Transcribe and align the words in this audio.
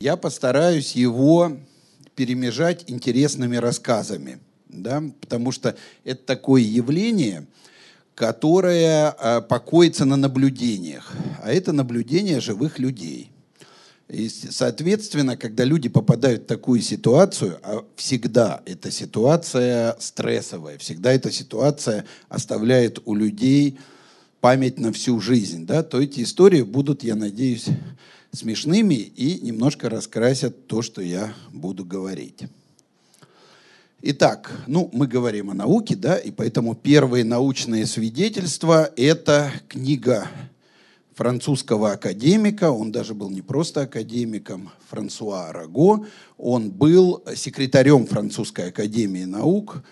Я 0.00 0.16
постараюсь 0.16 0.92
его 0.92 1.56
перемежать 2.14 2.84
интересными 2.86 3.56
рассказами, 3.56 4.38
да, 4.68 5.02
потому 5.20 5.50
что 5.50 5.74
это 6.04 6.24
такое 6.24 6.62
явление, 6.62 7.48
которое 8.14 9.16
э, 9.18 9.40
покоится 9.40 10.04
на 10.04 10.14
наблюдениях, 10.14 11.12
а 11.42 11.52
это 11.52 11.72
наблюдение 11.72 12.40
живых 12.40 12.78
людей. 12.78 13.32
И, 14.08 14.28
соответственно, 14.28 15.36
когда 15.36 15.64
люди 15.64 15.88
попадают 15.88 16.44
в 16.44 16.46
такую 16.46 16.80
ситуацию, 16.80 17.58
а 17.64 17.84
всегда 17.96 18.62
эта 18.66 18.92
ситуация 18.92 19.96
стрессовая, 19.98 20.78
всегда 20.78 21.12
эта 21.12 21.32
ситуация 21.32 22.04
оставляет 22.28 23.00
у 23.04 23.16
людей 23.16 23.80
память 24.40 24.78
на 24.78 24.92
всю 24.92 25.20
жизнь, 25.20 25.66
да, 25.66 25.82
то 25.82 26.00
эти 26.00 26.22
истории 26.22 26.62
будут, 26.62 27.02
я 27.02 27.16
надеюсь, 27.16 27.66
смешными 28.32 28.94
и 28.94 29.40
немножко 29.40 29.88
раскрасят 29.88 30.66
то, 30.66 30.82
что 30.82 31.02
я 31.02 31.34
буду 31.52 31.84
говорить. 31.84 32.44
Итак, 34.00 34.52
ну, 34.68 34.88
мы 34.92 35.08
говорим 35.08 35.50
о 35.50 35.54
науке, 35.54 35.96
да, 35.96 36.16
и 36.16 36.30
поэтому 36.30 36.76
первые 36.76 37.24
научные 37.24 37.84
свидетельства– 37.84 38.92
это 38.96 39.50
книга 39.66 40.28
французского 41.14 41.90
академика, 41.92 42.70
он 42.70 42.92
даже 42.92 43.12
был 43.12 43.28
не 43.28 43.42
просто 43.42 43.82
академиком, 43.82 44.70
Франсуа 44.88 45.52
Раго, 45.52 46.06
он 46.36 46.70
был 46.70 47.24
секретарем 47.34 48.06
французской 48.06 48.68
академии 48.68 49.24
наук 49.24 49.82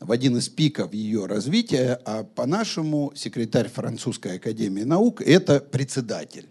в 0.00 0.10
один 0.10 0.38
из 0.38 0.48
пиков 0.48 0.94
ее 0.94 1.26
развития, 1.26 2.00
а 2.06 2.24
по-нашему 2.24 3.12
секретарь 3.14 3.68
французской 3.68 4.36
академии 4.36 4.84
наук– 4.84 5.20
это 5.26 5.60
председатель. 5.60 6.48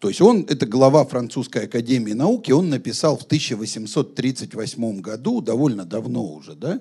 То 0.00 0.08
есть 0.08 0.22
он, 0.22 0.46
это 0.48 0.64
глава 0.64 1.04
французской 1.04 1.66
академии 1.66 2.14
науки, 2.14 2.52
он 2.52 2.70
написал 2.70 3.18
в 3.18 3.24
1838 3.24 5.00
году, 5.02 5.42
довольно 5.42 5.84
давно 5.84 6.24
уже, 6.24 6.54
да, 6.54 6.80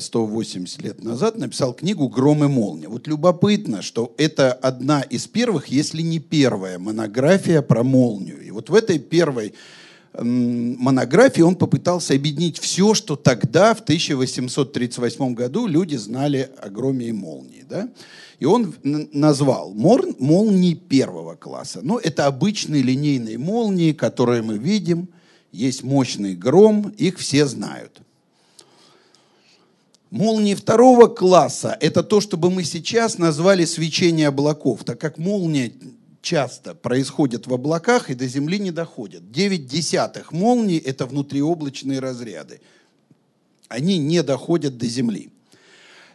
180 0.00 0.78
а, 0.78 0.82
лет 0.82 1.02
назад, 1.02 1.36
написал 1.36 1.74
книгу 1.74 2.08
«Гром 2.08 2.44
и 2.44 2.46
молния». 2.46 2.88
Вот 2.88 3.08
любопытно, 3.08 3.82
что 3.82 4.14
это 4.16 4.52
одна 4.52 5.02
из 5.02 5.26
первых, 5.26 5.66
если 5.66 6.02
не 6.02 6.20
первая 6.20 6.78
монография 6.78 7.62
про 7.62 7.82
молнию. 7.82 8.40
И 8.40 8.52
вот 8.52 8.70
в 8.70 8.74
этой 8.74 9.00
первой 9.00 9.52
монографии 10.18 11.42
он 11.42 11.56
попытался 11.56 12.14
объединить 12.14 12.58
все, 12.58 12.94
что 12.94 13.16
тогда, 13.16 13.74
в 13.74 13.80
1838 13.80 15.34
году, 15.34 15.66
люди 15.66 15.96
знали 15.96 16.50
о 16.60 16.68
громе 16.68 17.08
и 17.08 17.12
молнии. 17.12 17.64
Да? 17.68 17.88
И 18.38 18.44
он 18.44 18.74
назвал 18.82 19.72
молнии 19.72 20.74
первого 20.74 21.34
класса. 21.34 21.80
Но 21.82 21.98
это 21.98 22.26
обычные 22.26 22.82
линейные 22.82 23.38
молнии, 23.38 23.92
которые 23.92 24.42
мы 24.42 24.58
видим. 24.58 25.08
Есть 25.52 25.82
мощный 25.82 26.34
гром, 26.34 26.92
их 26.96 27.18
все 27.18 27.46
знают. 27.46 28.00
Молнии 30.10 30.54
второго 30.54 31.06
класса– 31.06 31.76
это 31.80 32.02
то, 32.02 32.20
что 32.20 32.36
бы 32.36 32.50
мы 32.50 32.64
сейчас 32.64 33.16
назвали 33.16 33.64
свечение 33.64 34.28
облаков, 34.28 34.84
так 34.84 35.00
как 35.00 35.16
молния 35.16 35.72
часто 36.22 36.74
происходит 36.74 37.46
в 37.46 37.52
облаках 37.52 38.08
и 38.08 38.14
до 38.14 38.26
Земли 38.26 38.58
не 38.58 38.70
доходит. 38.70 39.30
9 39.30 39.66
десятых 39.66 40.32
молний– 40.32 40.78
это 40.84 41.04
внутриоблачные 41.04 41.98
разряды. 41.98 42.60
Они 43.68 43.98
не 43.98 44.22
доходят 44.22 44.78
до 44.78 44.86
Земли. 44.86 45.30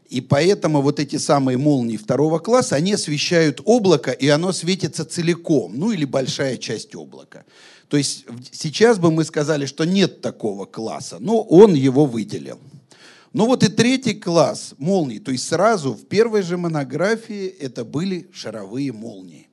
И 0.09 0.21
поэтому 0.21 0.81
вот 0.81 0.99
эти 0.99 1.17
самые 1.17 1.57
молнии 1.57 1.97
второго 1.97 2.39
класса, 2.39 2.77
они 2.77 2.93
освещают 2.93 3.61
облако, 3.65 4.11
и 4.11 4.27
оно 4.29 4.53
светится 4.53 5.03
целиком, 5.03 5.73
ну 5.75 5.91
или 5.91 6.05
большая 6.05 6.57
часть 6.57 6.95
облака. 6.95 7.43
То 7.89 7.97
есть 7.97 8.25
сейчас 8.51 8.99
бы 8.99 9.11
мы 9.11 9.25
сказали, 9.25 9.65
что 9.65 9.83
нет 9.83 10.21
такого 10.21 10.65
класса, 10.65 11.17
но 11.19 11.41
он 11.41 11.73
его 11.73 12.05
выделил. 12.05 12.59
Ну 13.33 13.45
вот 13.45 13.63
и 13.63 13.67
третий 13.67 14.13
класс 14.13 14.73
молний, 14.77 15.19
то 15.19 15.31
есть 15.31 15.45
сразу 15.45 15.93
в 15.93 16.05
первой 16.05 16.41
же 16.41 16.57
монографии 16.57 17.47
это 17.47 17.83
были 17.83 18.29
шаровые 18.31 18.93
молнии. 18.93 19.49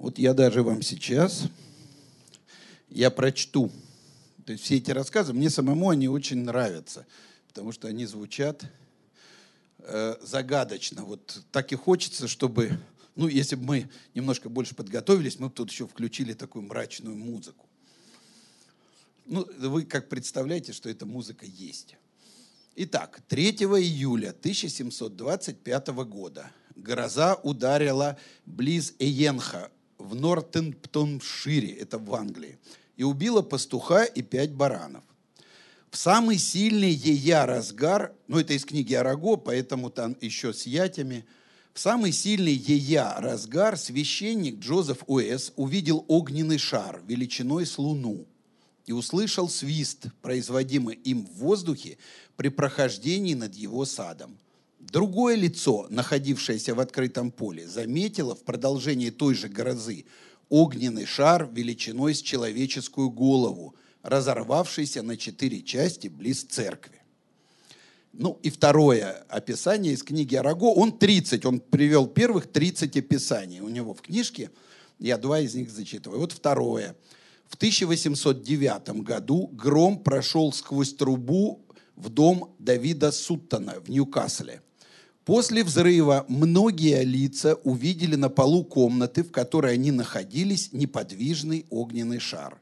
Вот 0.00 0.18
я 0.18 0.34
даже 0.34 0.64
вам 0.64 0.82
сейчас, 0.82 1.44
я 2.88 3.10
прочту 3.10 3.70
то 4.50 4.52
есть 4.52 4.64
все 4.64 4.78
эти 4.78 4.90
рассказы, 4.90 5.32
мне 5.32 5.48
самому 5.48 5.90
они 5.90 6.08
очень 6.08 6.38
нравятся, 6.38 7.06
потому 7.46 7.70
что 7.70 7.86
они 7.86 8.04
звучат 8.04 8.64
э, 9.78 10.16
загадочно. 10.22 11.04
Вот 11.04 11.44
так 11.52 11.70
и 11.70 11.76
хочется, 11.76 12.26
чтобы, 12.26 12.76
ну, 13.14 13.28
если 13.28 13.54
бы 13.54 13.64
мы 13.64 13.90
немножко 14.12 14.48
больше 14.48 14.74
подготовились, 14.74 15.38
мы 15.38 15.50
бы 15.50 15.54
тут 15.54 15.70
еще 15.70 15.86
включили 15.86 16.32
такую 16.32 16.62
мрачную 16.62 17.14
музыку. 17.14 17.68
Ну, 19.26 19.46
вы 19.58 19.84
как 19.84 20.08
представляете, 20.08 20.72
что 20.72 20.88
эта 20.88 21.06
музыка 21.06 21.46
есть. 21.46 21.94
Итак, 22.74 23.22
3 23.28 23.50
июля 23.50 24.30
1725 24.30 25.88
года 26.08 26.50
гроза 26.74 27.36
ударила 27.36 28.18
близ 28.46 28.94
Эйенха 28.98 29.70
в 30.00 30.14
Нортенптоншире, 30.14 31.72
это 31.74 31.98
в 31.98 32.14
Англии 32.14 32.58
и 32.96 33.02
убила 33.02 33.40
пастуха 33.40 34.04
и 34.04 34.20
пять 34.20 34.52
баранов. 34.52 35.02
В 35.90 35.96
самый 35.96 36.36
сильный 36.36 36.92
ея 36.92 37.46
разгар, 37.46 38.12
ну 38.28 38.38
это 38.38 38.52
из 38.52 38.66
книги 38.66 38.92
Араго, 38.92 39.36
поэтому 39.36 39.88
там 39.88 40.14
еще 40.20 40.52
с 40.52 40.66
ятями, 40.66 41.24
в 41.72 41.80
самый 41.80 42.12
сильный 42.12 42.52
ея 42.52 43.14
разгар 43.18 43.78
священник 43.78 44.58
Джозеф 44.58 44.98
Уэс 45.06 45.54
увидел 45.56 46.04
огненный 46.08 46.58
шар 46.58 47.02
величиной 47.06 47.64
с 47.64 47.78
луну 47.78 48.26
и 48.84 48.92
услышал 48.92 49.48
свист, 49.48 50.08
производимый 50.20 50.96
им 50.96 51.24
в 51.24 51.38
воздухе 51.38 51.96
при 52.36 52.48
прохождении 52.48 53.32
над 53.32 53.54
его 53.54 53.86
садом. 53.86 54.36
Другое 54.90 55.36
лицо, 55.36 55.86
находившееся 55.88 56.74
в 56.74 56.80
открытом 56.80 57.30
поле, 57.30 57.68
заметило 57.68 58.34
в 58.34 58.42
продолжении 58.42 59.10
той 59.10 59.34
же 59.34 59.48
грозы 59.48 60.04
огненный 60.48 61.06
шар 61.06 61.48
величиной 61.52 62.12
с 62.12 62.20
человеческую 62.20 63.10
голову, 63.10 63.76
разорвавшийся 64.02 65.02
на 65.02 65.16
четыре 65.16 65.62
части 65.62 66.08
близ 66.08 66.42
церкви. 66.42 67.02
Ну 68.12 68.40
и 68.42 68.50
второе 68.50 69.24
описание 69.28 69.92
из 69.92 70.02
книги 70.02 70.34
Араго, 70.34 70.64
он 70.64 70.98
30, 70.98 71.46
он 71.46 71.60
привел 71.60 72.08
первых 72.08 72.48
30 72.48 72.96
описаний 72.96 73.60
у 73.60 73.68
него 73.68 73.94
в 73.94 74.02
книжке, 74.02 74.50
я 74.98 75.18
два 75.18 75.38
из 75.38 75.54
них 75.54 75.70
зачитываю. 75.70 76.18
Вот 76.18 76.32
второе. 76.32 76.96
В 77.46 77.54
1809 77.54 79.04
году 79.04 79.46
гром 79.52 80.02
прошел 80.02 80.52
сквозь 80.52 80.94
трубу 80.94 81.64
в 81.94 82.08
дом 82.08 82.56
Давида 82.58 83.12
Суттона 83.12 83.76
в 83.78 83.88
Ньюкасле– 83.88 84.62
После 85.24 85.62
взрыва 85.62 86.24
многие 86.28 87.04
лица 87.04 87.54
увидели 87.62 88.16
на 88.16 88.30
полу 88.30 88.64
комнаты, 88.64 89.22
в 89.22 89.30
которой 89.30 89.74
они 89.74 89.90
находились, 89.90 90.70
неподвижный 90.72 91.66
огненный 91.70 92.18
шар. 92.18 92.58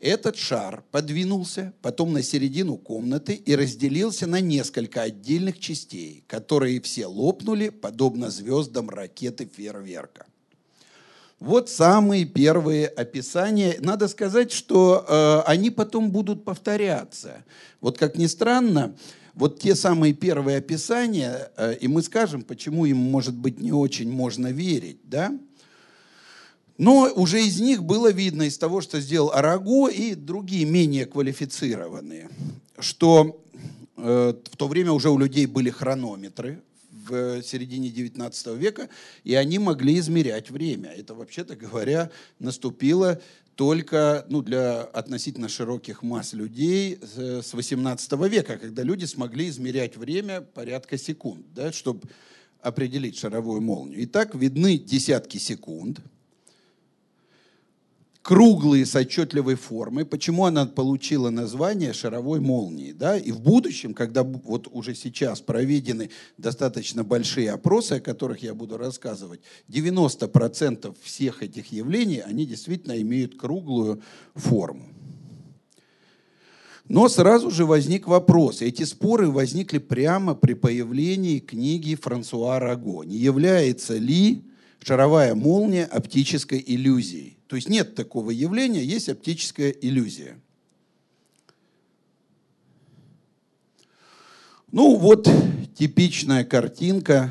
Этот 0.00 0.36
шар 0.36 0.82
подвинулся 0.90 1.72
потом 1.80 2.12
на 2.12 2.24
середину 2.24 2.76
комнаты 2.76 3.34
и 3.34 3.54
разделился 3.54 4.26
на 4.26 4.40
несколько 4.40 5.02
отдельных 5.02 5.60
частей, 5.60 6.24
которые 6.26 6.80
все 6.80 7.06
лопнули, 7.06 7.68
подобно 7.68 8.30
звездам 8.30 8.90
ракеты 8.90 9.48
фейерверка. 9.54 10.26
Вот 11.38 11.68
самые 11.68 12.24
первые 12.24 12.88
описания. 12.88 13.76
Надо 13.80 14.08
сказать, 14.08 14.50
что 14.50 15.04
э, 15.06 15.50
они 15.50 15.70
потом 15.70 16.10
будут 16.10 16.44
повторяться. 16.44 17.44
Вот 17.80 17.98
как 17.98 18.16
ни 18.16 18.26
странно, 18.26 18.96
вот 19.34 19.60
те 19.60 19.74
самые 19.74 20.12
первые 20.12 20.58
описания, 20.58 21.50
э, 21.56 21.76
и 21.76 21.88
мы 21.88 22.02
скажем, 22.02 22.42
почему 22.42 22.84
им, 22.84 22.98
может 22.98 23.34
быть, 23.34 23.60
не 23.60 23.72
очень 23.72 24.10
можно 24.10 24.48
верить, 24.48 24.98
да? 25.04 25.36
Но 26.78 27.10
уже 27.14 27.42
из 27.42 27.60
них 27.60 27.82
было 27.84 28.10
видно, 28.10 28.42
из 28.42 28.58
того, 28.58 28.80
что 28.80 29.00
сделал 29.00 29.30
Араго 29.32 29.88
и 29.88 30.14
другие 30.14 30.64
менее 30.64 31.06
квалифицированные, 31.06 32.28
что 32.78 33.42
э, 33.96 34.34
в 34.50 34.56
то 34.56 34.68
время 34.68 34.92
уже 34.92 35.10
у 35.10 35.18
людей 35.18 35.46
были 35.46 35.70
хронометры 35.70 36.60
в 37.08 37.42
середине 37.42 37.88
XIX 37.88 38.56
века, 38.56 38.88
и 39.24 39.34
они 39.34 39.58
могли 39.58 39.98
измерять 39.98 40.50
время. 40.50 40.90
Это, 40.90 41.14
вообще-то 41.14 41.56
говоря, 41.56 42.10
наступило 42.38 43.20
только 43.56 44.24
ну, 44.28 44.42
для 44.42 44.82
относительно 44.82 45.48
широких 45.48 46.02
масс 46.02 46.32
людей 46.32 46.98
с 47.02 47.52
18 47.52 48.12
века, 48.28 48.58
когда 48.58 48.82
люди 48.82 49.04
смогли 49.04 49.48
измерять 49.48 49.96
время 49.96 50.40
порядка 50.40 50.96
секунд, 50.96 51.44
да, 51.54 51.72
чтобы 51.72 52.08
определить 52.60 53.18
шаровую 53.18 53.60
молнию. 53.60 54.04
Итак, 54.04 54.34
видны 54.34 54.78
десятки 54.78 55.38
секунд. 55.38 56.00
Круглые 58.22 58.86
с 58.86 58.94
отчетливой 58.94 59.56
формой. 59.56 60.04
Почему 60.04 60.46
она 60.46 60.64
получила 60.66 61.30
название 61.30 61.92
шаровой 61.92 62.40
молнии? 62.40 62.92
Да? 62.92 63.18
И 63.18 63.32
в 63.32 63.40
будущем, 63.40 63.94
когда 63.94 64.22
вот 64.22 64.68
уже 64.70 64.94
сейчас 64.94 65.40
проведены 65.40 66.10
достаточно 66.38 67.04
большие 67.04 67.50
опросы, 67.50 67.94
о 67.94 68.00
которых 68.00 68.42
я 68.42 68.54
буду 68.54 68.78
рассказывать, 68.78 69.40
90% 69.68 70.96
всех 71.02 71.42
этих 71.42 71.72
явлений, 71.72 72.20
они 72.20 72.46
действительно 72.46 73.00
имеют 73.00 73.38
круглую 73.38 74.00
форму. 74.34 74.88
Но 76.88 77.08
сразу 77.08 77.50
же 77.50 77.64
возник 77.64 78.06
вопрос. 78.06 78.60
Эти 78.60 78.82
споры 78.82 79.30
возникли 79.30 79.78
прямо 79.78 80.34
при 80.34 80.54
появлении 80.54 81.38
книги 81.38 81.94
Франсуа 81.94 82.58
Раго. 82.58 83.04
Не 83.04 83.16
является 83.16 83.96
ли 83.96 84.42
шаровая 84.80 85.34
молния 85.34 85.84
оптической 85.84 86.62
иллюзией? 86.64 87.38
То 87.52 87.56
есть 87.56 87.68
нет 87.68 87.94
такого 87.94 88.30
явления, 88.30 88.82
есть 88.82 89.10
оптическая 89.10 89.68
иллюзия. 89.72 90.40
Ну 94.70 94.96
вот 94.96 95.28
типичная 95.74 96.44
картинка, 96.44 97.30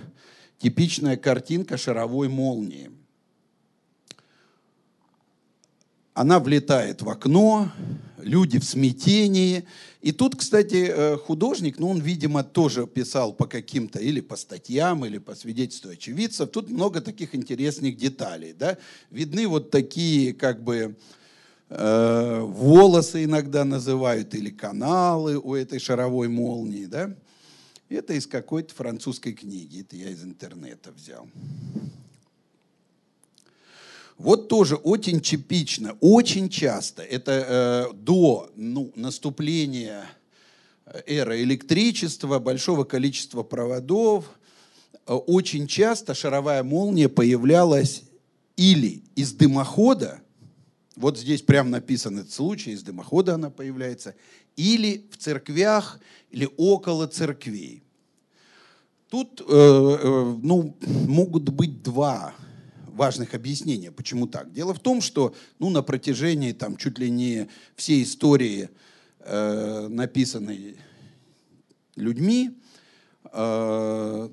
типичная 0.60 1.18
картинка 1.18 1.76
шаровой 1.76 2.30
молнии. 2.30 2.92
Она 6.14 6.40
влетает 6.40 7.02
в 7.02 7.10
окно, 7.10 7.72
люди 8.18 8.60
в 8.60 8.66
смятении. 8.66 9.64
И 10.02 10.12
тут, 10.12 10.36
кстати, 10.36 10.88
э, 10.90 11.18
художник, 11.18 11.80
ну, 11.80 11.90
он, 11.90 12.02
видимо, 12.02 12.44
тоже 12.44 12.86
писал 12.86 13.34
по 13.34 13.46
каким-то, 13.46 14.00
или 14.00 14.20
по 14.20 14.36
статьям, 14.36 15.06
или 15.06 15.20
по 15.20 15.36
свидетельству 15.36 15.92
очевидцев. 15.92 16.50
Тут 16.50 16.70
много 16.70 17.00
таких 17.00 17.34
интересных 17.34 17.96
деталей, 17.96 18.54
да. 18.54 18.78
Видны 19.10 19.48
вот 19.48 19.72
такие, 19.72 20.34
как 20.34 20.62
бы, 20.64 20.98
э, 21.70 22.40
волосы 22.42 23.24
иногда 23.24 23.64
называют, 23.64 24.36
или 24.36 24.50
каналы 24.50 25.38
у 25.38 25.56
этой 25.56 25.80
шаровой 25.80 26.28
молнии, 26.28 26.86
да. 26.86 27.16
Это 27.88 28.14
из 28.14 28.28
какой-то 28.28 28.74
французской 28.74 29.34
книги, 29.34 29.82
это 29.82 29.96
я 29.96 30.10
из 30.10 30.24
интернета 30.24 30.92
взял. 30.92 31.28
Вот 34.22 34.50
тоже 34.50 34.76
очень 34.76 35.20
типично, 35.20 35.98
очень 36.00 36.48
часто, 36.48 37.02
это 37.02 37.90
э, 37.92 37.94
до 37.96 38.52
ну, 38.56 38.92
наступления 38.96 40.06
эры 41.08 41.42
электричества, 41.42 42.38
большого 42.38 42.84
количества 42.84 43.42
проводов, 43.42 44.26
э, 45.08 45.14
очень 45.14 45.66
часто 45.66 46.14
шаровая 46.14 46.62
молния 46.62 47.10
появлялась 47.10 48.04
или 48.58 49.02
из 49.16 49.34
дымохода, 49.34 50.22
вот 50.96 51.18
здесь 51.18 51.42
прям 51.42 51.72
написан 51.72 52.20
этот 52.20 52.32
случай, 52.32 52.74
из 52.74 52.84
дымохода 52.84 53.34
она 53.34 53.50
появляется, 53.50 54.14
или 54.56 55.08
в 55.10 55.18
церквях, 55.18 56.00
или 56.30 56.48
около 56.58 57.08
церквей. 57.08 57.82
Тут 59.10 59.42
э, 59.42 59.44
э, 59.50 60.36
ну, 60.44 60.78
могут 61.08 61.50
быть 61.50 61.82
два 61.82 62.36
важных 62.96 63.34
объяснения, 63.34 63.92
почему 63.92 64.28
так. 64.28 64.52
Дело 64.52 64.74
в 64.74 64.80
том, 64.80 65.02
что 65.02 65.34
ну, 65.60 65.70
на 65.70 65.82
протяжении 65.82 66.52
там, 66.52 66.78
чуть 66.78 67.00
ли 67.00 67.10
не 67.10 67.50
всей 67.76 68.04
истории, 68.04 68.70
э, 69.20 69.88
написанной 69.90 70.78
людьми, 71.96 72.52
э, 73.32 74.30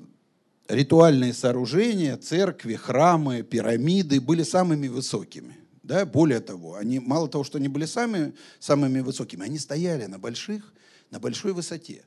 ритуальные 0.69 1.33
сооружения, 1.33 2.17
церкви, 2.17 2.75
храмы, 2.75 3.43
пирамиды 3.43 4.21
были 4.21 4.43
самыми 4.43 4.89
высокими. 4.89 5.57
Да? 5.83 6.05
Более 6.05 6.41
того, 6.41 6.75
они, 6.75 6.99
мало 6.99 7.29
того, 7.29 7.45
что 7.45 7.59
они 7.59 7.69
были 7.69 7.87
самыми, 7.87 8.35
самыми 8.59 9.01
высокими, 9.01 9.45
они 9.45 9.59
стояли 9.59 10.05
на, 10.07 10.19
больших, 10.19 10.73
на 11.11 11.19
большой 11.19 11.53
высоте. 11.53 12.05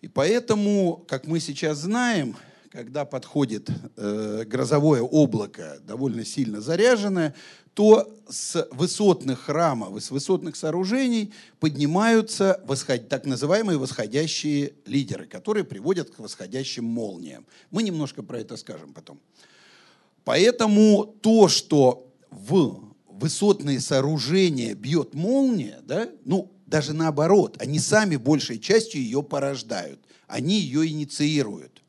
И 0.00 0.08
поэтому, 0.08 1.04
как 1.08 1.26
мы 1.26 1.40
сейчас 1.40 1.78
знаем, 1.78 2.36
когда 2.70 3.04
подходит 3.04 3.70
э, 3.96 4.44
грозовое 4.46 5.02
облако, 5.02 5.78
довольно 5.86 6.24
сильно 6.24 6.60
заряженное, 6.60 7.34
то 7.74 8.12
с 8.28 8.68
высотных 8.72 9.40
храмов 9.40 10.02
с 10.02 10.10
высотных 10.10 10.56
сооружений 10.56 11.32
поднимаются 11.60 12.60
восход... 12.64 13.08
так 13.08 13.24
называемые 13.24 13.78
восходящие 13.78 14.74
лидеры, 14.84 15.26
которые 15.26 15.64
приводят 15.64 16.10
к 16.10 16.18
восходящим 16.18 16.84
молниям. 16.84 17.46
Мы 17.70 17.82
немножко 17.82 18.22
про 18.22 18.40
это 18.40 18.56
скажем 18.56 18.92
потом. 18.92 19.20
Поэтому 20.24 21.06
то, 21.22 21.48
что 21.48 22.12
в 22.30 22.94
высотные 23.08 23.80
сооружения 23.80 24.74
бьет 24.74 25.14
молния, 25.14 25.80
да, 25.84 26.08
ну, 26.24 26.52
даже 26.66 26.92
наоборот, 26.92 27.56
они 27.60 27.78
сами 27.78 28.16
большей 28.16 28.58
частью 28.58 29.00
ее 29.00 29.22
порождают, 29.22 30.00
они 30.26 30.58
ее 30.60 30.86
инициируют. 30.88 31.82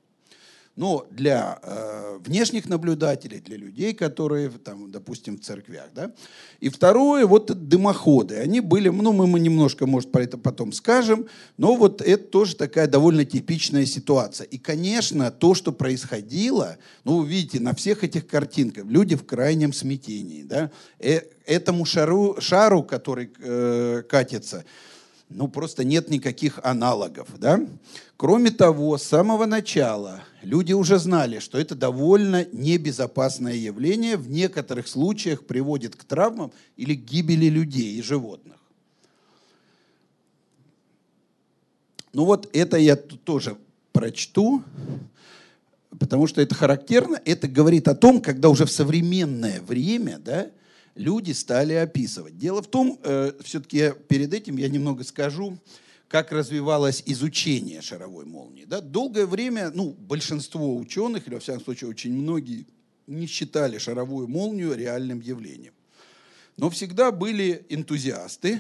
Но 0.79 1.05
для 1.11 1.59
э, 1.61 2.19
внешних 2.25 2.69
наблюдателей, 2.69 3.41
для 3.41 3.57
людей, 3.57 3.93
которые, 3.93 4.49
там, 4.49 4.89
допустим, 4.89 5.37
в 5.37 5.41
церквях. 5.41 5.89
Да? 5.93 6.13
И 6.61 6.69
второе, 6.69 7.25
вот 7.25 7.47
дымоходы. 7.67 8.37
Они 8.37 8.61
были, 8.61 8.87
ну, 8.87 9.11
мы, 9.11 9.41
немножко, 9.41 9.85
может, 9.85 10.09
про 10.09 10.23
это 10.23 10.37
потом 10.37 10.71
скажем, 10.71 11.27
но 11.57 11.75
вот 11.75 12.01
это 12.01 12.23
тоже 12.23 12.55
такая 12.55 12.87
довольно 12.87 13.25
типичная 13.25 13.85
ситуация. 13.85 14.45
И, 14.45 14.57
конечно, 14.57 15.31
то, 15.31 15.53
что 15.53 15.73
происходило, 15.73 16.77
ну, 17.03 17.17
вы 17.17 17.27
видите, 17.27 17.59
на 17.59 17.75
всех 17.75 18.05
этих 18.05 18.25
картинках 18.25 18.85
люди 18.85 19.17
в 19.17 19.25
крайнем 19.25 19.73
смятении. 19.73 20.43
Да? 20.43 20.71
Э, 20.99 21.23
этому 21.45 21.83
шару, 21.83 22.37
шару 22.39 22.83
который 22.83 23.31
э, 23.39 24.03
катится, 24.07 24.63
ну, 25.27 25.49
просто 25.49 25.83
нет 25.83 26.09
никаких 26.09 26.57
аналогов. 26.63 27.27
Да? 27.37 27.59
Кроме 28.15 28.51
того, 28.51 28.97
с 28.97 29.03
самого 29.03 29.45
начала 29.45 30.21
люди 30.41 30.73
уже 30.73 30.99
знали, 30.99 31.39
что 31.39 31.57
это 31.57 31.75
довольно 31.75 32.45
небезопасное 32.51 33.55
явление, 33.55 34.17
в 34.17 34.29
некоторых 34.29 34.87
случаях 34.87 35.45
приводит 35.45 35.95
к 35.95 36.03
травмам 36.03 36.51
или 36.77 36.95
к 36.95 37.03
гибели 37.03 37.47
людей 37.47 37.95
и 37.95 38.01
животных. 38.01 38.57
Ну 42.13 42.25
вот 42.25 42.49
это 42.53 42.77
я 42.77 42.95
тут 42.95 43.23
тоже 43.23 43.57
прочту, 43.91 44.63
потому 45.99 46.27
что 46.27 46.41
это 46.41 46.55
характерно. 46.55 47.21
Это 47.23 47.47
говорит 47.47 47.87
о 47.87 47.95
том, 47.95 48.21
когда 48.21 48.49
уже 48.49 48.65
в 48.65 48.71
современное 48.71 49.61
время, 49.61 50.17
да, 50.17 50.49
люди 50.95 51.31
стали 51.31 51.73
описывать. 51.73 52.37
Дело 52.37 52.61
в 52.61 52.67
том, 52.67 52.99
э, 53.03 53.33
все-таки 53.43 53.93
перед 54.07 54.33
этим 54.33 54.57
я 54.57 54.69
немного 54.69 55.03
скажу, 55.03 55.57
как 56.09 56.31
развивалось 56.31 57.03
изучение 57.05 57.81
шаровой 57.81 58.25
молнии. 58.25 58.65
Да? 58.65 58.81
Долгое 58.81 59.27
время, 59.27 59.71
ну, 59.73 59.91
большинство 59.91 60.75
ученых, 60.75 61.27
или 61.27 61.35
во 61.35 61.39
всяком 61.39 61.63
случае 61.63 61.91
очень 61.91 62.13
многие, 62.13 62.65
не 63.05 63.27
считали 63.27 63.77
шаровую 63.77 64.27
молнию 64.27 64.75
реальным 64.75 65.21
явлением. 65.21 65.73
Но 66.57 66.69
всегда 66.71 67.11
были 67.11 67.65
энтузиасты, 67.69 68.59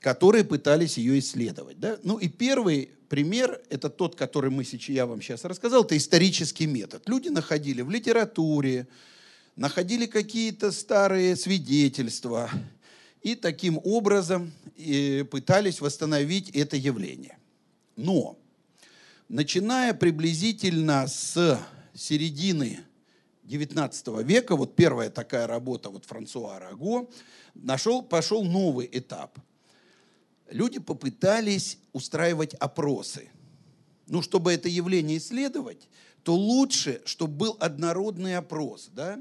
которые 0.00 0.44
пытались 0.44 0.98
ее 0.98 1.18
исследовать. 1.18 1.80
Да? 1.80 1.98
Ну 2.02 2.18
и 2.18 2.28
первый 2.28 2.90
пример, 3.08 3.60
это 3.70 3.88
тот, 3.88 4.14
который 4.14 4.50
мы 4.50 4.62
сейчас, 4.62 4.90
я 4.90 5.06
вам 5.06 5.22
сейчас 5.22 5.44
рассказал, 5.44 5.82
это 5.82 5.96
исторический 5.96 6.66
метод. 6.66 7.02
Люди 7.08 7.28
находили 7.28 7.80
в 7.80 7.90
литературе, 7.90 8.86
находили 9.56 10.04
какие-то 10.04 10.72
старые 10.72 11.36
свидетельства 11.36 12.50
и 13.26 13.34
таким 13.34 13.80
образом 13.82 14.52
пытались 15.32 15.80
восстановить 15.80 16.48
это 16.50 16.76
явление. 16.76 17.36
Но, 17.96 18.38
начиная 19.28 19.94
приблизительно 19.94 21.08
с 21.08 21.60
середины 21.92 22.84
XIX 23.44 24.22
века, 24.22 24.54
вот 24.54 24.76
первая 24.76 25.10
такая 25.10 25.48
работа 25.48 25.90
вот 25.90 26.04
Франсуа 26.04 26.60
Раго, 26.60 27.08
нашел, 27.54 28.00
пошел 28.00 28.44
новый 28.44 28.88
этап. 28.92 29.40
Люди 30.48 30.78
попытались 30.78 31.78
устраивать 31.92 32.54
опросы. 32.54 33.28
Ну, 34.06 34.22
чтобы 34.22 34.52
это 34.52 34.68
явление 34.68 35.18
исследовать, 35.18 35.88
то 36.22 36.36
лучше, 36.36 37.02
чтобы 37.04 37.34
был 37.34 37.56
однородный 37.58 38.36
опрос, 38.36 38.88
да, 38.92 39.18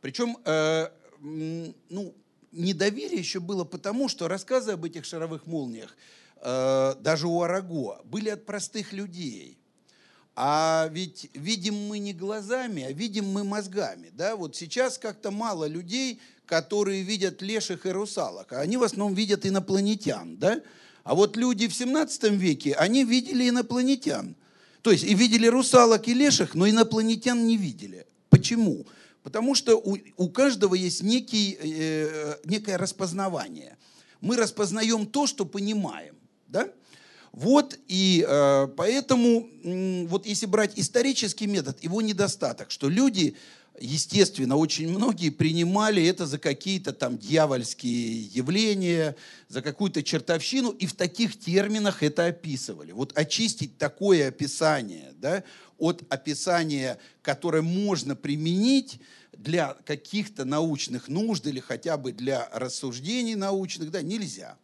причем, 0.00 0.36
э, 0.44 0.88
ну, 1.20 2.12
недоверие 2.56 3.18
еще 3.18 3.40
было 3.40 3.64
потому, 3.64 4.08
что 4.08 4.28
рассказы 4.28 4.72
об 4.72 4.84
этих 4.84 5.04
шаровых 5.04 5.46
молниях, 5.46 5.96
э, 6.42 6.94
даже 7.00 7.26
у 7.26 7.42
Араго, 7.42 8.00
были 8.04 8.30
от 8.30 8.46
простых 8.46 8.92
людей. 8.92 9.58
А 10.34 10.90
ведь 10.92 11.30
видим 11.32 11.74
мы 11.88 11.98
не 11.98 12.12
глазами, 12.12 12.82
а 12.82 12.92
видим 12.92 13.26
мы 13.26 13.42
мозгами. 13.42 14.10
Да? 14.12 14.36
Вот 14.36 14.54
сейчас 14.54 14.98
как-то 14.98 15.30
мало 15.30 15.66
людей, 15.66 16.20
которые 16.44 17.02
видят 17.02 17.40
леших 17.40 17.86
и 17.86 17.90
русалок, 17.90 18.52
а 18.52 18.60
они 18.60 18.76
в 18.76 18.82
основном 18.82 19.14
видят 19.14 19.46
инопланетян. 19.46 20.36
Да? 20.36 20.60
А 21.04 21.14
вот 21.14 21.36
люди 21.38 21.68
в 21.68 21.74
17 21.74 22.32
веке, 22.32 22.74
они 22.74 23.04
видели 23.04 23.48
инопланетян. 23.48 24.36
То 24.82 24.90
есть 24.90 25.04
и 25.04 25.14
видели 25.14 25.46
русалок 25.46 26.06
и 26.06 26.14
леших, 26.14 26.54
но 26.54 26.68
инопланетян 26.68 27.46
не 27.46 27.56
видели. 27.56 28.06
Почему? 28.28 28.86
Потому 29.26 29.56
что 29.56 29.76
у, 29.76 29.96
у 30.18 30.28
каждого 30.28 30.76
есть 30.76 31.02
некий, 31.02 31.58
э, 31.60 32.36
некое 32.44 32.76
распознавание. 32.78 33.76
Мы 34.20 34.36
распознаем 34.36 35.04
то, 35.04 35.26
что 35.26 35.44
понимаем. 35.44 36.14
Да? 36.46 36.68
Вот 37.32 37.76
и 37.88 38.24
э, 38.24 38.68
поэтому, 38.76 39.48
э, 39.64 40.06
вот 40.06 40.26
если 40.26 40.46
брать 40.46 40.78
исторический 40.78 41.48
метод, 41.48 41.82
его 41.82 42.00
недостаток, 42.02 42.70
что 42.70 42.88
люди 42.88 43.34
естественно, 43.80 44.56
очень 44.56 44.88
многие 44.88 45.30
принимали 45.30 46.04
это 46.06 46.26
за 46.26 46.38
какие-то 46.38 46.92
там 46.92 47.18
дьявольские 47.18 48.22
явления, 48.22 49.16
за 49.48 49.62
какую-то 49.62 50.02
чертовщину, 50.02 50.70
и 50.70 50.86
в 50.86 50.94
таких 50.94 51.38
терминах 51.38 52.02
это 52.02 52.26
описывали. 52.26 52.92
Вот 52.92 53.16
очистить 53.16 53.78
такое 53.78 54.28
описание 54.28 55.12
да, 55.16 55.44
от 55.78 56.02
описания, 56.08 56.98
которое 57.22 57.62
можно 57.62 58.16
применить 58.16 59.00
для 59.36 59.74
каких-то 59.84 60.44
научных 60.44 61.08
нужд 61.08 61.46
или 61.46 61.60
хотя 61.60 61.96
бы 61.96 62.12
для 62.12 62.48
рассуждений 62.52 63.34
научных, 63.34 63.90
да, 63.90 64.02
нельзя. 64.02 64.56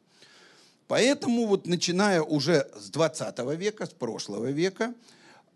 Поэтому 0.89 1.47
вот 1.47 1.67
начиная 1.67 2.23
уже 2.23 2.69
с 2.79 2.91
20 2.91 3.39
века, 3.57 3.87
с 3.87 3.91
прошлого 3.91 4.51
века, 4.51 4.95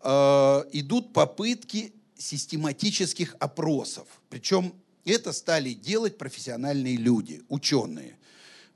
э, 0.01 0.63
идут 0.71 1.13
попытки 1.13 1.93
систематических 2.17 3.35
опросов. 3.39 4.07
Причем 4.29 4.73
это 5.05 5.31
стали 5.31 5.73
делать 5.73 6.17
профессиональные 6.17 6.97
люди, 6.97 7.43
ученые. 7.49 8.17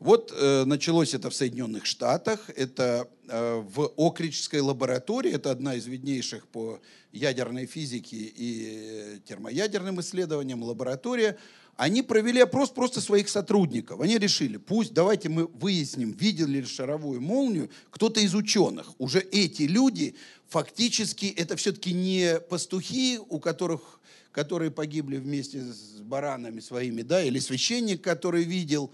Вот 0.02 0.34
э, 0.36 0.66
началось 0.66 1.14
это 1.14 1.30
в 1.30 1.36
Соединенных 1.36 1.86
Штатах, 1.86 2.50
это 2.56 3.08
э, 3.28 3.64
в 3.64 3.94
Окриджской 3.98 4.60
лаборатории, 4.60 5.32
это 5.32 5.52
одна 5.52 5.76
из 5.76 5.86
виднейших 5.86 6.48
по 6.48 6.80
ядерной 7.12 7.68
физике 7.68 8.18
и 8.18 9.20
термоядерным 9.28 10.02
исследованиям 10.02 10.64
лаборатория. 10.64 11.38
Они 11.76 12.02
провели 12.02 12.42
опрос 12.42 12.72
просто 12.72 13.00
своих 13.00 13.30
сотрудников. 13.30 14.02
Они 14.02 14.18
решили, 14.18 14.58
пусть 14.58 14.92
давайте 14.94 15.30
мы 15.30 15.46
выясним, 15.46 16.14
видели 16.14 16.62
ли 16.62 16.66
шаровую 16.66 17.22
молнию 17.22 17.70
кто-то 17.92 18.22
из 18.22 18.34
ученых. 18.34 19.00
Уже 19.00 19.20
эти 19.20 19.64
люди 19.64 20.16
фактически 20.48 21.28
это 21.28 21.56
все-таки 21.58 21.94
не 21.94 22.40
пастухи, 22.50 23.20
у 23.30 23.40
которых, 23.40 24.00
которые 24.32 24.72
погибли 24.72 25.18
вместе 25.18 25.62
с 25.62 26.00
баранами 26.00 26.60
своими, 26.60 27.04
да, 27.04 27.24
или 27.24 27.38
священник, 27.38 28.02
который 28.02 28.44
видел, 28.46 28.92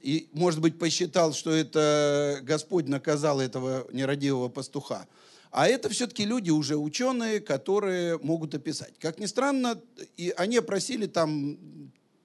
и, 0.00 0.28
может 0.32 0.60
быть, 0.60 0.78
посчитал, 0.78 1.32
что 1.32 1.50
это 1.50 2.40
Господь 2.42 2.86
наказал 2.88 3.40
этого 3.40 3.86
нерадивого 3.92 4.48
пастуха. 4.48 5.06
А 5.50 5.66
это 5.66 5.88
все-таки 5.88 6.24
люди 6.24 6.50
уже 6.50 6.76
ученые, 6.76 7.40
которые 7.40 8.18
могут 8.18 8.54
описать. 8.54 8.94
Как 8.98 9.18
ни 9.18 9.26
странно, 9.26 9.80
и 10.16 10.32
они 10.36 10.58
опросили 10.58 11.06
там 11.06 11.58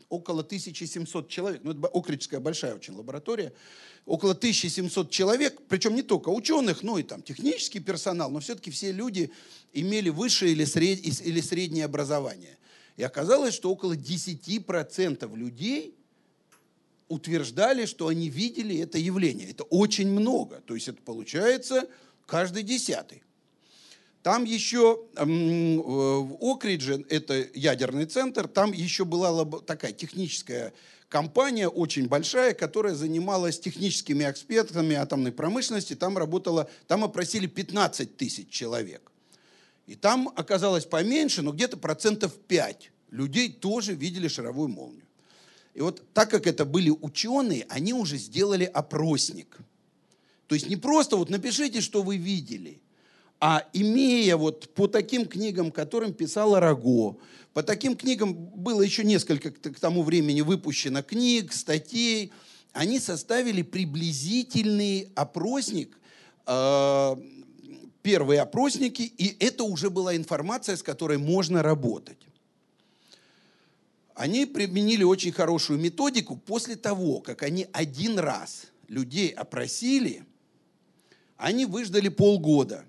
около 0.09 0.41
1700 0.41 1.29
человек. 1.29 1.61
Ну, 1.63 1.71
это 1.71 1.87
Окричская 1.87 2.39
большая 2.39 2.75
очень 2.75 2.93
лаборатория 2.93 3.53
около 4.05 4.33
1700 4.33 5.09
человек, 5.09 5.61
причем 5.67 5.95
не 5.95 6.03
только 6.03 6.29
ученых, 6.29 6.83
но 6.83 6.97
и 6.97 7.03
там 7.03 7.21
технический 7.21 7.79
персонал, 7.79 8.29
но 8.29 8.39
все-таки 8.39 8.69
все 8.69 8.91
люди 8.91 9.31
имели 9.71 10.09
высшее 10.09 10.51
или, 10.51 10.65
сред... 10.65 10.99
или 11.03 11.41
среднее 11.41 11.85
образование. 11.85 12.57
И 12.97 13.03
оказалось, 13.03 13.53
что 13.53 13.71
около 13.71 13.93
10% 13.95 15.35
людей 15.35 15.95
утверждали, 17.13 17.85
что 17.85 18.07
они 18.07 18.29
видели 18.29 18.77
это 18.79 18.97
явление. 18.97 19.49
Это 19.49 19.63
очень 19.63 20.09
много. 20.09 20.61
То 20.65 20.75
есть 20.75 20.87
это 20.87 21.01
получается 21.01 21.87
каждый 22.25 22.63
десятый. 22.63 23.23
Там 24.21 24.45
еще 24.45 25.05
в 25.15 26.37
Окридже, 26.41 27.05
это 27.09 27.45
ядерный 27.53 28.05
центр, 28.05 28.47
там 28.47 28.71
еще 28.71 29.03
была 29.03 29.45
такая 29.61 29.91
техническая 29.91 30.73
компания 31.09 31.67
очень 31.67 32.07
большая, 32.07 32.53
которая 32.53 32.95
занималась 32.95 33.59
техническими 33.59 34.23
экспертами 34.23 34.95
атомной 34.95 35.31
промышленности. 35.31 35.93
Там 35.93 36.17
работала, 36.17 36.69
там 36.87 37.03
опросили 37.03 37.47
15 37.47 38.15
тысяч 38.17 38.49
человек. 38.49 39.11
И 39.87 39.95
там 39.95 40.31
оказалось 40.35 40.85
поменьше, 40.85 41.41
но 41.41 41.51
где-то 41.51 41.75
процентов 41.75 42.33
5 42.47 42.91
людей 43.11 43.51
тоже 43.51 43.93
видели 43.93 44.29
шаровую 44.29 44.69
молнию. 44.69 45.02
И 45.73 45.81
вот 45.81 46.03
так 46.13 46.29
как 46.29 46.45
это 46.47 46.65
были 46.65 46.89
ученые, 46.89 47.65
они 47.69 47.93
уже 47.93 48.17
сделали 48.17 48.65
опросник. 48.65 49.57
То 50.47 50.55
есть 50.55 50.69
не 50.69 50.75
просто 50.75 51.17
вот 51.17 51.29
напишите, 51.29 51.81
что 51.81 52.03
вы 52.03 52.17
видели, 52.17 52.79
а 53.39 53.65
имея 53.73 54.37
вот 54.37 54.73
по 54.73 54.87
таким 54.87 55.25
книгам, 55.25 55.71
которым 55.71 56.13
писал 56.13 56.59
Раго, 56.59 57.17
по 57.53 57.63
таким 57.63 57.95
книгам 57.95 58.33
было 58.33 58.81
еще 58.81 59.03
несколько 59.03 59.51
к 59.51 59.79
тому 59.79 60.03
времени 60.03 60.41
выпущено 60.41 61.03
книг, 61.03 61.53
статей. 61.53 62.31
Они 62.71 62.99
составили 62.99 63.61
приблизительный 63.61 65.09
опросник, 65.15 65.97
э, 66.47 67.15
первые 68.01 68.41
опросники, 68.41 69.01
и 69.01 69.35
это 69.39 69.63
уже 69.63 69.89
была 69.89 70.15
информация, 70.15 70.75
с 70.75 70.83
которой 70.83 71.17
можно 71.17 71.61
работать. 71.61 72.17
Они 74.15 74.45
применили 74.45 75.03
очень 75.03 75.31
хорошую 75.31 75.79
методику 75.79 76.35
после 76.35 76.75
того, 76.75 77.19
как 77.19 77.41
они 77.43 77.67
один 77.73 78.19
раз 78.19 78.67
людей 78.87 79.29
опросили, 79.29 80.25
они 81.37 81.65
выждали 81.65 82.09
полгода 82.09 82.85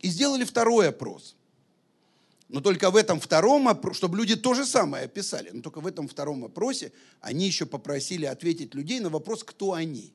и 0.00 0.08
сделали 0.08 0.44
второй 0.44 0.88
опрос. 0.88 1.36
Но 2.48 2.60
только 2.60 2.90
в 2.90 2.96
этом 2.96 3.20
втором 3.20 3.68
опросе, 3.68 3.98
чтобы 3.98 4.16
люди 4.16 4.34
то 4.34 4.54
же 4.54 4.64
самое 4.64 5.04
описали, 5.04 5.50
но 5.52 5.62
только 5.62 5.80
в 5.80 5.86
этом 5.86 6.08
втором 6.08 6.44
опросе 6.44 6.92
они 7.20 7.46
еще 7.46 7.66
попросили 7.66 8.24
ответить 8.24 8.74
людей 8.74 9.00
на 9.00 9.10
вопрос, 9.10 9.44
кто 9.44 9.74
они. 9.74 10.12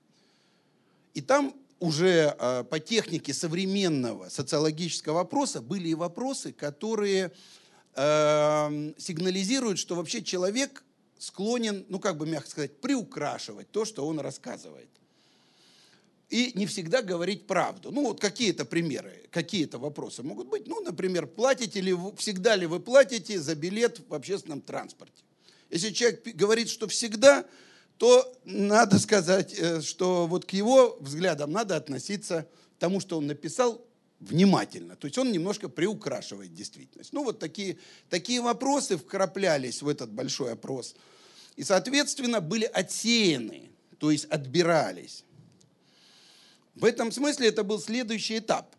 И 1.14 1.22
там 1.22 1.54
уже 1.80 2.36
э, 2.38 2.64
по 2.64 2.80
технике 2.80 3.34
современного 3.34 4.30
социологического 4.30 5.16
вопроса 5.16 5.62
были 5.62 5.90
и 5.90 5.96
вопросы, 5.96 6.52
которые 6.52 7.32
э, 7.96 8.94
сигнализируют, 8.98 9.80
что 9.80 9.96
вообще 9.96 10.22
человек 10.22 10.84
склонен, 11.18 11.86
ну 11.90 12.00
как 12.00 12.18
бы 12.18 12.26
мягко 12.28 12.50
сказать, 12.50 12.82
приукрашивать 12.82 13.72
то, 13.72 13.86
что 13.86 14.06
он 14.08 14.20
рассказывает 14.20 14.90
и 16.34 16.52
не 16.56 16.66
всегда 16.66 17.04
говорить 17.04 17.46
правду. 17.46 17.92
Ну, 17.92 18.06
вот 18.08 18.20
какие-то 18.20 18.66
примеры, 18.66 19.22
какие-то 19.30 19.78
вопросы 19.78 20.24
могут 20.24 20.48
быть. 20.48 20.66
Ну, 20.66 20.82
например, 20.82 21.28
платите 21.28 21.80
ли 21.80 21.94
вы, 21.94 22.16
всегда 22.16 22.56
ли 22.56 22.66
вы 22.66 22.80
платите 22.80 23.40
за 23.40 23.54
билет 23.54 24.02
в 24.10 24.14
общественном 24.16 24.62
транспорте? 24.62 25.24
Если 25.70 25.92
человек 25.92 26.24
говорит, 26.36 26.70
что 26.70 26.88
всегда, 26.88 27.46
то 27.98 28.36
надо 28.46 28.98
сказать, 28.98 29.54
э, 29.54 29.82
что 29.82 30.26
вот 30.26 30.46
к 30.46 30.54
его 30.54 30.98
взглядам 31.00 31.52
надо 31.52 31.76
относиться 31.76 32.48
к 32.78 32.80
тому, 32.80 33.00
что 33.00 33.20
он 33.20 33.28
написал, 33.28 33.86
внимательно. 34.24 34.96
То 34.96 35.08
есть 35.08 35.18
он 35.18 35.32
немножко 35.32 35.70
приукрашивает 35.70 36.53
действительность. 36.53 37.13
Ну, 37.13 37.24
вот 37.24 37.39
такие, 37.39 37.77
такие 38.10 38.42
вопросы 38.42 38.98
вкраплялись 38.98 39.82
в 39.82 39.88
этот 39.88 40.12
большой 40.12 40.53
опрос. 40.53 40.96
И, 41.56 41.63
соответственно, 41.63 42.42
были 42.42 42.65
отсеяны, 42.65 43.70
то 44.00 44.12
есть 44.12 44.25
отбирались. 44.25 45.24
В 46.75 46.86
этом 46.86 47.12
смысле 47.12 47.48
это 47.48 47.63
был 47.63 47.80
следующий 47.80 48.39
этап. 48.39 48.75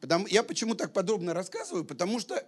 Потому, 0.00 0.26
я 0.26 0.42
почему 0.42 0.74
так 0.74 0.92
подробно 0.92 1.34
рассказываю? 1.34 1.84
Потому 1.84 2.20
что 2.20 2.42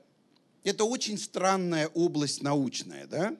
это 0.64 0.84
очень 0.84 1.18
странная 1.18 1.88
область 1.88 2.42
научная. 2.42 3.06
Да? 3.06 3.36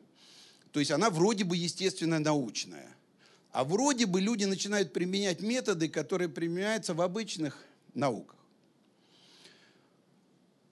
То 0.73 0.81
есть 0.81 0.91
она 0.91 1.11
вроде 1.11 1.45
бы 1.45 1.57
естественно 1.57 2.19
научная. 2.19 2.89
А 3.53 3.65
вроде 3.65 4.05
бы 4.05 4.21
люди 4.21 4.45
начинают 4.45 4.93
применять 4.93 5.41
методы, 5.41 5.89
которые 5.89 6.29
применяются 6.29 6.93
в 6.93 7.01
обычных 7.01 7.65
науках. 7.95 8.36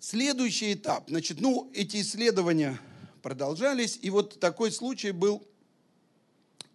Следующий 0.06 0.74
этап. 0.74 1.08
Значит, 1.08 1.40
ну, 1.40 1.70
эти 1.72 2.02
исследования 2.02 2.78
продолжались. 3.22 3.98
И 4.02 4.10
вот 4.10 4.38
такой 4.38 4.70
случай 4.70 5.12
был 5.12 5.42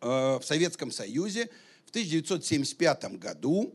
э, 0.01 0.07
в 0.07 0.41
Советском 0.41 0.89
Союзе 0.91 1.51
в 1.85 1.91
1975 1.91 3.19
году. 3.19 3.71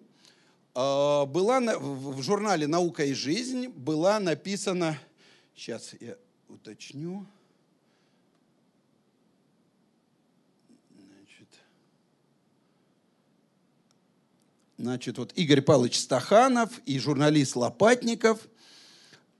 А, 0.74 1.24
была 1.26 1.60
в 1.78 2.20
журнале 2.20 2.66
«Наука 2.66 3.04
и 3.04 3.14
жизнь» 3.14 3.68
была 3.68 4.18
написана, 4.18 4.98
сейчас 5.54 5.92
я 6.00 6.16
уточню, 6.48 7.24
значит 14.76 15.16
вот 15.16 15.32
Игорь 15.36 15.62
Павлович 15.62 16.00
Стаханов 16.00 16.80
и 16.86 16.98
журналист 16.98 17.54
Лопатников, 17.54 18.48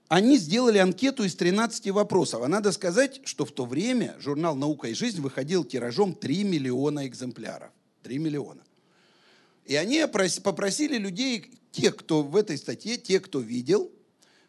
они 0.07 0.37
сделали 0.37 0.77
анкету 0.77 1.23
из 1.23 1.35
13 1.35 1.89
вопросов. 1.91 2.43
А 2.43 2.47
надо 2.47 2.71
сказать, 2.71 3.21
что 3.25 3.45
в 3.45 3.51
то 3.51 3.65
время 3.65 4.15
журнал 4.19 4.55
«Наука 4.55 4.89
и 4.89 4.93
жизнь» 4.93 5.21
выходил 5.21 5.63
тиражом 5.63 6.13
3 6.13 6.43
миллиона 6.43 7.07
экземпляров. 7.07 7.71
3 8.03 8.19
миллиона. 8.19 8.61
И 9.65 9.75
они 9.75 10.05
попросили 10.43 10.97
людей, 10.97 11.51
тех, 11.71 11.95
кто 11.95 12.21
в 12.21 12.35
этой 12.35 12.57
статье, 12.57 12.97
те, 12.97 13.19
кто 13.19 13.39
видел, 13.39 13.91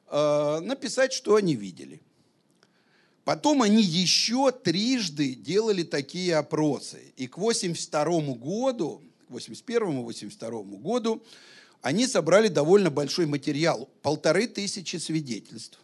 э, 0.08 0.60
написать, 0.60 1.12
что 1.12 1.36
они 1.36 1.54
видели. 1.54 2.02
Потом 3.25 3.62
они 3.62 3.82
еще 3.82 4.52
трижды 4.52 5.34
делали 5.34 5.82
такие 5.82 6.36
опросы. 6.36 7.12
И 7.16 7.26
к 7.26 7.38
82 7.38 8.34
году, 8.34 9.02
к 9.26 9.32
81-82 9.32 10.76
году 10.76 11.25
они 11.86 12.08
собрали 12.08 12.48
довольно 12.48 12.90
большой 12.90 13.26
материал, 13.26 13.88
полторы 14.02 14.48
тысячи 14.48 14.96
свидетельств. 14.96 15.78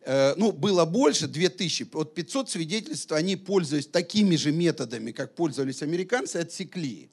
Э, 0.00 0.32
ну, 0.36 0.52
было 0.52 0.86
больше, 0.86 1.28
две 1.28 1.50
тысячи. 1.50 1.86
Вот 1.92 2.14
500 2.14 2.48
свидетельств 2.48 3.12
они, 3.12 3.36
пользуясь 3.36 3.86
такими 3.86 4.36
же 4.36 4.52
методами, 4.52 5.12
как 5.12 5.34
пользовались 5.34 5.82
американцы, 5.82 6.36
отсекли. 6.36 7.10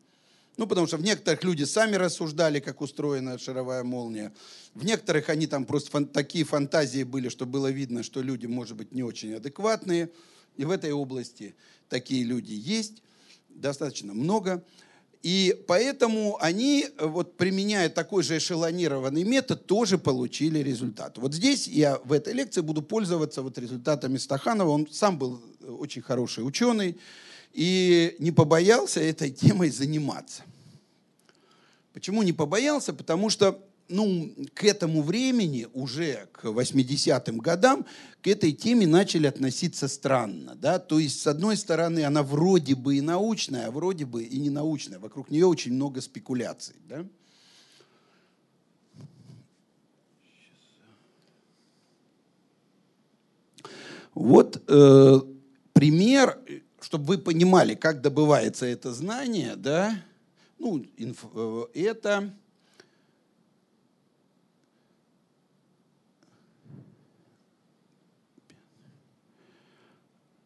Ну, 0.55 0.65
потому 0.65 0.87
что 0.87 0.95
в 0.95 1.03
некоторых 1.03 1.43
люди 1.43 1.65
сами 1.65 1.97
рассуждали, 1.97 2.61
как 2.61 2.79
устроена 2.79 3.37
шаровая 3.37 3.83
молния. 3.83 4.31
В 4.75 4.85
некоторых 4.85 5.27
они 5.27 5.45
там 5.45 5.65
просто 5.65 5.91
фан- 5.91 6.07
такие 6.07 6.45
фантазии 6.45 7.03
были, 7.03 7.27
что 7.27 7.45
было 7.45 7.69
видно, 7.69 8.01
что 8.01 8.21
люди, 8.21 8.45
может 8.45 8.77
быть, 8.77 8.93
не 8.93 9.03
очень 9.03 9.33
адекватные. 9.33 10.09
И 10.55 10.63
в 10.63 10.71
этой 10.71 10.93
области 10.93 11.53
такие 11.89 12.23
люди 12.23 12.53
есть, 12.53 13.03
достаточно 13.49 14.13
много. 14.13 14.63
И 15.25 15.59
поэтому 15.65 16.37
они, 16.39 16.85
вот, 16.99 17.35
применяя 17.35 17.89
такой 17.89 18.21
же 18.21 18.37
эшелонированный 18.37 19.23
метод, 19.23 19.65
тоже 19.65 19.97
получили 19.97 20.59
результат. 20.59 21.17
Вот 21.17 21.33
здесь 21.33 21.67
я 21.67 21.97
в 22.03 22.13
этой 22.13 22.31
лекции 22.31 22.61
буду 22.61 22.83
пользоваться 22.83 23.41
вот 23.41 23.57
результатами 23.57 24.17
Стаханова. 24.17 24.69
Он 24.69 24.87
сам 24.91 25.17
был 25.17 25.41
очень 25.67 26.03
хороший 26.03 26.47
ученый 26.47 26.99
и 27.53 28.15
не 28.19 28.31
побоялся 28.31 28.99
этой 28.99 29.31
темой 29.31 29.71
заниматься. 29.71 30.43
Почему 31.91 32.21
не 32.21 32.31
побоялся? 32.31 32.93
Потому 32.93 33.31
что 33.31 33.59
ну, 33.87 34.33
к 34.53 34.63
этому 34.63 35.01
времени, 35.01 35.67
уже 35.73 36.27
к 36.31 36.45
80-м 36.45 37.37
годам, 37.37 37.85
к 38.21 38.27
этой 38.27 38.51
теме 38.51 38.87
начали 38.87 39.27
относиться 39.27 39.87
странно. 39.87 40.55
Да? 40.55 40.79
То 40.79 40.99
есть, 40.99 41.21
с 41.21 41.27
одной 41.27 41.57
стороны, 41.57 42.03
она 42.03 42.23
вроде 42.23 42.75
бы 42.75 42.97
и 42.97 43.01
научная, 43.01 43.67
а 43.67 43.71
вроде 43.71 44.05
бы 44.05 44.23
и 44.23 44.39
не 44.39 44.49
научная. 44.49 44.99
Вокруг 44.99 45.29
нее 45.29 45.45
очень 45.45 45.73
много 45.73 46.01
спекуляций. 46.01 46.75
Да? 46.87 47.05
Вот 54.15 54.63
э, 54.67 55.19
пример, 55.73 56.39
чтобы 56.79 57.05
вы 57.05 57.17
понимали, 57.17 57.75
как 57.75 58.01
добывается 58.01 58.65
это 58.65 58.93
знание, 58.93 59.57
да, 59.57 60.01
ну, 60.57 60.85
инф, 60.95 61.25
э, 61.33 61.65
это 61.73 62.33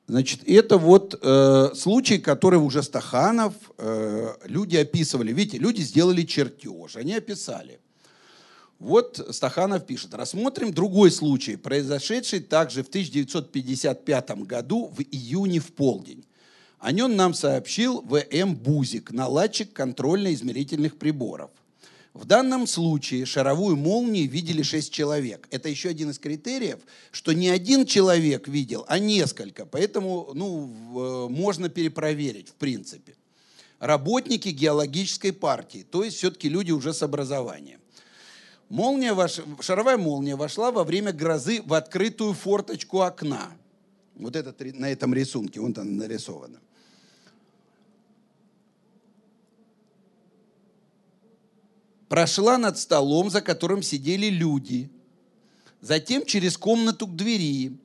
Значит, 0.10 0.42
это 0.48 0.80
вот 0.80 1.20
э, 1.22 1.70
случай, 1.76 2.18
который 2.18 2.58
уже 2.58 2.82
Стаханов 2.82 3.54
э, 3.78 4.34
люди 4.46 4.76
описывали. 4.76 5.32
Видите, 5.32 5.60
люди 5.60 5.82
сделали 5.82 6.24
чертеж, 6.24 6.96
они 6.96 7.14
описали. 7.14 7.80
Вот 8.80 9.24
Стаханов 9.30 9.86
пишет, 9.86 10.16
рассмотрим 10.16 10.74
другой 10.74 11.12
случай, 11.12 11.58
произошедший 11.58 12.40
также 12.40 12.84
в 12.84 12.88
1955 12.88 14.32
году 14.48 14.88
в 14.88 15.00
июне 15.02 15.60
в 15.60 15.72
полдень. 15.74 16.26
О 16.80 16.92
нем 16.92 17.16
нам 17.16 17.36
сообщил 17.36 18.02
В.М. 18.02 18.56
Бузик, 18.56 19.12
наладчик 19.12 19.72
контрольно-измерительных 19.74 20.98
приборов. 20.98 21.52
В 22.14 22.26
данном 22.26 22.66
случае 22.66 23.26
шаровую 23.26 23.76
молнию 23.76 24.28
видели 24.28 24.64
шесть 24.64 24.92
человек. 24.92 25.48
Это 25.52 25.70
еще 25.70 25.90
один 25.90 26.10
из 26.10 26.18
критериев, 26.18 26.80
что 27.12 27.34
не 27.34 27.50
один 27.50 27.86
человек 27.86 28.48
видел, 28.48 28.84
а 28.88 28.98
несколько. 28.98 29.66
Поэтому 29.66 30.32
ну, 30.34 31.28
э, 31.28 31.30
можно 31.30 31.70
перепроверить, 31.70 32.50
в 32.50 32.54
принципе. 32.56 33.16
Работники 33.78 34.50
геологической 34.50 35.32
партии, 35.32 35.86
то 35.90 36.04
есть 36.04 36.18
все-таки 36.18 36.50
люди 36.50 36.72
уже 36.72 36.94
с 36.94 37.02
образованием. 37.04 37.80
Молния, 38.68 39.16
шаровая 39.62 39.98
молния 39.98 40.36
вошла 40.36 40.72
во 40.72 40.84
время 40.84 41.14
грозы 41.14 41.62
в 41.66 41.74
открытую 41.74 42.34
форточку 42.34 43.02
окна. 43.02 43.52
Вот 44.16 44.36
это 44.36 44.54
на 44.76 44.92
этом 44.92 45.14
рисунке, 45.14 45.62
вон 45.62 45.74
там 45.74 45.96
нарисовано. 45.96 46.60
Прошла 52.10 52.58
над 52.58 52.78
столом, 52.78 53.30
за 53.30 53.42
которым 53.42 53.82
сидели 53.82 54.28
люди, 54.28 54.90
затем 55.80 56.26
через 56.26 56.58
комнату 56.58 57.08
к 57.08 57.16
двери 57.16 57.78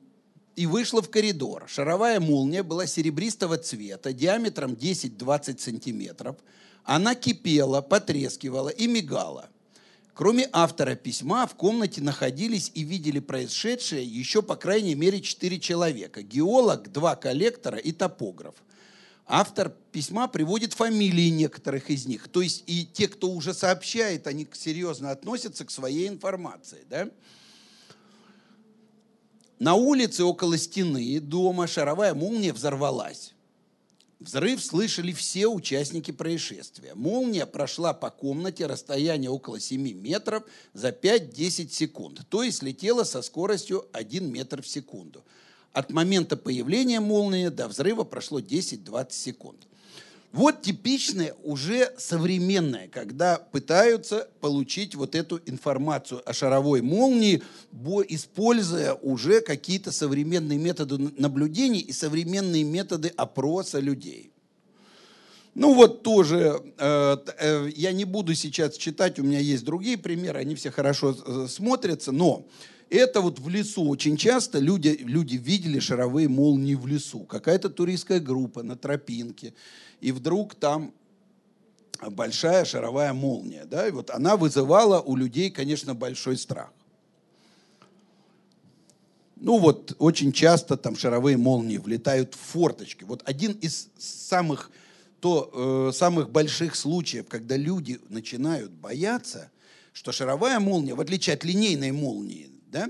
и 0.55 0.65
вышла 0.65 1.01
в 1.01 1.09
коридор. 1.09 1.65
Шаровая 1.67 2.19
молния 2.19 2.63
была 2.63 2.87
серебристого 2.87 3.57
цвета, 3.57 4.11
диаметром 4.11 4.73
10-20 4.73 5.59
сантиметров. 5.59 6.35
Она 6.83 7.15
кипела, 7.15 7.81
потрескивала 7.81 8.69
и 8.69 8.87
мигала. 8.87 9.49
Кроме 10.13 10.49
автора 10.53 10.95
письма, 10.95 11.45
в 11.45 11.55
комнате 11.55 12.01
находились 12.01 12.71
и 12.73 12.83
видели 12.83 13.19
происшедшее 13.19 14.05
еще 14.05 14.41
по 14.41 14.55
крайней 14.55 14.95
мере 14.95 15.21
четыре 15.21 15.59
человека. 15.59 16.21
Геолог, 16.21 16.91
два 16.91 17.15
коллектора 17.15 17.77
и 17.77 17.91
топограф– 17.91 18.55
автор 19.25 19.73
письма 19.91 20.27
приводит 20.27 20.73
фамилии 20.73 21.29
некоторых 21.29 21.89
из 21.89 22.05
них. 22.05 22.27
То 22.27 22.41
есть 22.41 22.63
и 22.67 22.85
те, 22.85 23.07
кто 23.07 23.29
уже 23.29 23.53
сообщает, 23.53 24.27
они 24.27 24.47
серьезно 24.53 25.11
относятся 25.11 25.65
к 25.65 25.71
своей 25.71 26.07
информации. 26.07 26.85
Да? 26.89 27.09
На 29.59 29.75
улице 29.75 30.23
около 30.23 30.57
стены 30.57 31.19
дома 31.19 31.67
шаровая 31.67 32.13
молния 32.13 32.53
взорвалась. 32.53 33.33
Взрыв 34.19 34.63
слышали 34.63 35.11
все 35.11 35.47
участники 35.47 36.11
происшествия. 36.11 36.95
Молния 36.95 37.45
прошла 37.45 37.93
по 37.93 38.09
комнате 38.09 38.65
расстояние 38.65 39.29
около 39.29 39.59
7 39.59 39.81
метров 39.93 40.43
за 40.73 40.89
5-10 40.89 41.69
секунд, 41.69 42.21
то 42.29 42.41
есть 42.41 42.63
летела 42.63 43.03
со 43.03 43.21
скоростью 43.21 43.85
1 43.91 44.31
метр 44.31 44.61
в 44.61 44.67
секунду. 44.67 45.23
От 45.75 45.91
момента 45.91 46.37
появления 46.37 47.01
молнии 47.01 47.49
до 47.49 47.67
взрыва 47.67 48.05
прошло 48.05 48.39
10-20 48.39 49.07
секунд. 49.11 49.57
Вот 50.31 50.61
типичное, 50.61 51.35
уже 51.43 51.91
современное, 51.97 52.87
когда 52.87 53.39
пытаются 53.39 54.29
получить 54.39 54.95
вот 54.95 55.15
эту 55.15 55.41
информацию 55.45 56.21
о 56.25 56.31
шаровой 56.31 56.81
молнии, 56.81 57.43
используя 58.07 58.93
уже 58.93 59.41
какие-то 59.41 59.91
современные 59.91 60.57
методы 60.57 61.11
наблюдений 61.17 61.81
и 61.81 61.91
современные 61.91 62.63
методы 62.63 63.09
опроса 63.09 63.79
людей. 63.81 64.31
Ну 65.55 65.73
вот 65.73 66.03
тоже, 66.03 66.61
э, 66.77 67.17
э, 67.37 67.69
я 67.75 67.91
не 67.91 68.05
буду 68.05 68.33
сейчас 68.33 68.77
читать, 68.77 69.19
у 69.19 69.23
меня 69.23 69.39
есть 69.39 69.65
другие 69.65 69.97
примеры, 69.97 70.39
они 70.39 70.55
все 70.55 70.71
хорошо 70.71 71.17
э, 71.25 71.47
смотрятся, 71.49 72.13
но 72.13 72.45
это 72.95 73.21
вот 73.21 73.39
в 73.39 73.49
лесу 73.49 73.87
очень 73.87 74.17
часто 74.17 74.59
люди, 74.59 74.97
люди 75.01 75.35
видели 75.35 75.79
шаровые 75.79 76.27
молнии 76.27 76.75
в 76.75 76.87
лесу. 76.87 77.19
Какая-то 77.21 77.69
туристская 77.69 78.19
группа 78.19 78.63
на 78.63 78.75
тропинке. 78.75 79.53
И 80.01 80.11
вдруг 80.11 80.55
там 80.55 80.93
большая 82.01 82.65
шаровая 82.65 83.13
молния. 83.13 83.65
Да? 83.65 83.87
И 83.87 83.91
вот 83.91 84.09
она 84.09 84.37
вызывала 84.37 85.01
у 85.01 85.15
людей, 85.15 85.49
конечно, 85.49 85.93
большой 85.93 86.37
страх. 86.37 86.71
Ну 89.35 89.59
вот 89.59 89.95
очень 89.99 90.31
часто 90.31 90.77
там 90.77 90.95
шаровые 90.95 91.37
молнии 91.37 91.77
влетают 91.77 92.33
в 92.33 92.39
форточки. 92.39 93.03
Вот 93.03 93.21
один 93.25 93.51
из 93.53 93.89
самых, 93.97 94.71
то, 95.19 95.89
э, 95.89 95.91
самых 95.93 96.29
больших 96.29 96.75
случаев, 96.75 97.27
когда 97.27 97.57
люди 97.57 97.99
начинают 98.09 98.71
бояться, 98.71 99.51
что 99.91 100.11
шаровая 100.11 100.59
молния, 100.59 100.95
в 100.95 101.01
отличие 101.01 101.33
от 101.33 101.43
линейной 101.43 101.91
молнии, 101.91 102.49
да, 102.65 102.89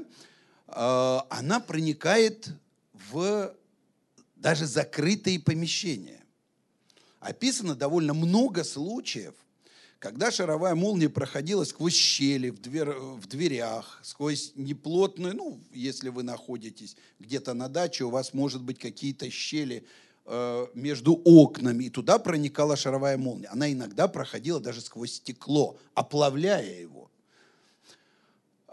а, 0.68 1.26
она 1.30 1.60
проникает 1.60 2.50
в 2.94 3.56
даже 4.36 4.66
закрытые 4.66 5.40
помещения. 5.40 6.24
Описано 7.20 7.76
довольно 7.76 8.14
много 8.14 8.64
случаев, 8.64 9.34
когда 10.00 10.30
шаровая 10.30 10.76
молния 10.76 11.10
проходила 11.10 11.64
сквозь 11.64 11.96
щели 11.96 12.52
в, 12.52 12.60
двер, 12.62 12.92
в 13.00 13.26
дверях, 13.28 14.00
сквозь 14.04 14.52
неплотную, 14.56 15.36
ну, 15.36 15.60
если 15.72 16.10
вы 16.10 16.22
находитесь 16.22 16.96
где-то 17.20 17.56
на 17.56 17.70
даче, 17.70 18.04
у 18.04 18.12
вас 18.12 18.34
может 18.34 18.62
быть 18.62 18.78
какие-то 18.78 19.28
щели 19.32 19.84
э, 20.26 20.68
между 20.76 21.20
окнами, 21.24 21.86
и 21.86 21.90
туда 21.90 22.20
проникала 22.20 22.76
шаровая 22.76 23.18
молния. 23.18 23.48
Она 23.48 23.72
иногда 23.72 24.08
проходила 24.08 24.60
даже 24.60 24.82
сквозь 24.82 25.14
стекло, 25.14 25.80
оплавляя 25.96 26.80
его. 26.80 27.10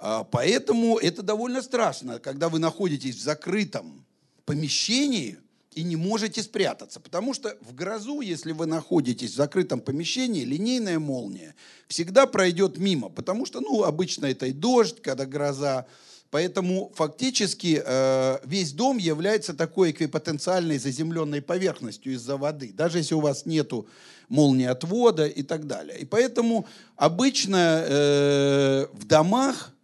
А, 0.04 0.24
поэтому 0.24 0.98
это 0.98 1.22
довольно 1.22 1.62
страшно, 1.62 2.18
когда 2.18 2.48
вы 2.48 2.58
находитесь 2.58 3.14
в 3.14 3.22
закрытом 3.22 4.04
помещении 4.44 5.38
и 5.74 5.84
не 5.84 5.94
можете 5.94 6.42
спрятаться. 6.42 6.98
Потому 6.98 7.34
что 7.34 7.56
в 7.60 7.72
грозу, 7.72 8.20
если 8.20 8.50
вы 8.50 8.66
находитесь 8.66 9.30
в 9.30 9.36
закрытом 9.36 9.80
помещении, 9.80 10.42
линейная 10.42 10.98
молния 10.98 11.54
всегда 11.86 12.26
пройдет 12.26 12.78
мимо. 12.78 13.10
Потому 13.10 13.46
что, 13.46 13.60
ну, 13.60 13.84
обычно 13.84 14.26
это 14.26 14.46
и 14.46 14.52
дождь, 14.52 15.00
когда 15.00 15.24
гроза, 15.24 15.86
Поэтому 16.30 16.90
фактически 16.94 17.82
э, 17.84 18.38
весь 18.46 18.72
дом 18.72 18.96
является 18.96 19.52
такой 19.52 19.90
эквипотенциальной 19.90 20.78
заземленной 20.78 21.42
поверхностью 21.42 22.14
из-за 22.14 22.38
воды, 22.38 22.72
даже 22.72 22.96
если 22.96 23.14
у 23.14 23.20
вас 23.20 23.44
нету 23.44 23.86
молнии 24.30 24.64
отвода 24.64 25.26
и 25.26 25.42
так 25.42 25.66
далее. 25.66 25.98
И 25.98 26.06
поэтому 26.06 26.66
обычно 26.96 27.84
э, 27.86 28.86
в 28.94 29.04
домах 29.04 29.74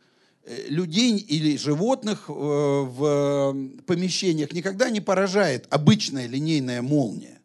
людей 0.69 1.17
или 1.17 1.57
животных 1.57 2.29
в 2.29 3.55
помещениях 3.87 4.53
никогда 4.53 4.91
не 4.91 5.01
поражает 5.01 5.67
обычная 5.71 6.27
линейная 6.27 6.83
молния. 6.83 7.41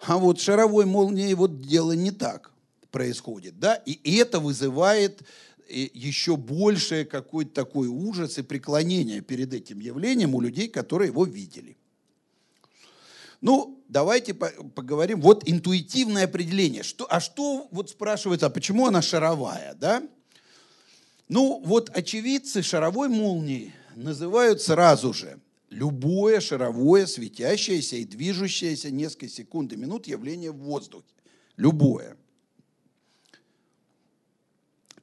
А 0.00 0.18
вот 0.18 0.40
шаровой 0.40 0.86
молнией 0.86 1.34
вот 1.34 1.60
дело 1.60 1.92
не 1.92 2.10
так 2.10 2.52
происходит. 2.90 3.58
Да? 3.58 3.74
И 3.74 4.16
это 4.16 4.40
вызывает 4.40 5.22
еще 5.68 6.36
большее 6.36 7.04
какой-то 7.04 7.52
такой 7.52 7.86
ужас 7.86 8.38
и 8.38 8.42
преклонение 8.42 9.20
перед 9.20 9.54
этим 9.54 9.78
явлением 9.78 10.34
у 10.34 10.40
людей, 10.40 10.68
которые 10.68 11.08
его 11.08 11.24
видели. 11.24 11.76
Ну, 13.40 13.80
давайте 13.88 14.34
поговорим. 14.34 15.20
Вот 15.20 15.48
интуитивное 15.48 16.24
определение. 16.24 16.82
Что, 16.82 17.06
а 17.08 17.20
что 17.20 17.68
вот 17.70 17.90
спрашивается, 17.90 18.46
а 18.46 18.50
почему 18.50 18.86
она 18.86 19.00
шаровая, 19.00 19.74
да? 19.74 20.02
Ну, 21.30 21.62
вот 21.64 21.90
очевидцы 21.96 22.60
шаровой 22.60 23.08
молнии 23.08 23.72
называют 23.94 24.60
сразу 24.60 25.12
же 25.12 25.38
любое 25.70 26.40
шаровое, 26.40 27.06
светящееся 27.06 27.96
и 27.96 28.04
движущееся 28.04 28.90
несколько 28.90 29.28
секунд 29.28 29.72
и 29.72 29.76
минут 29.76 30.08
явление 30.08 30.50
в 30.50 30.56
воздухе. 30.56 31.06
Любое 31.56 32.16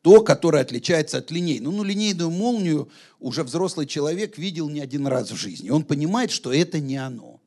то, 0.01 0.21
которое 0.21 0.61
отличается 0.61 1.17
от 1.17 1.31
линейной. 1.31 1.65
Ну, 1.65 1.71
ну, 1.71 1.83
линейную 1.83 2.29
молнию 2.29 2.89
уже 3.19 3.43
взрослый 3.43 3.85
человек 3.85 4.37
видел 4.37 4.69
не 4.69 4.79
один 4.79 5.05
раз 5.07 5.31
в 5.31 5.35
жизни. 5.35 5.69
Он 5.69 5.83
понимает, 5.83 6.31
что 6.31 6.53
это 6.53 6.79
не 6.79 6.95
оно. 6.95 7.41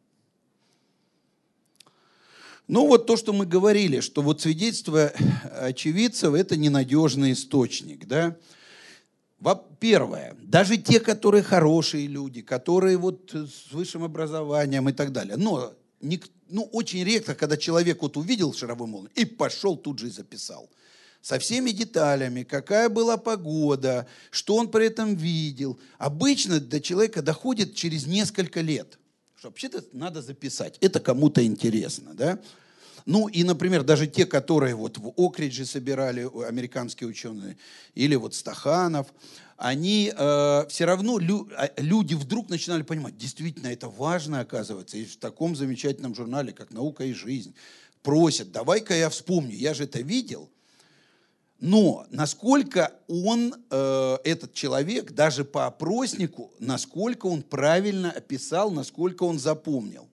Ну, 2.68 2.86
вот 2.86 3.06
то, 3.06 3.16
что 3.16 3.32
мы 3.32 3.46
говорили, 3.46 4.00
что 4.00 4.20
вот 4.20 4.42
свидетельство 4.42 5.10
очевидцев– 5.58 6.34
это 6.34 6.56
ненадежный 6.56 7.32
источник, 7.32 8.06
да. 8.06 8.36
Первое, 9.78 10.36
даже 10.42 10.76
те, 10.76 11.00
которые 11.00 11.42
хорошие 11.42 12.06
люди, 12.06 12.42
которые 12.42 12.98
вот 12.98 13.32
с 13.32 13.72
высшим 13.72 14.04
образованием 14.04 14.88
и 14.88 14.92
так 14.92 15.12
далее, 15.12 15.36
но 15.36 15.72
не, 16.00 16.20
ну, 16.48 16.68
очень 16.72 17.02
редко, 17.04 17.34
когда 17.34 17.56
человек 17.56 18.02
вот 18.02 18.16
увидел 18.16 18.52
шаровую 18.52 18.88
молнию 18.88 19.10
и 19.14 19.24
пошел 19.24 19.76
тут 19.76 19.98
же 19.98 20.08
и 20.08 20.10
записал– 20.10 20.68
со 21.22 21.38
всеми 21.38 21.70
деталями, 21.70 22.42
какая 22.42 22.88
была 22.88 23.16
погода, 23.16 24.06
что 24.30 24.56
он 24.56 24.70
при 24.70 24.86
этом 24.86 25.14
видел. 25.14 25.78
Обычно 25.98 26.60
до 26.60 26.80
человека 26.80 27.22
доходит 27.22 27.74
через 27.74 28.06
несколько 28.06 28.60
лет. 28.60 28.98
Что 29.36 29.48
вообще-то 29.48 29.84
надо 29.92 30.22
записать. 30.22 30.76
Это 30.80 31.00
кому-то 31.00 31.44
интересно, 31.44 32.14
да? 32.14 32.38
Ну 33.10 33.26
и, 33.26 33.42
например, 33.42 33.82
даже 33.82 34.06
те, 34.06 34.24
которые 34.24 34.76
вот 34.76 34.98
в 34.98 35.12
Окридже 35.16 35.66
собирали 35.66 36.28
американские 36.46 37.08
ученые, 37.08 37.56
или 37.96 38.14
вот 38.14 38.36
Стаханов, 38.36 39.08
они 39.56 40.12
э, 40.16 40.66
все 40.68 40.84
равно, 40.84 41.18
лю, 41.18 41.48
а, 41.56 41.70
люди 41.76 42.14
вдруг 42.14 42.48
начинали 42.48 42.82
понимать, 42.82 43.18
действительно 43.18 43.66
это 43.66 43.88
важно, 43.88 44.38
оказывается, 44.38 44.96
и 44.96 45.04
в 45.04 45.16
таком 45.16 45.56
замечательном 45.56 46.14
журнале, 46.14 46.52
как 46.52 46.70
«Наука 46.70 47.02
и 47.02 47.12
жизнь», 47.12 47.52
просят, 48.04 48.52
давай-ка 48.52 48.94
я 48.94 49.10
вспомню, 49.10 49.56
я 49.56 49.74
же 49.74 49.84
это 49.84 50.00
видел– 50.00 50.48
но 51.60 52.06
насколько 52.08 52.94
он, 53.06 53.54
э, 53.70 54.16
этот 54.24 54.54
человек, 54.54 55.12
даже 55.12 55.44
по 55.44 55.66
опроснику, 55.66 56.50
насколько 56.58 57.26
он 57.26 57.42
правильно 57.42 58.10
описал, 58.10 58.70
насколько 58.70 59.24
он 59.24 59.38
запомнил. 59.38 60.09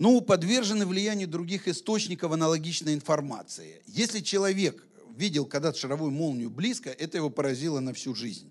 Ну, 0.00 0.22
подвержены 0.22 0.86
влиянию 0.86 1.28
других 1.28 1.68
источников 1.68 2.32
аналогичной 2.32 2.94
информации. 2.94 3.82
Если 3.86 4.20
человек 4.20 4.82
видел 5.14 5.44
когда-то 5.44 5.78
шаровую 5.78 6.10
молнию 6.10 6.48
близко, 6.48 6.88
это 6.88 7.18
его 7.18 7.28
поразило 7.28 7.80
на 7.80 7.92
всю 7.92 8.14
жизнь. 8.14 8.50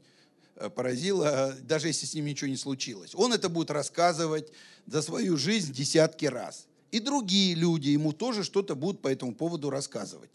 Э, 0.57 0.69
поразило, 0.69 1.57
даже 1.63 1.87
если 1.87 2.05
с 2.05 2.13
ним 2.13 2.25
ничего 2.25 2.51
не 2.51 2.55
случилось. 2.55 3.15
Он 3.15 3.33
это 3.33 3.49
будет 3.49 3.71
рассказывать 3.71 4.51
за 4.85 5.01
свою 5.01 5.37
жизнь 5.37 5.73
десятки 5.73 6.27
раз. 6.27 6.67
И 6.91 6.99
другие 6.99 7.55
люди 7.55 7.89
ему 7.89 8.13
тоже 8.13 8.43
что-то 8.43 8.75
будут 8.75 9.01
по 9.01 9.07
этому 9.07 9.33
поводу 9.33 9.71
рассказывать. 9.71 10.29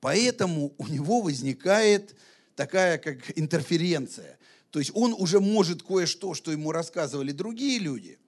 Поэтому 0.00 0.74
у 0.76 0.86
него 0.88 1.22
возникает 1.22 2.14
такая 2.54 2.98
как 2.98 3.16
интерференция. 3.38 4.38
То 4.70 4.78
есть 4.78 4.90
он 4.92 5.14
уже 5.14 5.40
может 5.40 5.82
кое-что, 5.82 6.34
что 6.34 6.52
ему 6.52 6.70
рассказывали 6.70 7.32
другие 7.32 7.78
люди, 7.78 8.18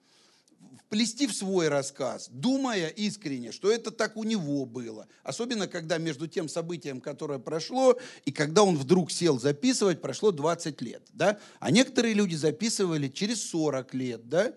вплести 0.87 1.27
в 1.27 1.33
свой 1.33 1.67
рассказ, 1.67 2.29
думая 2.31 2.87
искренне, 2.87 3.51
что 3.51 3.69
это 3.69 3.91
так 3.91 4.15
у 4.15 4.23
него 4.23 4.65
было. 4.65 5.07
Особенно, 5.23 5.67
когда 5.67 5.97
между 5.97 6.27
тем 6.27 6.47
событием, 6.47 7.01
которое 7.01 7.39
прошло, 7.39 7.97
и 8.23 8.31
когда 8.31 8.63
он 8.63 8.77
вдруг 8.77 9.11
сел 9.11 9.37
записывать, 9.37 10.01
прошло 10.01 10.31
20 10.31 10.81
лет. 10.81 11.01
Да? 11.13 11.39
А 11.59 11.71
некоторые 11.71 12.13
люди 12.13 12.35
записывали 12.35 13.09
через 13.09 13.43
40 13.49 13.93
лет. 13.95 14.29
Да? 14.29 14.53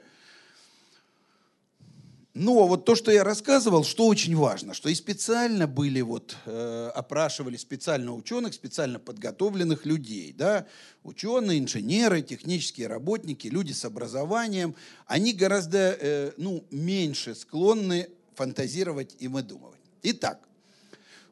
Но 2.32 2.68
вот 2.68 2.84
то, 2.84 2.94
что 2.94 3.10
я 3.10 3.24
рассказывал, 3.24 3.82
что 3.82 4.06
очень 4.06 4.36
важно, 4.36 4.72
что 4.72 4.88
и 4.88 4.94
специально 4.94 5.66
были 5.66 6.00
вот, 6.00 6.36
э, 6.46 6.90
опрашивали 6.94 7.56
специально 7.56 8.14
ученых, 8.14 8.54
специально 8.54 9.00
подготовленных 9.00 9.84
людей, 9.84 10.32
да, 10.32 10.66
ученые, 11.02 11.58
инженеры, 11.58 12.22
технические 12.22 12.86
работники, 12.86 13.48
люди 13.48 13.72
с 13.72 13.84
образованием, 13.84 14.76
они 15.06 15.32
гораздо, 15.32 15.96
э, 16.00 16.32
ну, 16.36 16.64
меньше 16.70 17.34
склонны 17.34 18.08
фантазировать 18.36 19.16
и 19.18 19.26
выдумывать. 19.26 19.80
Итак, 20.04 20.38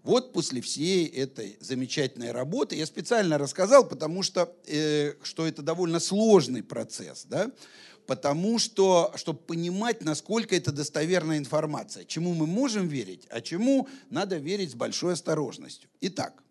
вот 0.03 0.33
после 0.33 0.61
всей 0.61 1.07
этой 1.07 1.59
замечательной 1.61 2.33
работы 2.33 2.75
я 2.75 2.87
специально 2.87 3.39
рассказал, 3.39 3.87
потому 3.87 4.25
что, 4.25 4.53
э, 4.67 5.15
что 5.23 5.47
это 5.47 5.63
довольно 5.63 6.01
сложный 6.01 6.65
процесс, 6.65 7.25
да, 7.29 7.53
потому 8.09 8.59
что, 8.59 9.13
чтобы 9.17 9.39
понимать, 9.39 10.03
насколько 10.03 10.57
это 10.57 10.73
достоверная 10.73 11.37
информация, 11.37 12.07
чему 12.07 12.33
мы 12.33 12.47
можем 12.47 12.89
верить, 12.89 13.27
а 13.29 13.43
чему 13.43 13.87
надо 14.09 14.39
верить 14.39 14.71
с 14.71 14.75
большой 14.75 15.13
осторожностью. 15.13 15.91
Итак, 16.01 16.43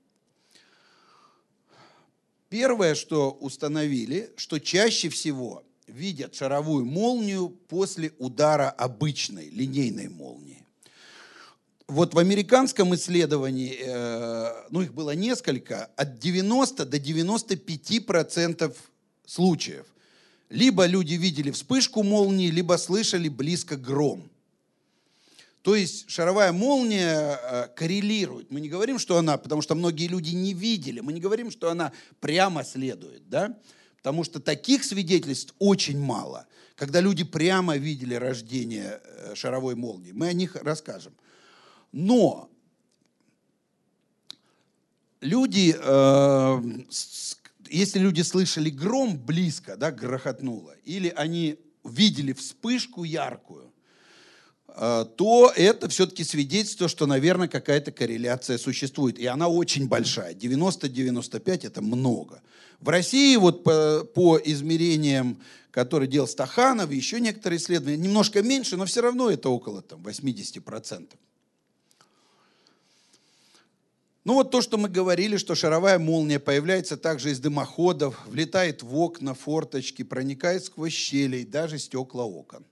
первое, 2.49 2.93
что 2.93 3.31
установили, 3.31 4.31
что 4.37 4.59
чаще 4.59 5.09
всего 5.09 5.63
видят 5.87 6.35
шаровую 6.35 6.85
молнию 6.85 7.49
после 7.49 8.13
удара 8.19 8.69
обычной 8.69 9.49
линейной 9.49 10.09
молнии. 10.09 10.63
Вот 11.87 12.13
в 12.13 12.19
американском 12.19 12.93
исследовании, 12.93 13.79
э, 13.83 14.67
ну 14.69 14.83
их 14.83 14.93
было 14.93 15.15
несколько, 15.15 15.85
от 15.95 16.19
90 16.19 16.85
до 16.85 16.99
95 16.99 18.05
процентов 18.05 18.77
случаев 19.25 19.87
либо 20.49 20.85
люди 20.85 21.13
видели 21.13 21.51
вспышку 21.51 22.03
молнии, 22.03 22.49
либо 22.49 22.77
слышали 22.77 23.29
близко 23.29 23.75
гром. 23.75 24.29
То 25.61 25.75
есть 25.75 26.09
шаровая 26.09 26.53
молния 26.53 27.39
э, 27.41 27.67
коррелирует. 27.75 28.49
Мы 28.51 28.61
не 28.61 28.69
говорим, 28.69 28.99
что 28.99 29.17
она, 29.17 29.37
потому 29.37 29.61
что 29.61 29.75
многие 29.75 30.07
люди 30.07 30.29
не 30.29 30.53
видели, 30.53 31.01
мы 31.01 31.11
не 31.11 31.19
говорим, 31.19 31.51
что 31.51 31.69
она 31.69 31.91
прямо 32.21 32.63
следует, 32.63 33.27
да? 33.27 33.57
Потому 33.97 34.23
что 34.23 34.39
таких 34.39 34.85
свидетельств 34.85 35.53
очень 35.59 35.99
мало. 35.99 36.47
Когда 36.75 37.01
люди 37.01 37.25
прямо 37.25 37.75
видели 37.75 38.15
рождение 38.15 39.01
э, 39.03 39.35
шаровой 39.35 39.75
молнии, 39.75 40.13
мы 40.13 40.27
о 40.27 40.33
них 40.33 40.55
расскажем. 40.55 41.13
Но 41.91 42.49
люди 45.19 45.75
э, 45.77 46.61
если 47.69 47.99
люди 47.99 48.21
слышали 48.21 48.69
гром 48.69 49.17
близко, 49.17 49.77
да, 49.77 49.91
грохотнуло, 49.91 50.75
или 50.83 51.13
они 51.15 51.59
видели 51.83 52.33
вспышку 52.33 53.03
яркую, 53.03 53.73
э, 54.67 55.05
то 55.15 55.51
это 55.55 55.89
все-таки 55.89 56.23
свидетельство, 56.23 56.87
что, 56.87 57.05
наверное, 57.05 57.47
какая-то 57.47 57.91
корреляция 57.91 58.57
существует. 58.57 59.17
И 59.19 59.25
она 59.25 59.47
очень 59.47 59.87
большая. 59.87 60.33
90-95 60.33 61.67
это 61.67 61.81
много. 61.81 62.41
В 62.79 62.89
России 62.89 63.35
вот 63.35 63.63
по, 63.63 64.03
по 64.13 64.37
измерениям, 64.43 65.41
которые 65.71 66.09
делал 66.09 66.27
Стаханов, 66.27 66.91
еще 66.91 67.19
некоторые 67.19 67.59
исследования, 67.59 67.97
немножко 67.97 68.41
меньше, 68.43 68.77
но 68.77 68.85
все 68.85 69.01
равно 69.01 69.29
это 69.29 69.49
около 69.49 69.81
там, 69.81 70.01
80%. 70.01 71.09
Ну 74.27 74.33
вот 74.33 74.51
то, 74.51 74.61
что 74.61 74.77
мы 74.77 74.89
говорили, 74.89 75.37
что 75.37 75.55
шаровая 75.55 75.97
молния 75.99 76.37
появляется 76.37 76.97
также 76.97 77.31
из 77.31 77.39
дымоходов, 77.39 78.27
влетает 78.27 78.83
в 78.83 78.93
окна, 78.97 79.33
форточки, 79.33 80.03
проникает 80.03 80.65
сквозь 80.65 80.91
щели 80.91 81.37
и 81.37 81.45
даже 81.45 81.79
стекла 81.79 82.25
окон. 82.25 82.65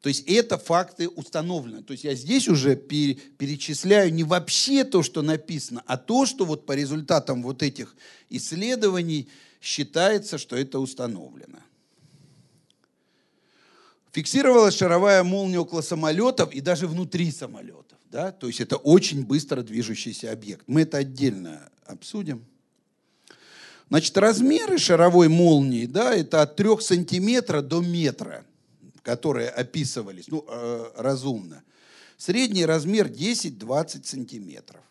То 0.00 0.08
есть 0.08 0.24
это 0.26 0.58
факты 0.58 1.08
установлены. 1.08 1.84
То 1.84 1.92
есть 1.92 2.02
я 2.02 2.16
здесь 2.16 2.48
уже 2.48 2.74
перечисляю 2.74 4.12
не 4.12 4.24
вообще 4.24 4.82
то, 4.82 5.04
что 5.04 5.22
написано, 5.22 5.84
а 5.86 5.96
то, 5.96 6.26
что 6.26 6.44
вот 6.44 6.66
по 6.66 6.72
результатам 6.72 7.40
вот 7.40 7.62
этих 7.62 7.94
исследований 8.28 9.28
считается, 9.60 10.38
что 10.38 10.56
это 10.56 10.80
установлено. 10.80 11.60
Фиксировалась 14.10 14.76
шаровая 14.76 15.22
молния 15.22 15.60
около 15.60 15.82
самолетов 15.82 16.52
и 16.52 16.60
даже 16.60 16.88
внутри 16.88 17.30
самолетов. 17.30 17.89
Да? 18.10 18.32
То 18.32 18.48
есть 18.48 18.60
это 18.60 18.76
очень 18.76 19.24
быстро 19.24 19.62
движущийся 19.62 20.32
объект. 20.32 20.64
Мы 20.66 20.82
это 20.82 20.98
отдельно 20.98 21.68
обсудим. 21.86 22.44
Значит, 23.88 24.16
размеры 24.18 24.78
шаровой 24.78 25.28
молнии, 25.28 25.86
да, 25.86 26.14
это 26.14 26.42
от 26.42 26.54
3 26.54 26.80
сантиметра 26.80 27.60
до 27.60 27.80
метра, 27.80 28.44
которые 29.02 29.48
описывались, 29.48 30.28
ну, 30.28 30.44
э, 30.46 30.90
разумно. 30.96 31.64
Средний 32.16 32.64
размер 32.64 33.08
10-20 33.08 34.06
сантиметров. 34.06 34.82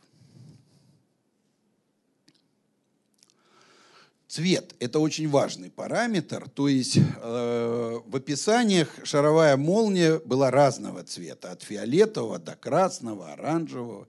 Цвет– 4.30 4.76
это 4.80 5.00
очень 5.00 5.28
важный 5.28 5.72
параметр, 5.72 6.48
то 6.50 6.68
есть 6.68 6.98
э, 6.98 8.00
в 8.06 8.16
описаниях 8.16 8.88
шаровая 9.04 9.58
молния 9.58 10.20
была 10.20 10.52
разного 10.52 11.04
цвета, 11.04 11.52
от 11.52 11.64
фиолетового 11.64 12.38
до 12.38 12.56
красного, 12.56 13.34
оранжевого. 13.34 14.08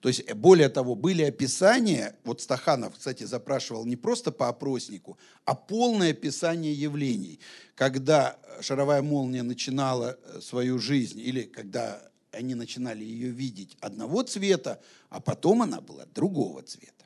То 0.00 0.08
есть, 0.10 0.24
э, 0.26 0.34
более 0.34 0.68
того, 0.68 0.94
были 0.94 1.22
описания, 1.22 2.14
вот 2.24 2.42
Стаханов, 2.42 2.98
кстати, 2.98 3.24
запрашивал 3.24 3.86
не 3.86 3.96
просто 3.96 4.30
по 4.30 4.48
опроснику, 4.48 5.16
а 5.46 5.54
полное 5.54 6.10
описание 6.10 6.74
явлений, 6.74 7.40
когда 7.74 8.36
шаровая 8.60 9.00
молния 9.00 9.42
начинала 9.42 10.18
э, 10.22 10.40
свою 10.42 10.78
жизнь 10.78 11.18
или 11.18 11.44
когда 11.44 11.98
они 12.30 12.54
начинали 12.54 13.04
ее 13.04 13.30
видеть 13.30 13.78
одного 13.80 14.22
цвета, 14.22 14.82
а 15.08 15.18
потом 15.18 15.62
она 15.62 15.80
была 15.80 16.04
другого 16.14 16.60
цвета. 16.60 17.01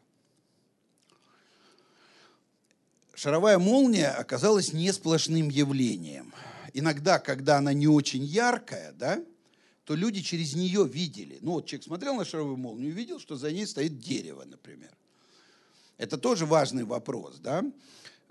Шаровая 3.17 3.59
молния 3.59 4.11
оказалась 4.11 4.73
не 4.73 4.93
сплошным 4.93 5.49
явлением. 5.49 6.33
Иногда, 6.75 7.19
когда 7.19 7.57
она 7.57 7.73
не 7.73 7.89
очень 7.89 8.23
яркая, 8.23 8.93
да, 8.93 9.25
то 9.85 9.95
люди 9.95 10.21
через 10.21 10.55
нее 10.55 10.87
видели. 10.87 11.39
Ну 11.41 11.53
вот 11.53 11.67
человек 11.67 11.85
смотрел 11.85 12.15
на 12.15 12.25
шаровую 12.25 12.59
молнию 12.59 12.91
и 12.91 12.95
видел, 12.95 13.19
что 13.19 13.37
за 13.37 13.51
ней 13.51 13.67
стоит 13.67 13.99
дерево, 13.99 14.45
например. 14.45 14.91
Это 15.97 16.19
тоже 16.19 16.45
важный 16.45 16.85
вопрос. 16.85 17.39
Да? 17.39 17.65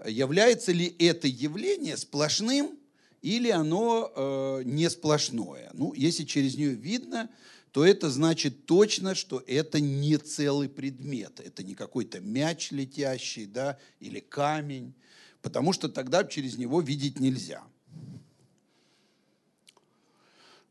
Является 0.05 0.71
ли 0.71 0.95
это 0.99 1.27
явление 1.27 1.97
сплошным 1.97 2.77
или 3.23 3.49
оно 3.49 4.11
э, 4.15 4.61
не 4.65 4.89
сплошное? 4.89 5.71
Ну, 5.73 5.93
если 5.93 6.25
через 6.25 6.55
нее 6.57 6.75
видно, 6.75 7.29
то 7.75 7.85
это 7.85 8.09
значит 8.09 8.65
точно, 8.65 9.15
что 9.15 9.43
это 9.45 9.81
не 9.81 10.15
целый 10.15 10.69
предмет. 10.69 11.41
Это 11.41 11.61
не 11.61 11.75
какой-то 11.75 12.21
мяч 12.21 12.71
летящий 12.71 13.45
да, 13.45 13.77
или 13.99 14.21
камень, 14.21 14.93
потому 15.41 15.73
что 15.73 15.89
тогда 15.89 16.23
через 16.23 16.57
него 16.57 16.79
видеть 16.79 17.19
нельзя. 17.19 17.65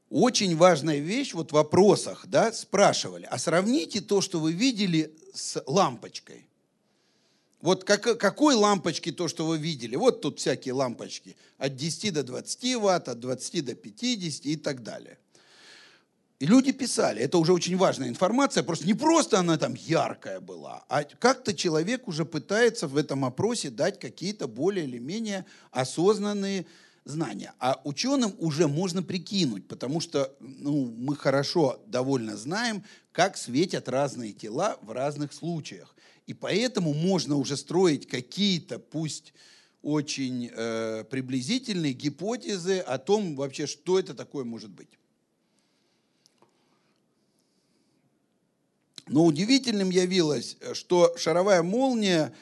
Очень 0.08 0.56
важная 0.56 0.96
вещь, 0.96 1.34
вот 1.34 1.50
в 1.50 1.52
вопросах 1.52 2.24
да, 2.26 2.50
спрашивали, 2.54 3.28
а 3.30 3.36
сравните 3.36 4.00
то, 4.00 4.22
что 4.22 4.40
вы 4.40 4.52
видели 4.52 5.14
с 5.34 5.62
лампочкой. 5.66 6.48
Вот 7.60 7.84
как, 7.84 8.18
какой 8.18 8.54
лампочки 8.54 9.12
то, 9.12 9.28
что 9.28 9.46
вы 9.46 9.58
видели? 9.58 9.96
Вот 9.96 10.22
тут 10.22 10.38
всякие 10.38 10.72
лампочки. 10.72 11.36
От 11.58 11.76
10 11.76 12.14
до 12.14 12.22
20 12.22 12.76
ватт, 12.76 13.08
от 13.10 13.20
20 13.20 13.62
до 13.62 13.74
50 13.74 14.46
и 14.46 14.56
так 14.56 14.82
далее. 14.82 15.18
И 16.40 16.46
люди 16.46 16.72
писали, 16.72 17.20
это 17.20 17.38
уже 17.38 17.52
очень 17.52 17.76
важная 17.76 18.08
информация, 18.08 18.64
просто 18.64 18.86
не 18.86 18.94
просто 18.94 19.38
она 19.38 19.56
там 19.56 19.74
яркая 19.74 20.40
была, 20.40 20.84
а 20.88 21.04
как-то 21.04 21.54
человек 21.54 22.08
уже 22.08 22.24
пытается 22.24 22.88
в 22.88 22.96
этом 22.96 23.24
опросе 23.24 23.70
дать 23.70 24.00
какие-то 24.00 24.48
более 24.48 24.84
или 24.84 24.98
менее 24.98 25.46
осознанные 25.70 26.66
знания. 27.04 27.52
А 27.60 27.80
ученым 27.84 28.34
уже 28.38 28.66
можно 28.66 29.02
прикинуть, 29.02 29.68
потому 29.68 30.00
что 30.00 30.34
ну, 30.40 30.92
мы 30.96 31.14
хорошо 31.14 31.80
довольно 31.86 32.36
знаем, 32.36 32.82
как 33.12 33.36
светят 33.36 33.88
разные 33.88 34.32
тела 34.32 34.76
в 34.82 34.90
разных 34.90 35.32
случаях. 35.32 35.94
И 36.26 36.34
поэтому 36.34 36.94
можно 36.94 37.36
уже 37.36 37.56
строить 37.56 38.08
какие-то, 38.08 38.78
пусть 38.78 39.34
очень 39.82 40.50
э, 40.52 41.04
приблизительные 41.04 41.92
гипотезы 41.92 42.78
о 42.78 42.98
том 42.98 43.36
вообще, 43.36 43.66
что 43.66 43.98
это 43.98 44.14
такое 44.14 44.44
может 44.44 44.70
быть. 44.70 44.98
Но 49.06 49.24
удивительным 49.24 49.90
явилось, 49.90 50.56
что 50.72 51.14
шаровая 51.16 51.62
молния 51.62 52.34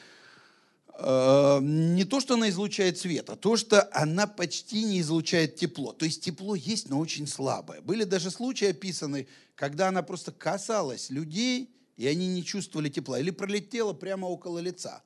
э, 0.97 1.59
не 1.61 2.05
то, 2.05 2.21
что 2.21 2.35
она 2.35 2.49
излучает 2.49 2.97
свет, 2.97 3.29
а 3.29 3.35
то, 3.35 3.57
что 3.57 3.89
она 3.91 4.27
почти 4.27 4.83
не 4.83 5.01
излучает 5.01 5.57
тепло. 5.57 5.91
То 5.91 6.05
есть 6.05 6.23
тепло 6.23 6.55
есть, 6.55 6.89
но 6.89 6.99
очень 6.99 7.27
слабое. 7.27 7.81
Были 7.81 8.05
даже 8.05 8.31
случаи 8.31 8.69
описаны, 8.69 9.27
когда 9.55 9.89
она 9.89 10.03
просто 10.03 10.31
касалась 10.31 11.09
людей, 11.09 11.69
и 11.97 12.07
они 12.07 12.27
не 12.27 12.43
чувствовали 12.43 12.89
тепла, 12.89 13.19
или 13.19 13.29
пролетела 13.29 13.93
прямо 13.93 14.27
около 14.27 14.59
лица. 14.59 15.03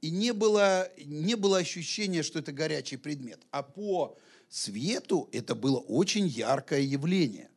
И 0.00 0.10
не 0.10 0.32
было, 0.32 0.88
не 1.04 1.34
было 1.34 1.58
ощущения, 1.58 2.22
что 2.22 2.38
это 2.38 2.52
горячий 2.52 2.96
предмет. 2.96 3.40
А 3.50 3.64
по 3.64 4.16
свету 4.48 5.28
это 5.32 5.56
было 5.56 5.78
очень 5.78 6.26
яркое 6.28 6.80
явление. 6.80 7.50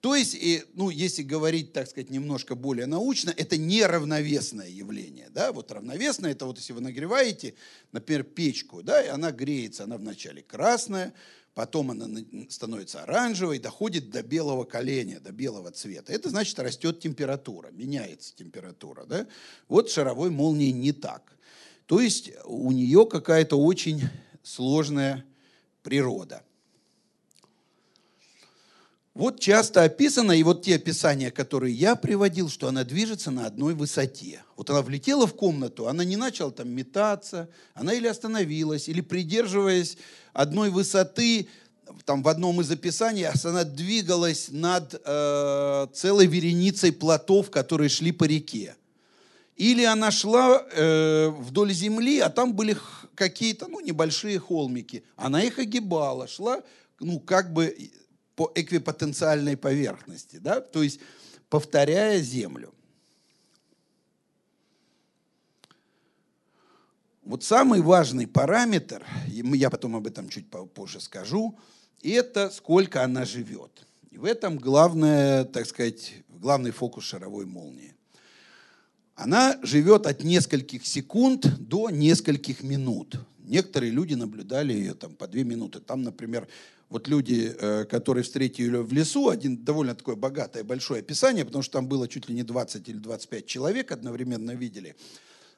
То 0.00 0.14
есть, 0.14 0.36
ну, 0.72 0.88
если 0.88 1.22
говорить, 1.22 1.74
так 1.74 1.86
сказать, 1.86 2.08
немножко 2.08 2.54
более 2.54 2.86
научно, 2.86 3.34
это 3.36 3.58
неравновесное 3.58 4.68
явление. 4.68 5.28
Да? 5.30 5.52
Вот 5.52 5.70
равновесное, 5.70 6.32
это 6.32 6.46
вот 6.46 6.56
если 6.56 6.72
вы 6.72 6.80
нагреваете, 6.80 7.54
например, 7.92 8.24
печку, 8.24 8.82
да, 8.82 9.02
и 9.02 9.08
она 9.08 9.30
греется, 9.30 9.84
она 9.84 9.98
вначале 9.98 10.42
красная, 10.42 11.12
потом 11.52 11.90
она 11.90 12.06
становится 12.48 13.02
оранжевой, 13.02 13.58
доходит 13.58 14.08
до 14.08 14.22
белого 14.22 14.64
коленя, 14.64 15.20
до 15.20 15.32
белого 15.32 15.70
цвета. 15.70 16.14
Это 16.14 16.30
значит, 16.30 16.58
растет 16.58 17.00
температура, 17.00 17.70
меняется 17.70 18.34
температура. 18.34 19.04
Да? 19.04 19.26
Вот 19.68 19.90
шаровой 19.90 20.30
молнии 20.30 20.70
не 20.70 20.92
так. 20.92 21.36
То 21.84 22.00
есть 22.00 22.30
у 22.46 22.72
нее 22.72 23.04
какая-то 23.04 23.60
очень 23.60 24.00
сложная 24.42 25.26
природа. 25.82 26.42
Вот 29.14 29.40
часто 29.40 29.82
описано, 29.82 30.32
и 30.32 30.42
вот 30.44 30.62
те 30.62 30.76
описания, 30.76 31.32
которые 31.32 31.74
я 31.74 31.96
приводил, 31.96 32.48
что 32.48 32.68
она 32.68 32.84
движется 32.84 33.32
на 33.32 33.46
одной 33.46 33.74
высоте. 33.74 34.44
Вот 34.56 34.70
она 34.70 34.82
влетела 34.82 35.26
в 35.26 35.34
комнату, 35.34 35.88
она 35.88 36.04
не 36.04 36.16
начала 36.16 36.52
там 36.52 36.68
метаться, 36.70 37.48
она 37.74 37.92
или 37.92 38.06
остановилась, 38.06 38.88
или 38.88 39.00
придерживаясь 39.00 39.98
одной 40.32 40.70
высоты, 40.70 41.48
там 42.04 42.22
в 42.22 42.28
одном 42.28 42.60
из 42.60 42.70
описаний 42.70 43.26
она 43.26 43.64
двигалась 43.64 44.48
над 44.50 45.00
э, 45.04 45.86
целой 45.92 46.26
вереницей 46.26 46.92
плотов, 46.92 47.50
которые 47.50 47.88
шли 47.88 48.12
по 48.12 48.24
реке. 48.24 48.76
Или 49.56 49.82
она 49.82 50.12
шла 50.12 50.64
э, 50.72 51.28
вдоль 51.30 51.72
земли, 51.72 52.20
а 52.20 52.30
там 52.30 52.54
были 52.54 52.76
какие-то 53.16 53.66
ну, 53.66 53.80
небольшие 53.80 54.38
холмики. 54.38 55.02
Она 55.16 55.42
их 55.42 55.58
огибала, 55.58 56.28
шла 56.28 56.62
ну, 57.00 57.18
как 57.18 57.52
бы 57.52 57.90
по 58.40 58.50
эквипотенциальной 58.54 59.54
поверхности, 59.54 60.36
да? 60.36 60.62
то 60.62 60.82
есть 60.82 60.98
повторяя 61.50 62.18
Землю. 62.20 62.72
Вот 67.22 67.44
самый 67.44 67.82
важный 67.82 68.26
параметр, 68.26 69.04
я 69.26 69.68
потом 69.68 69.94
об 69.94 70.06
этом 70.06 70.30
чуть 70.30 70.46
позже 70.48 71.00
скажу, 71.00 71.58
это 72.02 72.48
сколько 72.48 73.04
она 73.04 73.26
живет. 73.26 73.86
И 74.10 74.16
в 74.16 74.24
этом 74.24 74.56
главное, 74.56 75.44
так 75.44 75.66
сказать, 75.66 76.14
главный 76.30 76.70
фокус 76.70 77.04
шаровой 77.04 77.44
молнии. 77.44 77.94
Она 79.16 79.58
живет 79.62 80.06
от 80.06 80.24
нескольких 80.24 80.86
секунд 80.86 81.46
до 81.58 81.90
нескольких 81.90 82.62
минут. 82.62 83.20
Некоторые 83.40 83.92
люди 83.92 84.14
наблюдали 84.14 84.72
ее 84.72 84.94
там 84.94 85.14
по 85.14 85.28
две 85.28 85.44
минуты. 85.44 85.80
Там, 85.80 86.04
например, 86.04 86.48
вот 86.90 87.06
люди, 87.06 87.54
э, 87.56 87.84
которые 87.84 88.24
встретили 88.24 88.76
в 88.76 88.92
лесу, 88.92 89.28
один 89.28 89.56
довольно 89.56 89.94
такое 89.94 90.16
богатое, 90.16 90.64
большое 90.64 91.00
описание, 91.00 91.44
потому 91.44 91.62
что 91.62 91.74
там 91.74 91.86
было 91.86 92.08
чуть 92.08 92.28
ли 92.28 92.34
не 92.34 92.42
20 92.42 92.88
или 92.88 92.98
25 92.98 93.46
человек 93.46 93.92
одновременно 93.92 94.50
видели. 94.50 94.96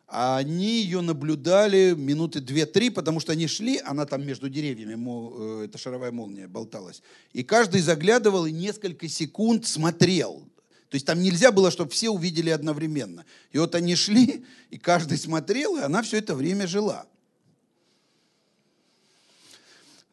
Они 0.07 0.83
ее 0.83 1.01
наблюдали 1.01 1.95
минуты 1.97 2.41
2-3, 2.41 2.91
потому 2.91 3.19
что 3.19 3.33
они 3.33 3.47
шли, 3.47 3.79
она 3.79 4.05
там 4.05 4.27
между 4.27 4.51
деревьями, 4.51 4.95
э, 4.95 5.65
эта 5.65 5.79
шаровая 5.79 6.13
молния 6.13 6.47
болталась. 6.49 7.03
И 7.33 7.43
каждый 7.43 7.81
заглядывал 7.81 8.45
и 8.45 8.53
несколько 8.53 9.09
секунд 9.09 9.67
смотрел. 9.67 10.43
То 10.91 10.97
есть 10.97 11.07
там 11.07 11.23
нельзя 11.23 11.51
было, 11.51 11.71
чтобы 11.71 11.91
все 11.93 12.11
увидели 12.11 12.51
одновременно. 12.51 13.25
И 13.53 13.59
вот 13.59 13.75
они 13.75 13.97
шли, 13.97 14.45
и 14.71 14.77
каждый 14.77 15.17
смотрел, 15.17 15.79
и 15.79 15.81
она 15.81 16.03
все 16.03 16.19
это 16.19 16.35
время 16.35 16.67
жила. 16.67 17.07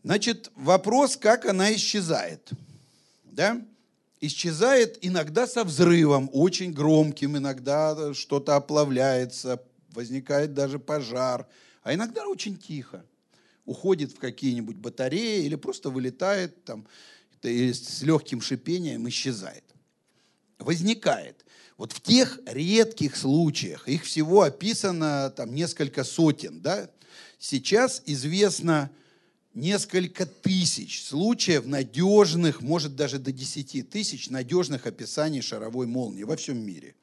Значит, 0.04 0.52
вопрос, 0.56 1.18
как 1.18 1.46
она 1.46 1.74
исчезает. 1.76 2.50
Да? 3.26 3.62
Исчезает 4.22 4.98
иногда 5.02 5.46
со 5.48 5.64
взрывом, 5.64 6.30
очень 6.34 6.72
громким, 6.72 7.38
иногда 7.38 8.14
что-то 8.14 8.56
оплавляется, 8.56 9.62
возникает 9.92 10.54
даже 10.54 10.80
пожар, 10.80 11.48
а 11.84 11.94
иногда 11.94 12.28
очень 12.28 12.58
тихо. 12.58 13.06
Уходит 13.66 14.14
в 14.14 14.20
какие-нибудь 14.20 14.78
батареи 14.78 15.44
или 15.46 15.56
просто 15.56 15.90
вылетает 15.90 16.64
там, 16.64 16.88
с 17.44 18.02
легким 18.02 18.42
шипением 18.42 19.08
исчезает. 19.10 19.64
Возникает. 20.58 21.46
Вот 21.78 21.94
в 21.94 22.02
тех 22.02 22.40
редких 22.46 23.16
случаях, 23.16 23.88
их 23.88 24.04
всего 24.04 24.42
описано 24.42 25.32
там 25.36 25.54
несколько 25.54 26.04
сотен, 26.04 26.62
да, 26.62 26.90
сейчас 27.38 28.02
известно 28.06 28.92
несколько 29.54 30.26
тысяч 30.26 31.04
случаев 31.04 31.66
надежных, 31.66 32.62
может 32.62 32.96
даже 32.96 33.20
до 33.20 33.32
10 33.32 33.90
тысяч 33.90 34.30
надежных 34.30 34.86
описаний 34.88 35.42
шаровой 35.42 35.88
молнии 35.88 36.24
во 36.24 36.36
всем 36.36 36.58
мире. 36.58 36.96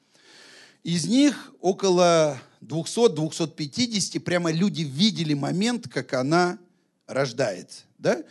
Из 0.83 1.05
них 1.05 1.53
около 1.59 2.41
200-250 2.61 4.19
прямо 4.21 4.51
люди 4.51 4.83
видели 4.83 5.33
момент, 5.33 5.87
как 5.89 6.13
она 6.13 6.59
рождается. 7.07 7.83
Да? 7.97 8.23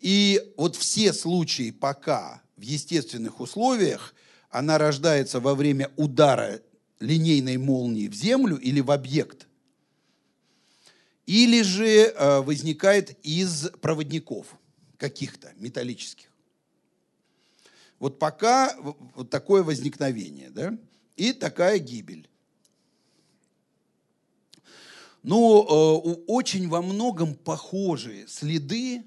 И 0.00 0.40
вот 0.56 0.76
все 0.76 1.12
случаи 1.12 1.70
пока 1.70 2.42
в 2.56 2.60
естественных 2.60 3.40
условиях 3.40 4.14
она 4.50 4.78
рождается 4.78 5.40
во 5.40 5.54
время 5.54 5.90
удара 5.96 6.60
линейной 7.00 7.56
молнии 7.56 8.08
в 8.08 8.14
землю 8.14 8.56
или 8.56 8.80
в 8.80 8.90
объект, 8.90 9.45
или 11.26 11.62
же 11.62 11.86
э, 11.86 12.40
возникает 12.40 13.18
из 13.24 13.68
проводников 13.80 14.46
каких-то 14.96 15.52
металлических. 15.56 16.28
Вот 17.98 18.18
пока 18.18 18.76
вот 19.14 19.30
такое 19.30 19.62
возникновение, 19.62 20.50
да, 20.50 20.76
и 21.16 21.32
такая 21.32 21.78
гибель. 21.78 22.28
Но 25.22 26.02
э, 26.06 26.10
очень 26.28 26.68
во 26.68 26.82
многом 26.82 27.34
похожие 27.34 28.28
следы 28.28 29.02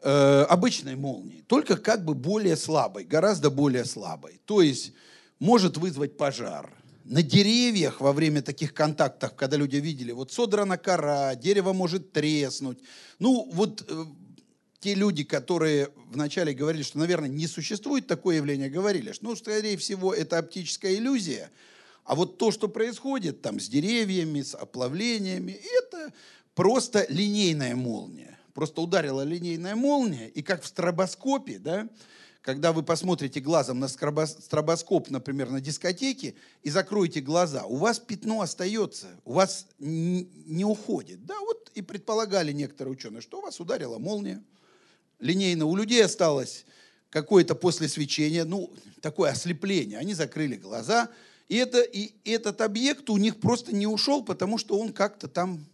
э, 0.00 0.42
обычной 0.48 0.96
молнии, 0.96 1.44
только 1.46 1.76
как 1.76 2.04
бы 2.04 2.14
более 2.14 2.56
слабой, 2.56 3.04
гораздо 3.04 3.50
более 3.50 3.84
слабой. 3.84 4.40
То 4.46 4.62
есть 4.62 4.92
может 5.38 5.76
вызвать 5.76 6.16
пожар. 6.16 6.74
На 7.08 7.22
деревьях 7.22 8.02
во 8.02 8.12
время 8.12 8.42
таких 8.42 8.74
контактов, 8.74 9.34
когда 9.34 9.56
люди 9.56 9.76
видели, 9.76 10.12
вот 10.12 10.30
содрана 10.30 10.76
кора, 10.76 11.34
дерево 11.36 11.72
может 11.72 12.12
треснуть. 12.12 12.78
Ну, 13.18 13.48
вот 13.50 13.82
э, 13.88 14.04
те 14.80 14.92
люди, 14.92 15.24
которые 15.24 15.88
вначале 16.10 16.52
говорили, 16.52 16.82
что, 16.82 16.98
наверное, 16.98 17.30
не 17.30 17.46
существует 17.46 18.06
такое 18.06 18.36
явление, 18.36 18.68
говорили, 18.68 19.12
что, 19.12 19.24
ну, 19.24 19.36
скорее 19.36 19.78
всего, 19.78 20.12
это 20.12 20.36
оптическая 20.36 20.96
иллюзия, 20.96 21.50
а 22.04 22.14
вот 22.14 22.36
то, 22.36 22.50
что 22.50 22.68
происходит 22.68 23.40
там 23.40 23.58
с 23.58 23.68
деревьями, 23.70 24.42
с 24.42 24.54
оплавлениями, 24.54 25.58
это 25.78 26.12
просто 26.54 27.06
линейная 27.08 27.74
молния 27.74 28.38
просто 28.58 28.80
ударила 28.80 29.22
линейная 29.22 29.76
молния, 29.76 30.26
и 30.26 30.42
как 30.42 30.64
в 30.64 30.66
стробоскопе, 30.66 31.60
да, 31.60 31.88
когда 32.42 32.72
вы 32.72 32.82
посмотрите 32.82 33.40
глазом 33.40 33.80
на 33.80 33.88
стробоскоп, 33.88 35.10
например, 35.10 35.50
на 35.50 35.60
дискотеке, 35.60 36.34
и 36.62 36.70
закроете 36.70 37.20
глаза, 37.20 37.64
у 37.64 37.76
вас 37.76 37.98
пятно 37.98 38.40
остается, 38.40 39.08
у 39.24 39.34
вас 39.34 39.66
не 39.78 40.64
уходит. 40.64 41.24
Да, 41.26 41.38
вот 41.40 41.70
и 41.74 41.82
предполагали 41.82 42.52
некоторые 42.52 42.92
ученые, 42.92 43.20
что 43.20 43.38
у 43.38 43.42
вас 43.42 43.60
ударила 43.60 43.98
молния. 43.98 44.42
Линейно 45.18 45.66
у 45.66 45.76
людей 45.76 46.04
осталось 46.04 46.64
какое-то 47.10 47.54
после 47.54 47.88
свечения, 47.88 48.44
ну, 48.44 48.72
такое 49.00 49.30
ослепление. 49.30 49.98
Они 49.98 50.14
закрыли 50.14 50.56
глаза, 50.56 51.10
и, 51.48 51.56
это, 51.56 51.80
и 51.80 52.14
этот 52.24 52.60
объект 52.60 53.08
у 53.10 53.16
них 53.16 53.40
просто 53.40 53.74
не 53.74 53.86
ушел, 53.86 54.22
потому 54.22 54.58
что 54.58 54.78
он 54.78 54.92
как-то 54.92 55.28
там 55.28 55.64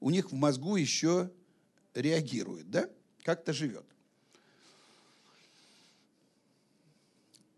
у 0.00 0.10
них 0.10 0.32
в 0.32 0.34
мозгу 0.34 0.76
еще 0.76 1.30
реагирует, 1.94 2.70
да? 2.70 2.88
Как-то 3.22 3.52
живет. 3.52 3.84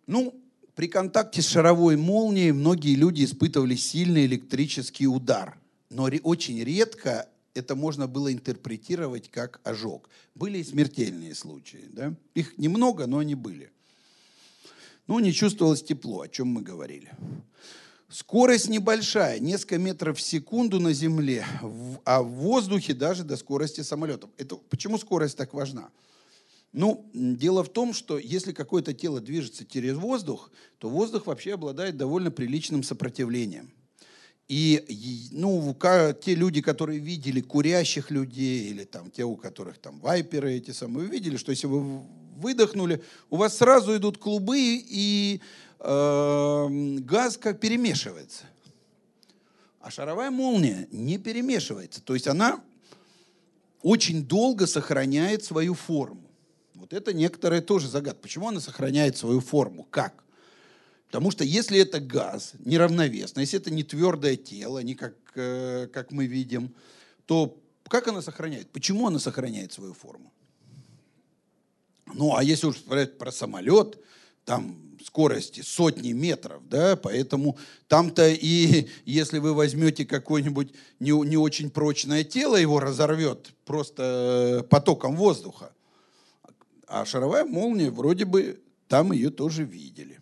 Ну, 0.06 0.34
при 0.74 0.88
контакте 0.88 1.40
с 1.40 1.48
шаровой 1.48 1.96
молнией 1.96 2.52
многие 2.52 2.94
люди 2.94 3.24
испытывали 3.24 3.76
сильный 3.76 4.26
электрический 4.26 5.06
удар. 5.06 5.58
Но 5.90 6.10
очень 6.22 6.62
редко 6.62 7.28
это 7.54 7.76
можно 7.76 8.06
было 8.06 8.32
интерпретировать 8.32 9.30
как 9.30 9.60
ожог. 9.62 10.08
Были 10.34 10.58
и 10.58 10.64
смертельные 10.64 11.34
случаи. 11.34 11.84
Да? 11.92 12.14
Их 12.34 12.58
немного, 12.58 13.06
но 13.06 13.18
они 13.18 13.34
были. 13.34 13.70
Ну, 15.06 15.18
не 15.20 15.32
чувствовалось 15.32 15.82
тепло, 15.82 16.22
о 16.22 16.28
чем 16.28 16.48
мы 16.48 16.62
говорили. 16.62 17.12
Скорость 18.08 18.68
небольшая, 18.68 19.38
несколько 19.38 19.78
метров 19.78 20.18
в 20.18 20.20
секунду 20.20 20.80
на 20.80 20.92
Земле, 20.92 21.44
а 22.04 22.22
в 22.22 22.28
воздухе 22.28 22.94
даже 22.94 23.24
до 23.24 23.36
скорости 23.36 23.80
самолетов. 23.82 24.30
Это, 24.36 24.56
почему 24.56 24.98
скорость 24.98 25.36
так 25.36 25.52
важна? 25.52 25.90
Ну, 26.74 27.08
дело 27.14 27.62
в 27.62 27.68
том, 27.68 27.94
что 27.94 28.18
если 28.18 28.50
какое-то 28.52 28.92
тело 28.94 29.20
движется 29.20 29.64
через 29.64 29.96
воздух, 29.96 30.50
то 30.78 30.88
воздух 30.88 31.28
вообще 31.28 31.54
обладает 31.54 31.96
довольно 31.96 32.32
приличным 32.32 32.82
сопротивлением. 32.82 33.70
И 34.48 35.30
ну, 35.30 35.72
те 36.20 36.34
люди, 36.34 36.60
которые 36.60 36.98
видели 36.98 37.40
курящих 37.40 38.10
людей, 38.10 38.70
или 38.70 38.82
там 38.82 39.12
те, 39.12 39.22
у 39.22 39.36
которых 39.36 39.78
там 39.78 40.00
вайперы 40.00 40.54
эти 40.54 40.72
самые, 40.72 41.08
видели, 41.08 41.36
что 41.36 41.52
если 41.52 41.68
вы 41.68 42.02
выдохнули, 42.38 43.04
у 43.30 43.36
вас 43.36 43.56
сразу 43.56 43.96
идут 43.96 44.18
клубы, 44.18 44.58
и 44.58 45.40
э, 45.78 46.68
газ 46.98 47.36
как 47.36 47.60
перемешивается. 47.60 48.46
А 49.80 49.92
шаровая 49.92 50.32
молния 50.32 50.88
не 50.90 51.18
перемешивается. 51.18 52.02
То 52.02 52.14
есть 52.14 52.26
она 52.26 52.60
очень 53.80 54.24
долго 54.24 54.66
сохраняет 54.66 55.44
свою 55.44 55.74
форму. 55.74 56.23
Вот 56.84 56.92
это 56.92 57.14
некоторая 57.14 57.62
тоже 57.62 57.88
загадка. 57.88 58.20
Почему 58.20 58.48
она 58.48 58.60
сохраняет 58.60 59.16
свою 59.16 59.40
форму? 59.40 59.88
Как? 59.90 60.22
Потому 61.06 61.30
что 61.30 61.42
если 61.42 61.78
это 61.78 61.98
газ 61.98 62.52
неравновесно, 62.58 63.40
если 63.40 63.58
это 63.58 63.70
не 63.70 63.84
твердое 63.84 64.36
тело, 64.36 64.80
не 64.80 64.94
как, 64.94 65.14
э, 65.34 65.88
как 65.90 66.12
мы 66.12 66.26
видим, 66.26 66.74
то 67.24 67.58
как 67.88 68.06
она 68.08 68.20
сохраняет? 68.20 68.68
Почему 68.68 69.06
она 69.06 69.18
сохраняет 69.18 69.72
свою 69.72 69.94
форму? 69.94 70.30
Ну, 72.12 72.36
а 72.36 72.44
если 72.44 72.66
уж 72.66 72.82
про, 72.82 73.06
про 73.06 73.32
самолет, 73.32 73.98
там 74.44 74.76
скорости 75.02 75.62
сотни 75.62 76.12
метров, 76.12 76.68
да, 76.68 76.96
поэтому 76.96 77.56
там-то 77.88 78.28
и 78.28 78.88
если 79.06 79.38
вы 79.38 79.54
возьмете 79.54 80.04
какое-нибудь 80.04 80.74
не, 81.00 81.12
не 81.12 81.38
очень 81.38 81.70
прочное 81.70 82.24
тело, 82.24 82.56
его 82.56 82.78
разорвет 82.78 83.54
просто 83.64 84.60
э, 84.60 84.68
потоком 84.68 85.16
воздуха. 85.16 85.73
А 86.86 87.04
шаровая 87.04 87.44
молния, 87.44 87.90
вроде 87.90 88.24
бы, 88.24 88.60
там 88.88 89.12
ее 89.12 89.30
тоже 89.30 89.64
видели. 89.64 90.20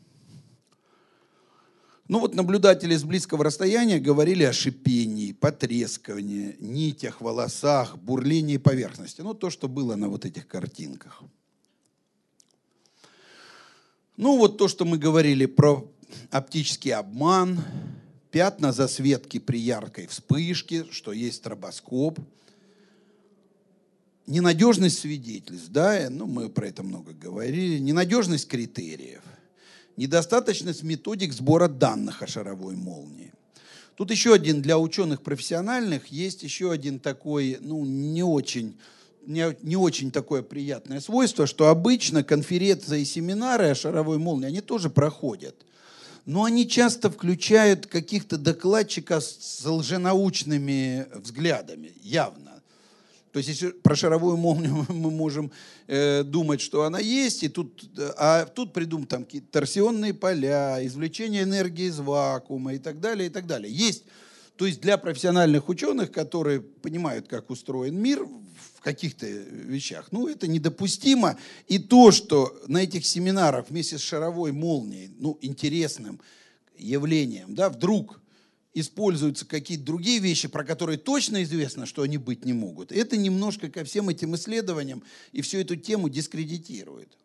Ну 2.09 2.21
вот 2.21 2.35
наблюдатели 2.35 2.95
с 2.95 3.05
близкого 3.05 3.45
расстояния 3.45 3.99
говорили 3.99 4.43
о 4.43 4.53
шипении, 4.53 5.33
потрескивании, 5.33 6.57
нитях, 6.61 7.21
волосах, 7.21 7.97
бурлении 7.97 8.59
поверхности. 8.59 9.23
Ну 9.23 9.35
то, 9.35 9.51
что 9.51 9.69
было 9.69 9.95
на 9.95 10.09
вот 10.09 10.25
этих 10.25 10.47
картинках. 10.47 11.23
Ну, 14.17 14.37
вот 14.37 14.59
то, 14.59 14.69
что 14.69 14.85
мы 14.85 14.99
говорили 14.99 15.47
про 15.47 15.91
оптический 16.31 16.93
обман, 16.93 17.61
пятна 18.31 18.73
засветки 18.73 19.39
при 19.39 19.59
яркой 19.59 20.07
вспышке, 20.07 20.85
что 20.91 21.13
есть 21.13 21.39
стробоскоп, 21.39 22.19
ненадежность 24.27 24.99
свидетельств, 24.99 25.69
да, 25.71 26.09
ну, 26.11 26.27
мы 26.27 26.49
про 26.49 26.69
это 26.69 26.83
много 26.83 27.13
говорили, 27.13 27.79
ненадежность 27.79 28.49
критериев, 28.49 29.23
недостаточность 29.97 30.83
методик 30.83 31.33
сбора 31.33 31.69
данных 31.69 32.23
о 32.23 32.27
шаровой 32.27 32.77
молнии. 32.77 33.33
Тут 33.97 34.11
еще 34.11 34.33
один 34.33 34.63
для 34.63 34.79
ученых 34.79 35.23
профессиональных 35.23 36.07
есть 36.09 36.43
еще 36.43 36.73
один 36.73 36.99
такой, 36.99 37.59
ну, 37.61 37.85
не 37.85 38.23
очень 38.23 38.77
не, 39.27 39.57
не 39.63 39.77
очень 39.77 40.11
такое 40.11 40.43
приятное 40.43 41.01
свойство, 41.01 41.47
что 41.47 41.69
обычно 41.69 42.25
конференции 42.25 43.03
и 43.03 43.05
семинары 43.05 43.69
о 43.69 43.75
шаровой 43.75 44.19
молнии, 44.19 44.47
они 44.47 44.61
тоже 44.61 44.91
проходят. 44.91 45.55
Но 46.25 46.45
они 46.45 46.69
часто 46.69 47.11
включают 47.11 47.87
каких-то 47.87 48.37
докладчиков 48.39 49.25
с 49.25 49.65
лженаучными 49.65 51.07
взглядами, 51.15 51.93
явно. 52.01 52.52
То 53.33 53.39
есть, 53.39 53.49
если 53.49 53.71
про 53.71 53.97
шаровую 53.97 54.37
молнию 54.37 54.87
мы 54.89 55.11
можем 55.11 55.51
э, 55.87 56.23
думать, 56.23 56.61
что 56.61 56.85
она 56.85 56.99
есть, 56.99 57.43
и 57.43 57.49
тут, 57.49 57.83
а 58.19 58.45
тут 58.45 58.73
придумать 58.73 59.09
там 59.09 59.25
какие-то 59.25 59.49
торсионные 59.51 60.13
поля, 60.13 60.85
извлечение 60.87 61.43
энергии 61.43 61.87
из 61.87 61.99
вакуума 61.99 62.75
и 62.75 62.79
так 62.79 63.01
далее, 63.01 63.29
и 63.29 63.31
так 63.31 63.47
далее. 63.47 63.73
Есть 63.73 64.05
То 64.57 64.67
есть 64.67 64.83
для 64.83 64.99
профессиональных 64.99 65.71
ученых, 65.71 66.13
которые 66.13 66.61
понимают, 66.61 67.27
как 67.27 67.49
устроен 67.51 67.99
мир 67.99 68.27
в 68.75 68.81
каких-то 68.83 69.27
вещах, 69.27 70.09
ну, 70.11 70.29
это 70.29 70.47
недопустимо. 70.47 71.39
И 71.69 71.79
то, 71.79 72.11
что 72.11 72.55
на 72.67 72.79
этих 72.79 73.07
семинарах 73.07 73.71
вместе 73.71 73.97
с 73.97 74.03
шаровой 74.03 74.53
молнией, 74.53 75.11
ну, 75.19 75.39
интересным 75.41 76.21
явлением, 76.77 77.55
да, 77.55 77.71
вдруг 77.71 78.22
используются 78.75 79.47
какие-то 79.47 79.85
другие 79.85 80.19
вещи, 80.19 80.49
про 80.49 80.65
которые 80.65 80.99
точно 80.99 81.43
известно, 81.43 81.87
что 81.87 82.03
они 82.03 82.17
быть 82.17 82.45
не 82.45 82.53
могут, 82.53 82.93
это 82.93 83.17
немножко 83.17 83.71
ко 83.71 83.85
всем 83.85 84.09
этим 84.09 84.35
исследованиям 84.35 85.03
и 85.33 85.43
всю 85.43 85.59
эту 85.59 85.77
тему 85.77 86.09
дискредитирует. 86.09 87.17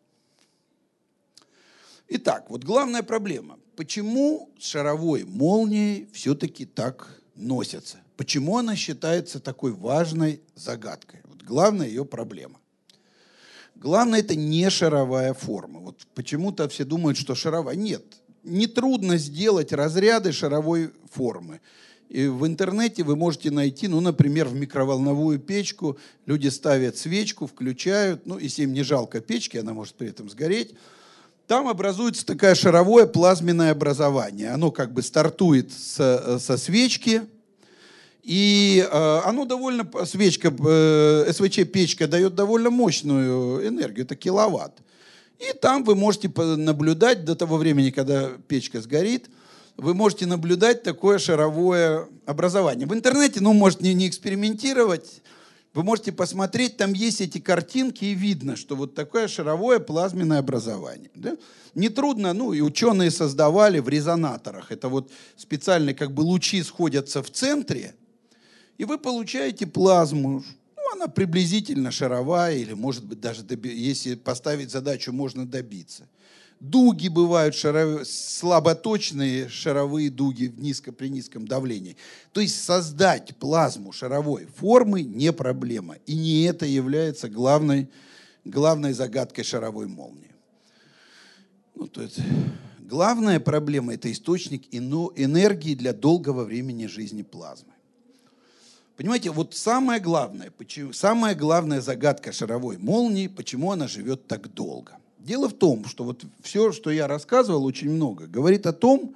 Итак, 2.08 2.48
вот 2.48 2.64
главная 2.64 3.02
проблема. 3.02 3.58
Почему 3.76 4.50
с 4.58 4.66
шаровой 4.66 5.24
молнией 5.24 6.08
все-таки 6.12 6.64
так 6.64 7.20
носятся. 7.34 7.98
Почему 8.16 8.58
она 8.58 8.76
считается 8.76 9.40
такой 9.40 9.72
важной 9.72 10.42
загадкой? 10.54 11.20
Вот 11.24 11.42
главная 11.42 11.86
ее 11.86 12.04
проблема. 12.04 12.58
Главное, 13.74 14.20
это 14.20 14.34
не 14.34 14.68
шаровая 14.70 15.34
форма. 15.34 15.78
Вот 15.78 16.04
почему-то 16.14 16.68
все 16.68 16.84
думают, 16.84 17.16
что 17.16 17.36
шаровая. 17.36 17.76
Нет, 17.76 18.02
нетрудно 18.48 19.16
сделать 19.16 19.72
разряды 19.72 20.32
шаровой 20.32 20.90
формы. 21.12 21.60
И 22.08 22.26
в 22.26 22.46
интернете 22.46 23.02
вы 23.04 23.16
можете 23.16 23.50
найти, 23.50 23.86
ну, 23.86 24.00
например, 24.00 24.48
в 24.48 24.54
микроволновую 24.54 25.38
печку 25.38 25.98
люди 26.24 26.48
ставят 26.48 26.96
свечку, 26.96 27.46
включают, 27.46 28.26
ну, 28.26 28.38
если 28.38 28.62
им 28.62 28.72
не 28.72 28.82
жалко 28.82 29.20
печки, 29.20 29.58
она 29.58 29.74
может 29.74 29.94
при 29.94 30.08
этом 30.08 30.30
сгореть, 30.30 30.74
там 31.46 31.68
образуется 31.68 32.26
такое 32.26 32.54
шаровое 32.54 33.06
плазменное 33.06 33.72
образование. 33.72 34.50
Оно 34.50 34.70
как 34.70 34.92
бы 34.92 35.02
стартует 35.02 35.72
со, 35.72 36.38
со 36.38 36.56
свечки, 36.56 37.22
и 38.22 38.86
э, 38.90 39.20
оно 39.24 39.46
довольно, 39.46 39.88
свечка, 40.04 40.48
э, 40.48 41.32
СВЧ-печка 41.32 42.06
дает 42.06 42.34
довольно 42.34 42.68
мощную 42.68 43.66
энергию, 43.66 44.04
это 44.04 44.14
киловатт. 44.16 44.78
И 45.38 45.52
там 45.52 45.84
вы 45.84 45.94
можете 45.94 46.30
наблюдать 46.36 47.24
до 47.24 47.36
того 47.36 47.56
времени, 47.56 47.90
когда 47.90 48.30
печка 48.48 48.80
сгорит, 48.80 49.30
вы 49.76 49.94
можете 49.94 50.26
наблюдать 50.26 50.82
такое 50.82 51.18
шаровое 51.18 52.08
образование. 52.26 52.86
В 52.86 52.94
интернете, 52.94 53.40
ну, 53.40 53.52
может, 53.52 53.80
не, 53.80 53.94
не 53.94 54.08
экспериментировать, 54.08 55.22
вы 55.74 55.84
можете 55.84 56.10
посмотреть, 56.10 56.76
там 56.76 56.92
есть 56.92 57.20
эти 57.20 57.38
картинки, 57.38 58.04
и 58.04 58.14
видно, 58.14 58.56
что 58.56 58.74
вот 58.74 58.96
такое 58.96 59.28
шаровое 59.28 59.78
плазменное 59.78 60.40
образование. 60.40 61.10
Да? 61.14 61.36
Нетрудно, 61.76 62.32
ну 62.32 62.52
и 62.52 62.60
ученые 62.60 63.12
создавали 63.12 63.78
в 63.78 63.88
резонаторах. 63.88 64.72
Это 64.72 64.88
вот 64.88 65.12
специальные 65.36 65.94
как 65.94 66.12
бы 66.12 66.22
лучи 66.22 66.60
сходятся 66.64 67.22
в 67.22 67.30
центре, 67.30 67.94
и 68.78 68.84
вы 68.84 68.98
получаете 68.98 69.68
плазму. 69.68 70.42
Она 70.92 71.08
приблизительно 71.08 71.90
шаровая, 71.90 72.56
или, 72.56 72.72
может 72.72 73.04
быть, 73.04 73.20
даже, 73.20 73.44
если 73.64 74.14
поставить 74.14 74.70
задачу, 74.70 75.12
можно 75.12 75.46
добиться. 75.46 76.08
Дуги 76.60 77.08
бывают 77.08 77.54
шаров... 77.54 78.06
слаботочные 78.06 79.48
шаровые 79.48 80.10
дуги 80.10 80.46
в 80.46 80.60
низко, 80.60 80.90
при 80.90 81.08
низком 81.08 81.46
давлении. 81.46 81.96
То 82.32 82.40
есть 82.40 82.62
создать 82.62 83.36
плазму 83.36 83.92
шаровой 83.92 84.46
формы 84.56 85.02
не 85.02 85.32
проблема. 85.32 85.96
И 86.06 86.16
не 86.16 86.42
это 86.42 86.66
является 86.66 87.28
главной, 87.28 87.88
главной 88.44 88.92
загадкой 88.92 89.44
шаровой 89.44 89.86
молнии. 89.86 90.34
Ну, 91.76 91.86
то 91.86 92.02
есть, 92.02 92.18
главная 92.80 93.38
проблема– 93.38 93.94
это 93.94 94.10
источник 94.10 94.64
энергии 94.72 95.76
для 95.76 95.92
долгого 95.92 96.42
времени 96.42 96.86
жизни 96.86 97.22
плазмы. 97.22 97.72
Понимаете, 98.98 99.30
вот 99.30 99.54
самое 99.54 100.00
главное, 100.00 100.50
почему, 100.50 100.92
самая 100.92 101.36
главная 101.36 101.80
загадка 101.80 102.32
шаровой 102.32 102.78
молнии, 102.78 103.28
почему 103.28 103.70
она 103.70 103.86
живет 103.86 104.26
так 104.26 104.52
долго. 104.52 104.98
Дело 105.20 105.48
в 105.48 105.52
том, 105.52 105.84
что 105.84 106.02
вот 106.02 106.24
все, 106.42 106.72
что 106.72 106.90
я 106.90 107.06
рассказывал, 107.06 107.64
очень 107.64 107.90
много, 107.90 108.26
говорит 108.26 108.66
о 108.66 108.72
том, 108.72 109.14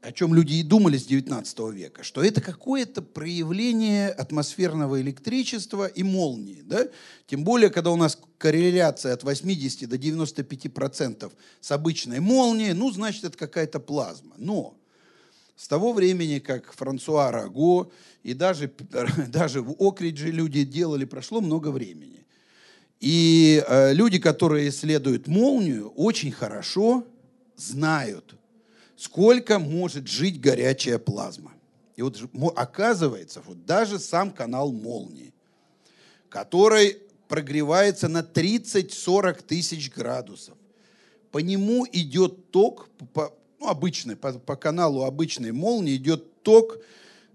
о 0.00 0.12
чем 0.12 0.32
люди 0.34 0.54
и 0.54 0.62
думали 0.62 0.96
с 0.96 1.04
19 1.04 1.58
века, 1.74 2.02
что 2.02 2.24
это 2.24 2.40
какое-то 2.40 3.02
проявление 3.02 4.08
атмосферного 4.08 4.98
электричества 5.02 5.88
и 5.88 6.02
молнии. 6.02 6.62
Да? 6.64 6.88
Тем 7.26 7.44
более, 7.44 7.68
когда 7.68 7.90
у 7.90 7.96
нас 7.96 8.18
корреляция 8.38 9.12
от 9.12 9.24
80 9.24 9.90
до 9.90 9.98
95 9.98 10.72
процентов 10.72 11.34
с 11.60 11.70
обычной 11.70 12.20
молнией, 12.20 12.72
ну, 12.72 12.90
значит, 12.90 13.24
это 13.24 13.36
какая-то 13.36 13.78
плазма. 13.78 14.32
Но 14.38 14.74
с 15.62 15.68
того 15.68 15.92
времени, 15.92 16.40
как 16.40 16.72
Франсуа 16.72 17.30
Раго 17.30 17.88
и 18.24 18.34
даже, 18.34 18.68
даже 19.28 19.62
в 19.62 19.76
Окридже 19.78 20.32
люди 20.32 20.64
делали, 20.64 21.04
прошло 21.04 21.40
много 21.40 21.68
времени. 21.68 22.26
И 22.98 23.62
э, 23.68 23.92
люди, 23.92 24.18
которые 24.18 24.70
исследуют 24.70 25.28
молнию, 25.28 25.90
очень 25.90 26.32
хорошо 26.32 27.06
знают, 27.54 28.34
сколько 28.96 29.60
может 29.60 30.08
жить 30.08 30.40
горячая 30.40 30.98
плазма. 30.98 31.52
И 31.94 32.02
вот 32.02 32.20
оказывается, 32.56 33.40
вот 33.46 33.64
даже 33.64 34.00
сам 34.00 34.32
канал 34.32 34.72
молнии, 34.72 35.32
который 36.28 36.98
прогревается 37.28 38.08
на 38.08 38.22
30-40 38.22 39.44
тысяч 39.46 39.92
градусов, 39.92 40.56
по 41.30 41.38
нему 41.38 41.86
идет 41.92 42.50
ток, 42.50 42.88
по, 43.14 43.32
ну, 43.62 43.68
обычный, 43.68 44.16
по, 44.16 44.32
по 44.32 44.56
каналу 44.56 45.04
обычной 45.04 45.52
молнии 45.52 45.96
идет 45.96 46.42
ток 46.42 46.78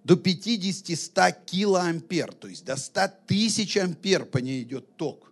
до 0.04 0.16
50-100 0.16 1.36
килоампер, 1.46 2.34
то 2.34 2.50
есть 2.50 2.66
до 2.66 2.76
100 2.76 3.02
тысяч 3.28 3.78
ампер 3.78 4.26
по 4.26 4.38
ней 4.40 4.64
идет 4.64 4.98
ток. 4.98 5.32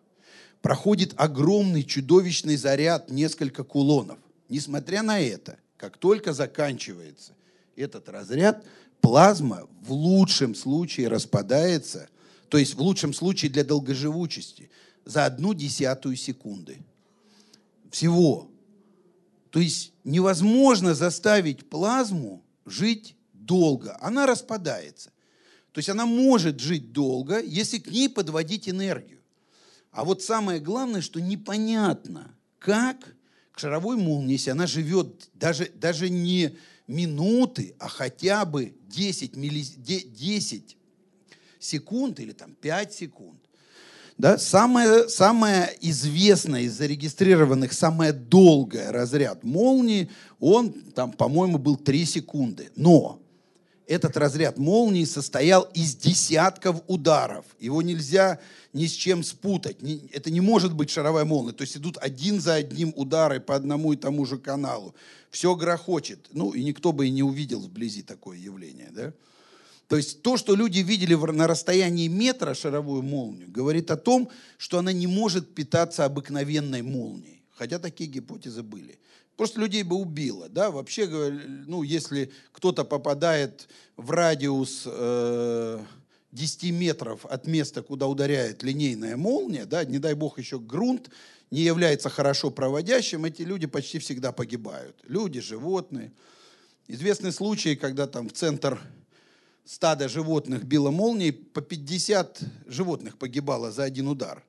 Проходит 0.62 1.14
огромный 1.18 1.84
чудовищный 1.84 2.56
заряд, 2.56 3.12
несколько 3.12 3.64
кулонов. 3.64 4.18
Несмотря 4.48 5.04
на 5.04 5.20
это, 5.20 5.58
как 5.78 5.98
только 5.98 6.32
заканчивается 6.32 7.34
этот 7.76 8.08
разряд, 8.08 8.64
плазма 9.02 9.68
в 9.82 9.92
лучшем 9.92 10.56
случае 10.56 11.10
распадается, 11.10 12.08
то 12.48 12.58
есть 12.58 12.74
в 12.74 12.82
лучшем 12.82 13.14
случае 13.14 13.52
для 13.52 13.66
долгоживучести, 13.66 14.70
за 15.04 15.26
одну 15.26 15.54
десятую 15.54 16.16
секунды. 16.16 16.78
Всего. 17.92 18.50
То 19.56 19.62
есть 19.62 19.94
невозможно 20.04 20.94
заставить 20.94 21.70
плазму 21.70 22.44
жить 22.66 23.16
долго. 23.32 23.98
Она 24.02 24.26
распадается. 24.26 25.14
То 25.72 25.80
есть 25.80 25.88
она 25.88 26.06
может 26.06 26.60
жить 26.60 26.92
долго, 26.92 27.42
если 27.42 27.78
к 27.78 27.88
ней 27.88 28.10
подводить 28.10 28.68
энергию. 28.68 29.22
А 29.92 30.04
вот 30.04 30.22
самое 30.22 30.60
главное, 30.60 31.00
что 31.00 31.22
непонятно, 31.22 32.36
как 32.60 33.16
к 33.54 33.60
шаровой 33.60 33.96
молнии, 33.96 34.34
если 34.34 34.50
она 34.50 34.68
живет 34.68 35.30
даже, 35.34 35.72
даже 35.74 36.10
не 36.10 36.58
минуты, 36.86 37.78
а 37.80 37.88
хотя 37.88 38.44
бы 38.44 38.76
10, 38.90 39.38
милли, 39.38 39.62
10 39.62 40.78
секунд 41.60 42.20
или 42.20 42.34
там 42.34 42.56
5 42.56 42.94
секунд, 42.94 43.40
да, 44.18 44.38
самое, 44.38 45.10
самое 45.10 45.76
известное 45.82 46.62
из 46.62 46.78
зарегистрированных, 46.78 47.74
самое 47.74 48.14
долгое 48.14 48.92
разряд 48.92 49.44
молнии, 49.44 50.10
он 50.40 50.72
там, 50.72 51.12
по-моему, 51.12 51.58
был 51.58 51.76
3 51.76 52.06
секунды. 52.06 52.72
Но 52.78 53.20
этот 53.88 54.16
разряд 54.16 54.58
молнии 54.58 55.04
состоял 55.04 55.64
из 55.74 55.96
десятков 55.96 56.82
ударов. 56.88 57.46
Его 57.60 57.82
нельзя 57.82 58.40
ни 58.74 58.88
с 58.88 58.92
чем 58.92 59.22
спутать. 59.22 59.78
Это 60.12 60.32
не 60.32 60.42
может 60.42 60.74
быть 60.74 60.90
шаровая 60.90 61.26
молния. 61.26 61.52
То 61.52 61.64
есть 61.64 61.78
идут 61.78 61.98
один 62.02 62.40
за 62.40 62.56
одним 62.56 62.94
удары 62.96 63.40
по 63.40 63.54
одному 63.54 63.94
и 63.94 63.98
тому 63.98 64.26
же 64.26 64.38
каналу. 64.38 64.96
Все 65.30 65.56
грохочет. 65.56 66.28
Ну, 66.32 66.52
и 66.52 66.64
никто 66.64 66.94
бы 66.94 67.08
и 67.08 67.12
не 67.12 67.22
увидел 67.22 67.60
вблизи 67.60 68.02
такое 68.02 68.38
явление. 68.38 68.90
Да? 68.92 69.14
То 69.88 69.98
есть 69.98 70.22
то, 70.22 70.38
что 70.38 70.56
люди 70.56 70.80
видели 70.80 71.14
на 71.14 71.48
расстоянии 71.48 72.08
метра 72.08 72.54
шаровую 72.54 73.04
молнию, 73.04 73.52
говорит 73.52 73.92
о 73.92 73.98
том, 73.98 74.30
что 74.58 74.80
она 74.80 74.92
не 74.92 75.08
может 75.08 75.54
питаться 75.54 76.06
обыкновенной 76.06 76.82
молнией. 76.82 77.44
Хотя 77.52 77.80
такие 77.80 78.10
гипотезы 78.10 78.64
были. 78.64 79.00
Просто 79.38 79.60
людей 79.60 79.84
бы 79.84 79.96
убило. 79.96 80.50
Да? 80.50 80.72
Вообще, 80.72 81.08
ну, 81.08 81.84
если 81.84 82.32
кто-то 82.52 82.84
попадает 82.84 83.68
в 83.96 84.12
радиус 84.12 84.84
э, 84.86 85.84
10 86.32 86.72
метров 86.72 87.26
от 87.26 87.46
места, 87.46 87.82
куда 87.82 88.08
ударяет 88.08 88.64
линейная 88.64 89.18
молния, 89.18 89.66
да, 89.66 89.86
не 89.86 90.00
дай 90.00 90.14
бог 90.16 90.40
еще 90.40 90.60
грунт 90.60 91.10
не 91.52 91.62
является 91.62 92.10
хорошо 92.10 92.50
проводящим, 92.50 93.24
эти 93.26 93.44
люди 93.44 93.68
почти 93.68 94.00
всегда 94.00 94.32
погибают. 94.32 94.98
Люди, 95.08 95.40
животные. 95.40 96.12
Известны 96.88 97.32
случаи, 97.32 97.76
когда 97.76 98.08
там 98.08 98.30
в 98.30 98.34
центр 98.34 98.80
стадо 99.66 100.08
животных 100.08 100.64
било 100.64 100.92
молнией, 100.92 101.32
по 101.32 101.62
50 101.62 102.42
животных 102.68 103.18
погибало 103.18 103.72
за 103.72 103.84
один 103.84 104.08
удар. 104.08 104.44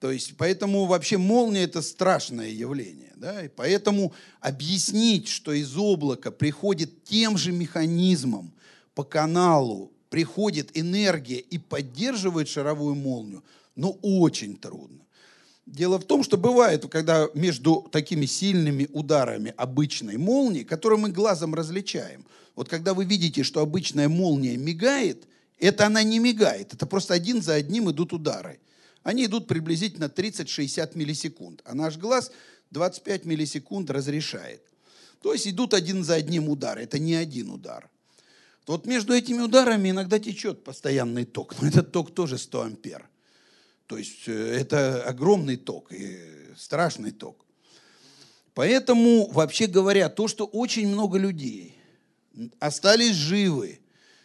То 0.00 0.10
есть, 0.10 0.36
поэтому 0.36 0.84
вообще 0.84 1.16
молния– 1.16 1.62
это 1.64 1.80
страшное 1.80 2.50
явление. 2.50 3.12
Да? 3.16 3.42
И 3.42 3.48
поэтому 3.48 4.12
объяснить, 4.40 5.28
что 5.28 5.52
из 5.52 5.76
облака 5.76 6.30
приходит 6.30 7.04
тем 7.04 7.38
же 7.38 7.52
механизмом 7.52 8.52
по 8.94 9.02
каналу 9.02 9.90
приходит 10.14 10.70
энергия 10.74 11.38
и 11.38 11.58
поддерживает 11.58 12.46
шаровую 12.46 12.94
молнию, 12.94 13.42
но 13.74 13.98
очень 14.00 14.56
трудно. 14.56 15.00
Дело 15.66 15.98
в 15.98 16.04
том, 16.04 16.22
что 16.22 16.36
бывает, 16.36 16.86
когда 16.88 17.28
между 17.34 17.88
такими 17.90 18.24
сильными 18.24 18.88
ударами 18.92 19.52
обычной 19.56 20.16
молнии, 20.16 20.62
которые 20.62 21.00
мы 21.00 21.08
глазом 21.08 21.52
различаем, 21.52 22.24
вот 22.56 22.68
когда 22.68 22.94
вы 22.94 23.04
видите, 23.04 23.42
что 23.42 23.60
обычная 23.60 24.08
молния 24.08 24.56
мигает, 24.56 25.26
это 25.58 25.86
она 25.86 26.02
не 26.02 26.18
мигает, 26.18 26.74
это 26.74 26.86
просто 26.86 27.14
один 27.14 27.42
за 27.42 27.54
одним 27.54 27.90
идут 27.90 28.12
удары. 28.12 28.60
Они 29.02 29.26
идут 29.26 29.46
приблизительно 29.46 30.04
30-60 30.04 30.96
миллисекунд, 30.96 31.62
а 31.64 31.74
наш 31.74 31.96
глаз 31.96 32.30
25 32.70 33.24
миллисекунд 33.24 33.90
разрешает. 33.90 34.62
То 35.20 35.32
есть 35.32 35.48
идут 35.48 35.74
один 35.74 36.04
за 36.04 36.14
одним 36.14 36.48
удары, 36.48 36.82
это 36.82 36.98
не 36.98 37.14
один 37.14 37.50
удар. 37.50 37.88
Вот 38.66 38.86
между 38.86 39.12
этими 39.12 39.40
ударами 39.40 39.90
иногда 39.90 40.18
течет 40.18 40.64
постоянный 40.64 41.24
ток, 41.24 41.60
но 41.60 41.68
этот 41.68 41.92
ток 41.92 42.14
тоже 42.14 42.38
100 42.38 42.62
ампер. 42.62 43.08
То 43.86 43.98
есть 43.98 44.26
э, 44.26 44.32
это 44.32 45.02
огромный 45.04 45.56
ток 45.56 45.92
и 45.92 46.18
страшный 46.56 47.10
ток. 47.10 47.44
Поэтому, 48.54 49.28
вообще 49.32 49.66
говоря, 49.66 50.08
то, 50.08 50.28
что 50.28 50.46
очень 50.46 50.88
много 50.88 51.18
людей 51.18 51.73
остались 52.58 53.16
живы, 53.16 53.80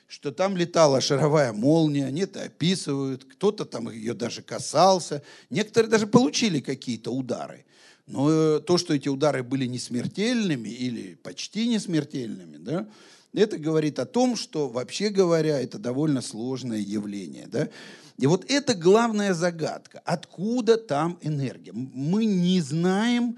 что 0.08 0.32
там 0.32 0.58
летала 0.58 1.02
шаровая 1.02 1.54
молния, 1.54 2.06
они 2.06 2.22
это 2.22 2.44
описывают, 2.44 3.26
кто-то 3.26 3.66
там 3.66 3.90
ее 3.92 4.14
даже 4.14 4.42
касался, 4.42 5.22
некоторые 5.50 5.90
даже 5.90 6.08
получили 6.08 6.60
какие-то 6.60 7.12
удары. 7.12 7.66
Но 8.08 8.30
э, 8.32 8.60
то, 8.60 8.80
что 8.80 8.96
эти 8.96 9.08
удары 9.08 9.44
были 9.44 9.66
не 9.66 9.78
смертельными 9.78 10.70
или 10.70 11.14
почти 11.16 11.68
не 11.68 11.78
смертельными, 11.78 12.58
да, 12.58 12.88
это 13.34 13.58
говорит 13.60 14.00
о 14.00 14.06
том, 14.06 14.36
что, 14.36 14.68
вообще 14.68 15.10
говоря, 15.10 15.62
это 15.62 15.78
довольно 15.78 16.22
сложное 16.22 16.80
явление. 16.80 17.48
Да? 17.48 17.70
И 18.18 18.26
вот 18.26 18.50
это 18.50 18.74
главная 18.74 19.34
загадка. 19.34 20.02
Откуда 20.04 20.78
там 20.78 21.20
энергия? 21.22 21.72
Мы 21.74 22.26
не 22.26 22.60
знаем, 22.62 23.38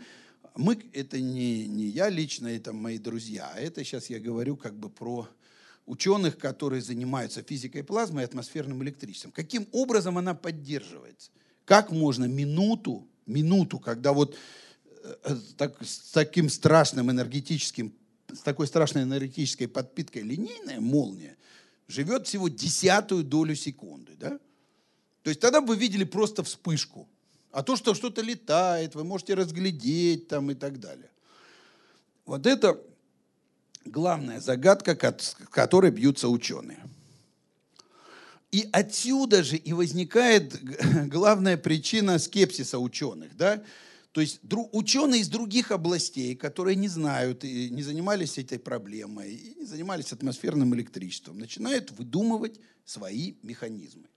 мы, 0.56 0.80
это 0.94 1.20
не, 1.20 1.68
не 1.68 1.86
я 1.86 2.10
лично, 2.10 2.48
это 2.48 2.74
мои 2.74 2.98
друзья. 2.98 3.52
А 3.54 3.60
это 3.60 3.84
сейчас 3.84 4.10
я 4.10 4.20
говорю 4.20 4.58
как 4.58 4.76
бы 4.76 4.90
про 4.90 5.28
ученых, 5.86 6.38
которые 6.38 6.82
занимаются 6.82 7.42
физикой 7.42 7.84
плазмы 7.84 8.22
и 8.22 8.26
атмосферным 8.26 8.84
электричеством. 8.84 9.32
Каким 9.32 9.68
образом 9.72 10.18
она 10.18 10.34
поддерживается? 10.34 11.32
Как 11.66 11.92
можно 11.92 12.26
минуту, 12.26 13.08
минуту, 13.26 13.80
когда 13.80 14.14
вот 14.14 14.36
э, 15.04 15.36
так, 15.58 15.76
с 15.84 16.12
таким 16.12 16.50
страшным 16.50 17.10
энергетическим, 17.12 17.94
с 18.32 18.40
такой 18.40 18.68
страшной 18.68 19.04
энергетической 19.04 19.68
подпиткой 19.68 20.24
линейная 20.24 20.80
молния 20.80 21.38
живет 21.88 22.28
всего 22.28 22.48
десятую 22.48 23.24
долю 23.24 23.56
секунды, 23.56 24.14
да? 24.18 24.40
То 25.24 25.30
есть 25.30 25.40
тогда 25.40 25.62
бы 25.62 25.76
видели 25.76 26.04
просто 26.04 26.44
вспышку. 26.44 27.08
А 27.52 27.64
то, 27.64 27.76
что 27.76 27.94
что-то 27.94 28.22
летает, 28.22 28.96
вы 28.96 29.04
можете 29.04 29.34
разглядеть 29.34 30.28
там 30.28 30.52
и 30.52 30.54
так 30.54 30.80
далее. 30.80 31.10
Вот 32.26 32.46
это 32.46 32.80
главная 33.86 34.40
загадка, 34.40 34.96
которой 34.96 35.92
бьются 35.92 36.30
ученые. 36.30 36.80
И 38.52 38.68
отсюда 38.72 39.44
же 39.44 39.56
и 39.56 39.74
возникает 39.74 40.60
главная 41.08 41.58
причина 41.58 42.20
скепсиса 42.20 42.80
ученых. 42.80 43.36
Да? 43.36 43.64
То 44.12 44.20
есть 44.20 44.42
ученые 44.74 45.22
из 45.22 45.30
других 45.30 45.72
областей, 45.72 46.36
которые 46.36 46.76
не 46.76 46.90
знают 46.90 47.46
и 47.46 47.70
не 47.70 47.82
занимались 47.82 48.38
этой 48.38 48.60
проблемой, 48.60 49.34
и 49.34 49.60
не 49.60 49.66
занимались 49.66 50.12
атмосферным 50.12 50.76
электричеством, 50.76 51.40
начинают 51.40 51.92
выдумывать 51.92 52.60
свои 52.84 53.36
механизмы. 53.42 54.08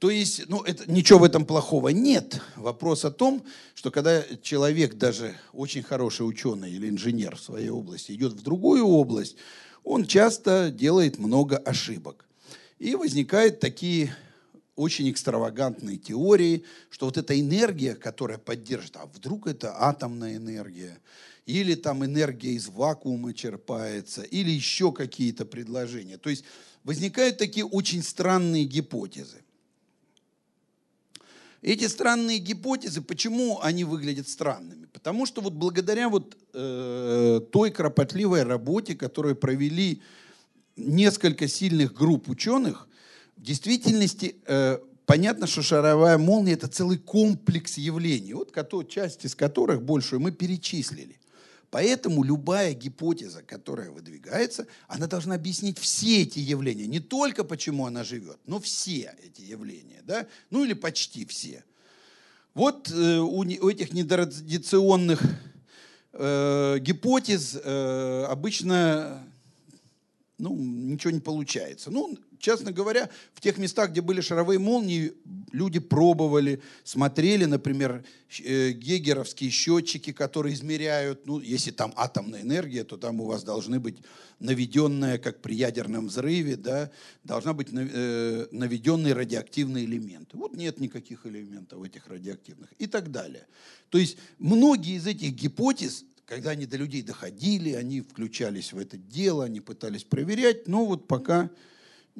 То 0.00 0.08
есть, 0.08 0.48
ну, 0.48 0.62
это, 0.62 0.90
ничего 0.90 1.18
в 1.18 1.24
этом 1.24 1.44
плохого 1.44 1.90
нет. 1.90 2.40
Вопрос 2.56 3.04
о 3.04 3.10
том, 3.10 3.44
что 3.74 3.90
когда 3.90 4.22
человек, 4.40 4.94
даже 4.94 5.36
очень 5.52 5.82
хороший 5.82 6.22
ученый 6.22 6.72
или 6.72 6.88
инженер 6.88 7.36
в 7.36 7.40
своей 7.42 7.68
области, 7.68 8.12
идет 8.12 8.32
в 8.32 8.42
другую 8.42 8.86
область, 8.86 9.36
он 9.84 10.06
часто 10.06 10.70
делает 10.70 11.18
много 11.18 11.58
ошибок. 11.58 12.24
И 12.78 12.94
возникают 12.94 13.60
такие 13.60 14.16
очень 14.74 15.10
экстравагантные 15.10 15.98
теории, 15.98 16.64
что 16.88 17.04
вот 17.04 17.18
эта 17.18 17.38
энергия, 17.38 17.94
которая 17.94 18.38
поддержит, 18.38 18.96
а 18.96 19.04
вдруг 19.04 19.46
это 19.46 19.82
атомная 19.82 20.36
энергия, 20.36 20.98
или 21.44 21.74
там 21.74 22.02
энергия 22.06 22.52
из 22.52 22.68
вакуума 22.68 23.34
черпается, 23.34 24.22
или 24.22 24.50
еще 24.50 24.92
какие-то 24.92 25.44
предложения. 25.44 26.16
То 26.16 26.30
есть 26.30 26.44
возникают 26.84 27.36
такие 27.36 27.66
очень 27.66 28.02
странные 28.02 28.64
гипотезы. 28.64 29.42
Эти 31.62 31.88
странные 31.88 32.38
гипотезы, 32.38 33.02
почему 33.02 33.60
они 33.60 33.84
выглядят 33.84 34.28
странными? 34.28 34.86
Потому 34.86 35.26
что 35.26 35.42
вот 35.42 35.52
благодаря 35.52 36.08
вот 36.08 36.36
э, 36.54 37.40
той 37.52 37.70
кропотливой 37.70 38.44
работе, 38.44 38.94
которую 38.94 39.36
провели 39.36 40.00
несколько 40.76 41.48
сильных 41.48 41.92
групп 41.92 42.30
ученых, 42.30 42.88
в 43.36 43.42
действительности 43.42 44.36
э, 44.46 44.78
понятно, 45.04 45.46
что 45.46 45.60
шаровая 45.60 46.16
молния 46.16 46.54
это 46.54 46.66
целый 46.66 46.96
комплекс 46.96 47.76
явлений, 47.76 48.32
вот 48.32 48.52
часть 48.82 49.26
из 49.26 49.34
которых 49.34 49.82
большую 49.82 50.20
мы 50.20 50.32
перечислили. 50.32 51.19
Поэтому 51.70 52.24
любая 52.24 52.74
гипотеза, 52.74 53.42
которая 53.42 53.90
выдвигается, 53.90 54.66
она 54.88 55.06
должна 55.06 55.36
объяснить 55.36 55.78
все 55.78 56.22
эти 56.22 56.40
явления. 56.40 56.86
Не 56.86 56.98
только 56.98 57.44
почему 57.44 57.86
она 57.86 58.02
живет, 58.02 58.38
но 58.46 58.58
все 58.58 59.14
эти 59.22 59.42
явления. 59.42 60.02
Да? 60.04 60.26
Ну 60.50 60.64
или 60.64 60.72
почти 60.72 61.24
все. 61.26 61.64
Вот 62.54 62.90
э, 62.90 63.18
у, 63.18 63.38
у 63.38 63.68
этих 63.68 63.92
нетрадиционных 63.92 65.22
э, 66.12 66.78
гипотез 66.80 67.56
э, 67.62 68.24
обычно 68.28 69.24
ну, 70.38 70.56
ничего 70.56 71.12
не 71.12 71.20
получается. 71.20 71.92
Ну, 71.92 72.18
честно 72.40 72.72
говоря, 72.72 73.08
в 73.34 73.40
тех 73.40 73.58
местах, 73.58 73.90
где 73.90 74.00
были 74.00 74.20
шаровые 74.20 74.58
молнии, 74.58 75.12
люди 75.52 75.78
пробовали, 75.78 76.60
смотрели, 76.82 77.44
например, 77.44 78.04
э, 78.42 78.72
гегеровские 78.72 79.50
счетчики, 79.50 80.12
которые 80.12 80.54
измеряют, 80.54 81.26
ну, 81.26 81.38
если 81.38 81.70
там 81.70 81.92
атомная 81.96 82.40
энергия, 82.40 82.82
то 82.82 82.96
там 82.96 83.20
у 83.20 83.26
вас 83.26 83.44
должны 83.44 83.78
быть 83.78 83.98
наведенная, 84.40 85.18
как 85.18 85.42
при 85.42 85.54
ядерном 85.54 86.08
взрыве, 86.08 86.56
да, 86.56 86.90
должна 87.22 87.52
быть 87.52 87.68
э, 87.72 88.46
наведенные 88.50 89.12
радиоактивные 89.12 89.84
элементы. 89.84 90.36
Вот 90.36 90.56
нет 90.56 90.80
никаких 90.80 91.26
элементов 91.26 91.84
этих 91.84 92.08
радиоактивных 92.08 92.72
и 92.78 92.86
так 92.86 93.10
далее. 93.10 93.46
То 93.90 93.98
есть 93.98 94.16
многие 94.38 94.96
из 94.96 95.06
этих 95.06 95.32
гипотез 95.32 96.04
когда 96.30 96.50
они 96.50 96.64
до 96.64 96.76
людей 96.76 97.02
доходили, 97.02 97.72
они 97.72 98.02
включались 98.02 98.72
в 98.72 98.78
это 98.78 98.96
дело, 98.96 99.46
они 99.46 99.60
пытались 99.60 100.04
проверять, 100.04 100.68
но 100.68 100.86
вот 100.86 101.08
пока 101.08 101.50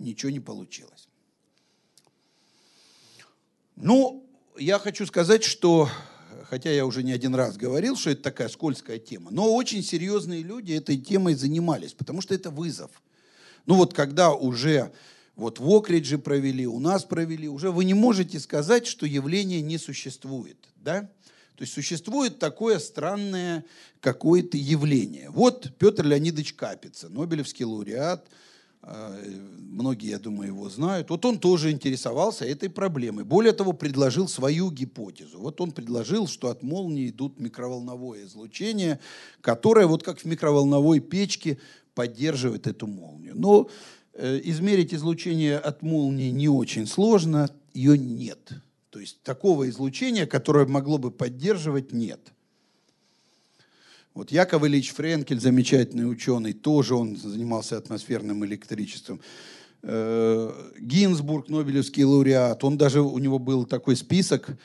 ничего 0.00 0.30
не 0.30 0.40
получилось. 0.40 1.08
Ну, 3.76 4.26
я 4.58 4.78
хочу 4.78 5.06
сказать, 5.06 5.44
что, 5.44 5.88
хотя 6.44 6.70
я 6.70 6.84
уже 6.84 7.02
не 7.02 7.12
один 7.12 7.34
раз 7.34 7.56
говорил, 7.56 7.96
что 7.96 8.10
это 8.10 8.22
такая 8.22 8.48
скользкая 8.48 8.98
тема, 8.98 9.30
но 9.30 9.54
очень 9.54 9.82
серьезные 9.82 10.42
люди 10.42 10.72
этой 10.72 10.98
темой 10.98 11.34
занимались, 11.34 11.92
потому 11.92 12.20
что 12.20 12.34
это 12.34 12.50
вызов. 12.50 12.90
Ну 13.66 13.76
вот 13.76 13.94
когда 13.94 14.32
уже 14.32 14.92
вот 15.36 15.60
в 15.60 15.70
Окридже 15.70 16.18
провели, 16.18 16.66
у 16.66 16.78
нас 16.78 17.04
провели, 17.04 17.48
уже 17.48 17.70
вы 17.70 17.84
не 17.84 17.94
можете 17.94 18.38
сказать, 18.40 18.86
что 18.86 19.06
явление 19.06 19.62
не 19.62 19.78
существует, 19.78 20.58
да? 20.76 21.10
То 21.56 21.64
есть 21.64 21.74
существует 21.74 22.38
такое 22.38 22.78
странное 22.78 23.66
какое-то 24.00 24.56
явление. 24.56 25.28
Вот 25.30 25.74
Петр 25.78 26.06
Леонидович 26.06 26.54
Капица, 26.54 27.08
Нобелевский 27.08 27.64
лауреат– 27.64 28.26
многие, 28.82 30.10
я 30.10 30.18
думаю, 30.18 30.48
его 30.48 30.68
знают. 30.68 31.10
Вот 31.10 31.24
он 31.24 31.38
тоже 31.38 31.70
интересовался 31.70 32.44
этой 32.44 32.70
проблемой. 32.70 33.24
Более 33.24 33.52
того, 33.52 33.72
предложил 33.72 34.28
свою 34.28 34.70
гипотезу. 34.70 35.38
Вот 35.38 35.60
он 35.60 35.72
предложил, 35.72 36.26
что 36.26 36.48
от 36.48 36.62
молнии 36.62 37.10
идут 37.10 37.38
микроволновое 37.38 38.24
излучение, 38.24 39.00
которое, 39.40 39.86
вот 39.86 40.02
как 40.02 40.18
в 40.18 40.24
микроволновой 40.24 41.00
печке, 41.00 41.58
поддерживает 41.94 42.66
эту 42.66 42.86
молнию. 42.86 43.34
Но 43.36 43.68
э, 44.14 44.40
измерить 44.44 44.94
излучение 44.94 45.58
от 45.58 45.82
молнии 45.82 46.30
не 46.30 46.48
очень 46.48 46.86
сложно, 46.86 47.50
ее 47.74 47.98
нет. 47.98 48.52
То 48.90 48.98
есть 48.98 49.22
такого 49.22 49.68
излучения, 49.68 50.26
которое 50.26 50.66
могло 50.66 50.98
бы 50.98 51.10
поддерживать, 51.10 51.92
нет. 51.92 52.32
Вот 54.14 54.32
Яков 54.32 54.64
Ильич 54.64 54.92
Френкель, 54.92 55.40
замечательный 55.40 56.10
ученый, 56.10 56.52
тоже 56.52 56.94
он 56.94 57.16
занимался 57.16 57.76
атмосферным 57.76 58.44
электричеством. 58.44 59.20
Э, 59.82 60.72
Гинзбург, 60.78 61.48
Нобелевский 61.48 62.04
лауреат, 62.04 62.64
он 62.64 62.76
даже, 62.76 63.00
у 63.00 63.18
него 63.18 63.38
был 63.38 63.64
такой 63.64 63.96
список, 63.96 64.56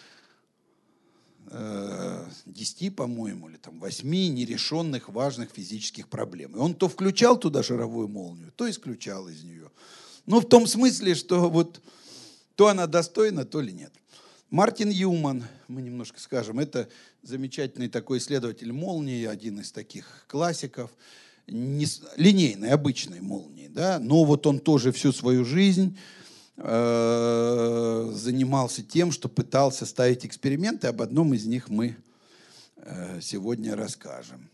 10, 2.45 2.95
по-моему, 2.95 3.49
или 3.49 3.57
там 3.57 3.79
8 3.79 4.09
нерешенных 4.09 5.09
важных 5.09 5.51
физических 5.51 6.09
проблем. 6.09 6.55
И 6.55 6.59
он 6.59 6.73
то 6.73 6.89
включал 6.89 7.37
туда 7.37 7.63
шаровую 7.63 8.07
молнию, 8.07 8.51
то 8.55 8.69
исключал 8.69 9.29
из 9.29 9.43
нее. 9.43 9.69
Ну, 10.25 10.41
в 10.41 10.45
том 10.49 10.67
смысле, 10.67 11.15
что 11.15 11.49
вот 11.49 11.81
то 12.55 12.67
она 12.67 12.87
достойна, 12.87 13.45
то 13.45 13.61
ли 13.61 13.71
нет. 13.71 13.93
Мартин 14.49 14.89
Юман, 14.89 15.43
мы 15.67 15.81
немножко 15.81 16.19
скажем, 16.19 16.59
это 16.59 16.89
замечательный 17.26 17.89
такой 17.89 18.19
исследователь 18.19 18.71
молнии, 18.71 19.26
один 19.26 19.59
из 19.59 19.71
таких 19.71 20.26
классиков, 20.28 20.91
не, 21.47 21.86
линейной, 22.17 22.69
обычной 22.69 23.19
молнии, 23.19 23.67
да, 23.67 23.99
но 23.99 24.23
вот 24.23 24.47
он 24.47 24.59
тоже 24.59 24.91
всю 24.91 25.11
свою 25.11 25.43
жизнь 25.43 25.97
э, 26.57 28.11
занимался 28.13 28.84
тем, 28.84 29.11
что 29.11 29.28
пытался 29.28 29.86
ставить 29.86 30.26
эксперименты, 30.26 30.88
об 30.88 31.01
одном 31.01 31.34
из 31.34 31.45
них 31.45 31.69
мы 31.69 31.97
э, 32.78 33.19
сегодня 33.21 33.76
расскажем. 33.76 34.49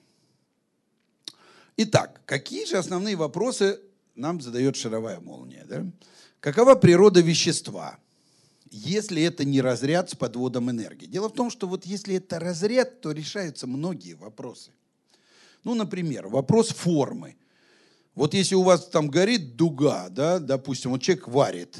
Итак, 1.78 2.22
какие 2.26 2.66
же 2.66 2.78
основные 2.78 3.16
вопросы 3.16 3.80
нам 4.16 4.42
задает 4.42 4.76
шаровая 4.76 5.20
молния? 5.20 5.66
Да? 5.68 5.86
Какова 6.40 6.76
природа 6.76 7.22
вещества? 7.22 7.98
Если 8.72 9.22
это 9.22 9.44
не 9.46 9.62
разряд 9.62 10.10
с 10.10 10.16
подводом 10.16 10.72
энергии. 10.72 11.06
Дело 11.06 11.28
в 11.30 11.34
том, 11.34 11.52
что 11.52 11.68
вот 11.68 11.86
если 11.86 12.16
это 12.16 12.40
разряд, 12.40 13.02
то 13.02 13.12
решаются 13.12 13.68
многие 13.68 14.14
вопросы. 14.14 14.72
Ну, 15.64 15.76
например, 15.76 16.28
вопрос 16.28 16.70
формы. 16.70 17.36
Вот 18.16 18.34
если 18.34 18.56
у 18.56 18.64
вас 18.64 18.88
там 18.88 19.10
горит 19.10 19.56
дуга, 19.56 20.10
да, 20.10 20.40
допустим, 20.40 20.92
вот 20.92 21.02
человек 21.02 21.28
варит 21.28 21.78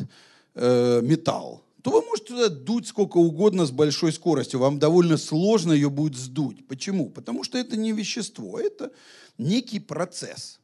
э, 0.54 1.02
металл, 1.02 1.64
то 1.82 1.92
вы 1.92 2.02
можете 2.04 2.28
туда 2.28 2.50
дуть 2.50 2.88
сколько 2.88 3.18
угодно 3.18 3.66
с 3.66 3.72
большой 3.72 4.14
скоростью. 4.14 4.60
Вам 4.60 4.78
довольно 4.78 5.18
сложно 5.18 5.74
ее 5.74 5.90
будет 5.90 6.16
сдуть. 6.16 6.68
Почему? 6.68 7.10
Потому 7.10 7.44
что 7.44 7.58
это 7.58 7.76
не 7.76 7.92
вещество, 7.92 8.60
это 8.60 8.92
некий 9.38 9.80
процесс. 9.80 10.61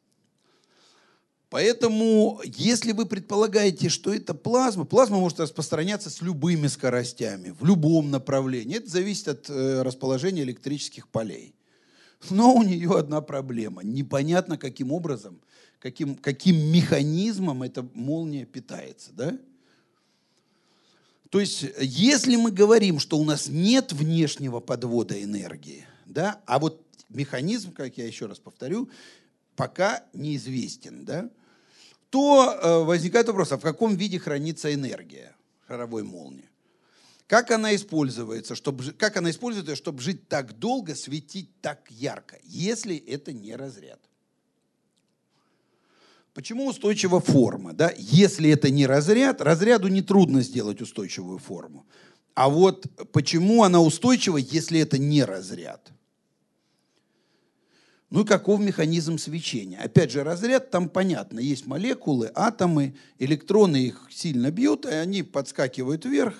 Поэтому, 1.50 2.42
если 2.44 2.92
вы 2.92 3.06
предполагаете, 3.06 3.88
что 3.88 4.14
это 4.14 4.34
плазма, 4.34 4.84
плазма 4.84 5.20
может 5.20 5.40
распространяться 5.40 6.10
с 6.10 6.22
любыми 6.22 6.68
скоростями, 6.68 7.56
в 7.58 7.64
любом 7.64 8.12
направлении. 8.12 8.78
Это 8.78 8.90
зависит 8.90 9.30
от 9.30 9.50
э, 9.50 9.82
расположения 9.82 10.42
электрических 10.42 11.08
полей. 11.08 11.56
Но 12.30 12.54
у 12.54 12.64
нее 12.64 12.98
одна 12.98 13.22
проблема. 13.22 13.82
Непонятно, 13.82 14.58
каким 14.58 14.92
образом, 14.92 15.40
каким, 15.80 16.16
каким 16.16 16.58
механизмом 16.58 17.64
эта 17.64 17.88
молния 17.94 18.46
питается. 18.46 19.12
Да? 19.14 19.38
То 21.30 21.40
есть, 21.40 21.66
если 21.80 22.36
мы 22.36 22.52
говорим, 22.52 23.00
что 23.00 23.18
у 23.18 23.24
нас 23.24 23.48
нет 23.48 23.94
внешнего 23.94 24.60
подвода 24.60 25.22
энергии, 25.22 25.86
да, 26.06 26.42
а 26.46 26.60
вот 26.60 26.84
механизм, 27.10 27.72
как 27.72 27.98
я 27.98 28.06
еще 28.06 28.26
раз 28.26 28.40
повторю, 28.40 28.90
пока 29.58 30.04
неизвестен, 30.14 31.04
да, 31.04 31.30
то 32.10 32.54
э, 32.54 32.84
возникает 32.86 33.28
вопрос, 33.28 33.52
а 33.52 33.58
в 33.58 33.62
каком 33.62 33.96
виде 33.96 34.20
хранится 34.20 34.74
энергия 34.74 35.36
шаровой 35.68 36.04
молнии? 36.04 36.50
Как 37.26 37.52
она 37.52 37.76
используется, 37.76 38.56
чтобы, 38.56 38.94
как 38.94 39.18
она 39.18 39.32
используется, 39.32 39.76
чтобы 39.76 40.02
жить 40.02 40.30
так 40.30 40.58
долго, 40.58 40.96
светить 40.96 41.50
так 41.60 41.82
ярко, 41.90 42.38
если 42.44 42.96
это 42.96 43.34
не 43.34 43.54
разряд? 43.56 44.00
Почему 46.34 46.68
устойчива 46.68 47.20
форма? 47.20 47.74
Да? 47.74 47.92
Если 47.98 48.50
это 48.52 48.70
не 48.70 48.86
разряд, 48.86 49.42
разряду 49.42 49.88
нетрудно 49.88 50.44
сделать 50.44 50.82
устойчивую 50.82 51.40
форму. 51.40 51.86
А 52.36 52.48
вот 52.48 52.86
почему 53.12 53.64
она 53.64 53.82
устойчива, 53.82 54.38
если 54.38 54.80
это 54.80 55.00
не 55.00 55.24
разряд? 55.24 55.92
Ну 58.10 58.22
и 58.22 58.26
каков 58.26 58.62
механизм 58.62 59.18
свечения? 59.18 59.82
Опять 59.82 60.12
же, 60.12 60.24
разряд 60.24 60.72
там 60.72 60.88
понятно. 60.88 61.40
Есть 61.40 61.66
молекулы, 61.66 62.32
атомы, 62.34 62.96
электроны 63.20 63.78
их 63.78 64.08
сильно 64.10 64.50
бьют, 64.50 64.86
и 64.86 64.90
они 64.90 65.24
подскакивают 65.24 66.06
вверх, 66.06 66.36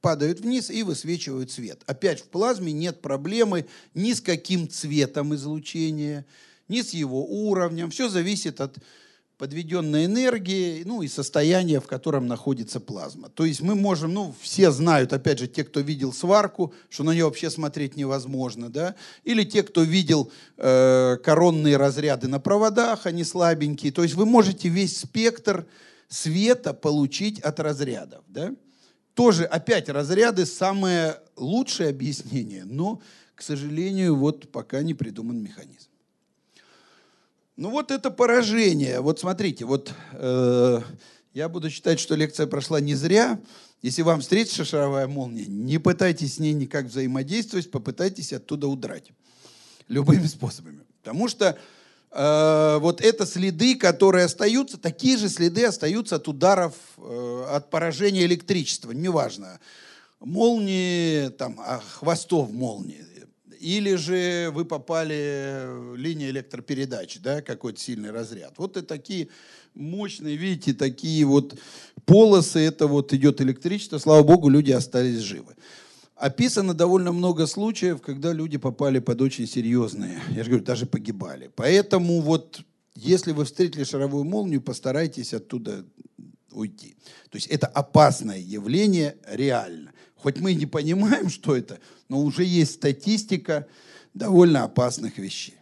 падают 0.00 0.40
вниз 0.40 0.68
и 0.68 0.82
высвечивают 0.82 1.52
свет. 1.52 1.82
Опять 1.86 2.20
в 2.20 2.24
плазме 2.24 2.72
нет 2.72 3.00
проблемы 3.02 3.66
ни 3.94 4.12
с 4.12 4.20
каким 4.20 4.68
цветом 4.68 5.32
излучения, 5.34 6.26
ни 6.66 6.82
с 6.82 6.90
его 6.90 7.24
уровнем. 7.24 7.90
Все 7.90 8.08
зависит 8.08 8.60
от 8.60 8.78
подведенной 9.40 10.04
энергии, 10.04 10.82
ну 10.84 11.00
и 11.00 11.08
состояние, 11.08 11.80
в 11.80 11.86
котором 11.86 12.26
находится 12.26 12.78
плазма. 12.78 13.30
То 13.30 13.46
есть 13.46 13.62
мы 13.62 13.74
можем, 13.74 14.12
ну 14.12 14.34
все 14.38 14.70
знают, 14.70 15.14
опять 15.14 15.38
же, 15.38 15.48
те, 15.48 15.64
кто 15.64 15.80
видел 15.80 16.12
сварку, 16.12 16.74
что 16.90 17.04
на 17.04 17.12
нее 17.12 17.24
вообще 17.24 17.48
смотреть 17.48 17.96
невозможно, 17.96 18.68
да, 18.68 18.96
или 19.24 19.44
те, 19.44 19.62
кто 19.62 19.80
видел 19.80 20.30
э, 20.58 21.16
коронные 21.24 21.78
разряды 21.78 22.28
на 22.28 22.38
проводах, 22.38 23.06
они 23.06 23.24
слабенькие. 23.24 23.92
То 23.92 24.02
есть 24.02 24.14
вы 24.14 24.26
можете 24.26 24.68
весь 24.68 24.98
спектр 24.98 25.66
света 26.08 26.74
получить 26.74 27.40
от 27.40 27.60
разрядов, 27.60 28.22
да. 28.28 28.54
Тоже 29.14 29.46
опять 29.46 29.88
разряды 29.88 30.44
самое 30.44 31.16
лучшее 31.36 31.88
объяснение, 31.88 32.66
но, 32.66 33.00
к 33.34 33.40
сожалению, 33.40 34.16
вот 34.16 34.52
пока 34.52 34.82
не 34.82 34.92
придуман 34.92 35.42
механизм. 35.42 35.89
Ну 37.60 37.68
вот 37.68 37.90
это 37.90 38.10
поражение. 38.10 39.00
Вот 39.02 39.20
смотрите, 39.20 39.66
вот 39.66 39.92
э, 40.12 40.80
я 41.34 41.48
буду 41.50 41.68
считать, 41.68 42.00
что 42.00 42.14
лекция 42.14 42.46
прошла 42.46 42.80
не 42.80 42.94
зря. 42.94 43.38
Если 43.82 44.00
вам 44.00 44.22
встретится 44.22 44.64
шаровая 44.64 45.06
молния, 45.06 45.44
не 45.44 45.76
пытайтесь 45.76 46.36
с 46.36 46.38
ней 46.38 46.54
никак 46.54 46.86
взаимодействовать, 46.86 47.70
попытайтесь 47.70 48.32
оттуда 48.32 48.66
удрать. 48.66 49.12
Любыми 49.88 50.26
способами. 50.26 50.80
Потому 51.02 51.28
что 51.28 51.58
э, 52.12 52.78
вот 52.80 53.02
это 53.02 53.26
следы, 53.26 53.76
которые 53.76 54.24
остаются, 54.24 54.78
такие 54.78 55.18
же 55.18 55.28
следы 55.28 55.66
остаются 55.66 56.16
от 56.16 56.28
ударов, 56.28 56.72
э, 56.96 57.44
от 57.50 57.68
поражения 57.68 58.24
электричества, 58.24 58.92
неважно. 58.92 59.60
Молнии, 60.20 61.28
там, 61.28 61.60
а 61.60 61.80
хвостов 61.80 62.50
молнии, 62.52 63.04
или 63.60 63.94
же 63.96 64.50
вы 64.52 64.64
попали 64.64 65.66
в 65.92 65.96
линию 65.96 66.30
электропередач, 66.30 67.18
да, 67.20 67.42
какой-то 67.42 67.78
сильный 67.78 68.10
разряд. 68.10 68.54
Вот 68.56 68.76
и 68.78 68.82
такие 68.82 69.28
мощные, 69.74 70.36
видите, 70.36 70.72
такие 70.72 71.24
вот 71.26 71.58
полосы, 72.06 72.60
это 72.60 72.86
вот 72.86 73.12
идет 73.12 73.40
электричество, 73.42 73.98
слава 73.98 74.22
богу, 74.22 74.48
люди 74.48 74.72
остались 74.72 75.18
живы. 75.18 75.54
Описано 76.16 76.74
довольно 76.74 77.12
много 77.12 77.46
случаев, 77.46 78.00
когда 78.00 78.32
люди 78.32 78.58
попали 78.58 78.98
под 78.98 79.20
очень 79.20 79.46
серьезные, 79.46 80.20
я 80.30 80.42
же 80.42 80.50
говорю, 80.50 80.64
даже 80.64 80.86
погибали. 80.86 81.50
Поэтому 81.54 82.20
вот 82.20 82.60
если 82.94 83.32
вы 83.32 83.44
встретили 83.44 83.84
шаровую 83.84 84.24
молнию, 84.24 84.60
постарайтесь 84.60 85.34
оттуда 85.34 85.84
уйти. 86.52 86.96
То 87.30 87.36
есть 87.36 87.46
это 87.46 87.66
опасное 87.66 88.38
явление 88.38 89.16
реально. 89.28 89.89
Хоть 90.22 90.38
мы 90.38 90.52
и 90.52 90.56
не 90.56 90.66
понимаем, 90.66 91.30
что 91.30 91.56
это, 91.56 91.78
но 92.08 92.20
уже 92.20 92.44
есть 92.44 92.74
статистика 92.74 93.66
довольно 94.14 94.64
опасных 94.64 95.18
вещей. 95.18 95.54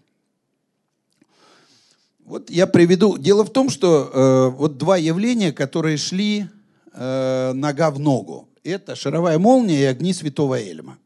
Вот 2.24 2.50
я 2.50 2.66
приведу. 2.66 3.16
Дело 3.16 3.44
в 3.44 3.50
том, 3.50 3.70
что 3.70 4.10
э, 4.12 4.56
вот 4.56 4.76
два 4.76 4.98
явления, 4.98 5.50
которые 5.50 5.96
шли 5.96 6.46
э, 6.92 7.52
нога 7.54 7.90
в 7.90 7.98
ногу. 7.98 8.48
Это 8.64 8.94
шаровая 8.94 9.38
молния 9.38 9.80
и 9.80 9.84
огни 9.84 10.12
святого 10.12 10.60
Эльма. 10.60 10.98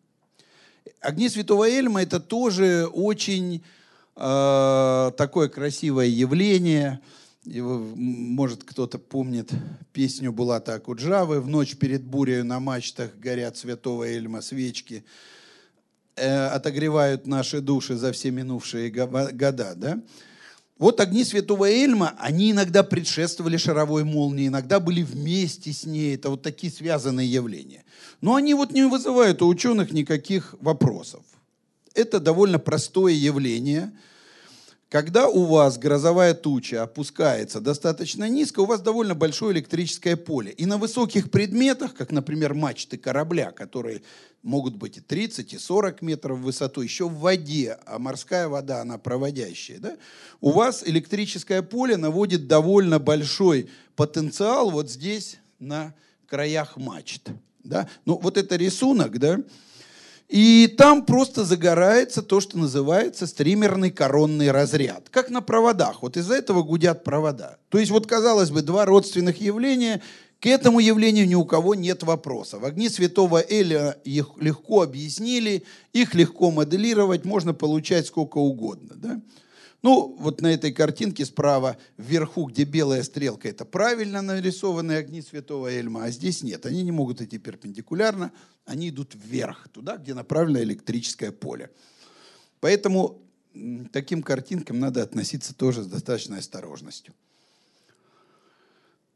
Огни 1.00 1.28
святого 1.28 1.68
Эльма 1.68 2.03
это 2.03 2.18
тоже 2.18 2.88
очень 2.92 3.62
э, 4.16 5.12
такое 5.16 5.48
красивое 5.48 6.07
явление. 6.07 7.00
Его, 7.45 7.78
может, 7.97 8.62
кто-то 8.62 8.99
помнит 8.99 9.51
песню 9.93 10.32
Булата 10.32 10.74
Акуджавы 10.74 11.40
«В 11.40 11.49
ночь 11.49 11.76
перед 11.76 12.05
бурей 12.05 12.45
на 12.45 12.61
мачтах 12.61 13.16
горят 13.16 13.57
святого 13.57 14.05
Эльма 14.05 14.43
свечки, 14.43 15.05
э, 16.14 16.47
отогревают 16.47 17.26
наши 17.26 17.61
души 17.61 17.97
за 17.97 18.12
все 18.12 18.30
минувшие 18.30 18.90
года». 18.90 19.74
Да? 19.74 20.01
Вот 20.78 21.01
огни 21.01 21.24
святого 21.24 21.64
Эльма, 21.68 22.14
они 22.20 22.53
иногда 22.53 22.84
предшествовали 22.84 23.57
шаровой 23.57 24.05
молнии, 24.05 24.47
иногда 24.47 24.78
были 24.78 25.03
вместе 25.03 25.72
с 25.72 25.84
ней. 25.84 26.14
Это 26.14 26.30
вот 26.30 26.43
такие 26.43 26.72
связанные 26.72 27.30
явления. 27.30 27.82
Но 28.20 28.36
они 28.36 28.55
вот 28.55 28.70
не 28.70 28.84
вызывают 28.84 29.43
у 29.43 29.49
ученых 29.49 29.90
никаких 29.90 30.55
вопросов. 30.61 31.24
Это 31.93 32.20
довольно 32.20 32.61
простое 32.61 33.14
явление– 33.14 33.93
когда 34.93 35.26
у 35.26 35.47
вас 35.47 35.78
грозовая 35.78 36.34
туча 36.34 36.82
опускается 36.82 37.62
достаточно 37.62 38.28
низко, 38.28 38.61
у 38.61 38.66
вас 38.66 38.82
довольно 38.82 39.14
большое 39.14 39.55
электрическое 39.55 40.16
поле. 40.16 40.51
И 40.51 40.66
на 40.66 40.76
высоких 40.76 41.30
предметах, 41.30 41.95
как, 41.95 42.12
например, 42.12 42.53
мачты 42.53 42.99
корабля, 42.99 43.53
которые 43.53 44.03
могут 44.43 44.76
быть 44.76 44.99
и 44.99 45.01
30, 45.01 45.55
и 45.55 45.59
40 45.59 46.03
метров 46.03 46.38
в 46.38 46.43
высоту, 46.43 46.82
еще 46.82 47.09
в 47.09 47.14
воде, 47.20 47.78
а 47.86 47.99
морская 47.99 48.49
вода, 48.49 48.82
она 48.82 48.99
проводящая, 48.99 49.78
да, 49.78 49.97
у 50.43 50.51
вас 50.51 50.82
электрическое 50.84 51.62
поле 51.62 51.97
наводит 51.97 52.47
довольно 52.47 52.99
большой 52.99 53.70
потенциал 53.97 54.70
вот 54.70 54.90
здесь 54.90 55.38
на 55.59 55.95
краях 56.26 56.76
мачт. 56.76 57.30
Да? 57.64 57.88
Ну, 58.05 58.18
вот 58.22 58.36
это 58.36 58.57
рисунок, 58.57 59.18
да, 59.18 59.38
И 60.33 60.66
там 60.78 61.05
просто 61.05 61.45
загорается 61.45 62.22
то, 62.22 62.41
что 62.41 62.57
называется 62.57 63.26
стримерный 63.26 63.91
коронный 63.91 64.51
разряд. 64.51 65.11
Как 65.11 65.28
на 65.28 65.43
проводах. 65.43 66.01
Вот 66.01 66.16
из-за 66.16 66.37
этого 66.37 66.62
гудят 66.62 67.05
провода. 67.05 67.59
То 67.68 67.76
есть 67.76 67.91
вот, 67.91 68.07
казалось 68.07 68.51
бы, 68.51 68.62
два 68.62 68.87
родственных 68.87 69.43
явления. 69.43 70.01
К 70.41 70.47
этому 70.47 70.80
явлению 70.80 71.28
ни 71.28 71.35
у 71.35 71.45
кого 71.45 71.74
нет 71.74 72.03
вопроса. 72.03 72.59
В 72.59 72.64
огни 72.64 72.89
святого 72.89 73.45
Эля 73.47 73.99
их 74.05 74.30
легко 74.41 74.80
объяснили, 74.80 75.64
их 75.93 76.14
легко 76.14 76.51
моделировать, 76.51 77.26
можно 77.26 77.53
получать 77.53 78.07
сколько 78.07 78.39
угодно. 78.39 78.95
Да? 78.95 79.20
Ну, 79.83 80.16
вот 80.20 80.41
на 80.41 80.47
этой 80.47 80.72
картинке 80.72 81.24
справа 81.24 81.76
вверху, 81.99 82.45
где 82.45 82.62
белая 82.62 83.03
стрелка, 83.03 83.49
это 83.49 83.64
правильно 83.64 84.22
нарисованные 84.22 84.99
огни 84.99 85.20
святого 85.20 85.66
Эльма, 85.66 86.05
а 86.05 86.11
здесь 86.11 86.45
нет. 86.45 86.66
Они 86.66 86.83
не 86.83 86.93
могут 86.93 87.20
идти 87.20 87.39
перпендикулярно, 87.39 88.30
они 88.64 88.91
идут 88.91 89.16
вверх, 89.16 89.68
туда, 89.68 89.97
где 89.97 90.14
направлено 90.14 90.61
электрическое 90.62 91.33
поле. 91.33 91.70
Поэтому 92.61 93.20
таким 93.93 94.22
картинкам 94.22 94.78
надо 94.78 95.03
относиться 95.03 95.53
тоже 95.53 95.83
с 95.83 95.87
достаточной 95.87 96.39
осторожностью. 96.39 97.12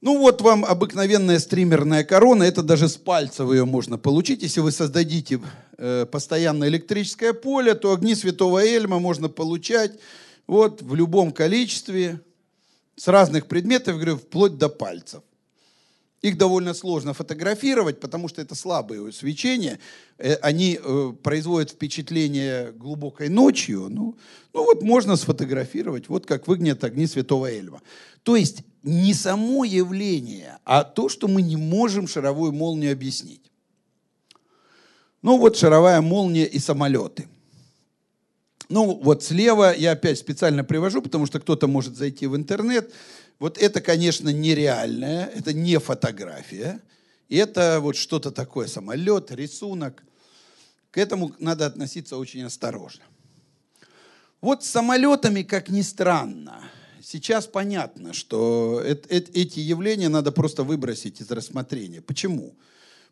Ну 0.01 0.19
вот 0.19 0.43
вам 0.43 0.65
обыкновенная 0.65 1.39
стримерная 1.39 2.05
корона, 2.05 2.43
это 2.43 2.63
даже 2.63 2.89
с 2.89 2.97
пальца 2.97 3.45
ее 3.45 3.65
можно 3.65 3.99
получить. 3.99 4.43
Если 4.43 4.61
вы 4.61 4.73
создадите 4.73 5.41
э, 5.79 6.07
постоянное 6.07 6.69
электрическое 6.69 7.33
поле, 7.33 7.75
то 7.75 7.93
огни 7.93 8.15
святого 8.15 8.59
Эльма 8.59 8.99
можно 8.99 9.29
получать 9.29 9.99
вот 10.47 10.83
в 10.83 10.95
любом 10.95 11.33
количестве, 11.33 12.21
с 12.97 13.09
разных 13.09 13.47
предметов, 13.47 13.97
говорю, 13.97 14.17
вплоть 14.17 14.57
до 14.57 14.69
пальцев. 14.69 15.23
Их 16.23 16.39
довольно 16.39 16.73
сложно 16.73 17.13
фотографировать, 17.13 18.01
потому 18.01 18.29
что 18.29 18.41
это 18.41 18.55
слабые 18.55 19.13
свечения. 19.13 19.79
Э, 20.19 20.35
они 20.37 20.81
э, 20.83 21.13
производят 21.23 21.71
впечатление 21.73 22.73
глубокой 22.73 23.29
ночью. 23.29 23.89
Ну, 23.91 24.17
ну 24.55 24.65
вот 24.65 24.83
можно 24.83 25.17
сфотографировать, 25.17 26.09
вот 26.09 26.25
как 26.27 26.49
выглядят 26.49 26.85
огни 26.85 27.07
Святого 27.07 27.47
Эльма. 27.47 27.83
То 28.23 28.35
есть 28.35 28.63
не 28.83 29.13
само 29.15 29.65
явление, 29.65 30.59
а 30.65 30.85
то, 30.85 31.09
что 31.09 31.29
мы 31.29 31.43
не 31.43 31.57
можем 31.57 32.09
шаровую 32.09 32.53
молнию 32.53 32.93
объяснить. 32.93 33.53
Ну 35.23 35.39
вот 35.39 35.57
шаровая 35.57 36.01
молния 36.01 36.47
и 36.47 36.59
самолеты– 36.59 37.29
ну, 38.69 38.95
вот 39.03 39.23
слева 39.23 39.75
я 39.77 39.93
опять 39.93 40.19
специально 40.19 40.65
привожу, 40.65 41.03
потому 41.03 41.27
что 41.27 41.41
кто-то 41.41 41.67
может 41.67 41.97
зайти 41.97 42.27
в 42.27 42.37
интернет. 42.37 42.93
Вот 43.39 43.59
это, 43.59 43.81
конечно, 43.81 44.31
нереальное, 44.31 45.27
это 45.27 45.53
не 45.53 45.79
фотография. 45.79 46.81
Это 47.29 47.81
вот 47.81 47.97
что-то 47.97 48.31
такое, 48.31 48.67
самолет, 48.67 49.31
рисунок. 49.31 50.03
К 50.91 50.99
этому 50.99 51.35
надо 51.39 51.67
относиться 51.67 52.17
очень 52.17 52.43
осторожно. 52.45 53.05
Вот 54.41 54.65
с 54.65 54.71
самолетами, 54.71 55.43
как 55.43 55.69
ни 55.69 55.83
странно, 55.83 56.63
сейчас 57.03 57.47
понятно, 57.47 58.13
что 58.13 58.83
эти 58.85 59.61
явления 59.61 60.09
надо 60.09 60.33
просто 60.33 60.63
выбросить 60.63 61.21
из 61.21 61.31
рассмотрения. 61.31 62.01
Почему? 62.01 62.55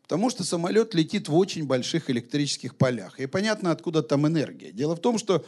Потому 0.04 0.28
что 0.28 0.44
самолет 0.44 0.94
летит 0.94 1.28
в 1.28 1.34
очень 1.34 1.66
больших 1.66 2.10
электрических 2.10 2.76
полях. 2.76 3.18
И 3.18 3.26
понятно, 3.26 3.70
откуда 3.70 4.02
там 4.02 4.26
энергия. 4.26 4.70
Дело 4.70 4.96
в 4.96 5.00
том, 5.00 5.18
что 5.18 5.44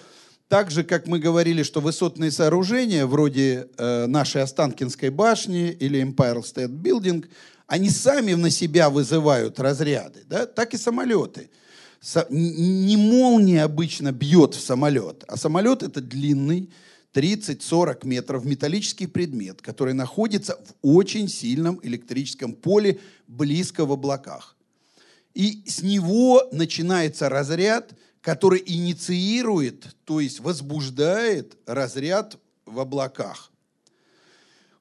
так 0.48 0.70
же, 0.70 0.82
как 0.82 1.06
мы 1.06 1.18
говорили, 1.18 1.62
что 1.62 1.80
высотные 1.80 2.30
сооружения, 2.30 3.04
вроде 3.04 3.68
э, 3.76 4.06
нашей 4.06 4.42
Останкинской 4.42 5.10
башни 5.10 5.70
или 5.72 6.02
Empire 6.02 6.42
State 6.42 6.68
Building, 6.68 7.26
они 7.66 7.90
сами 7.90 8.32
на 8.32 8.50
себя 8.50 8.88
вызывают 8.88 9.60
разряды, 9.60 10.22
да? 10.26 10.46
так 10.46 10.72
и 10.72 10.78
самолеты. 10.78 11.50
Со, 12.00 12.26
не 12.30 12.96
молния 12.96 13.64
обычно 13.64 14.12
бьет 14.12 14.54
в 14.54 14.60
самолет, 14.60 15.24
а 15.28 15.36
самолет 15.36 15.82
это 15.82 16.00
длинный, 16.00 16.70
30-40 17.16 18.06
метров 18.06 18.44
металлический 18.44 19.06
предмет, 19.06 19.62
который 19.62 19.94
находится 19.94 20.58
в 20.62 20.74
очень 20.82 21.28
сильном 21.28 21.80
электрическом 21.82 22.52
поле 22.52 23.00
близко 23.26 23.86
в 23.86 23.92
облаках. 23.92 24.54
И 25.32 25.62
с 25.66 25.82
него 25.82 26.46
начинается 26.52 27.30
разряд, 27.30 27.92
который 28.20 28.62
инициирует, 28.66 29.96
то 30.04 30.20
есть 30.20 30.40
возбуждает 30.40 31.56
разряд 31.64 32.36
в 32.66 32.80
облаках. 32.80 33.50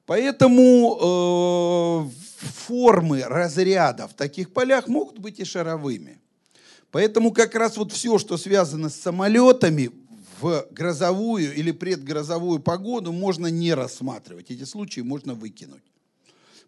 Поэтому 0.04 0.98
э, 1.00 2.44
формы 2.66 3.22
разряда 3.22 4.08
в 4.08 4.14
таких 4.14 4.52
полях 4.52 4.88
могут 4.88 5.18
быть 5.18 5.40
и 5.40 5.44
шаровыми. 5.44 6.20
Поэтому 6.90 7.32
как 7.32 7.54
раз 7.54 7.76
вот 7.76 7.92
все, 7.92 8.18
что 8.18 8.36
связано 8.36 8.88
с 8.88 8.94
самолетами, 8.94 9.90
в 10.40 10.66
грозовую 10.70 11.54
или 11.54 11.70
предгрозовую 11.70 12.60
погоду 12.60 13.12
можно 13.12 13.46
не 13.46 13.74
рассматривать. 13.74 14.50
Эти 14.50 14.64
случаи 14.64 15.00
можно 15.00 15.34
выкинуть. 15.34 15.82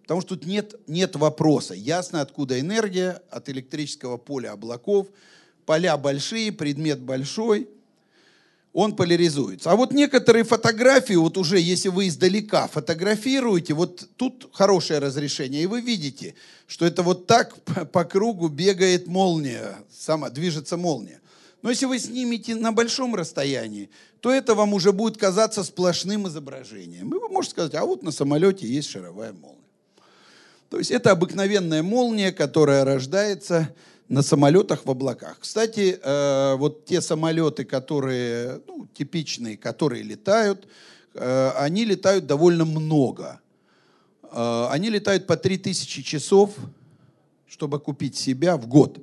Потому 0.03 0.23
что 0.23 0.37
тут 0.37 0.47
нет, 0.47 0.75
нет 0.87 1.16
вопроса. 1.16 1.75
Ясно, 1.75 2.23
откуда 2.23 2.59
энергия 2.59 3.23
от 3.31 3.49
электрического 3.51 4.16
поля 4.16 4.53
облаков. 4.53 5.09
Поля 5.66 5.99
большие, 5.99 6.51
предмет 6.51 7.01
большой, 7.01 7.69
он 8.73 8.97
поляризуется. 8.97 9.71
А 9.71 9.77
вот 9.77 9.93
некоторые 9.93 10.45
фотографии, 10.45 11.14
вот 11.14 11.37
уже 11.37 11.59
если 11.59 11.89
вы 11.89 12.09
издалека 12.09 12.69
фотографируете, 12.69 13.75
вот 13.75 14.09
тут 14.16 14.49
хорошее 14.53 14.99
разрешение, 14.99 15.62
и 15.62 15.66
вы 15.66 15.81
видите, 15.81 16.35
что 16.66 16.87
это 16.87 17.03
вот 17.03 17.27
так 17.27 17.57
по 17.93 18.05
кругу 18.05 18.49
бегает 18.49 19.07
молния, 19.07 19.77
сама 19.91 20.31
движется 20.31 20.77
молния. 20.77 21.21
Но 21.63 21.71
если 21.71 21.87
вы 21.87 21.99
снимете 21.99 22.55
на 22.55 22.73
большом 22.73 23.15
расстоянии, 23.15 23.91
то 24.21 24.33
это 24.33 24.55
вам 24.55 24.75
уже 24.75 24.93
будет 24.93 25.17
казаться 25.17 25.65
сплошным 25.65 26.29
изображением. 26.29 27.11
И 27.11 27.19
вы 27.19 27.29
можете 27.29 27.53
сказать, 27.53 27.75
а 27.75 27.85
вот 27.85 28.03
на 28.03 28.13
самолете 28.13 28.67
есть 28.67 28.91
шаровая 28.91 29.33
молния. 29.33 29.59
То 30.71 30.79
есть 30.79 30.91
это 30.91 31.11
обыкновенная 31.11 31.83
молния, 31.83 32.31
которая 32.31 32.85
рождается 32.85 33.75
на 34.09 34.23
самолетах 34.23 34.85
в 34.85 34.91
облаках. 34.91 35.39
Кстати, 35.41 35.99
э, 36.03 36.55
вот 36.57 36.85
те 36.85 37.01
самолеты, 37.01 37.65
которые 37.65 38.61
ну, 38.67 38.87
типичные, 38.95 39.57
которые 39.57 40.03
летают, 40.03 40.67
э, 41.15 41.51
они 41.57 41.85
летают 41.85 42.27
довольно 42.27 42.65
много. 42.65 43.41
Э, 44.31 44.69
они 44.71 44.91
летают 44.91 45.27
по 45.27 45.37
3000 45.37 46.03
часов, 46.03 46.55
чтобы 47.47 47.81
купить 47.81 48.17
себя 48.17 48.57
в 48.57 48.67
год. 48.67 48.99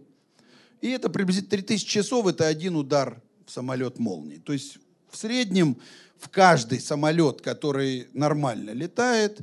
И 0.85 0.89
это 0.89 1.09
приблизительно 1.09 1.49
3000 1.49 1.87
часов, 1.87 2.27
это 2.27 2.45
один 2.45 2.75
удар 2.75 3.19
в 3.47 3.51
самолет 3.51 3.97
молнии. 3.97 4.37
То 4.37 4.53
есть 4.53 4.77
в 5.09 5.17
среднем 5.17 5.77
в 6.19 6.29
каждый 6.29 6.79
самолет, 6.79 7.41
который 7.41 8.07
нормально 8.13 8.69
летает, 8.69 9.41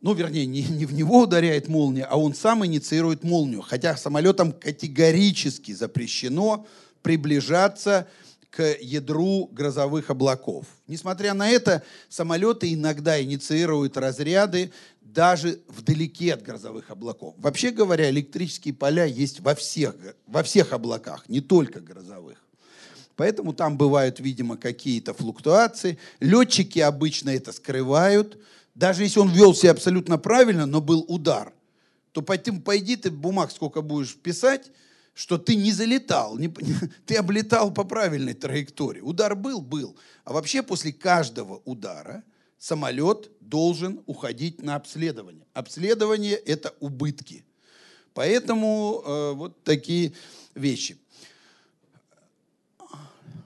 ну, 0.00 0.14
вернее, 0.14 0.46
не, 0.46 0.62
не 0.62 0.86
в 0.86 0.94
него 0.94 1.24
ударяет 1.24 1.68
молния, 1.68 2.04
а 2.04 2.16
он 2.16 2.34
сам 2.34 2.64
инициирует 2.64 3.22
молнию. 3.22 3.60
Хотя 3.60 3.98
самолетам 3.98 4.50
категорически 4.50 5.72
запрещено 5.72 6.66
приближаться 7.02 8.08
к 8.48 8.62
ядру 8.80 9.50
грозовых 9.52 10.08
облаков. 10.08 10.64
Несмотря 10.86 11.34
на 11.34 11.50
это, 11.50 11.82
самолеты 12.08 12.72
иногда 12.72 13.22
инициируют 13.22 13.98
разряды 13.98 14.72
даже 15.12 15.60
вдалеке 15.68 16.34
от 16.34 16.42
грозовых 16.42 16.90
облаков. 16.90 17.34
Вообще 17.38 17.70
говоря, 17.70 18.10
электрические 18.10 18.74
поля 18.74 19.04
есть 19.04 19.40
во 19.40 19.54
всех, 19.54 19.94
во 20.26 20.42
всех 20.42 20.72
облаках, 20.72 21.28
не 21.28 21.40
только 21.40 21.80
грозовых. 21.80 22.38
Поэтому 23.16 23.52
там 23.52 23.76
бывают, 23.76 24.20
видимо, 24.20 24.56
какие-то 24.56 25.14
флуктуации. 25.14 25.98
Летчики 26.20 26.78
обычно 26.78 27.30
это 27.30 27.52
скрывают. 27.52 28.38
Даже 28.74 29.02
если 29.02 29.18
он 29.18 29.30
вел 29.30 29.54
себя 29.54 29.72
абсолютно 29.72 30.18
правильно, 30.18 30.66
но 30.66 30.80
был 30.80 31.04
удар, 31.08 31.52
то 32.12 32.22
пойди, 32.22 32.52
пойди 32.52 32.96
ты 32.96 33.10
бумаг 33.10 33.50
сколько 33.50 33.80
будешь 33.80 34.14
писать, 34.14 34.70
что 35.14 35.36
ты 35.36 35.56
не 35.56 35.72
залетал, 35.72 36.38
не, 36.38 36.48
ты 37.06 37.16
облетал 37.16 37.72
по 37.72 37.82
правильной 37.82 38.34
траектории. 38.34 39.00
Удар 39.00 39.34
был, 39.34 39.62
был. 39.62 39.96
А 40.24 40.32
вообще 40.32 40.62
после 40.62 40.92
каждого 40.92 41.60
удара 41.64 42.22
самолет 42.58 43.30
должен 43.40 44.02
уходить 44.06 44.62
на 44.62 44.74
обследование. 44.74 45.46
Обследование– 45.54 46.34
это 46.46 46.74
убытки. 46.80 47.44
Поэтому 48.14 49.02
э, 49.04 49.32
вот 49.32 49.62
такие 49.62 50.12
вещи. 50.54 50.98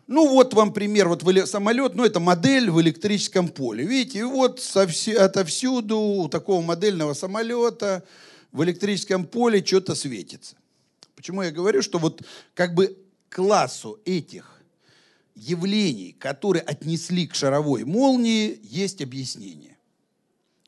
Ну 0.07 0.29
вот 0.29 0.53
вам 0.53 0.73
пример, 0.75 1.09
вот 1.09 1.23
самолет, 1.49 1.95
ну 1.95 2.05
это 2.05 2.21
модель 2.21 2.71
в 2.71 2.81
электрическом 2.83 3.49
поле. 3.49 3.85
Видите, 3.85 4.19
и 4.19 4.23
вот 4.25 4.61
совсем, 4.61 5.19
отовсюду 5.19 5.99
у 5.99 6.29
такого 6.29 6.61
модельного 6.61 7.15
самолета 7.15 8.05
в 8.51 8.63
электрическом 8.63 9.25
поле 9.25 9.65
что-то 9.65 9.95
светится. 9.95 10.57
Почему 11.17 11.43
я 11.43 11.51
говорю, 11.51 11.81
что 11.83 11.99
вот 11.99 12.23
как 12.53 12.75
бы 12.75 12.99
классу 13.31 14.01
этих 14.05 14.52
явлений, 15.35 16.13
которые 16.13 16.63
отнесли 16.63 17.27
к 17.27 17.35
шаровой 17.35 17.85
молнии, 17.85 18.59
есть 18.63 19.03
объяснение. 19.03 19.77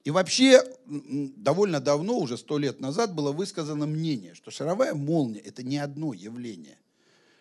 И 0.04 0.10
вообще 0.10 0.62
довольно 0.86 1.80
давно, 1.80 2.18
уже 2.18 2.36
сто 2.36 2.58
лет 2.58 2.80
назад, 2.80 3.14
было 3.14 3.32
высказано 3.32 3.86
мнение, 3.86 4.34
что 4.34 4.50
шаровая 4.50 4.94
молния– 4.94 5.40
это 5.44 5.62
не 5.62 5.78
одно 5.78 6.12
явление, 6.12 6.78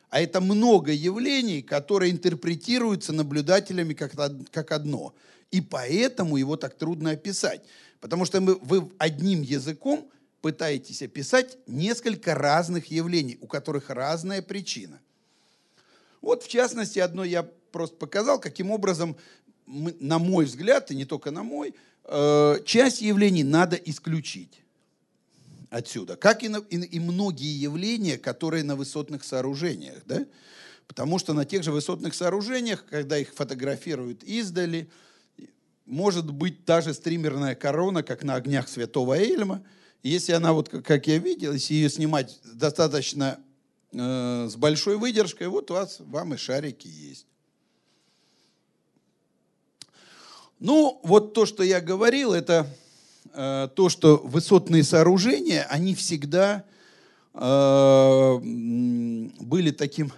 а 0.09 0.21
это 0.21 0.39
много 0.41 0.91
явлений, 0.91 1.61
которые 1.61 2.11
интерпретируются 2.11 3.13
наблюдателями 3.13 3.93
как, 3.93 4.13
как 4.51 4.71
одно. 4.71 5.13
И 5.51 5.59
поэтому 5.59 6.37
его 6.37 6.55
так 6.55 6.77
трудно 6.77 7.11
описать. 7.11 7.61
Потому 7.99 8.25
что 8.25 8.39
мы, 8.39 8.55
вы 8.55 8.89
одним 8.97 9.41
языком 9.41 10.07
пытаетесь 10.41 11.01
описать 11.01 11.57
несколько 11.67 12.35
разных 12.35 12.91
явлений, 12.91 13.37
у 13.41 13.47
которых 13.47 13.89
разная 13.89 14.41
причина. 14.41 14.99
Вот, 16.23 16.41
в 16.41 16.47
частности, 16.47 16.99
одно 16.99 17.25
я 17.25 17.43
просто 17.43 17.97
показал, 17.97 18.39
каким 18.39 18.71
образом, 18.71 19.17
мы, 19.65 19.93
на 19.99 20.19
мой 20.19 20.45
взгляд, 20.45 20.89
и 20.89 20.95
не 20.95 21.03
только 21.03 21.31
на 21.31 21.43
мой, 21.43 21.75
э, 22.05 22.59
часть 22.65 23.01
явлений 23.01 23.43
надо 23.43 23.75
исключить 23.75 24.61
отсюда, 25.69 26.15
как 26.15 26.43
и, 26.43 26.47
на, 26.47 26.59
и, 26.69 26.77
и 26.77 26.99
многие 27.01 27.53
явления, 27.53 28.17
которые 28.17 28.63
на 28.63 28.77
высотных 28.77 29.25
сооружениях. 29.25 30.01
Да? 30.05 30.25
Потому 30.87 31.19
что 31.19 31.33
на 31.33 31.43
тех 31.43 31.61
же 31.61 31.73
высотных 31.73 32.15
сооружениях, 32.15 32.85
когда 32.89 33.17
их 33.17 33.33
фотографируют 33.33 34.23
издали, 34.23 34.89
может 35.85 36.31
быть 36.31 36.63
та 36.63 36.79
же 36.79 36.93
стримерная 36.93 37.55
корона, 37.55 38.01
как 38.01 38.23
на 38.23 38.35
огнях 38.35 38.69
Святого 38.69 39.17
Эльма. 39.17 39.61
Если 40.03 40.31
она, 40.31 40.53
вот 40.53 40.69
как 40.69 41.05
я 41.07 41.17
видел, 41.17 41.51
если 41.51 41.73
ее 41.73 41.89
снимать 41.89 42.39
достаточно 42.45 43.39
э, 43.93 44.47
с 44.49 44.55
большой 44.55 44.97
выдержкой, 44.97 45.47
вот 45.47 45.71
у 45.71 45.75
вас, 45.75 45.97
вам 45.99 46.33
и 46.33 46.37
шарики 46.37 46.87
есть. 46.87 47.25
Ну, 50.59 50.99
вот 51.03 51.33
то, 51.33 51.45
что 51.45 51.63
я 51.63 51.81
говорил, 51.81 52.33
это 52.33 52.67
э, 53.33 53.67
то, 53.75 53.89
что 53.89 54.17
высотные 54.23 54.83
сооружения, 54.83 55.67
они 55.69 55.93
всегда 55.93 56.63
э, 57.33 58.37
были 58.41 59.71
таким 59.71 60.11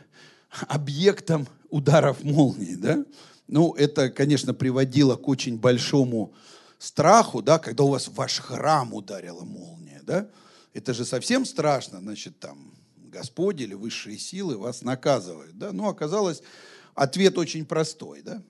объектом 0.68 1.48
ударов 1.70 2.24
молнии, 2.24 2.76
да? 2.76 3.04
Ну, 3.48 3.74
это, 3.74 4.10
конечно, 4.10 4.54
приводило 4.54 5.16
к 5.16 5.28
очень 5.28 5.58
большому 5.58 6.34
страху, 6.78 7.42
да, 7.42 7.60
когда 7.60 7.84
у 7.84 7.90
вас 7.90 8.08
ваш 8.10 8.40
храм 8.40 8.94
ударила 8.94 9.44
молния, 9.44 10.02
да? 10.04 10.28
Это 10.74 10.94
же 10.94 11.06
совсем 11.06 11.46
страшно, 11.46 12.00
значит, 12.00 12.40
там 12.40 12.75
Господь 13.16 13.62
или 13.62 13.74
высшие 13.74 14.18
силы 14.18 14.58
вас 14.58 14.82
наказывают, 14.82 15.58
да? 15.58 15.72
Ну, 15.72 15.88
оказалось, 15.88 16.44
ответ 16.96 17.38
очень 17.38 17.66
простой, 17.66 18.22
да? 18.22 18.44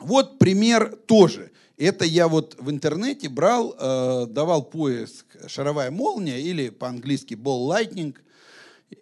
Вот 0.00 0.38
пример 0.38 0.96
тоже. 1.06 1.52
Это 1.76 2.04
я 2.04 2.26
вот 2.26 2.56
в 2.58 2.68
интернете 2.68 3.28
брал, 3.28 3.76
э, 3.78 4.26
давал 4.26 4.64
поиск 4.64 5.24
«шаровая 5.46 5.90
молния» 5.90 6.40
или 6.40 6.70
по-английски 6.70 7.34
«ball 7.34 7.68
lightning», 7.68 8.16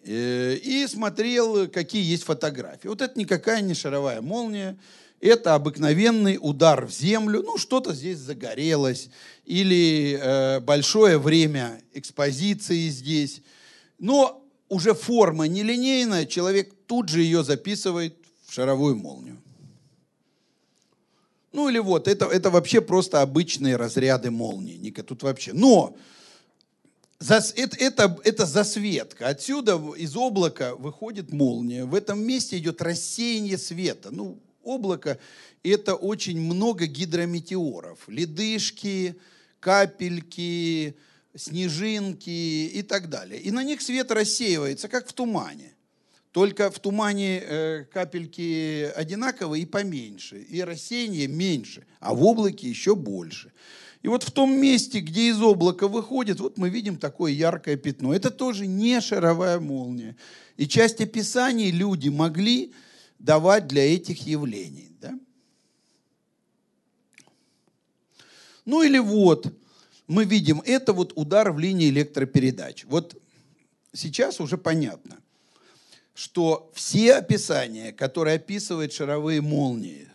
э, 0.05 0.57
и 0.57 0.86
смотрел, 0.86 1.68
какие 1.68 2.05
есть 2.05 2.24
фотографии. 2.24 2.88
Вот 2.88 3.00
это 3.00 3.18
никакая 3.18 3.62
не 3.62 3.74
шаровая 3.74 4.20
молния, 4.20 4.76
это 5.20 5.55
обыкновенный 5.55 6.38
удар 6.38 6.84
в 6.84 6.92
землю, 6.92 7.42
ну 7.42 7.57
что-то 7.57 7.94
здесь 7.94 8.18
загорелось, 8.18 9.09
или 9.46 10.18
э, 10.20 10.61
большое 10.61 11.16
время 11.16 11.80
экспозиции 11.94 12.88
здесь. 12.88 13.40
Но 13.99 14.45
уже 14.68 14.95
форма 14.95 15.47
нелинейная, 15.47 16.26
человек 16.26 16.74
тут 16.86 17.09
же 17.09 17.22
ее 17.22 17.45
записывает 17.45 18.16
в 18.47 18.53
шаровую 18.53 18.97
молнию. 18.97 19.40
Ну 21.53 21.68
или 21.68 21.78
вот, 21.78 22.09
это, 22.09 22.26
это 22.26 22.51
вообще 22.51 22.80
просто 22.80 23.22
обычные 23.22 23.76
разряды 23.76 24.30
молнии. 24.30 24.76
Ника, 24.76 25.05
тут 25.05 25.22
вообще. 25.22 25.53
Но 25.53 25.97
это, 27.20 27.76
это, 27.78 28.20
это 28.24 28.45
засветка. 28.45 29.28
Отсюда 29.28 29.80
из 29.97 30.16
облака 30.16 30.74
выходит 30.74 31.32
молния. 31.32 31.84
В 31.84 31.95
этом 31.95 32.20
месте 32.20 32.59
идет 32.59 32.82
рассеяние 32.82 33.57
света. 33.57 34.11
Ну, 34.11 34.38
облако– 34.64 35.18
это 35.62 35.95
очень 35.95 36.40
много 36.40 36.86
гидрометеоров. 36.86 38.01
Ледышки, 38.09 39.16
капельки, 39.61 40.97
снежинки 41.35 42.30
и 42.30 42.82
так 42.82 43.09
далее. 43.09 43.41
И 43.41 43.51
на 43.51 43.64
них 43.64 43.82
свет 43.82 44.11
рассеивается, 44.11 44.89
как 44.89 45.09
в 45.09 45.12
тумане. 45.12 45.74
Только 46.32 46.70
в 46.70 46.78
тумане 46.80 47.41
э, 47.41 47.85
капельки 47.93 48.91
одинаковые 48.97 49.62
и 49.62 49.66
поменьше, 49.66 50.41
и 50.41 50.62
рассеяние 50.62 51.28
меньше, 51.28 51.87
а 52.01 52.12
в 52.12 52.24
облаке 52.24 52.68
еще 52.68 52.97
больше. 52.97 53.53
И 54.03 54.09
вот 54.09 54.22
в 54.22 54.30
том 54.32 54.53
месте, 54.53 55.01
где 55.01 55.28
из 55.28 55.41
облака 55.41 55.89
выходит, 55.89 56.41
вот 56.41 56.59
мы 56.59 56.70
видим 56.70 56.99
такое 56.99 57.32
яркое 57.32 57.76
пятно. 57.76 58.12
Это 58.12 58.30
тоже 58.30 58.66
не 58.66 59.01
шаровая 59.01 59.61
молния. 59.61 60.16
И 60.57 60.66
часть 60.68 61.01
описаний 61.01 61.70
люди 61.70 62.09
могли 62.09 62.74
давать 63.18 63.66
для 63.66 63.95
этих 63.95 64.26
явлений. 64.26 64.91
Да? 65.01 65.18
Ну 68.64 68.82
или 68.82 68.99
вот, 68.99 69.55
мы 70.07 70.24
видим, 70.24 70.62
это 70.64 70.92
вот 70.92 71.12
удар 71.16 71.50
в 71.52 71.59
линии 71.59 71.88
электропередач. 71.90 72.84
Вот 72.84 73.20
сейчас 73.92 74.40
уже 74.40 74.59
понятно 74.59 75.18
что 76.14 76.70
все 76.72 77.14
описания, 77.14 77.92
которые 77.92 78.36
описывают 78.36 78.92
шаровые 78.92 79.40
молнии, 79.40 80.09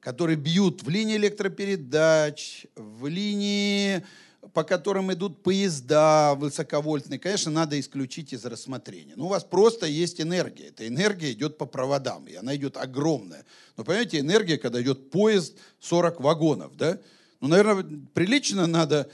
которые 0.00 0.36
бьют 0.36 0.82
в 0.82 0.88
линии 0.88 1.16
электропередач, 1.16 2.66
в 2.76 3.08
линии, 3.08 4.04
по 4.54 4.62
которым 4.62 5.12
идут 5.12 5.42
поезда 5.42 6.34
высоковольтные, 6.36 7.18
конечно, 7.18 7.50
надо 7.50 7.78
исключить 7.78 8.32
из 8.32 8.44
рассмотрения. 8.44 9.14
Но 9.16 9.22
ну, 9.22 9.26
у 9.26 9.30
вас 9.30 9.42
просто 9.42 9.86
есть 9.86 10.20
энергия. 10.20 10.68
Эта 10.68 10.86
энергия 10.86 11.32
идет 11.32 11.58
по 11.58 11.66
проводам, 11.66 12.26
и 12.26 12.34
она 12.34 12.54
идет 12.54 12.76
огромная. 12.76 13.44
Но 13.76 13.84
понимаете, 13.84 14.20
энергия, 14.20 14.58
когда 14.58 14.80
идет 14.80 15.10
поезд 15.10 15.56
40 15.80 16.20
вагонов, 16.20 16.76
да? 16.76 16.98
Ну, 17.42 17.48
наверное, 17.48 17.84
прилично 18.14 18.68
надо 18.68 19.10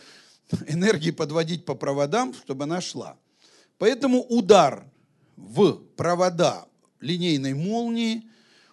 энергии 0.68 1.10
подводить 1.10 1.64
по 1.64 1.74
проводам, 1.74 2.34
чтобы 2.34 2.64
она 2.64 2.80
шла. 2.82 3.16
Поэтому 3.78 4.22
удар 4.22 4.84
в 5.36 5.78
провода 5.96 6.66
линейной 7.00 7.54
молнии, 7.54 8.24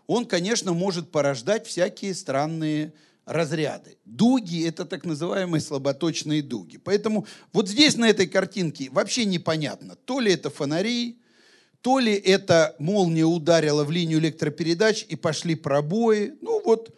он, 0.07 0.25
конечно, 0.25 0.73
может 0.73 1.09
порождать 1.09 1.65
всякие 1.65 2.13
странные 2.13 2.93
разряды. 3.23 3.97
Дуги– 4.03 4.65
это 4.67 4.83
так 4.83 5.05
называемые 5.05 5.61
слаботочные 5.61 6.43
дуги. 6.43 6.77
Поэтому 6.77 7.25
вот 7.53 7.69
здесь 7.69 7.95
на 7.95 8.09
этой 8.09 8.27
картинке 8.27 8.89
вообще 8.91 9.23
непонятно, 9.23 9.95
то 10.03 10.19
ли 10.19 10.33
это 10.33 10.49
фонари, 10.49 11.17
то 11.79 11.99
ли 11.99 12.13
это 12.13 12.75
молния 12.77 13.25
ударила 13.25 13.85
в 13.85 13.91
линию 13.91 14.19
электропередач 14.19 15.05
и 15.07 15.15
пошли 15.15 15.55
пробои. 15.55 16.33
Ну 16.41 16.61
вот 16.65 16.93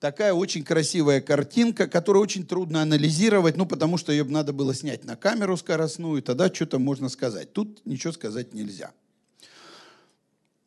такая 0.00 0.32
очень 0.32 0.64
красивая 0.64 1.20
картинка, 1.20 1.86
которую 1.86 2.22
очень 2.22 2.46
трудно 2.46 2.82
анализировать, 2.82 3.56
ну 3.56 3.66
потому 3.66 3.98
что 3.98 4.10
ее 4.10 4.24
надо 4.24 4.52
было 4.52 4.74
снять 4.74 5.04
на 5.04 5.14
камеру 5.14 5.56
скоростную, 5.56 6.22
тогда 6.22 6.52
что-то 6.52 6.78
можно 6.78 7.08
сказать. 7.08 7.52
Тут 7.52 7.84
ничего 7.84 8.12
сказать 8.12 8.54
нельзя. 8.54 8.92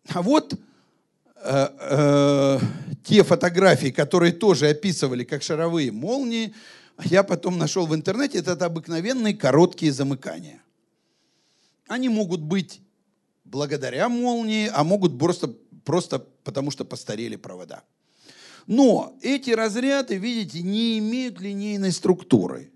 А 0.10 0.22
вот 0.22 0.54
э, 0.54 0.58
э, 1.80 2.60
те 3.04 3.24
фотографии, 3.24 3.90
которые 3.90 4.32
тоже 4.32 4.70
описывали 4.70 5.24
как 5.24 5.42
шаровые 5.42 5.92
молнии, 5.92 6.54
я 7.04 7.24
потом 7.24 7.58
нашел 7.58 7.88
в 7.88 7.96
интернете, 7.96 8.38
это 8.38 8.54
обыкновенные 8.66 9.34
короткие 9.34 9.92
замыкания. 9.92 10.62
Они 11.88 12.08
могут 12.08 12.42
быть 12.42 12.82
благодаря 13.46 14.10
молнии, 14.10 14.70
а 14.72 14.84
могут 14.84 15.18
просто, 15.18 15.48
просто 15.84 16.20
потому, 16.44 16.70
что 16.70 16.86
постарели 16.86 17.36
провода. 17.36 17.84
Но 18.68 19.18
эти 19.22 19.52
разряды, 19.52 20.16
видите, 20.16 20.62
не 20.62 21.00
имеют 21.00 21.40
линейной 21.42 21.92
структуры. 21.92 22.72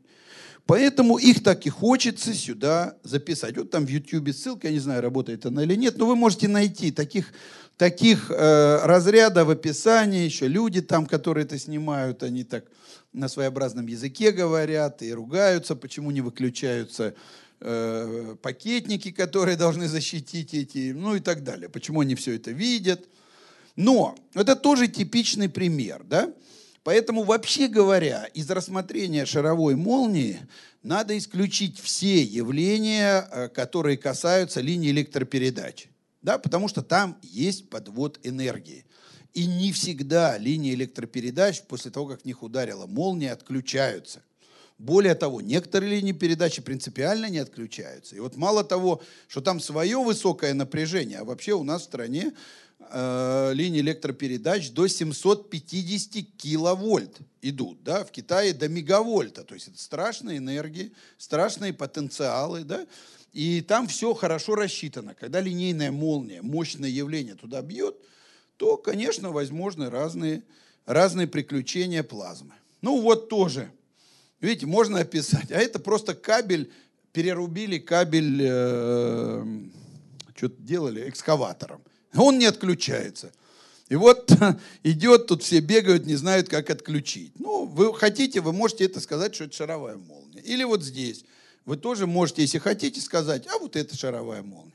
Поэтому 0.68 1.18
их 1.18 1.44
так 1.44 1.66
и 1.66 1.70
хочется 1.70 2.34
сюда 2.34 2.98
записать. 3.02 3.58
Вот 3.58 3.72
там 3.72 3.86
в 3.86 3.90
YouTube 3.90 4.34
ссылка, 4.34 4.68
я 4.68 4.74
не 4.74 4.80
знаю, 4.80 5.02
работает 5.02 5.46
она 5.46 5.64
или 5.64 5.76
нет, 5.76 5.98
но 5.98 6.06
вы 6.06 6.18
можете 6.18 6.50
найти 6.50 6.92
таких, 6.92 7.32
таких 7.78 8.30
э, 8.30 8.80
разрядов 8.84 9.48
в 9.48 9.52
описании, 9.52 10.26
еще 10.26 10.50
люди 10.50 10.82
там, 10.82 11.06
которые 11.06 11.46
это 11.46 11.58
снимают, 11.58 12.22
они 12.22 12.44
так 12.44 12.66
на 13.14 13.30
своеобразном 13.30 13.88
языке 13.88 14.32
говорят 14.32 15.02
и 15.02 15.14
ругаются, 15.14 15.74
почему 15.78 16.12
не 16.12 16.20
выключаются 16.20 17.16
э, 17.62 18.36
пакетники, 18.42 19.12
которые 19.12 19.56
должны 19.66 19.88
защитить 19.88 20.54
эти, 20.54 20.92
ну 20.92 21.16
и 21.16 21.22
так 21.22 21.46
далее, 21.46 21.70
почему 21.70 22.02
они 22.02 22.16
все 22.16 22.36
это 22.36 22.52
видят. 22.52 23.08
Но 23.78 24.16
это 24.34 24.56
тоже 24.56 24.88
типичный 24.88 25.48
пример, 25.48 26.04
да? 26.04 26.34
Поэтому, 26.84 27.24
вообще 27.24 27.68
говоря, 27.68 28.26
из 28.34 28.50
рассмотрения 28.50 29.26
шаровой 29.26 29.76
молнии 29.76 30.40
надо 30.84 31.18
исключить 31.18 31.80
все 31.80 32.22
явления, 32.24 33.28
э, 33.30 33.50
которые 33.50 33.98
касаются 33.98 34.62
линии 34.62 34.90
электропередач. 34.92 35.90
Да, 36.22 36.40
потому 36.40 36.68
что 36.68 36.82
там 36.82 37.18
есть 37.22 37.70
подвод 37.70 38.20
энергии. 38.24 38.86
И 39.34 39.46
не 39.46 39.72
всегда 39.72 40.38
линии 40.38 40.74
электропередач 40.74 41.62
после 41.64 41.92
того, 41.92 42.08
как 42.08 42.22
в 42.22 42.26
них 42.26 42.42
ударила 42.42 42.88
молния, 42.88 43.32
отключаются. 43.32 44.24
Более 44.80 45.16
того, 45.16 45.42
некоторые 45.42 45.92
линии 45.92 46.12
передачи 46.12 46.62
принципиально 46.62 47.30
не 47.30 47.40
отключаются. 47.40 48.16
И 48.16 48.20
вот 48.20 48.36
мало 48.38 48.64
того, 48.64 49.02
что 49.28 49.42
там 49.42 49.60
свое 49.60 49.98
высокое 49.98 50.54
напряжение, 50.54 51.20
а 51.20 51.24
вообще 51.24 51.54
у 51.54 51.64
нас 51.64 51.82
в 51.82 51.86
стране 51.86 52.34
э, 52.92 53.52
линии 53.54 53.82
электропередач 53.82 54.72
до 54.72 54.88
750 54.88 56.38
киловольт 56.38 57.20
идут, 57.42 57.84
да, 57.84 58.04
в 58.04 58.12
Китае 58.12 58.54
до 58.54 58.68
мегавольта, 58.68 59.44
то 59.44 59.54
есть 59.54 59.68
это 59.68 59.80
страшные 59.80 60.38
энергии, 60.38 60.92
страшные 61.18 61.74
потенциалы, 61.74 62.64
да, 62.64 62.86
и 63.34 63.62
там 63.62 63.88
все 63.88 64.14
хорошо 64.14 64.56
рассчитано. 64.56 65.14
Когда 65.14 65.40
линейная 65.40 65.92
молния, 65.92 66.42
мощное 66.42 66.90
явление 66.90 67.36
туда 67.36 67.62
бьет, 67.62 67.96
то, 68.58 68.78
конечно, 68.78 69.32
возможны 69.32 69.90
разные, 69.90 70.44
разные 70.86 71.28
приключения 71.28 72.04
плазмы. 72.04 72.54
Ну 72.82 73.02
вот 73.02 73.30
тоже, 73.30 73.72
видите, 74.42 74.66
можно 74.66 75.00
описать, 75.00 75.52
а 75.52 75.60
это 75.60 75.80
просто 75.80 76.16
кабель, 76.16 76.72
перерубили 77.12 77.78
кабель, 77.78 78.42
э, 78.42 79.46
что-то 80.36 80.62
делали 80.62 81.10
экскаватором. 81.10 81.82
Он 82.16 82.38
не 82.40 82.46
отключается. 82.46 83.32
И 83.90 83.96
вот 83.96 84.32
идет, 84.84 85.28
тут 85.28 85.44
все 85.44 85.60
бегают, 85.60 86.06
не 86.06 86.16
знают, 86.16 86.50
как 86.50 86.70
отключить. 86.70 87.34
Ну, 87.40 87.66
вы 87.66 87.94
хотите, 87.94 88.42
вы 88.42 88.54
можете 88.54 88.86
это 88.86 89.00
сказать, 89.00 89.36
что 89.36 89.46
это 89.46 89.56
шаровая 89.56 89.98
молния. 89.98 90.42
Или 90.42 90.64
вот 90.64 90.84
здесь. 90.84 91.24
Вы 91.66 91.78
тоже 91.78 92.08
можете, 92.08 92.44
если 92.44 92.60
хотите, 92.60 93.02
сказать, 93.02 93.46
а 93.48 93.58
вот 93.60 93.76
это 93.76 93.96
шаровая 93.96 94.42
молния. 94.42 94.74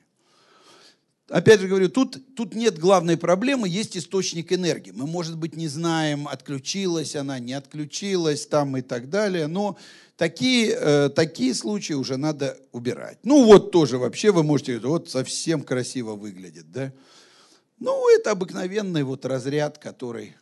Опять 1.28 1.60
же 1.60 1.68
говорю, 1.68 1.88
тут, 1.88 2.18
тут 2.34 2.54
нет 2.54 2.78
главной 2.78 3.16
проблемы, 3.16 3.66
есть 3.66 3.96
источник 3.96 4.52
энергии. 4.52 4.90
Мы, 4.90 5.06
может 5.06 5.38
быть, 5.38 5.56
не 5.56 5.68
знаем, 5.68 6.28
отключилась 6.28 7.16
она, 7.16 7.38
не 7.38 7.54
отключилась 7.54 8.46
там 8.46 8.76
и 8.76 8.82
так 8.82 9.08
далее, 9.08 9.46
но 9.46 9.78
такие, 10.18 10.76
э, 10.78 11.08
такие 11.08 11.54
случаи 11.54 11.94
уже 11.94 12.18
надо 12.18 12.58
убирать. 12.72 13.18
Ну 13.22 13.44
вот 13.44 13.70
тоже 13.70 13.96
вообще 13.96 14.30
вы 14.30 14.42
можете, 14.42 14.78
вот 14.78 15.08
совсем 15.08 15.62
красиво 15.62 16.16
выглядит, 16.16 16.70
да? 16.70 16.92
Ну, 17.82 18.08
это 18.14 18.30
обыкновенный 18.30 19.02
вот 19.02 19.24
разряд, 19.24 19.76
который 19.76 20.36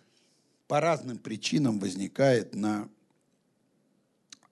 по 0.68 0.78
разным 0.78 1.16
причинам 1.16 1.78
возникает 1.78 2.54
на 2.54 2.86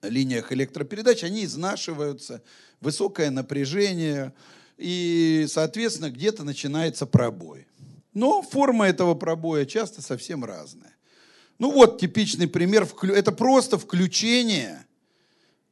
линиях 0.01 0.51
электропередач. 0.51 1.23
Они 1.23 1.45
изнашиваются, 1.45 2.41
высокое 2.81 3.29
напряжение, 3.29 4.33
и, 4.77 5.45
соответственно, 5.47 6.09
где-то 6.09 6.43
начинается 6.43 7.05
пробой. 7.05 7.67
Но 8.15 8.41
форма 8.41 8.87
этого 8.87 9.13
пробоя 9.13 9.67
часто 9.67 10.01
совсем 10.01 10.43
разная. 10.43 10.95
Ну 11.59 11.71
вот 11.71 11.99
типичный 12.01 12.47
пример, 12.47 12.87
это 13.03 13.31
просто 13.31 13.77
включение, 13.77 14.83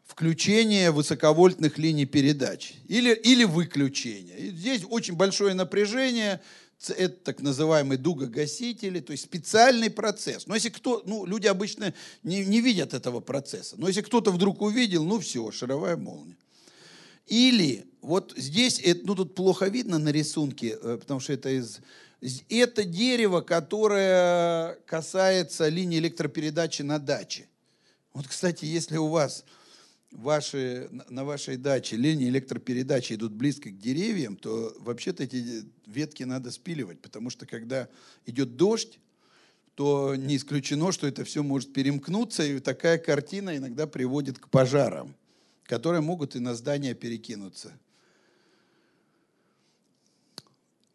включение 0.06 0.92
высоковольтных 0.92 1.80
линий 1.80 2.06
передач 2.06 2.74
или, 2.88 3.12
или 3.12 3.44
выключение. 3.44 4.38
И 4.38 4.50
здесь 4.52 4.84
очень 4.88 5.16
большое 5.16 5.56
напряжение, 5.56 6.42
это 6.90 7.16
так 7.24 7.42
называемые 7.42 7.98
дугогасители, 7.98 9.00
то 9.00 9.12
есть 9.12 9.24
специальный 9.24 9.90
процесс. 9.90 10.48
Но 10.48 10.56
если 10.56 10.70
кто, 10.70 11.02
ну, 11.06 11.26
люди 11.26 11.48
обычно 11.48 11.94
не, 12.24 12.46
не 12.46 12.62
видят 12.62 12.94
этого 12.94 13.20
процесса, 13.20 13.76
но 13.78 13.88
если 13.88 14.02
кто-то 14.02 14.32
вдруг 14.32 14.62
увидел, 14.62 15.04
ну 15.04 15.20
все, 15.20 15.52
шаровая 15.52 15.98
молния. 15.98 16.38
Или 17.26 17.86
вот 18.02 18.34
здесь, 18.38 18.82
ну 19.04 19.16
тут 19.16 19.36
плохо 19.36 19.68
видно 19.68 19.98
на 19.98 20.10
рисунке, 20.10 20.78
э, 20.82 20.98
потому 21.00 21.20
что 21.20 21.34
это 21.34 21.50
из... 21.50 21.80
Это 22.50 22.84
дерево, 22.84 23.42
которое 23.42 24.76
касается 24.88 25.68
линии 25.68 26.00
электропередачи 26.00 26.82
на 26.82 26.98
даче. 26.98 27.48
Вот, 28.14 28.28
кстати, 28.28 28.66
если 28.66 28.98
у 28.98 29.08
вас 29.08 29.44
ваши, 30.12 30.90
на 31.10 31.24
вашей 31.26 31.58
даче 31.58 31.96
линии 31.96 32.30
электропередачи 32.30 33.14
идут 33.14 33.34
близко 33.34 33.70
к 33.70 33.78
деревьям, 33.78 34.36
то 34.36 34.76
вообще-то 34.80 35.24
эти 35.24 35.66
ветки 35.86 36.24
надо 36.24 36.52
спиливать, 36.52 37.00
потому 37.02 37.30
что 37.30 37.46
когда 37.46 37.88
идет 38.26 38.56
дождь, 38.56 39.00
то 39.76 40.16
не 40.16 40.38
исключено, 40.38 40.92
что 40.92 41.08
это 41.08 41.24
все 41.24 41.44
может 41.44 41.72
перемкнуться, 41.72 42.44
и 42.44 42.60
такая 42.60 42.98
картина 42.98 43.56
иногда 43.58 43.86
приводит 43.86 44.40
к 44.40 44.50
пожарам, 44.50 45.16
которые 45.66 46.02
могут 46.02 46.36
и 46.36 46.40
на 46.40 46.56
здание 46.56 46.96
перекинуться. 46.96 47.78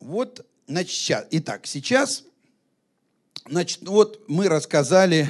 Вот, 0.00 0.44
значит, 0.66 1.28
итак, 1.30 1.66
сейчас, 1.66 2.24
значит, 3.48 3.86
вот 3.86 4.24
мы 4.26 4.48
рассказали 4.48 5.28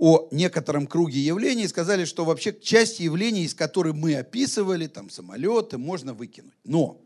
о 0.00 0.28
некотором 0.30 0.86
круге 0.86 1.20
явлений 1.20 1.64
и 1.64 1.68
сказали, 1.68 2.06
что 2.06 2.24
вообще 2.24 2.58
часть 2.58 3.00
явлений, 3.00 3.44
из 3.44 3.54
которых 3.54 3.94
мы 3.94 4.14
описывали, 4.14 4.86
там 4.86 5.10
самолеты, 5.10 5.76
можно 5.76 6.14
выкинуть. 6.14 6.54
Но 6.64 6.98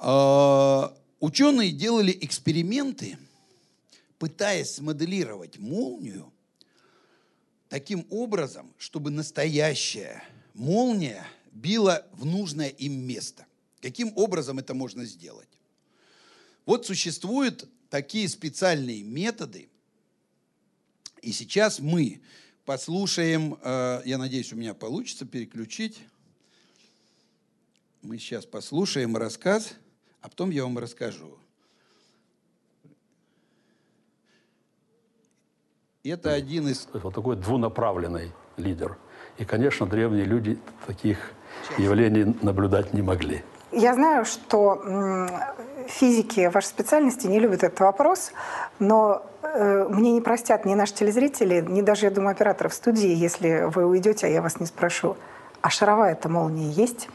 э, 0.00 0.96
ученые 1.20 1.70
делали 1.70 2.18
эксперименты, 2.22 3.18
пытаясь 4.18 4.74
смоделировать 4.74 5.58
молнию 5.58 6.32
таким 7.68 8.04
образом, 8.10 8.74
чтобы 8.76 9.12
настоящая 9.12 10.24
молния 10.54 11.24
била 11.52 12.04
в 12.14 12.26
нужное 12.26 12.68
им 12.68 12.94
место. 13.06 13.46
Каким 13.80 14.12
образом 14.16 14.58
это 14.58 14.74
можно 14.74 15.04
сделать? 15.04 15.48
Вот 16.66 16.84
существуют 16.84 17.68
такие 17.90 18.28
специальные 18.28 19.04
методы– 19.04 19.68
и 21.24 21.32
сейчас 21.32 21.80
мы 21.80 22.20
послушаем, 22.66 23.58
э, 23.62 24.02
я 24.04 24.18
надеюсь, 24.18 24.52
у 24.52 24.56
меня 24.56 24.74
получится 24.74 25.24
переключить. 25.24 25.98
Мы 28.02 28.18
сейчас 28.18 28.44
послушаем 28.44 29.16
рассказ, 29.16 29.74
а 30.20 30.28
потом 30.28 30.50
я 30.50 30.64
вам 30.64 30.78
расскажу. 30.78 31.38
Это 36.02 36.34
один 36.34 36.68
из... 36.68 36.86
Вот 36.92 37.14
такой 37.14 37.36
двунаправленный 37.36 38.32
лидер. 38.58 38.98
И, 39.38 39.46
конечно, 39.46 39.86
древние 39.86 40.26
люди 40.26 40.58
таких 40.86 41.32
явлений 41.78 42.36
наблюдать 42.42 42.92
не 42.92 43.00
могли. 43.00 43.42
Я 43.76 43.94
знаю, 43.94 44.24
что 44.24 44.82
физики 45.88 46.48
вашей 46.52 46.66
специальности 46.66 47.26
не 47.26 47.40
любят 47.40 47.62
этот 47.62 47.80
вопрос, 47.80 48.32
но 48.78 49.22
э, 49.42 49.86
мне 49.88 50.12
не 50.12 50.20
простят 50.20 50.64
ни 50.64 50.74
наши 50.74 50.94
телезрители, 50.94 51.60
ни 51.60 51.82
даже, 51.82 52.06
я 52.06 52.10
думаю, 52.10 52.32
операторы 52.32 52.70
в 52.70 52.74
студии, 52.74 53.08
если 53.08 53.68
вы 53.68 53.84
уйдете, 53.86 54.26
а 54.26 54.30
я 54.30 54.42
вас 54.42 54.60
не 54.60 54.66
спрошу. 54.66 55.16
А 55.60 55.70
шаровая-то 55.70 56.28
молния 56.28 56.70
есть? 56.70 57.08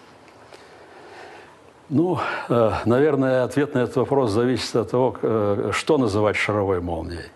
Ну, 1.89 2.19
э, 2.49 2.71
наверное, 2.85 3.43
ответ 3.43 3.73
на 3.73 3.79
этот 3.79 3.95
вопрос 3.97 4.31
зависит 4.31 4.75
от 4.75 4.91
того, 4.91 5.15
э, 5.21 5.71
что 5.73 5.97
называть 5.97 6.35
шаровой 6.35 6.81
молнией. 6.81 7.29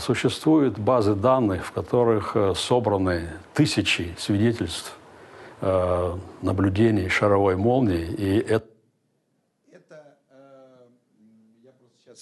Существуют 0.00 0.78
базы 0.78 1.14
данных, 1.14 1.66
в 1.66 1.72
которых 1.72 2.34
собраны 2.56 3.28
тысячи 3.52 4.16
свидетельств 4.18 4.97
наблюдений 5.60 7.08
шаровой 7.08 7.56
молнии, 7.56 8.06
и 8.16 8.38
это 8.38 8.66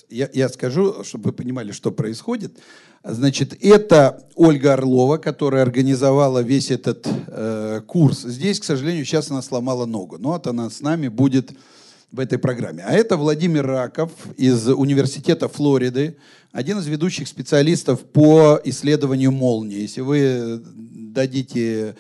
я, 0.09 0.29
я 0.33 0.49
скажу, 0.49 1.05
чтобы 1.05 1.31
вы 1.31 1.33
понимали, 1.33 1.73
что 1.73 1.91
происходит. 1.91 2.59
Значит, 3.03 3.57
это 3.63 4.27
Ольга 4.35 4.75
Орлова, 4.75 5.17
которая 5.17 5.63
организовала 5.63 6.41
весь 6.41 6.71
этот 6.71 7.07
э, 7.29 7.81
курс. 7.87 8.23
Здесь, 8.23 8.61
к 8.61 8.65
сожалению, 8.65 9.05
сейчас 9.05 9.31
она 9.31 9.43
сломала 9.43 9.87
ногу, 9.87 10.17
но 10.19 10.31
вот 10.31 10.47
она 10.47 10.71
с 10.71 10.81
нами 10.81 11.09
будет 11.09 11.53
в 12.11 12.21
этой 12.21 12.39
программе. 12.39 12.83
А 12.87 12.93
это 12.93 13.17
Владимир 13.17 13.67
Раков 13.67 14.11
из 14.37 14.69
Университета 14.69 15.49
Флориды, 15.49 16.17
один 16.53 16.79
из 16.79 16.87
ведущих 16.87 17.29
специалистов 17.29 18.01
по 18.01 18.61
исследованию 18.65 19.31
молнии. 19.33 19.81
Если 19.81 20.01
вы 20.01 20.63
дадите 20.75 21.97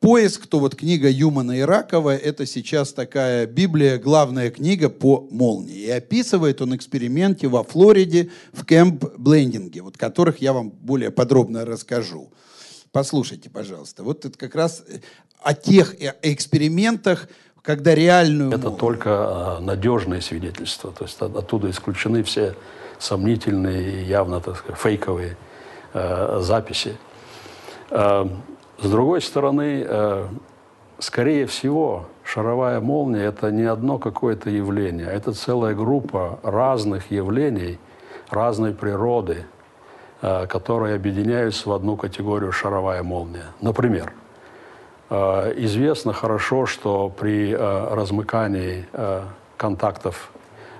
поиск, 0.00 0.46
то 0.46 0.60
вот 0.60 0.76
книга 0.76 1.08
Юмана 1.08 1.58
и 1.58 1.62
Ракова– 1.62 2.16
это 2.16 2.46
сейчас 2.46 2.92
такая 2.92 3.46
Библия, 3.46 3.98
главная 3.98 4.50
книга 4.50 4.88
по 4.88 5.26
молнии. 5.30 5.76
И 5.76 5.90
описывает 5.90 6.60
он 6.62 6.76
эксперименты 6.76 7.48
во 7.48 7.64
Флориде 7.64 8.30
в 8.52 8.64
кемп-блендинге, 8.64 9.82
вот 9.82 9.96
которых 9.96 10.40
я 10.40 10.52
вам 10.52 10.70
более 10.70 11.10
подробно 11.10 11.64
расскажу. 11.64 12.30
Послушайте, 12.92 13.50
пожалуйста. 13.50 14.02
Вот 14.02 14.24
это 14.24 14.38
как 14.38 14.54
раз 14.54 14.84
о 15.42 15.54
тех 15.54 16.00
э, 16.00 16.14
экспериментах, 16.22 17.28
когда 17.62 17.94
реальную... 17.94 18.50
Это 18.52 18.70
только 18.70 19.10
а, 19.10 19.60
надежные 19.60 20.22
свидетельства. 20.22 20.92
То 20.92 21.04
есть 21.04 21.20
оттуда 21.20 21.70
исключены 21.70 22.22
все 22.22 22.54
сомнительные 22.98 24.02
и 24.02 24.04
явно, 24.06 24.40
так 24.40 24.56
сказать, 24.56 24.80
фейковые 24.80 25.36
э, 25.92 26.38
записи. 26.40 26.96
Э, 27.90 28.26
с 28.80 28.90
другой 28.90 29.20
стороны, 29.20 29.84
э, 29.86 30.26
скорее 30.98 31.46
всего, 31.46 32.06
шаровая 32.24 32.80
молния– 32.80 33.24
это 33.26 33.50
не 33.50 33.64
одно 33.64 33.98
какое-то 33.98 34.50
явление, 34.50 35.06
это 35.06 35.32
целая 35.32 35.74
группа 35.74 36.38
разных 36.42 37.10
явлений, 37.10 37.78
разной 38.30 38.74
природы, 38.74 39.46
которые 40.20 40.96
объединяются 40.96 41.68
в 41.68 41.72
одну 41.72 41.96
категорию 41.96 42.52
шаровая 42.52 43.02
молния. 43.02 43.46
Например, 43.60 44.12
известно 45.08 46.12
хорошо, 46.12 46.66
что 46.66 47.08
при 47.08 47.54
размыкании 47.54 48.84
контактов 49.56 50.30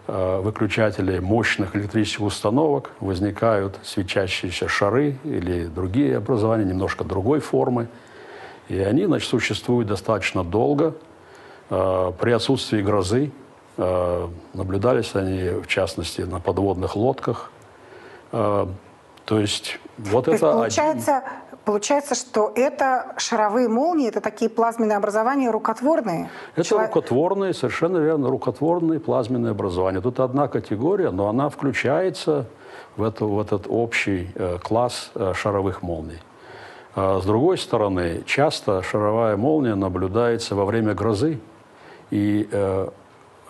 выключателей 0.09 1.21
мощных 1.21 1.77
электрических 1.77 2.23
установок 2.23 2.91
возникают 2.99 3.79
свечащиеся 3.83 4.67
шары 4.67 5.19
или 5.23 5.67
другие 5.67 6.17
образования 6.17 6.65
немножко 6.65 7.05
другой 7.05 7.41
формы. 7.41 7.89
И 8.69 8.79
они 8.81 9.05
значит, 9.05 9.29
существуют 9.29 9.89
достаточно 9.89 10.43
долго. 10.45 10.95
При 11.69 12.33
отсутствии 12.33 12.81
грозы 12.81 13.31
наблюдались 13.77 15.15
они, 15.15 15.61
в 15.61 15.67
частности, 15.67 16.23
на 16.23 16.41
подводных 16.41 16.97
лодках. 16.97 17.51
То 18.31 18.69
есть 19.29 19.79
вот 19.99 20.25
То 20.25 20.33
это... 20.33 20.47
Есть, 20.47 20.77
получается, 20.77 21.19
один... 21.19 21.29
получается, 21.65 22.15
что 22.15 22.53
это 22.55 23.15
шаровые 23.17 23.69
молнии, 23.69 24.09
это 24.09 24.21
такие 24.21 24.51
плазменные 24.51 24.97
образования 24.97 25.51
рукотворные? 25.51 26.31
Это 26.55 26.67
Человек... 26.67 26.95
рукотворные, 26.95 27.55
совершенно 27.55 27.99
верно, 27.99 28.29
рукотворные 28.29 29.01
плазменные 29.01 29.53
образования. 29.53 30.01
Тут 30.01 30.21
одна 30.21 30.49
категория, 30.49 31.11
но 31.11 31.29
она 31.29 31.49
включается 31.49 32.47
в, 32.97 33.03
эту, 33.03 33.29
в 33.29 33.41
этот 33.41 33.67
общий 33.69 34.31
э, 34.35 34.59
класс 34.63 35.11
э, 35.15 35.33
шаровых 35.35 35.83
молний. 35.83 36.21
А 36.95 37.21
с 37.21 37.25
другой 37.25 37.59
стороны, 37.59 38.23
часто 38.27 38.83
шаровая 38.83 39.37
молния 39.37 39.75
наблюдается 39.75 40.55
во 40.55 40.65
время 40.65 40.95
грозы 40.95 41.39
и, 42.11 42.49
э, 42.51 42.89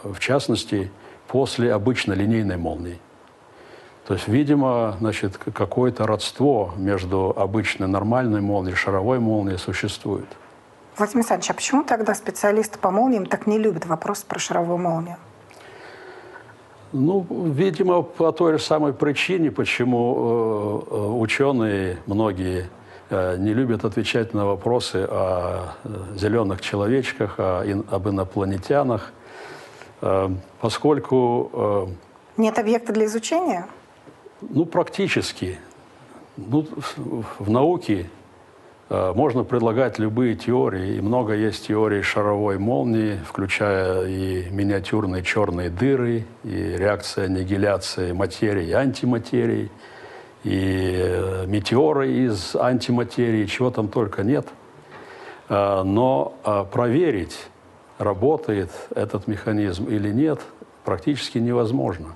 в 0.03 0.19
частности, 0.19 0.91
после 1.29 1.73
обычной 1.73 2.17
линейной 2.17 2.57
молнии. 2.57 2.99
То 4.09 4.15
есть, 4.15 4.27
видимо, 4.27 4.97
значит, 5.01 5.37
какое-то 5.37 6.07
родство 6.07 6.73
между 6.79 7.35
обычной 7.37 7.89
нормальной 7.89 8.41
молнией 8.41 8.73
и 8.73 8.75
шаровой 8.75 9.19
молнией 9.19 9.59
существует. 9.59 10.25
Владимир 10.97 11.19
Александрович, 11.19 11.51
а 11.51 11.55
почему 11.55 11.85
тогда 11.85 12.15
специалисты 12.15 12.79
по 12.79 12.91
молниям 12.91 13.27
так 13.27 13.47
не 13.47 13.59
любят 13.59 13.85
вопрос 13.85 14.23
про 14.23 14.39
шаровую 14.39 14.79
молнию? 14.79 15.17
Ну, 16.93 17.27
видимо, 17.31 18.01
по 18.01 18.33
той 18.33 18.55
же 18.55 18.65
самой 18.65 18.95
причине, 18.95 19.51
почему 19.51 20.87
э, 20.91 20.95
э 20.95 21.09
ученые 21.11 21.99
многие 22.07 22.71
э, 23.11 23.37
не 23.37 23.53
любят 23.53 23.85
отвечать 23.85 24.33
на 24.33 24.47
вопросы 24.47 25.07
о 25.07 25.75
зеленых 26.17 26.63
человечках, 26.63 27.35
о, 27.37 27.63
ин, 27.67 27.85
об 27.91 28.09
инопланетянах, 28.09 29.13
э, 30.01 30.31
поскольку... 30.63 31.91
Нет 32.39 32.59
объекта 32.59 32.95
для 32.95 33.05
изучения? 33.05 33.67
Ну, 34.41 34.67
практически. 34.67 35.59
Ну, 36.37 36.65
в 37.39 37.51
науке 37.51 38.09
э, 38.89 39.13
можно 39.13 39.43
предлагать 39.43 39.99
любые 39.99 40.37
теории, 40.37 40.97
и 40.97 41.01
много 41.01 41.35
есть 41.35 41.67
теорий 41.67 42.03
шаровой 42.03 42.59
молнии, 42.59 43.19
включая 43.27 44.07
и 44.07 44.49
миниатюрные 44.51 45.25
черные 45.25 45.71
дыры, 45.71 46.25
и 46.45 46.77
реакция 46.77 47.25
аннигиляции 47.25 48.13
материи 48.13 48.69
и 48.69 48.73
антиматерии, 48.73 49.73
и 50.45 50.95
э, 50.97 51.47
метеоры 51.49 52.13
из 52.13 52.55
антиматерии, 52.55 53.47
чего 53.47 53.73
там 53.73 53.89
только 53.89 54.23
нет. 54.23 54.47
Э, 55.49 55.83
но 55.83 56.35
проверить, 56.71 57.37
работает 57.99 58.71
этот 58.95 59.27
механизм 59.27 59.87
или 59.87 60.13
нет, 60.13 60.41
практически 60.85 61.39
невозможно. 61.39 62.15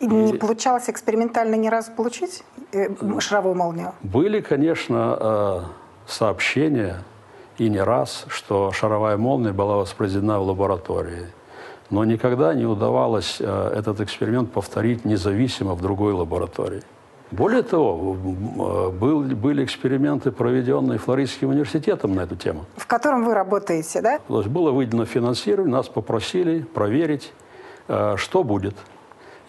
И 0.00 0.06
не 0.06 0.32
получалось 0.34 0.88
экспериментально 0.88 1.56
ни 1.56 1.68
разу 1.68 1.92
получить 1.92 2.44
э, 2.72 2.88
шаровую 3.20 3.54
молнию? 3.54 3.92
Были, 4.02 4.40
конечно, 4.40 5.18
э, 5.20 5.60
сообщения, 6.06 7.02
и 7.58 7.68
не 7.68 7.80
раз, 7.80 8.24
что 8.28 8.70
шаровая 8.70 9.16
молния 9.16 9.52
была 9.52 9.76
воспроизведена 9.76 10.38
в 10.38 10.44
лаборатории. 10.44 11.26
Но 11.90 12.04
никогда 12.04 12.54
не 12.54 12.66
удавалось 12.66 13.38
э, 13.40 13.72
этот 13.74 14.00
эксперимент 14.00 14.52
повторить 14.52 15.04
независимо 15.04 15.74
в 15.74 15.82
другой 15.82 16.12
лаборатории. 16.12 16.82
Более 17.30 17.62
того, 17.62 18.14
был, 18.14 19.20
были 19.20 19.62
эксперименты, 19.62 20.30
проведенные 20.30 20.98
Флоридским 20.98 21.50
университетом 21.50 22.14
на 22.14 22.22
эту 22.22 22.36
тему. 22.36 22.64
В 22.76 22.86
котором 22.86 23.24
вы 23.24 23.34
работаете, 23.34 24.00
да? 24.00 24.18
То 24.28 24.38
есть 24.38 24.48
было 24.48 24.70
выделено 24.70 25.04
финансирование, 25.04 25.70
нас 25.70 25.88
попросили 25.88 26.60
проверить, 26.62 27.34
что 28.16 28.44
будет– 28.44 28.76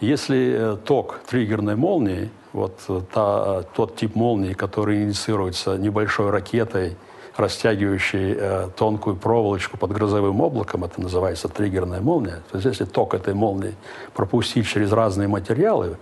если 0.00 0.54
э, 0.56 0.76
ток 0.84 1.20
триггерной 1.26 1.76
молнии, 1.76 2.30
вот 2.52 2.80
э, 2.88 3.00
та, 3.12 3.62
тот 3.74 3.96
тип 3.96 4.14
молнии, 4.14 4.54
который 4.54 5.04
инициируется 5.04 5.76
небольшой 5.76 6.30
ракетой, 6.30 6.96
растягивающей 7.36 8.34
э, 8.36 8.68
тонкую 8.76 9.16
проволочку 9.16 9.76
под 9.76 9.92
грозовым 9.92 10.40
облаком, 10.40 10.84
это 10.84 11.00
называется 11.00 11.48
триггерная 11.48 12.00
молния. 12.00 12.42
То 12.50 12.56
есть 12.56 12.66
если 12.66 12.84
ток 12.84 13.14
этой 13.14 13.34
молнии 13.34 13.74
пропустить 14.14 14.66
через 14.66 14.90
разные 14.92 15.28
материалы, 15.28 15.98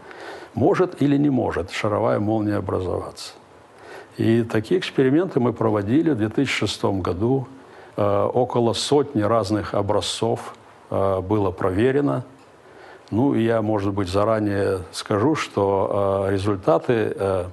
может 0.54 1.02
или 1.02 1.16
не 1.16 1.30
может 1.30 1.70
шаровая 1.70 2.20
молния 2.20 2.56
образоваться. 2.56 3.32
И 4.16 4.42
такие 4.42 4.80
эксперименты 4.80 5.38
мы 5.38 5.52
проводили 5.52 6.10
в 6.10 6.16
2006 6.18 6.84
году. 7.02 7.48
Э, 7.96 8.24
около 8.32 8.74
сотни 8.74 9.22
разных 9.22 9.74
образцов 9.74 10.54
э, 10.90 11.20
было 11.20 11.50
проверено– 11.50 12.24
ну, 13.10 13.34
я, 13.34 13.62
может 13.62 13.92
быть, 13.94 14.08
заранее 14.08 14.80
скажу, 14.92 15.34
что 15.34 16.26
э, 16.28 16.32
результаты 16.32 17.14
э, 17.16 17.44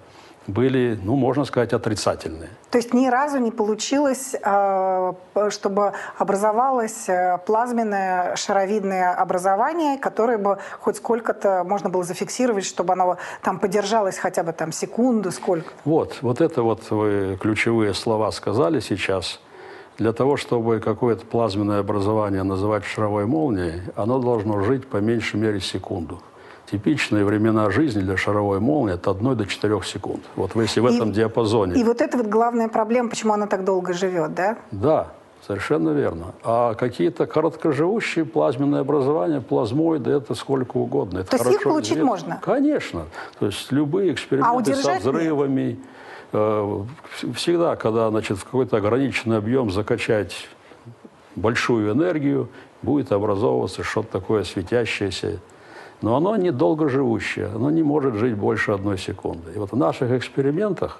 были, 0.47 0.99
ну, 1.01 1.15
можно 1.15 1.45
сказать, 1.45 1.73
отрицательные. 1.73 2.49
То 2.69 2.77
есть 2.77 2.93
ни 2.93 3.07
разу 3.07 3.37
не 3.37 3.51
получилось, 3.51 4.35
э, 4.35 5.13
чтобы 5.49 5.93
образовалось 6.17 7.07
э, 7.07 7.39
плазменное 7.45 8.35
шаровидное 8.35 9.13
образование, 9.13 9.97
которое 9.97 10.37
бы 10.37 10.57
хоть 10.79 10.97
сколько-то 10.97 11.63
можно 11.63 11.89
было 11.89 12.03
зафиксировать, 12.03 12.65
чтобы 12.65 12.93
оно 12.93 13.17
там 13.41 13.59
подержалось 13.59 14.17
хотя 14.17 14.43
бы 14.43 14.51
там 14.53 14.71
секунду, 14.71 15.31
сколько? 15.31 15.71
Вот, 15.85 16.19
вот 16.21 16.41
это 16.41 16.61
вот 16.61 16.89
вы 16.91 17.37
ключевые 17.41 17.93
слова 17.93 18.31
сказали 18.31 18.79
сейчас. 18.79 19.39
Для 19.97 20.11
того, 20.11 20.35
чтобы 20.35 20.79
какое-то 20.79 21.25
плазменное 21.25 21.79
образование 21.79 22.43
называть 22.43 22.83
шаровой 22.83 23.25
молнией, 23.25 23.81
оно 23.95 24.19
должно 24.19 24.59
жить 24.61 24.87
по 24.87 24.97
меньшей 24.97 25.39
мере 25.39 25.61
секунду. 25.61 26.21
Типичные 26.69 27.23
времена 27.23 27.69
жизни 27.69 28.01
для 28.01 28.17
шаровой 28.17 28.59
молнии 28.59 28.95
от 28.95 29.07
1 29.07 29.37
до 29.37 29.45
4 29.45 29.81
секунд. 29.83 30.23
Вот 30.35 30.55
если 30.55 30.81
в 30.81 30.85
этом 30.85 31.13
диапазоне. 31.13 31.79
И 31.79 31.83
вот 31.83 32.01
это 32.01 32.17
вот 32.17 32.27
главная 32.27 32.67
проблема, 32.67 33.09
почему 33.09 33.33
она 33.33 33.47
так 33.47 33.63
долго 33.63 33.93
живет, 33.93 34.33
да? 34.33 34.57
Да, 34.71 35.07
совершенно 35.47 35.91
верно. 35.91 36.33
А 36.43 36.73
какие-то 36.73 37.25
короткоживущие 37.27 38.25
плазменные 38.25 38.81
образования, 38.81 39.39
плазмоиды, 39.39 40.09
это 40.11 40.33
сколько 40.33 40.77
угодно. 40.77 41.19
Это 41.19 41.37
То 41.37 41.37
есть 41.37 41.51
их 41.51 41.63
получить 41.63 41.91
известно. 41.91 42.05
можно? 42.05 42.39
Конечно. 42.43 43.05
То 43.39 43.45
есть 43.45 43.71
любые 43.71 44.11
эксперименты 44.11 44.71
а 44.71 44.75
со 44.75 44.95
взрывами... 44.95 45.61
Нет? 45.61 45.79
Э, 46.37 46.83
всегда, 47.33 47.77
когда 47.77 48.09
значит, 48.09 48.37
в 48.37 48.43
какой-то 48.43 48.77
ограниченный 48.77 49.37
объем 49.37 49.71
закачать 49.71 50.49
большую 51.35 51.93
энергию, 51.93 52.49
будет 52.81 53.11
образовываться 53.13 53.83
что-то 53.83 54.19
такое 54.19 54.43
светящееся. 54.43 55.39
Но 56.01 56.17
оно 56.17 56.35
недолго 56.35 56.89
живущее, 56.89 57.47
оно 57.55 57.71
не 57.71 57.83
может 57.83 58.15
жить 58.15 58.35
больше 58.35 58.71
одной 58.73 58.97
секунды. 58.97 59.53
И 59.55 59.57
вот 59.57 59.71
в 59.71 59.77
наших 59.77 60.11
экспериментах 60.11 60.99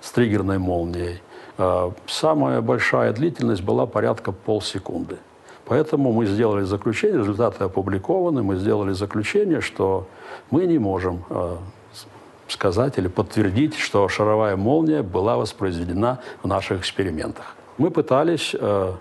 с 0.00 0.10
триггерной 0.10 0.58
молнией 0.58 1.20
э, 1.58 1.90
самая 2.06 2.62
большая 2.62 3.12
длительность 3.12 3.62
была 3.62 3.84
порядка 3.84 4.32
полсекунды. 4.32 5.18
Поэтому 5.66 6.12
мы 6.12 6.24
сделали 6.24 6.64
заключение, 6.64 7.18
результаты 7.18 7.64
опубликованы, 7.64 8.42
мы 8.42 8.56
сделали 8.56 8.92
заключение, 8.92 9.60
что 9.60 10.06
мы 10.50 10.64
не 10.64 10.78
можем 10.78 11.24
э, 11.28 11.56
сказать 12.52 12.98
или 12.98 13.08
подтвердить, 13.08 13.76
что 13.76 14.08
шаровая 14.08 14.56
молния 14.56 15.02
была 15.02 15.36
воспроизведена 15.36 16.20
в 16.42 16.46
наших 16.46 16.80
экспериментах. 16.80 17.56
Мы 17.78 17.90
пытались, 17.90 18.54
э, 18.58 18.92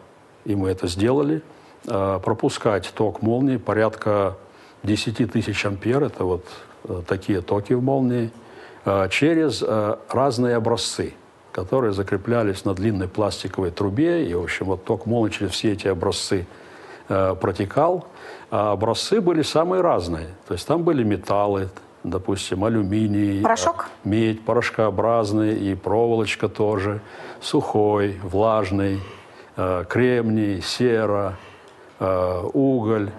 и 0.46 0.56
мы 0.56 0.70
это 0.70 0.88
сделали, 0.88 1.42
э, 1.88 2.20
пропускать 2.24 2.92
ток 2.96 3.22
молнии 3.22 3.58
порядка 3.58 4.38
10 4.84 5.32
тысяч 5.32 5.66
ампер, 5.66 6.04
это 6.04 6.24
вот 6.24 6.46
э, 6.86 7.02
такие 7.08 7.42
токи 7.42 7.74
в 7.74 7.84
молнии, 7.84 8.32
через 9.12 9.64
разные 10.10 10.56
образцы, 10.56 11.14
которые 11.52 11.94
закреплялись 11.94 12.66
на 12.66 12.74
длинной 12.74 13.08
пластиковой 13.08 13.70
трубе, 13.70 14.28
и, 14.28 14.34
в 14.34 14.42
общем, 14.42 14.66
вот 14.66 14.86
ток 14.86 15.06
молнии 15.06 15.32
через 15.32 15.52
все 15.52 15.74
эти 15.74 15.88
образцы 15.88 16.48
протекал. 17.08 18.08
А 18.50 18.72
образцы 18.72 19.22
были 19.22 19.44
самые 19.44 19.82
разные, 19.82 20.30
то 20.48 20.56
есть 20.56 20.66
там 20.66 20.82
были 20.82 21.04
металлы, 21.04 21.70
допустим, 22.04 22.64
алюминий, 22.64 23.42
Порошок? 23.42 23.88
Э, 24.04 24.10
медь 24.10 24.44
порошкообразный 24.44 25.56
и 25.56 25.76
проволочка 25.76 26.50
тоже, 26.50 27.02
сухой, 27.42 28.20
влажный, 28.24 29.00
э, 29.58 29.86
кремний, 29.88 30.62
сера, 30.62 31.38
э, 32.00 32.44
уголь, 32.54 33.12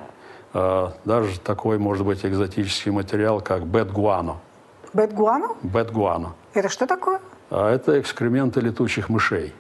даже 0.53 1.41
такой, 1.41 1.79
может 1.79 2.05
быть, 2.05 2.27
экзотический 2.27 2.93
материал, 2.93 3.41
как 3.41 3.65
бет-гуано. 3.65 4.37
Бет-гуану? 4.93 5.57
Бет-гуано. 5.63 6.35
Это 6.53 6.69
что 6.69 6.87
такое? 6.87 7.21
А 7.49 7.71
это 7.71 7.99
экскременты 7.99 8.61
летучих 8.61 9.09
мышей. 9.09 9.55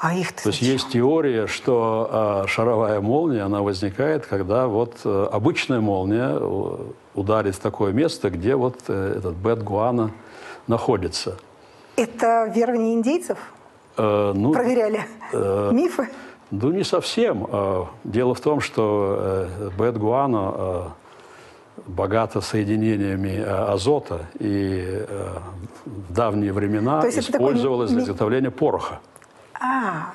А 0.00 0.14
их-то 0.14 0.44
То 0.44 0.48
есть 0.48 0.60
зачем? 0.60 0.72
есть 0.72 0.88
теория, 0.88 1.46
что 1.46 2.42
э, 2.44 2.48
шаровая 2.48 3.00
молния, 3.02 3.42
она 3.42 3.60
возникает, 3.60 4.24
когда 4.24 4.66
вот 4.66 4.96
э, 5.04 5.28
обычная 5.30 5.80
молния 5.80 6.38
э, 6.40 6.76
ударит 7.14 7.54
в 7.54 7.58
такое 7.58 7.92
место, 7.92 8.30
где 8.30 8.54
вот 8.56 8.76
э, 8.88 9.14
этот 9.18 9.34
бет-гуано 9.34 10.10
находится. 10.66 11.36
Это 11.96 12.50
верование 12.54 12.94
индейцев? 12.94 13.36
Э, 13.98 14.32
ну, 14.34 14.52
Проверяли 14.52 15.02
мифы? 15.72 16.08
Ну, 16.50 16.72
не 16.72 16.82
совсем. 16.84 17.46
Э, 17.52 17.84
Дело 18.04 18.34
в 18.34 18.40
том, 18.40 18.60
что 18.62 19.16
э, 19.18 19.70
бет-гуано 19.78 20.54
э, 20.56 20.82
богато 21.86 22.40
соединениями 22.40 23.36
э, 23.36 23.44
азота 23.44 24.26
и 24.38 25.04
э, 25.06 25.28
в 25.84 26.12
давние 26.12 26.54
времена 26.54 27.02
То 27.02 27.08
есть 27.08 27.30
такой 27.30 27.48
использовалось 27.48 27.90
для 27.90 28.00
изготовления 28.00 28.50
пороха. 28.50 29.00
А, 29.60 30.12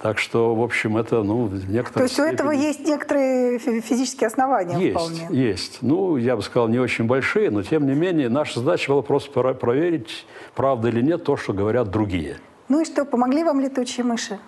Так 0.00 0.18
что, 0.18 0.54
в 0.54 0.62
общем, 0.62 0.96
это, 0.98 1.22
ну, 1.22 1.44
в 1.46 1.60
то 1.60 1.66
некоторой 1.72 2.04
есть 2.08 2.18
у 2.20 2.22
этого 2.22 2.52
степени- 2.52 2.66
есть 2.66 2.86
некоторые 2.86 3.58
фи- 3.58 3.80
физические 3.80 4.26
основания 4.28 4.78
Есть, 4.78 4.90
вполне. 4.96 5.26
есть. 5.30 5.78
Ну, 5.80 6.16
я 6.18 6.36
бы 6.36 6.42
сказал, 6.42 6.68
не 6.68 6.78
очень 6.78 7.06
большие, 7.06 7.50
но 7.50 7.62
тем 7.62 7.86
не 7.86 7.94
менее 7.94 8.28
наша 8.28 8.60
задача 8.60 8.90
была 8.92 9.02
просто 9.02 9.30
про- 9.32 9.54
проверить, 9.54 10.26
правда 10.54 10.88
или 10.88 11.00
нет 11.00 11.24
то, 11.24 11.36
что 11.36 11.52
говорят 11.54 11.90
другие. 11.90 12.36
Ну 12.68 12.80
и 12.82 12.84
что, 12.84 13.04
помогли 13.04 13.42
вам 13.42 13.58
летучие 13.60 14.04
мыши? 14.04 14.38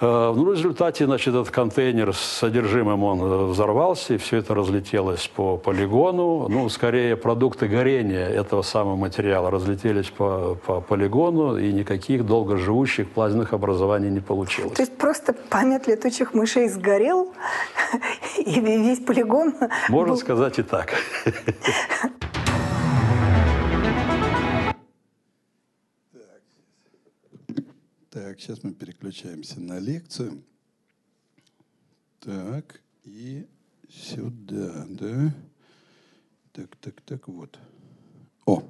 Э, 0.00 0.32
Ну, 0.36 0.44
в 0.44 0.52
результате, 0.52 1.06
значит, 1.06 1.28
этот 1.34 1.50
контейнер 1.50 2.14
с 2.14 2.20
содержимым, 2.20 3.02
он 3.04 3.20
э, 3.20 3.44
взорвался, 3.46 4.14
и 4.14 4.16
все 4.16 4.36
это 4.38 4.54
разлетелось 4.54 5.26
по 5.28 5.56
полигону. 5.56 6.46
Ну, 6.48 6.68
скорее, 6.68 7.16
продукты 7.16 7.66
горения 7.66 8.26
этого 8.28 8.62
самого 8.62 8.96
материала 8.96 9.50
разлетелись 9.50 10.10
по, 10.10 10.56
по 10.66 10.80
полигону, 10.80 11.56
и 11.58 11.72
никаких 11.72 12.24
долгоживущих 12.26 13.08
плазменных 13.10 13.52
образований 13.52 14.10
не 14.10 14.20
получилось. 14.20 14.72
То 14.76 14.82
есть 14.82 14.96
просто 14.96 15.32
память 15.32 15.86
летучих 15.88 16.34
мышей 16.34 16.68
сгорел, 16.68 17.32
и 18.38 18.60
весь 18.60 19.00
полигон 19.00 19.54
Можно 19.88 20.12
был- 20.12 20.18
сказать 20.20 20.58
и 20.58 20.62
так. 20.62 20.94
Так, 28.10 28.40
сейчас 28.40 28.62
мы 28.62 28.72
переключаемся 28.72 29.60
на 29.60 29.78
лекцию. 29.78 30.42
Так, 32.20 32.80
и 33.04 33.44
сюда, 33.90 34.86
да? 34.88 35.34
Так, 36.52 36.74
так, 36.76 37.00
так, 37.02 37.28
вот. 37.28 37.58
О. 38.46 38.62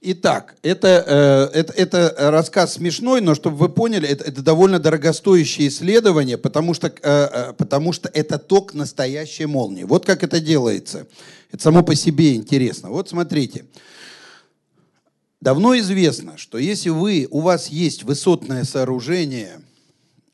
Итак, 0.00 0.56
это, 0.62 1.50
э, 1.52 1.58
это, 1.58 1.72
это 1.74 2.14
рассказ 2.30 2.74
смешной, 2.74 3.20
но 3.20 3.34
чтобы 3.34 3.58
вы 3.58 3.68
поняли, 3.68 4.08
это, 4.08 4.24
это 4.24 4.40
довольно 4.40 4.78
дорогостоящее 4.78 5.68
исследование, 5.68 6.38
потому 6.38 6.72
что, 6.72 6.88
э, 6.88 6.92
э, 7.02 7.52
потому 7.52 7.92
что 7.92 8.08
это 8.14 8.38
ток 8.38 8.72
настоящей 8.72 9.44
молнии. 9.44 9.84
Вот 9.84 10.06
как 10.06 10.24
это 10.24 10.40
делается. 10.40 11.06
Это 11.52 11.62
само 11.62 11.82
по 11.82 11.94
себе 11.94 12.34
интересно. 12.34 12.88
Вот 12.88 13.10
смотрите. 13.10 13.66
Давно 15.42 15.76
известно, 15.76 16.38
что 16.38 16.56
если 16.56 16.90
вы, 16.90 17.26
у 17.28 17.40
вас 17.40 17.66
есть 17.66 18.04
высотное 18.04 18.62
сооружение 18.62 19.60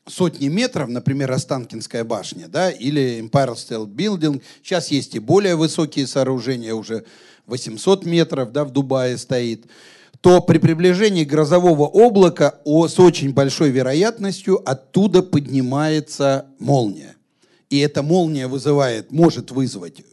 сотни 0.05 0.49
метров, 0.49 0.87
например, 0.87 1.31
Останкинская 1.31 2.03
башня, 2.03 2.47
да, 2.47 2.69
или 2.69 3.19
Empire 3.19 3.55
State 3.55 3.87
Building, 3.87 4.43
сейчас 4.61 4.89
есть 4.91 5.15
и 5.15 5.19
более 5.19 5.55
высокие 5.55 6.05
сооружения, 6.05 6.75
уже 6.75 7.05
800 7.47 8.05
метров, 8.05 8.51
да, 8.51 8.63
в 8.63 8.71
Дубае 8.71 9.17
стоит, 9.17 9.65
то 10.21 10.41
при 10.41 10.59
приближении 10.59 11.23
грозового 11.23 11.87
облака 11.87 12.59
о, 12.63 12.87
с 12.87 12.99
очень 12.99 13.33
большой 13.33 13.71
вероятностью 13.71 14.61
оттуда 14.63 15.23
поднимается 15.23 16.45
молния. 16.59 17.15
И 17.71 17.79
эта 17.79 18.03
молния 18.03 18.45
вызывает, 18.45 19.11
может 19.11 19.49
вызвать 19.49 20.03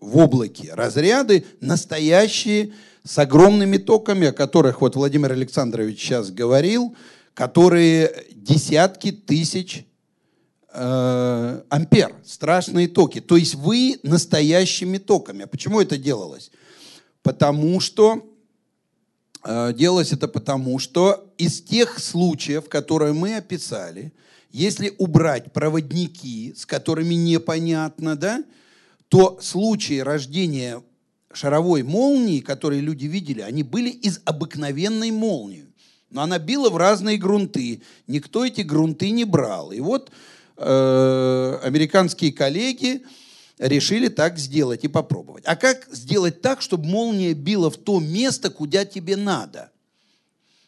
в 0.00 0.18
облаке 0.18 0.72
разряды 0.74 1.44
настоящие, 1.60 2.72
с 3.04 3.18
огромными 3.18 3.76
токами, 3.76 4.28
о 4.28 4.32
которых 4.32 4.80
вот 4.80 4.96
Владимир 4.96 5.30
Александрович 5.30 6.00
сейчас 6.00 6.30
говорил, 6.30 6.96
которые 7.34 8.24
десятки 8.32 9.12
тысяч 9.12 9.86
э, 10.72 11.62
ампер, 11.68 12.14
страшные 12.24 12.88
токи. 12.88 13.20
То 13.20 13.36
есть 13.36 13.54
вы 13.54 14.00
настоящими 14.02 14.98
токами. 14.98 15.44
А 15.44 15.46
почему 15.46 15.80
это 15.80 15.96
делалось? 15.96 16.50
Потому 17.22 17.78
что 17.78 18.28
э, 19.44 19.72
делалось 19.74 20.12
это 20.12 20.26
потому, 20.26 20.80
что 20.80 21.32
из 21.38 21.62
тех 21.62 22.00
случаев, 22.00 22.68
которые 22.68 23.12
мы 23.12 23.36
описали, 23.36 24.12
если 24.50 24.94
убрать 24.98 25.52
проводники, 25.52 26.54
с 26.56 26.66
которыми 26.66 27.14
непонятно, 27.14 28.16
да, 28.16 28.42
то 29.08 29.38
случаи 29.40 30.00
рождения 30.00 30.82
шаровой 31.32 31.82
молнии, 31.82 32.40
которые 32.40 32.80
люди 32.80 33.06
видели, 33.06 33.40
они 33.40 33.62
были 33.62 33.90
из 33.90 34.20
обыкновенной 34.24 35.10
молнии. 35.10 35.66
Но 36.10 36.22
она 36.22 36.38
била 36.38 36.70
в 36.70 36.76
разные 36.76 37.18
грунты. 37.18 37.82
Никто 38.06 38.44
эти 38.44 38.62
грунты 38.62 39.10
не 39.10 39.24
брал. 39.24 39.72
И 39.72 39.80
вот 39.80 40.10
э, 40.56 41.58
американские 41.62 42.32
коллеги 42.32 43.04
решили 43.58 44.08
так 44.08 44.38
сделать 44.38 44.84
и 44.84 44.88
попробовать. 44.88 45.44
А 45.46 45.56
как 45.56 45.88
сделать 45.92 46.40
так, 46.40 46.62
чтобы 46.62 46.86
молния 46.86 47.34
била 47.34 47.70
в 47.70 47.76
то 47.76 48.00
место, 48.00 48.50
куда 48.50 48.84
тебе 48.84 49.16
надо? 49.16 49.70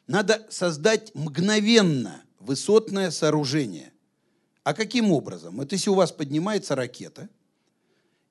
Надо 0.06 0.46
создать 0.50 1.14
мгновенно 1.14 2.22
высотное 2.40 3.10
сооружение. 3.10 3.92
А 4.64 4.74
каким 4.74 5.12
образом? 5.12 5.60
Это 5.60 5.76
если 5.76 5.90
у 5.90 5.94
вас 5.94 6.12
поднимается 6.12 6.74
ракета– 6.74 7.28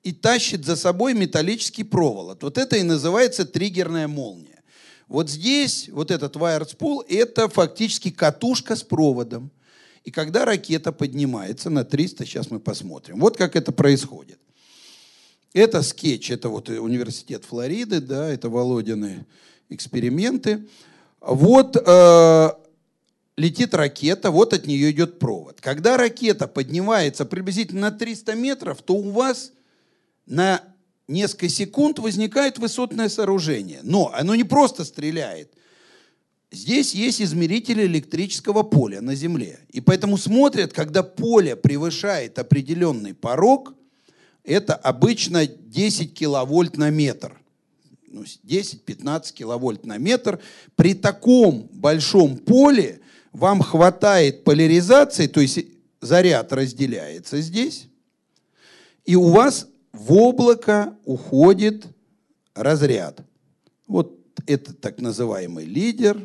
и 0.08 0.12
тащит 0.12 0.64
за 0.64 0.74
собой 0.74 1.12
металлический 1.12 1.84
проволот. 1.84 2.42
Вот 2.42 2.56
это 2.56 2.76
и 2.76 2.82
называется 2.82 3.44
триггерная 3.44 4.08
молния. 4.08 4.62
Вот 5.06 5.28
здесь, 5.28 5.90
вот 5.90 6.10
этот 6.10 6.34
wired 6.36 7.04
это 7.10 7.50
фактически 7.50 8.10
катушка 8.10 8.74
с 8.74 8.82
проводом. 8.82 9.50
И 10.04 10.10
когда 10.10 10.46
ракета 10.46 10.92
поднимается 10.92 11.68
на 11.68 11.84
300, 11.84 12.24
сейчас 12.24 12.50
мы 12.50 12.58
посмотрим. 12.58 13.20
Вот 13.20 13.36
как 13.36 13.54
это 13.54 13.70
происходит. 13.70 14.38
Это 15.52 15.82
скетч, 15.82 16.30
это 16.30 16.48
вот 16.48 16.70
университет 16.70 17.44
Флориды, 17.44 18.00
да, 18.00 18.30
это 18.30 18.48
Володины 18.48 19.26
эксперименты. 19.68 20.66
Вот 21.20 21.76
э, 21.76 22.50
летит 23.36 23.74
ракета, 23.74 24.30
вот 24.30 24.54
от 24.54 24.66
нее 24.66 24.90
идет 24.90 25.18
провод. 25.18 25.60
Когда 25.60 25.98
ракета 25.98 26.48
поднимается 26.48 27.26
приблизительно 27.26 27.90
на 27.90 27.90
300 27.90 28.34
метров, 28.36 28.80
то 28.80 28.94
у 28.94 29.10
вас 29.10 29.52
на 30.28 30.62
несколько 31.08 31.48
секунд 31.48 31.98
возникает 31.98 32.58
высотное 32.58 33.08
сооружение. 33.08 33.80
Но 33.82 34.12
оно 34.14 34.34
не 34.34 34.44
просто 34.44 34.84
стреляет. 34.84 35.52
Здесь 36.50 36.94
есть 36.94 37.20
измерители 37.20 37.84
электрического 37.84 38.62
поля 38.62 39.00
на 39.00 39.14
Земле. 39.14 39.60
И 39.70 39.80
поэтому 39.80 40.16
смотрят, 40.16 40.72
когда 40.72 41.02
поле 41.02 41.56
превышает 41.56 42.38
определенный 42.38 43.14
порог, 43.14 43.74
это 44.44 44.74
обычно 44.74 45.46
10 45.46 46.14
киловольт 46.14 46.78
на 46.78 46.88
метр. 46.90 47.38
Ну, 48.06 48.22
10-15 48.22 49.34
киловольт 49.34 49.84
на 49.84 49.98
метр. 49.98 50.40
При 50.74 50.94
таком 50.94 51.68
большом 51.72 52.38
поле 52.38 53.00
вам 53.32 53.60
хватает 53.60 54.44
поляризации, 54.44 55.26
то 55.26 55.40
есть 55.40 55.58
заряд 56.00 56.52
разделяется 56.52 57.42
здесь, 57.42 57.88
и 59.04 59.16
у 59.16 59.28
вас 59.28 59.68
в 59.98 60.12
облако 60.12 60.94
уходит 61.04 61.86
разряд. 62.54 63.20
Вот 63.86 64.16
это 64.46 64.72
так 64.72 65.00
называемый 65.00 65.64
лидер, 65.64 66.24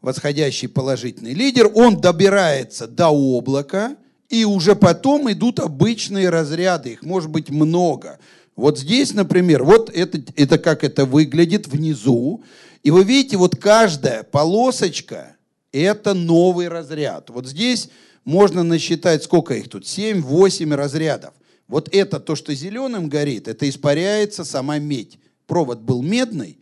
восходящий 0.00 0.68
положительный 0.68 1.34
лидер, 1.34 1.70
он 1.74 2.00
добирается 2.00 2.86
до 2.86 3.08
облака, 3.08 3.96
и 4.28 4.44
уже 4.44 4.76
потом 4.76 5.30
идут 5.30 5.58
обычные 5.58 6.30
разряды, 6.30 6.92
их 6.92 7.02
может 7.02 7.30
быть 7.30 7.50
много. 7.50 8.18
Вот 8.54 8.78
здесь, 8.78 9.12
например, 9.12 9.64
вот 9.64 9.90
это, 9.90 10.22
это 10.36 10.58
как 10.58 10.84
это 10.84 11.04
выглядит 11.04 11.66
внизу, 11.66 12.44
и 12.82 12.90
вы 12.90 13.04
видите, 13.04 13.36
вот 13.36 13.56
каждая 13.56 14.22
полосочка– 14.22 15.36
это 15.72 16.14
новый 16.14 16.68
разряд. 16.68 17.28
Вот 17.30 17.46
здесь 17.46 17.88
можно 18.24 18.62
насчитать, 18.62 19.24
сколько 19.24 19.54
их 19.54 19.68
тут, 19.68 19.84
7-8 19.84 20.74
разрядов. 20.74 21.34
Вот 21.68 21.88
это 21.92 22.20
то, 22.20 22.34
что 22.34 22.54
зеленым 22.54 23.08
горит, 23.08 23.48
это 23.48 23.68
испаряется 23.68 24.44
сама 24.44 24.78
медь. 24.78 25.18
Провод 25.46 25.80
был 25.80 26.02
медный, 26.02 26.58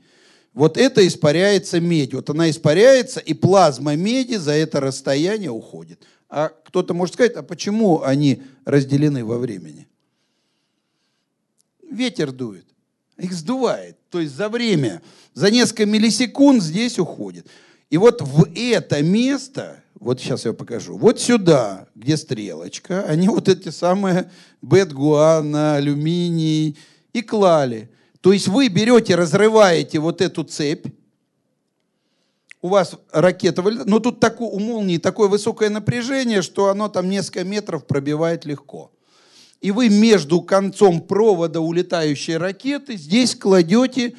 вот 0.53 0.77
это 0.77 1.07
испаряется 1.07 1.81
медь. 1.81 2.13
Вот 2.13 2.29
она 2.31 2.51
испаряется, 2.51 3.21
и 3.21 3.35
плазма 3.35 3.97
меди 3.97 4.35
за 4.35 4.53
это 4.53 4.81
расстояние 4.81 5.51
уходит. 5.51 6.03
А 6.29 6.49
кто-то 6.49 6.95
может 6.95 7.15
сказать, 7.15 7.35
а 7.35 7.43
почему 7.43 8.03
они 8.03 8.43
разделены 8.65 9.25
во 9.25 9.39
времени? 9.39 9.89
Ветер 11.91 12.31
дует, 12.31 12.67
их 13.17 13.33
сдувает. 13.33 13.97
То 14.11 14.21
есть 14.21 14.35
за 14.35 14.49
время, 14.49 15.03
за 15.35 15.51
несколько 15.51 15.87
миллисекунд 15.87 16.63
здесь 16.63 16.99
уходит. 16.99 17.47
И 17.91 17.97
вот 17.97 18.23
в 18.23 18.49
это 18.55 19.03
место, 19.03 19.80
вот 19.99 20.21
сейчас 20.21 20.45
я 20.45 20.53
покажу, 20.53 20.97
вот 20.97 21.21
сюда, 21.21 21.89
где 21.95 22.17
стрелочка, 22.17 23.03
они 23.03 23.29
вот 23.29 23.49
эти 23.49 23.69
самые 23.71 24.31
бет-гуан, 24.63 25.55
алюминий 25.55 26.79
и 27.13 27.23
клали. 27.23 27.91
То 28.21 28.33
есть 28.33 28.49
вы 28.49 28.69
берете, 28.69 29.15
разрываете 29.15 29.99
вот 29.99 30.21
эту 30.21 30.45
цепь, 30.45 30.87
у 32.63 32.69
вас 32.69 32.95
ракета 33.11 33.63
вылетает, 33.63 33.89
но 33.89 34.01
тут 34.01 34.21
такое, 34.21 34.49
у 34.49 34.59
молнии 34.59 34.99
такое 34.99 35.29
высокое 35.29 35.71
напряжение, 35.71 36.43
что 36.43 36.69
оно 36.69 36.89
там 36.89 37.09
несколько 37.09 37.45
метров 37.45 37.87
пробивает 37.87 38.45
легко. 38.45 38.93
И 39.61 39.71
вы 39.71 39.89
между 39.89 40.41
концом 40.43 41.01
провода 41.01 41.61
улетающей 41.61 42.37
ракеты 42.37 42.97
здесь 42.97 43.35
кладете 43.35 44.15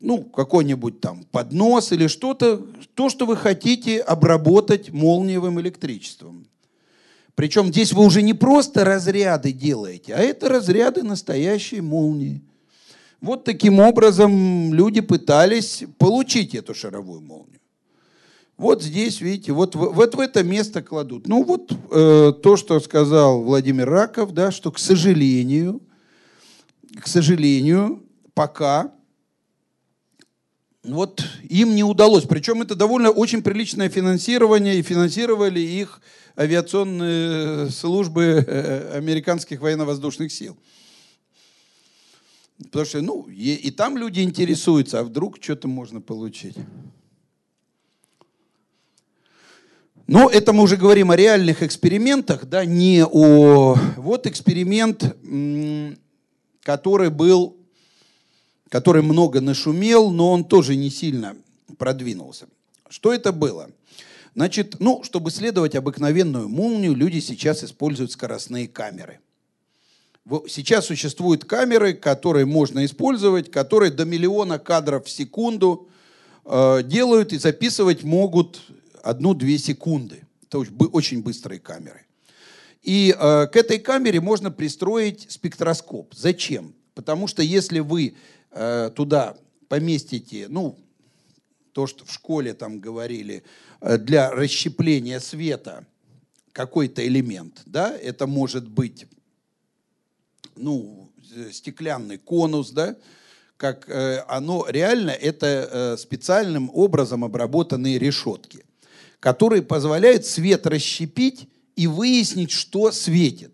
ну, 0.00 0.22
какой-нибудь 0.22 1.00
там 1.00 1.24
поднос 1.30 1.92
или 1.92 2.06
что-то, 2.06 2.58
то, 2.94 3.08
что 3.08 3.26
вы 3.26 3.36
хотите 3.36 4.00
обработать 4.00 4.90
молниевым 4.90 5.60
электричеством. 5.60 6.46
Причем 7.34 7.68
здесь 7.68 7.92
вы 7.92 8.04
уже 8.04 8.22
не 8.22 8.34
просто 8.34 8.84
разряды 8.84 9.52
делаете, 9.52 10.14
а 10.14 10.18
это 10.18 10.48
разряды 10.48 11.02
настоящей 11.02 11.80
молнии. 11.80 12.42
Вот 13.20 13.44
таким 13.44 13.80
образом 13.80 14.72
люди 14.72 15.00
пытались 15.00 15.84
получить 15.98 16.54
эту 16.54 16.74
шаровую 16.74 17.20
молнию. 17.20 17.60
Вот 18.56 18.82
здесь, 18.82 19.22
видите, 19.22 19.52
вот, 19.52 19.74
вот 19.74 20.14
в 20.14 20.20
это 20.20 20.42
место 20.42 20.82
кладут. 20.82 21.26
Ну 21.26 21.42
вот 21.42 21.72
э, 21.90 22.32
то, 22.42 22.56
что 22.56 22.78
сказал 22.80 23.42
Владимир 23.42 23.88
Раков, 23.88 24.32
да, 24.32 24.50
что, 24.50 24.70
к 24.70 24.78
сожалению, 24.78 25.80
к 27.00 27.06
сожалению, 27.06 28.02
пока 28.34 28.92
вот 30.82 31.22
им 31.48 31.74
не 31.74 31.84
удалось. 31.84 32.24
Причем 32.24 32.62
это 32.62 32.74
довольно 32.74 33.10
очень 33.10 33.42
приличное 33.42 33.88
финансирование, 33.88 34.78
и 34.78 34.82
финансировали 34.82 35.60
их 35.60 36.00
авиационные 36.36 37.70
службы 37.70 38.44
э, 38.46 38.96
американских 38.96 39.60
военно-воздушных 39.60 40.32
сил. 40.32 40.56
Потому 42.58 42.84
что, 42.84 43.02
ну, 43.02 43.26
и, 43.28 43.54
и 43.54 43.70
там 43.70 43.96
люди 43.96 44.20
интересуются, 44.20 45.00
а 45.00 45.04
вдруг 45.04 45.38
что-то 45.40 45.68
можно 45.68 46.00
получить. 46.00 46.56
Но 50.06 50.28
это 50.28 50.52
мы 50.52 50.64
уже 50.64 50.76
говорим 50.76 51.12
о 51.12 51.16
реальных 51.16 51.62
экспериментах, 51.62 52.46
да, 52.46 52.64
не 52.64 53.04
о... 53.04 53.76
Вот 53.96 54.26
эксперимент, 54.26 55.16
который 56.62 57.10
был, 57.10 57.59
который 58.70 59.02
много 59.02 59.42
нашумел, 59.42 60.10
но 60.10 60.32
он 60.32 60.44
тоже 60.44 60.76
не 60.76 60.88
сильно 60.88 61.36
продвинулся. 61.76 62.46
Что 62.88 63.12
это 63.12 63.32
было? 63.32 63.68
Значит, 64.34 64.76
ну, 64.78 65.02
чтобы 65.02 65.30
следовать 65.30 65.74
обыкновенную 65.74 66.48
молнию, 66.48 66.94
люди 66.94 67.20
сейчас 67.20 67.62
используют 67.62 68.12
скоростные 68.12 68.66
камеры– 68.66 69.20
Сейчас 70.48 70.86
существуют 70.86 71.44
камеры, 71.44 71.94
которые 71.94 72.46
можно 72.46 72.84
использовать, 72.84 73.50
которые 73.50 73.90
до 73.90 74.04
миллиона 74.04 74.58
кадров 74.58 75.06
в 75.06 75.10
секунду 75.10 75.88
э, 76.44 76.82
делают 76.84 77.32
и 77.32 77.38
записывать 77.38 78.04
могут 78.04 78.60
одну-две 79.02 79.58
секунды. 79.58 80.22
Это 80.46 80.58
очень 80.92 81.22
быстрые 81.22 81.58
камеры. 81.58 82.02
И 82.82 83.14
э, 83.18 83.46
к 83.46 83.56
этой 83.56 83.78
камере 83.78 84.20
можно 84.20 84.50
пристроить 84.50 85.26
спектроскоп. 85.30 86.14
Зачем? 86.14 86.74
Потому 86.94 87.26
что 87.26 87.42
если 87.42 87.80
вы 87.80 88.14
э, 88.50 88.90
туда 88.94 89.36
поместите, 89.68 90.46
ну, 90.48 90.78
то, 91.72 91.86
что 91.86 92.04
в 92.04 92.12
школе 92.12 92.54
там 92.54 92.80
говорили, 92.80 93.42
э, 93.80 93.98
для 93.98 94.30
расщепления 94.30 95.20
света 95.20 95.86
какой-то 96.52 97.06
элемент, 97.06 97.62
да, 97.66 97.96
это 97.96 98.26
может 98.26 98.68
быть 98.68 99.06
ну, 100.56 101.10
стеклянный 101.52 102.18
конус, 102.18 102.70
да, 102.70 102.96
как 103.56 103.88
э, 103.88 104.24
оно 104.26 104.66
реально 104.68 105.10
это 105.10 105.46
э, 105.46 105.96
специальным 105.98 106.70
образом 106.72 107.24
обработанные 107.24 107.98
решетки, 107.98 108.64
которые 109.20 109.62
позволяют 109.62 110.24
свет 110.24 110.66
расщепить 110.66 111.48
и 111.76 111.86
выяснить, 111.86 112.50
что 112.50 112.90
светит. 112.90 113.52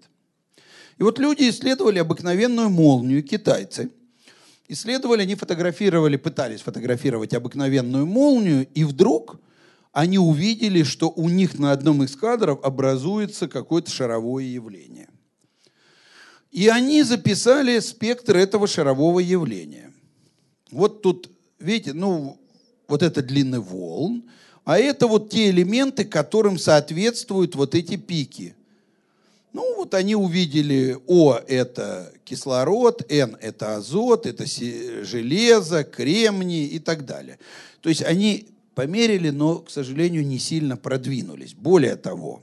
И 0.98 1.02
вот 1.02 1.18
люди 1.18 1.50
исследовали 1.50 1.98
обыкновенную 1.98 2.70
молнию, 2.70 3.22
китайцы. 3.22 3.90
Исследовали, 4.68 5.22
они 5.22 5.34
фотографировали, 5.34 6.16
пытались 6.16 6.60
фотографировать 6.60 7.34
обыкновенную 7.34 8.06
молнию, 8.06 8.66
и 8.74 8.84
вдруг 8.84 9.40
они 9.92 10.18
увидели, 10.18 10.82
что 10.82 11.08
у 11.08 11.28
них 11.28 11.58
на 11.58 11.72
одном 11.72 12.02
из 12.02 12.16
кадров 12.16 12.58
образуется 12.62 13.48
какое-то 13.48 13.90
шаровое 13.90 14.44
явление. 14.44 15.08
И 16.50 16.68
они 16.68 17.02
записали 17.02 17.78
спектр 17.78 18.36
этого 18.36 18.66
шарового 18.66 19.20
явления. 19.20 19.92
Вот 20.70 21.02
тут, 21.02 21.30
видите, 21.60 21.92
ну, 21.92 22.38
вот 22.88 23.02
это 23.02 23.22
длины 23.22 23.60
волн, 23.60 24.24
а 24.64 24.78
это 24.78 25.06
вот 25.06 25.30
те 25.30 25.50
элементы, 25.50 26.04
которым 26.04 26.58
соответствуют 26.58 27.54
вот 27.54 27.74
эти 27.74 27.96
пики. 27.96 28.56
Ну, 29.56 29.74
вот 29.74 29.94
они 29.94 30.14
увидели, 30.14 30.98
О– 31.06 31.40
это 31.48 32.12
кислород, 32.26 33.10
Н– 33.10 33.38
это 33.40 33.76
азот, 33.76 34.26
это 34.26 34.44
железо, 34.46 35.82
кремний 35.82 36.66
и 36.66 36.78
так 36.78 37.06
далее. 37.06 37.38
То 37.80 37.88
есть 37.88 38.02
они 38.02 38.48
померили, 38.74 39.30
но, 39.30 39.60
к 39.60 39.70
сожалению, 39.70 40.26
не 40.26 40.38
сильно 40.38 40.76
продвинулись. 40.76 41.54
Более 41.54 41.96
того, 41.96 42.42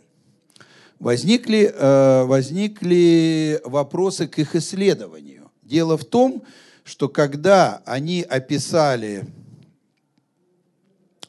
возникли, 0.98 1.72
э, 1.72 2.24
возникли 2.24 3.62
вопросы 3.64 4.28
к 4.28 4.40
их 4.40 4.56
исследованию. 4.56 5.52
Дело 5.62 6.00
в 6.00 6.06
том, 6.06 6.42
что 6.84 7.10
когда 7.10 7.84
они 7.86 8.24
описали 8.24 9.28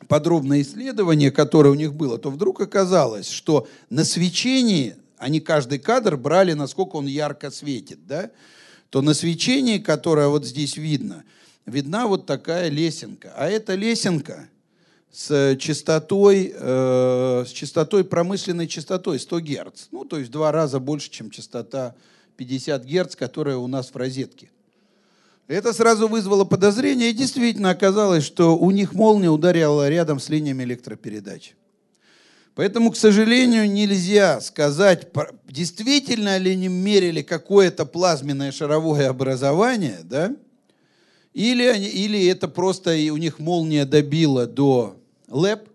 подробное 0.08 0.62
исследование, 0.62 1.30
которое 1.30 1.68
у 1.68 1.74
них 1.74 1.92
было, 1.92 2.16
то 2.16 2.30
вдруг 2.30 2.62
оказалось, 2.62 3.28
что 3.28 3.68
на 3.90 4.04
свечении, 4.04 4.96
они 5.18 5.40
каждый 5.40 5.78
кадр 5.78 6.16
брали, 6.16 6.52
насколько 6.52 6.96
он 6.96 7.06
ярко 7.06 7.50
светит, 7.50 8.06
да, 8.06 8.30
то 8.90 9.02
на 9.02 9.14
свечении, 9.14 9.78
которое 9.78 10.28
вот 10.28 10.44
здесь 10.44 10.76
видно, 10.76 11.24
видна 11.66 12.06
вот 12.06 12.26
такая 12.26 12.68
лесенка. 12.68 13.32
А 13.36 13.48
эта 13.48 13.74
лесенка 13.74 14.48
с 15.12 15.56
частотой, 15.56 16.52
э, 16.54 17.44
с 17.46 17.50
частотой, 17.50 18.04
промышленной 18.04 18.66
частотой 18.66 19.18
100 19.18 19.40
Гц. 19.40 19.86
Ну, 19.92 20.04
то 20.04 20.18
есть 20.18 20.30
два 20.30 20.52
раза 20.52 20.80
больше, 20.80 21.10
чем 21.10 21.30
частота 21.30 21.94
50 22.36 22.84
Гц, 22.84 23.16
которая 23.16 23.56
у 23.56 23.66
нас 23.66 23.90
в 23.90 23.96
розетке. 23.96 24.50
Это 25.46 25.72
сразу 25.72 26.08
вызвало 26.08 26.44
подозрение, 26.44 27.10
и 27.10 27.14
действительно 27.14 27.70
оказалось, 27.70 28.24
что 28.24 28.56
у 28.56 28.70
них 28.70 28.94
молния 28.94 29.28
ударяла 29.28 29.88
рядом 29.88 30.18
с 30.18 30.28
линиями 30.30 30.64
электропередач. 30.64 31.54
Поэтому, 32.54 32.92
к 32.92 32.96
сожалению, 32.96 33.70
нельзя 33.70 34.40
сказать, 34.40 35.08
действительно 35.48 36.38
ли 36.38 36.52
они 36.52 36.68
мерили 36.68 37.22
какое-то 37.22 37.84
плазменное 37.84 38.52
шаровое 38.52 39.08
образование, 39.08 39.98
да? 40.04 40.34
или, 41.32 41.64
они, 41.64 41.88
или 41.88 42.26
это 42.26 42.46
просто 42.46 42.90
у 43.12 43.16
них 43.16 43.40
молния 43.40 43.84
добила 43.84 44.46
до 44.46 44.96
ЛЭП, 45.28 45.68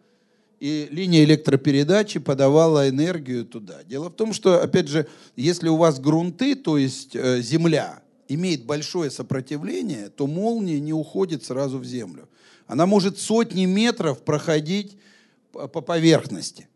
и 0.61 0.87
линия 0.91 1.23
электропередачи 1.23 2.19
подавала 2.19 2.89
энергию 2.89 3.45
туда. 3.45 3.83
Дело 3.85 4.09
в 4.09 4.13
том, 4.13 4.33
что, 4.33 4.61
опять 4.61 4.87
же, 4.87 5.07
если 5.35 5.69
у 5.69 5.77
вас 5.77 5.99
грунты, 5.99 6.55
то 6.55 6.77
есть 6.77 7.15
э, 7.15 7.41
земля, 7.41 8.01
имеет 8.27 8.65
большое 8.65 9.09
сопротивление, 9.09 10.09
то 10.09 10.27
молния 10.27 10.79
не 10.79 10.93
уходит 10.93 11.43
сразу 11.45 11.77
в 11.77 11.85
землю. 11.85 12.27
Она 12.67 12.85
может 12.85 13.17
сотни 13.19 13.65
метров 13.65 14.21
проходить 14.21 14.97
по 15.51 15.81
поверхности. 15.81 16.67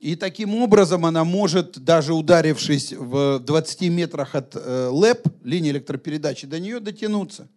И 0.00 0.14
таким 0.14 0.54
образом 0.54 1.06
она 1.06 1.24
может, 1.24 1.78
даже 1.78 2.14
ударившись 2.14 2.92
в 2.92 3.40
20 3.40 3.80
метрах 3.90 4.34
от 4.36 4.54
э, 4.54 4.88
ЛЭП, 4.92 5.26
линии 5.42 5.72
электропередачи, 5.72 6.46
до 6.46 6.60
нее 6.60 6.78
дотянуться. 6.78 7.48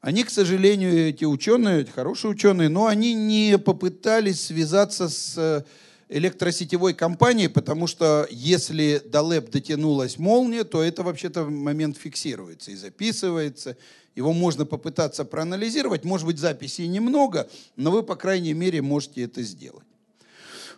Они, 0.00 0.22
к 0.22 0.30
сожалению, 0.30 1.08
эти 1.08 1.24
ученые, 1.24 1.84
хорошие 1.84 2.30
ученые, 2.30 2.68
но 2.68 2.86
они 2.86 3.14
не 3.14 3.58
попытались 3.58 4.46
связаться 4.46 5.08
с 5.08 5.36
э, 5.36 5.64
электросетевой 6.08 6.94
компанией, 6.94 7.48
потому 7.48 7.88
что 7.88 8.28
если 8.30 9.02
до 9.04 9.22
ЛЭП 9.22 9.50
дотянулась 9.50 10.18
молния, 10.18 10.62
то 10.62 10.84
это 10.84 11.02
вообще-то 11.02 11.44
момент 11.46 11.98
фиксируется 11.98 12.70
и 12.70 12.76
записывается. 12.76 13.76
Его 14.18 14.32
можно 14.32 14.66
попытаться 14.66 15.24
проанализировать. 15.24 16.04
Может 16.04 16.26
быть, 16.26 16.38
записей 16.38 16.88
немного, 16.88 17.48
но 17.76 17.92
вы, 17.92 18.02
по 18.02 18.16
крайней 18.16 18.52
мере, 18.52 18.82
можете 18.82 19.22
это 19.22 19.42
сделать. 19.42 19.86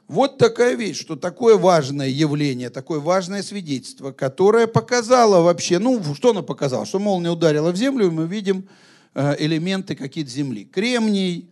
Вот 0.08 0.36
такая 0.36 0.74
вещь, 0.74 1.00
что 1.00 1.16
такое 1.16 1.56
важное 1.56 2.08
явление, 2.08 2.68
такое 2.68 3.00
важное 3.00 3.42
свидетельство, 3.42 4.12
которое 4.12 4.66
показало 4.66 5.40
вообще, 5.40 5.78
ну, 5.78 6.02
что 6.14 6.30
оно 6.32 6.42
показало? 6.42 6.84
Что 6.84 6.98
молния 6.98 7.30
ударила 7.30 7.70
в 7.70 7.76
землю, 7.76 8.08
и 8.08 8.10
мы 8.10 8.26
видим 8.26 8.68
э, 9.14 9.36
элементы 9.38 9.96
какие-то 9.96 10.30
земли. 10.30 10.66
Кремний, 10.66 11.48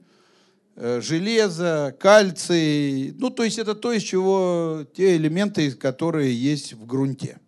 э, 0.76 1.00
железо, 1.00 1.96
кальций. 1.98 3.14
Ну, 3.16 3.30
то 3.30 3.44
есть 3.44 3.58
это 3.58 3.74
то, 3.74 3.92
из 3.92 4.02
чего 4.02 4.84
те 4.94 5.16
элементы, 5.16 5.72
которые 5.72 6.38
есть 6.38 6.74
в 6.74 6.84
грунте. 6.84 7.38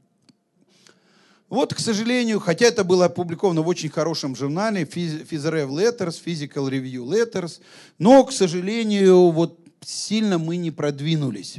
Вот, 1.50 1.74
к 1.74 1.80
сожалению, 1.80 2.38
хотя 2.38 2.66
это 2.66 2.84
было 2.84 3.06
опубликовано 3.06 3.62
в 3.62 3.68
очень 3.68 3.88
хорошем 3.88 4.36
журнале 4.36 4.84
PhysRev 4.84 5.68
Letters, 5.68 6.22
Physical 6.24 6.70
Review 6.70 7.04
Letters, 7.04 7.60
но, 7.98 8.24
к 8.24 8.30
сожалению, 8.30 9.30
вот 9.32 9.58
сильно 9.80 10.38
мы 10.38 10.56
не 10.56 10.70
продвинулись 10.70 11.56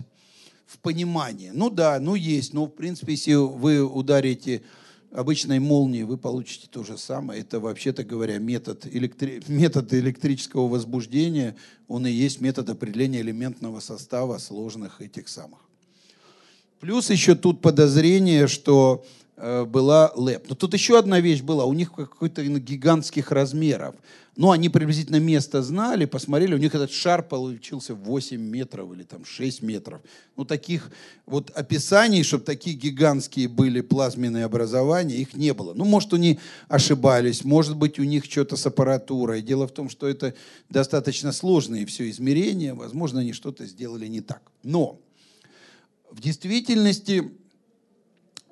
в 0.65 0.79
понимании. 0.79 1.51
Ну 1.53 1.69
да, 1.69 1.99
ну 1.99 2.15
есть, 2.15 2.53
но 2.53 2.67
в 2.67 2.69
принципе, 2.69 3.11
если 3.11 3.33
вы 3.33 3.83
ударите 3.83 4.61
обычной 5.11 5.59
молнией, 5.59 6.03
вы 6.03 6.17
получите 6.17 6.69
то 6.71 6.85
же 6.85 6.97
самое. 6.97 7.41
Это, 7.41 7.59
вообще-то 7.59 8.05
говоря, 8.05 8.37
метод, 8.37 8.87
электри... 8.89 9.43
метод 9.49 9.93
электрического 9.93 10.69
возбуждения, 10.69 11.57
он 11.89 12.07
и 12.07 12.11
есть 12.11 12.39
метод 12.39 12.69
определения 12.69 13.19
элементного 13.19 13.81
состава 13.81 14.37
сложных 14.37 15.01
этих 15.01 15.27
самых. 15.27 15.59
Плюс 16.79 17.09
еще 17.09 17.35
тут 17.35 17.61
подозрение, 17.61 18.47
что 18.47 19.05
была 19.65 20.11
ЛЭП. 20.15 20.49
Но 20.49 20.55
тут 20.55 20.73
еще 20.73 20.99
одна 20.99 21.19
вещь 21.19 21.41
была. 21.41 21.65
У 21.65 21.73
них 21.73 21.93
какой-то 21.93 22.43
гигантских 22.43 23.31
размеров. 23.31 23.95
Ну, 24.37 24.51
они 24.51 24.69
приблизительно 24.69 25.19
место 25.19 25.61
знали, 25.61 26.05
посмотрели, 26.05 26.53
у 26.53 26.57
них 26.57 26.73
этот 26.73 26.91
шар 26.91 27.21
получился 27.21 27.93
8 27.93 28.39
метров 28.39 28.93
или 28.93 29.03
там 29.03 29.25
6 29.25 29.61
метров. 29.61 30.01
Ну, 30.37 30.45
таких 30.45 30.89
вот 31.25 31.49
описаний, 31.49 32.23
чтобы 32.23 32.45
такие 32.45 32.77
гигантские 32.77 33.49
были 33.49 33.81
плазменные 33.81 34.45
образования, 34.45 35.17
их 35.17 35.33
не 35.33 35.53
было. 35.53 35.73
Ну, 35.73 35.83
может, 35.83 36.13
они 36.13 36.39
ошибались, 36.69 37.43
может 37.43 37.75
быть, 37.75 37.99
у 37.99 38.03
них 38.03 38.23
что-то 38.23 38.55
с 38.55 38.65
аппаратурой. 38.65 39.41
Дело 39.41 39.67
в 39.67 39.71
том, 39.71 39.89
что 39.89 40.07
это 40.07 40.33
достаточно 40.69 41.33
сложные 41.33 41.85
все 41.85 42.09
измерения, 42.09 42.73
возможно, 42.73 43.19
они 43.19 43.33
что-то 43.33 43.65
сделали 43.65 44.07
не 44.07 44.21
так. 44.21 44.41
Но 44.63 44.97
в 46.09 46.21
действительности 46.21 47.21
Э, 47.21 47.40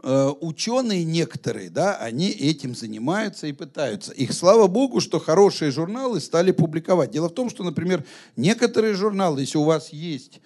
ученые 0.02 1.04
некоторые, 1.04 1.70
да, 1.70 1.98
они 1.98 2.30
этим 2.30 2.74
занимаются 2.74 3.48
и 3.48 3.52
пытаются. 3.52 4.14
Их 4.14 4.34
слава 4.34 4.68
богу, 4.68 5.02
что 5.02 5.20
хорошие 5.20 5.72
журналы 5.72 6.20
стали 6.22 6.52
публиковать. 6.52 7.12
Дело 7.12 7.28
в 7.28 7.34
том, 7.34 7.50
что, 7.50 7.64
например, 7.64 8.06
некоторые 8.36 8.94
журналы, 8.94 9.42
если 9.42 9.58
у 9.58 9.64
вас 9.64 9.90
есть 9.90 10.40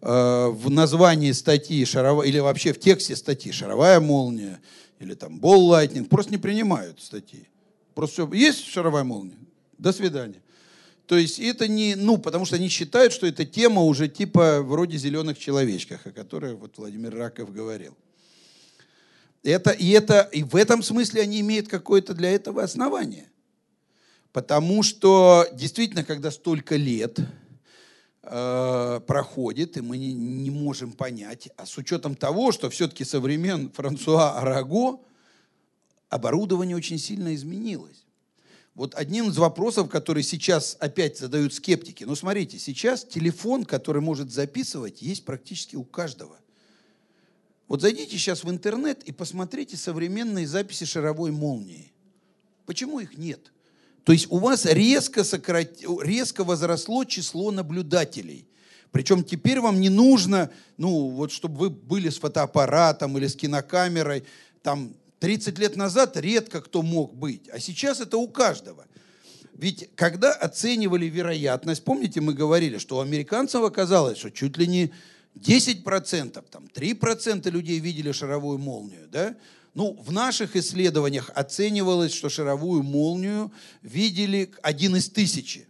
э, 0.00 0.48
в 0.48 0.70
названии 0.70 1.32
статьи 1.32 1.84
шаровая, 1.84 2.26
или 2.26 2.38
вообще 2.38 2.72
в 2.72 2.80
тексте 2.80 3.14
статьи 3.14 3.52
шаровая 3.52 4.00
молния, 4.00 4.60
или 4.98 5.14
там 5.14 5.38
бол 5.38 5.66
лайтнинг, 5.66 6.08
просто 6.08 6.32
не 6.32 6.38
принимают 6.38 7.02
статьи. 7.02 7.48
Просто 7.94 8.26
все, 8.26 8.34
есть 8.34 8.64
шаровая 8.64 9.04
молния? 9.04 9.38
До 9.76 9.92
свидания. 9.92 10.40
То 11.06 11.18
есть 11.18 11.38
это 11.38 11.68
не, 11.68 11.94
ну, 11.94 12.16
потому 12.16 12.46
что 12.46 12.56
они 12.56 12.68
считают, 12.68 13.12
что 13.12 13.26
эта 13.26 13.44
тема 13.44 13.82
уже 13.82 14.08
типа 14.08 14.62
вроде 14.62 14.96
зеленых 14.96 15.38
человечках, 15.38 16.06
о 16.06 16.10
которой 16.10 16.54
вот 16.54 16.78
Владимир 16.78 17.14
Раков 17.14 17.52
говорил. 17.52 17.94
Это, 19.44 19.72
и, 19.72 19.90
это, 19.90 20.22
и 20.32 20.42
в 20.42 20.56
этом 20.56 20.82
смысле 20.82 21.20
они 21.20 21.40
имеют 21.40 21.68
какое-то 21.68 22.14
для 22.14 22.30
этого 22.30 22.62
основание. 22.62 23.30
Потому 24.32 24.82
что 24.82 25.46
действительно, 25.52 26.02
когда 26.02 26.30
столько 26.30 26.76
лет 26.76 27.20
э, 28.22 29.00
проходит, 29.06 29.76
и 29.76 29.82
мы 29.82 29.98
не, 29.98 30.14
не 30.14 30.50
можем 30.50 30.92
понять, 30.92 31.50
а 31.58 31.66
с 31.66 31.76
учетом 31.76 32.16
того, 32.16 32.52
что 32.52 32.70
все-таки 32.70 33.04
со 33.04 33.20
времен 33.20 33.70
Франсуа 33.70 34.40
Араго 34.40 35.00
оборудование 36.08 36.76
очень 36.76 36.98
сильно 36.98 37.34
изменилось. 37.34 38.06
Вот 38.74 38.94
одним 38.94 39.28
из 39.28 39.36
вопросов, 39.36 39.90
который 39.90 40.22
сейчас 40.22 40.76
опять 40.80 41.18
задают 41.18 41.52
скептики, 41.52 42.02
ну 42.04 42.16
смотрите, 42.16 42.58
сейчас 42.58 43.04
телефон, 43.04 43.64
который 43.64 44.00
может 44.00 44.32
записывать, 44.32 45.02
есть 45.02 45.24
практически 45.26 45.76
у 45.76 45.84
каждого. 45.84 46.38
Вот 47.68 47.80
зайдите 47.80 48.18
сейчас 48.18 48.44
в 48.44 48.50
интернет 48.50 49.02
и 49.04 49.12
посмотрите 49.12 49.76
современные 49.76 50.46
записи 50.46 50.84
шаровой 50.84 51.30
молнии. 51.30 51.92
Почему 52.66 53.00
их 53.00 53.16
нет? 53.16 53.52
То 54.04 54.12
есть 54.12 54.26
у 54.30 54.38
вас 54.38 54.66
резко, 54.66 55.24
сократ... 55.24 55.70
резко 56.02 56.44
возросло 56.44 57.04
число 57.04 57.50
наблюдателей. 57.50 58.46
Причем 58.92 59.24
теперь 59.24 59.60
вам 59.60 59.80
не 59.80 59.88
нужно, 59.88 60.50
ну, 60.76 61.08
вот 61.08 61.32
чтобы 61.32 61.58
вы 61.58 61.70
были 61.70 62.10
с 62.10 62.18
фотоаппаратом 62.18 63.18
или 63.18 63.26
с 63.26 63.34
кинокамерой. 63.34 64.24
Там 64.62 64.94
30 65.20 65.58
лет 65.58 65.76
назад 65.76 66.16
редко 66.16 66.60
кто 66.60 66.82
мог 66.82 67.14
быть, 67.14 67.48
а 67.48 67.58
сейчас 67.58 68.00
это 68.00 68.18
у 68.18 68.28
каждого. 68.28 68.86
Ведь 69.54 69.88
когда 69.94 70.32
оценивали 70.32 71.06
вероятность, 71.06 71.82
помните, 71.82 72.20
мы 72.20 72.34
говорили, 72.34 72.78
что 72.78 72.98
у 72.98 73.00
американцев 73.00 73.62
оказалось, 73.62 74.18
что 74.18 74.30
чуть 74.30 74.58
ли 74.58 74.66
не 74.66 74.92
10%, 75.34 76.44
там, 76.50 76.64
3% 76.72 77.50
людей 77.50 77.78
видели 77.80 78.12
шаровую 78.12 78.58
молнию, 78.58 79.08
да? 79.10 79.36
Ну, 79.74 79.94
в 80.00 80.12
наших 80.12 80.54
исследованиях 80.54 81.30
оценивалось, 81.34 82.12
что 82.12 82.28
шаровую 82.28 82.84
молнию 82.84 83.52
видели 83.82 84.52
один 84.62 84.94
из 84.94 85.08
тысячи. 85.10 85.66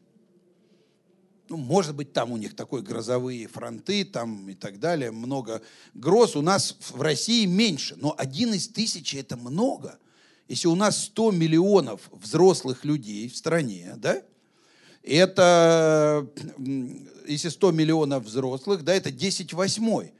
Ну, 1.48 1.56
может 1.56 1.94
быть, 1.94 2.12
там 2.12 2.32
у 2.32 2.36
них 2.36 2.54
такой 2.54 2.82
грозовые 2.82 3.48
фронты 3.48 4.04
там 4.04 4.48
и 4.48 4.54
так 4.54 4.78
далее, 4.78 5.10
много 5.10 5.62
гроз. 5.94 6.36
У 6.36 6.42
нас 6.42 6.76
в 6.90 7.00
России 7.00 7.46
меньше, 7.46 7.96
но 7.96 8.14
один 8.16 8.52
из 8.54 8.68
тысячи– 8.68 9.16
это 9.18 9.36
много. 9.36 9.98
Если 10.48 10.68
у 10.68 10.74
нас 10.74 11.04
100 11.04 11.30
миллионов 11.32 12.10
взрослых 12.12 12.84
людей 12.84 13.28
в 13.28 13.36
стране, 13.36 13.94
да, 13.96 14.22
это, 15.04 16.26
если 17.26 17.48
100 17.48 17.70
миллионов 17.72 18.24
взрослых, 18.24 18.84
да, 18.84 18.94
это 18.94 19.10
10 19.10 19.52
восьмой. 19.52 20.12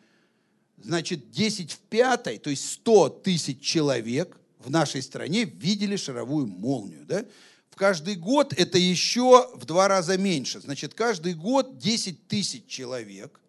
Значит, 0.82 1.30
10 1.30 1.72
в 1.72 1.78
пятой, 1.78 2.38
то 2.38 2.50
есть 2.50 2.70
100 2.70 3.08
тысяч 3.24 3.60
человек 3.60 4.36
в 4.58 4.70
нашей 4.70 5.02
стране 5.02 5.44
видели 5.44 5.96
шаровую 5.96 6.46
молнию. 6.46 7.04
Да? 7.06 7.24
В 7.70 7.76
каждый 7.76 8.16
год 8.16 8.52
это 8.52 8.78
еще 8.78 9.50
в 9.54 9.64
два 9.64 9.88
раза 9.88 10.18
меньше. 10.18 10.60
Значит, 10.60 10.92
каждый 10.94 11.34
год 11.34 11.78
10 11.78 12.28
тысяч 12.28 12.66
человек 12.66 13.40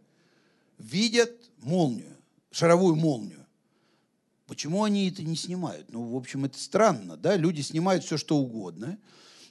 видят 0.78 1.32
молнию, 1.58 2.16
шаровую 2.52 2.96
молнию. 2.96 3.46
Почему 4.48 4.84
они 4.84 5.10
это 5.10 5.24
не 5.24 5.36
снимают? 5.36 5.92
Ну, 5.92 6.04
в 6.14 6.16
общем, 6.16 6.46
это 6.46 6.58
странно, 6.60 7.18
да? 7.18 7.36
Люди 7.36 7.62
снимают 7.62 8.04
все, 8.04 8.18
что 8.18 8.38
угодно. 8.38 8.98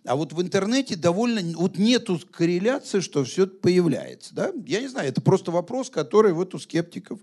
А 0.05 0.16
вот 0.16 0.35
в 0.35 0.43
интернете 0.43 0.97
довольно, 0.97 1.40
вот 1.56 1.78
нету 1.78 2.20
корреляции, 2.31 3.01
что 3.01 3.24
все 3.24 3.44
это 3.44 3.56
появляется. 3.56 4.35
Да? 4.35 4.52
Я 4.66 4.81
не 4.81 4.89
знаю, 4.89 5.09
это 5.09 5.22
просто 5.22 5.51
вопрос, 5.51 5.89
который 5.89 6.35
вот 6.35 6.55
у 6.55 6.59
скептиков 6.59 7.20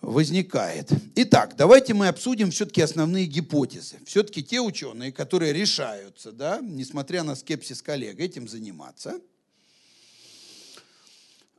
возникает. 0.00 0.90
Итак, 1.16 1.54
давайте 1.56 1.92
мы 1.92 2.08
обсудим 2.08 2.50
все-таки 2.50 2.80
основные 2.80 3.26
гипотезы. 3.26 3.96
Все-таки 4.06 4.42
те 4.42 4.60
ученые, 4.60 5.12
которые 5.12 5.52
решаются, 5.52 6.32
да, 6.32 6.60
несмотря 6.62 7.22
на 7.22 7.34
скепсис 7.34 7.82
коллег, 7.82 8.20
этим 8.20 8.48
заниматься, 8.48 9.20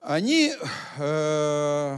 они 0.02 0.52
э, 0.98 1.98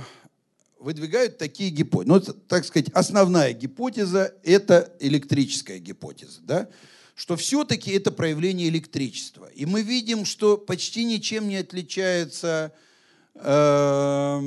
выдвигают 0.79 1.37
такие 1.37 1.69
гипотезы. 1.69 2.07
Ну, 2.07 2.19
так 2.47 2.65
сказать, 2.65 2.89
основная 2.93 3.53
гипотеза– 3.53 4.33
это 4.43 4.93
электрическая 4.99 5.79
гипотеза. 5.79 6.41
Да? 6.41 6.67
Что 7.17 7.35
все-таки 7.35 7.91
это 7.91 8.11
проявление 8.11 8.69
электричества. 8.69 9.49
И 9.55 9.65
мы 9.65 9.81
видим, 9.81 10.23
что 10.23 10.55
почти 10.55 11.03
ничем 11.03 11.47
не 11.47 11.57
отличаются 11.57 12.71
э, 13.33 14.41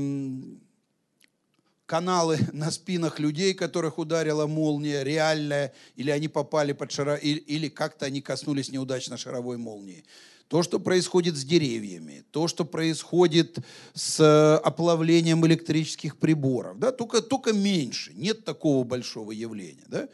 каналы 1.84 2.38
на 2.52 2.70
спинах 2.70 3.18
людей, 3.18 3.54
которых 3.54 3.98
ударила 3.98 4.46
молния, 4.46 5.02
реальная, 5.02 5.74
или 5.96 6.12
они 6.12 6.28
попали 6.28 6.72
под 6.72 6.92
шара, 6.92 7.16
или, 7.16 7.40
или 7.40 7.68
как-то 7.68 8.06
они 8.06 8.20
коснулись 8.20 8.70
неудачно 8.70 9.16
шаровой 9.16 9.56
молнии. 9.56 10.04
То, 10.46 10.62
что 10.62 10.78
происходит 10.78 11.36
с 11.36 11.44
деревьями, 11.44 12.22
то, 12.30 12.46
что 12.46 12.64
происходит 12.64 13.58
с 13.94 14.58
оплавлением 14.58 15.44
электрических 15.44 16.16
приборов, 16.16 16.78
да, 16.78 16.92
только, 16.92 17.20
только 17.20 17.52
меньше, 17.52 18.12
нет 18.14 18.44
такого 18.44 18.84
большого 18.84 19.32
явления. 19.32 19.86
Да? 19.88 20.08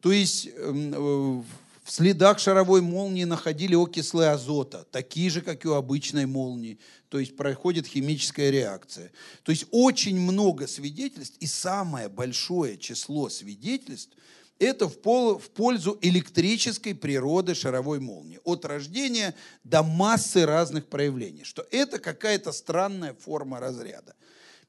То 0.00 0.12
есть 0.12 0.50
э, 0.54 1.42
в 1.84 1.90
следах 1.90 2.38
шаровой 2.38 2.80
молнии 2.80 3.24
находили 3.24 3.74
окислы 3.74 4.28
азота, 4.28 4.86
такие 4.90 5.28
же, 5.28 5.42
как 5.42 5.64
и 5.64 5.68
у 5.68 5.74
обычной 5.74 6.24
молнии. 6.24 6.78
То 7.10 7.18
есть 7.18 7.36
происходит 7.36 7.86
химическая 7.86 8.50
реакция. 8.50 9.12
То 9.42 9.52
есть 9.52 9.66
очень 9.70 10.18
много 10.18 10.66
свидетельств, 10.66 11.36
и 11.40 11.46
самое 11.46 12.08
большое 12.08 12.78
число 12.78 13.28
свидетельств 13.28 14.16
это 14.58 14.88
в, 14.88 14.98
пол, 15.00 15.38
в 15.38 15.50
пользу 15.50 15.98
электрической 16.00 16.94
природы 16.94 17.54
шаровой 17.54 18.00
молнии. 18.00 18.40
От 18.44 18.64
рождения 18.64 19.34
до 19.62 19.82
массы 19.82 20.46
разных 20.46 20.86
проявлений. 20.86 21.44
Что 21.44 21.66
это 21.70 21.98
какая-то 21.98 22.52
странная 22.52 23.14
форма 23.14 23.60
разряда. 23.60 24.14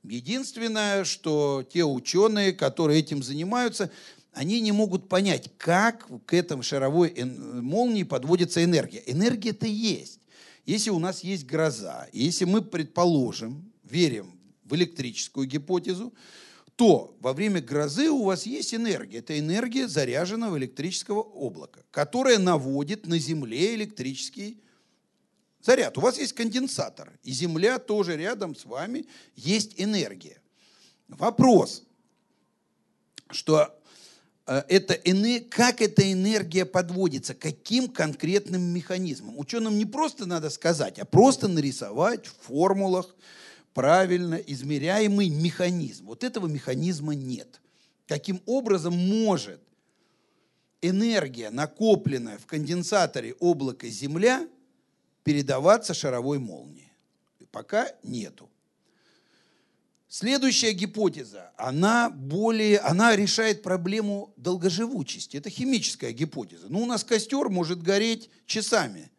Единственное, 0.04 1.04
что 1.04 1.64
те 1.72 1.84
ученые, 1.84 2.54
которые 2.54 3.00
этим 3.00 3.24
занимаются, 3.24 3.90
они 4.36 4.60
не 4.60 4.74
могут 4.74 5.08
понять, 5.08 5.50
как 5.58 6.08
к 6.26 6.34
этому 6.34 6.62
шаровой 6.62 7.14
молнии 7.24 8.04
подводится 8.04 8.64
энергия. 8.64 9.02
Энергия-то 9.06 9.66
есть. 9.66 10.20
Если 10.66 10.90
у 10.90 11.00
нас 11.00 11.24
есть 11.24 11.46
гроза, 11.46 12.08
если 12.12 12.44
мы 12.44 12.62
предположим, 12.62 13.72
верим 13.84 14.38
в 14.66 14.76
электрическую 14.76 15.48
гипотезу, 15.48 16.14
то 16.76 17.16
во 17.22 17.32
время 17.32 17.62
грозы 17.62 18.10
у 18.10 18.24
вас 18.24 18.46
есть 18.46 18.74
энергия. 18.74 19.20
Это 19.20 19.40
энергия 19.40 19.88
заряженного 19.88 20.58
электрического 20.58 21.22
облака, 21.22 21.84
которая 21.92 22.38
наводит 22.38 23.08
на 23.08 23.18
Земле 23.18 23.76
электрический 23.76 24.60
заряд. 25.62 25.98
У 25.98 26.02
вас 26.02 26.18
есть 26.18 26.34
конденсатор, 26.34 27.18
и 27.24 27.32
Земля 27.32 27.80
тоже 27.80 28.18
рядом 28.18 28.54
с 28.54 28.66
вами 28.66 29.06
есть 29.38 29.76
энергия. 29.78 30.42
Вопрос, 31.08 31.84
что 33.30 33.80
это, 34.46 35.00
как 35.50 35.82
эта 35.82 36.12
энергия 36.12 36.66
подводится, 36.66 37.34
каким 37.34 37.88
конкретным 37.88 38.62
механизмом. 38.62 39.40
Ученым 39.40 39.78
не 39.78 39.86
просто 39.86 40.26
надо 40.26 40.50
сказать, 40.50 41.00
а 41.00 41.06
просто 41.06 41.48
нарисовать 41.48 42.28
в 42.28 42.36
формулах, 42.46 43.16
правильно 43.74 44.36
измеряемый 44.36 45.30
механизм. 45.30 46.06
Вот 46.06 46.24
этого 46.24 46.48
механизма 46.48 47.16
нет. 47.16 47.60
Каким 48.08 48.42
образом 48.46 48.96
может 48.96 49.60
энергия, 50.82 51.50
накопленная 51.50 52.38
в 52.38 52.46
конденсаторе 52.46 53.34
облака 53.40 53.88
Земля, 53.88 54.48
передаваться 55.24 55.94
шаровой 55.94 56.38
молнии? 56.38 56.92
Пока 57.52 57.92
нету. 58.04 58.50
Следующая 60.08 60.72
гипотеза, 60.72 61.52
она 61.58 62.10
более, 62.10 62.80
она 62.80 63.16
решает 63.16 63.64
проблему 63.64 64.34
долгоживучести. 64.38 65.38
Это 65.38 65.50
химическая 65.50 66.12
гипотеза. 66.12 66.68
Ну, 66.70 66.84
у 66.84 66.86
нас 66.86 67.04
костер 67.04 67.50
может 67.50 67.82
гореть 67.82 68.30
часами. 68.46 69.12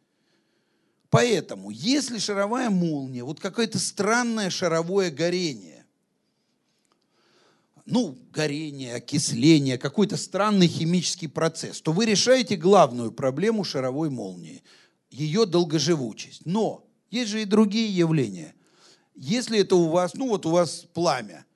Поэтому, 1.11 1.71
если 1.71 2.19
шаровая 2.19 2.71
молния, 2.71 3.25
вот 3.25 3.41
какое-то 3.41 3.79
странное 3.79 4.51
шаровое 4.51 5.11
горение, 5.11 5.87
ну, 7.85 8.19
горение, 8.33 8.97
окисление, 8.97 9.79
какой-то 9.79 10.17
странный 10.17 10.67
химический 10.67 11.29
процесс, 11.29 11.81
то 11.81 11.93
вы 11.93 12.07
решаете 12.07 12.57
главную 12.57 13.13
проблему 13.13 13.63
шаровой 13.63 14.11
молнии, 14.11 14.65
ее 15.09 15.47
долгоживучесть. 15.47 16.45
Но 16.45 16.85
есть 17.11 17.31
же 17.31 17.43
и 17.43 17.45
другие 17.45 17.89
явления. 17.89 18.56
Если 19.17 19.61
это 19.61 19.77
у 19.77 19.89
вас, 19.89 20.15
ну 20.15 20.29
вот 20.29 20.45
у 20.45 20.51
вас 20.51 20.87
пламя, 20.93 21.47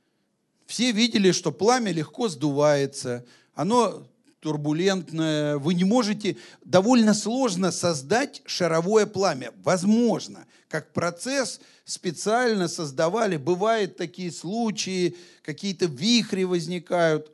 все 0.66 0.92
видели, 0.92 1.30
что 1.30 1.52
пламя 1.52 1.92
легко 1.92 2.28
сдувается, 2.28 3.24
оно 3.54 4.06
турбулентное, 4.40 5.58
вы 5.58 5.74
не 5.74 5.84
можете, 5.84 6.38
довольно 6.64 7.12
сложно 7.12 7.70
создать 7.70 8.40
шаровое 8.46 9.04
пламя. 9.04 9.52
Возможно, 9.62 10.46
как 10.68 10.94
процесс 10.94 11.60
специально 11.84 12.66
создавали, 12.66 13.36
бывают 13.36 13.96
такие 13.96 14.32
случаи, 14.32 15.16
какие-то 15.42 15.84
вихри 15.84 16.44
возникают, 16.44 17.30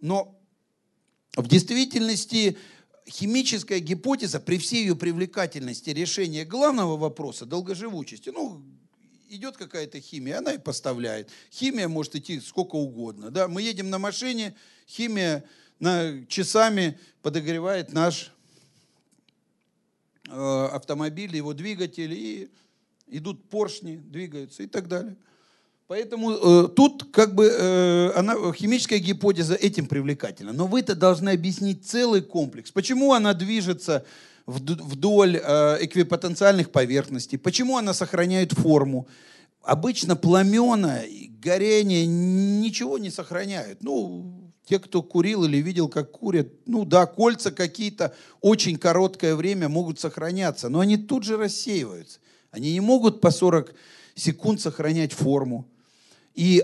но 0.00 0.36
в 1.36 1.46
действительности 1.46 2.56
химическая 3.08 3.78
гипотеза 3.78 4.40
при 4.40 4.58
всей 4.58 4.82
ее 4.82 4.96
привлекательности 4.96 5.90
решения 5.90 6.44
главного 6.44 6.96
вопроса 6.96 7.46
долгоживучести, 7.46 8.30
ну, 8.30 8.62
идет 9.32 9.56
какая-то 9.56 10.00
химия, 10.00 10.38
она 10.38 10.52
и 10.52 10.58
поставляет. 10.58 11.30
Химия 11.50 11.88
может 11.88 12.14
идти 12.14 12.40
сколько 12.40 12.76
угодно. 12.76 13.30
Да? 13.30 13.48
Мы 13.48 13.62
едем 13.62 13.90
на 13.90 13.98
машине, 13.98 14.54
химия 14.88 15.44
на, 15.80 16.24
часами 16.26 16.98
подогревает 17.22 17.92
наш 17.92 18.32
э, 20.28 20.68
автомобиль, 20.72 21.34
его 21.34 21.54
двигатель, 21.54 22.12
и 22.12 22.50
идут 23.08 23.42
поршни, 23.48 23.96
двигаются 23.96 24.62
и 24.62 24.66
так 24.66 24.88
далее. 24.88 25.16
Поэтому 25.88 26.32
э, 26.32 26.68
тут 26.68 27.10
как 27.12 27.34
бы 27.34 27.46
э, 27.46 28.12
она, 28.14 28.34
химическая 28.52 28.98
гипотеза 28.98 29.54
этим 29.54 29.86
привлекательна. 29.86 30.52
Но 30.52 30.66
вы-то 30.66 30.94
должны 30.94 31.30
объяснить 31.30 31.84
целый 31.86 32.22
комплекс. 32.22 32.70
Почему 32.70 33.12
она 33.12 33.34
движется 33.34 34.04
вдоль 34.46 35.36
э, 35.36 35.78
эквипотенциальных 35.80 36.70
поверхностей, 36.70 37.38
почему 37.38 37.76
она 37.76 37.94
сохраняет 37.94 38.52
форму. 38.52 39.08
Обычно 39.62 40.16
пламена, 40.16 41.02
горение 41.40 42.06
ничего 42.06 42.98
не 42.98 43.10
сохраняют. 43.10 43.82
Ну, 43.82 44.52
те, 44.64 44.78
кто 44.78 45.02
курил 45.02 45.44
или 45.44 45.58
видел, 45.58 45.88
как 45.88 46.10
курят, 46.12 46.48
ну 46.66 46.84
да, 46.84 47.06
кольца 47.06 47.50
какие-то 47.50 48.14
очень 48.40 48.76
короткое 48.76 49.36
время 49.36 49.68
могут 49.68 50.00
сохраняться, 50.00 50.68
но 50.68 50.80
они 50.80 50.96
тут 50.96 51.24
же 51.24 51.36
рассеиваются. 51.36 52.18
Они 52.50 52.72
не 52.72 52.80
могут 52.80 53.20
по 53.20 53.30
40 53.30 53.74
секунд 54.14 54.60
сохранять 54.60 55.12
форму. 55.12 55.68
И 56.34 56.62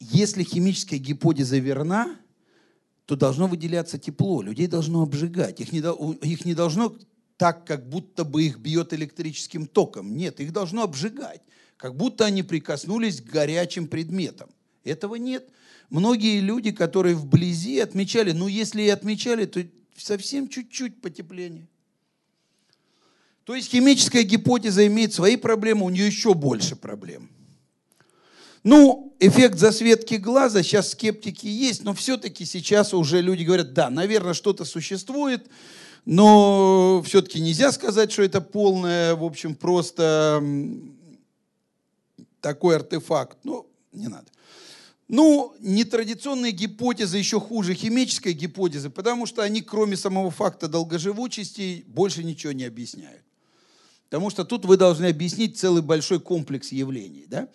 если 0.00 0.42
химическая 0.42 0.98
гипотеза 0.98 1.58
верна, 1.58 2.16
то 3.08 3.16
должно 3.16 3.46
выделяться 3.46 3.98
тепло, 3.98 4.42
людей 4.42 4.66
должно 4.66 5.00
обжигать. 5.00 5.60
Их 5.60 5.72
не, 5.72 5.78
их 5.78 6.44
не 6.44 6.52
должно 6.52 6.94
так, 7.38 7.64
как 7.64 7.88
будто 7.88 8.22
бы 8.22 8.42
их 8.42 8.58
бьет 8.58 8.92
электрическим 8.92 9.66
током. 9.66 10.14
Нет, 10.14 10.40
их 10.40 10.52
должно 10.52 10.82
обжигать, 10.82 11.40
как 11.78 11.96
будто 11.96 12.26
они 12.26 12.42
прикоснулись 12.42 13.22
к 13.22 13.24
горячим 13.24 13.86
предметам. 13.86 14.50
Этого 14.84 15.14
нет. 15.14 15.48
Многие 15.88 16.40
люди, 16.40 16.70
которые 16.70 17.14
вблизи 17.14 17.78
отмечали, 17.78 18.32
ну 18.32 18.46
если 18.46 18.82
и 18.82 18.90
отмечали, 18.90 19.46
то 19.46 19.64
совсем 19.96 20.46
чуть-чуть 20.46 21.00
потепление. 21.00 21.66
То 23.44 23.54
есть 23.54 23.70
химическая 23.70 24.22
гипотеза 24.22 24.86
имеет 24.86 25.14
свои 25.14 25.36
проблемы, 25.36 25.86
у 25.86 25.88
нее 25.88 26.06
еще 26.06 26.34
больше 26.34 26.76
проблем. 26.76 27.30
Ну, 28.64 29.07
эффект 29.18 29.58
засветки 29.58 30.14
глаза, 30.14 30.62
сейчас 30.62 30.90
скептики 30.90 31.46
есть, 31.46 31.84
но 31.84 31.94
все-таки 31.94 32.44
сейчас 32.44 32.94
уже 32.94 33.20
люди 33.20 33.44
говорят, 33.44 33.72
да, 33.72 33.90
наверное, 33.90 34.34
что-то 34.34 34.64
существует, 34.64 35.48
но 36.04 37.02
все-таки 37.04 37.40
нельзя 37.40 37.72
сказать, 37.72 38.12
что 38.12 38.22
это 38.22 38.40
полное, 38.40 39.14
в 39.14 39.24
общем, 39.24 39.54
просто 39.54 40.42
такой 42.40 42.76
артефакт. 42.76 43.38
Ну, 43.44 43.66
не 43.92 44.08
надо. 44.08 44.26
Ну, 45.08 45.54
нетрадиционные 45.60 46.52
гипотезы 46.52 47.16
еще 47.16 47.40
хуже 47.40 47.74
химической 47.74 48.34
гипотезы, 48.34 48.90
потому 48.90 49.24
что 49.24 49.42
они, 49.42 49.62
кроме 49.62 49.96
самого 49.96 50.30
факта 50.30 50.68
долгоживучести, 50.68 51.84
больше 51.86 52.22
ничего 52.22 52.52
не 52.52 52.64
объясняют. 52.64 53.22
Потому 54.10 54.30
что 54.30 54.44
тут 54.44 54.66
вы 54.66 54.76
должны 54.76 55.06
объяснить 55.06 55.58
целый 55.58 55.82
большой 55.82 56.20
комплекс 56.20 56.72
явлений. 56.72 57.24
Да? 57.26 57.48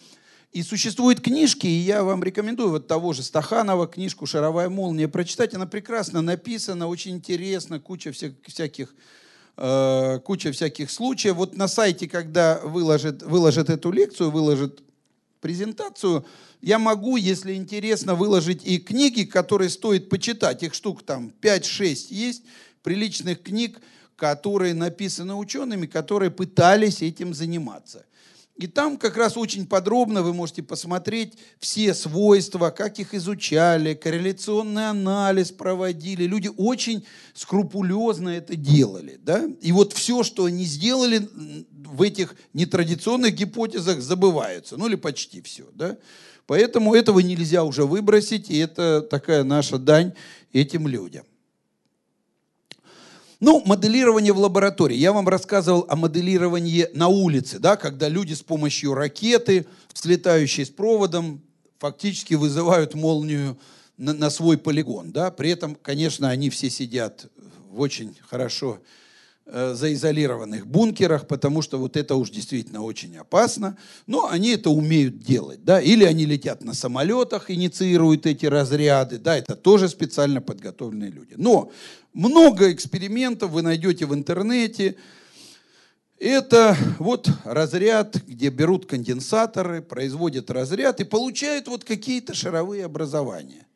И 0.54 0.62
существуют 0.62 1.20
книжки, 1.20 1.66
и 1.66 1.80
я 1.80 2.04
вам 2.04 2.24
рекомендую 2.24 2.70
вот 2.70 2.88
того 2.88 3.14
же 3.14 3.24
Стаханова 3.24 3.88
книжку 3.88 4.28
«Шаровая 4.28 4.70
молния» 4.70 5.08
прочитать. 5.08 5.56
Она 5.56 5.66
прекрасно 5.66 6.22
написана, 6.22 6.88
очень 6.88 7.14
интересно, 7.16 7.80
куча 7.80 8.12
всяких, 8.12 8.94
э, 9.58 10.20
куча 10.24 10.52
всяких 10.52 10.92
случаев. 10.92 11.38
Вот 11.38 11.58
на 11.58 11.68
сайте, 11.68 12.08
когда 12.08 12.60
выложит, 12.64 13.24
выложит 13.24 13.72
эту 13.72 13.90
лекцию, 13.92 14.30
выложит 14.30 14.84
презентацию, 15.42 16.24
я 16.62 16.78
могу, 16.78 17.18
если 17.18 17.56
интересно, 17.56 18.14
выложить 18.14 18.62
и 18.64 18.78
книги, 18.78 19.24
которые 19.24 19.72
стоит 19.72 20.08
почитать. 20.08 20.62
Их 20.62 20.76
штук 20.76 21.02
там 21.02 21.34
5-6 21.42 22.10
есть, 22.12 22.44
приличных 22.84 23.42
книг, 23.42 23.82
которые 24.16 24.76
написаны 24.76 25.34
учеными, 25.34 25.88
которые 25.88 26.30
пытались 26.30 27.02
этим 27.02 27.34
заниматься. 27.34 28.06
И 28.56 28.68
там 28.68 28.98
как 28.98 29.18
раз 29.18 29.36
очень 29.36 29.66
подробно 29.66 30.22
вы 30.22 30.32
можете 30.32 30.62
посмотреть 30.62 31.40
все 31.60 31.96
свойства, 31.96 32.70
как 32.70 33.00
их 33.00 33.16
изучали, 33.16 33.96
корреляционный 33.96 34.90
анализ 34.90 35.52
проводили. 35.52 36.26
Люди 36.26 36.52
очень 36.56 37.04
скрупулезно 37.34 38.30
это 38.30 38.56
делали. 38.56 39.20
Да? 39.20 39.50
И 39.62 39.72
вот 39.72 39.94
все, 39.94 40.22
что 40.22 40.46
они 40.46 40.66
сделали 40.66 41.28
в 41.72 42.02
этих 42.04 42.36
нетрадиционных 42.54 43.34
гипотезах, 43.34 44.02
забываются. 44.02 44.78
Ну 44.78 44.88
или 44.88 44.96
почти 44.96 45.42
все. 45.42 45.66
Да? 45.74 45.98
Поэтому 46.46 46.94
этого 46.94 47.20
нельзя 47.22 47.64
уже 47.64 47.86
выбросить, 47.86 48.52
и 48.52 48.58
это 48.60 49.02
такая 49.02 49.44
наша 49.44 49.80
дань 49.80 50.14
этим 50.52 50.88
людям. 50.88 51.26
Ну, 53.45 53.61
моделирование 53.65 54.32
в 54.32 54.38
лаборатории. 54.38 54.95
Я 54.95 55.11
вам 55.11 55.28
рассказывал 55.28 55.86
о 55.90 55.98
моделировании 55.98 56.88
на 56.94 57.10
улице, 57.10 57.60
да, 57.60 57.76
когда 57.76 58.07
люди 58.07 58.32
с 58.32 58.41
помощью 58.41 58.94
ракеты, 58.94 59.65
слетающей 59.94 60.65
с 60.65 60.70
проводом, 60.70 61.41
фактически 61.78 62.36
вызывают 62.36 62.94
молнию 62.94 63.57
на, 63.98 64.14
на 64.14 64.30
свой 64.30 64.57
полигон. 64.57 65.11
Да? 65.11 65.30
При 65.30 65.49
этом, 65.49 65.76
конечно, 65.76 66.30
они 66.30 66.49
все 66.49 66.70
сидят 66.70 67.26
в 67.70 67.82
очень 67.82 68.15
хорошо 68.30 68.80
заизолированных 69.45 70.65
бункерах, 70.65 71.28
потому 71.28 71.61
что 71.61 71.78
вот 71.78 71.98
это 71.98 72.15
уж 72.15 72.30
действительно 72.30 72.82
очень 72.82 73.18
опасно. 73.18 73.78
Но 74.07 74.30
они 74.30 74.52
это 74.52 74.70
умеют 74.70 75.20
делать. 75.20 75.64
Да? 75.64 75.82
Или 75.82 76.06
они 76.06 76.26
летят 76.26 76.64
на 76.64 76.74
самолетах, 76.74 77.52
инициируют 77.52 78.26
эти 78.26 78.45
разряды. 78.45 79.18
Да? 79.18 79.38
Это 79.38 79.56
тоже 79.56 79.90
специально 79.90 80.41
подготовленные 80.41 81.11
люди. 81.11 81.34
Но 81.36 81.72
много 82.14 82.72
экспериментов 82.72 83.52
вы 83.52 83.64
найдете 83.64 84.06
в 84.06 84.14
интернете. 84.14 84.95
Это 86.20 86.78
вот 86.99 87.30
разряд, 87.44 88.15
где 88.26 88.49
берут 88.49 88.86
конденсаторы, 88.86 89.82
производят 89.82 90.49
разряд 90.49 91.02
и 91.02 91.03
получают 91.03 91.68
вот 91.68 91.84
какие-то 91.84 92.34
шаровые 92.34 92.86
образования. 92.86 93.68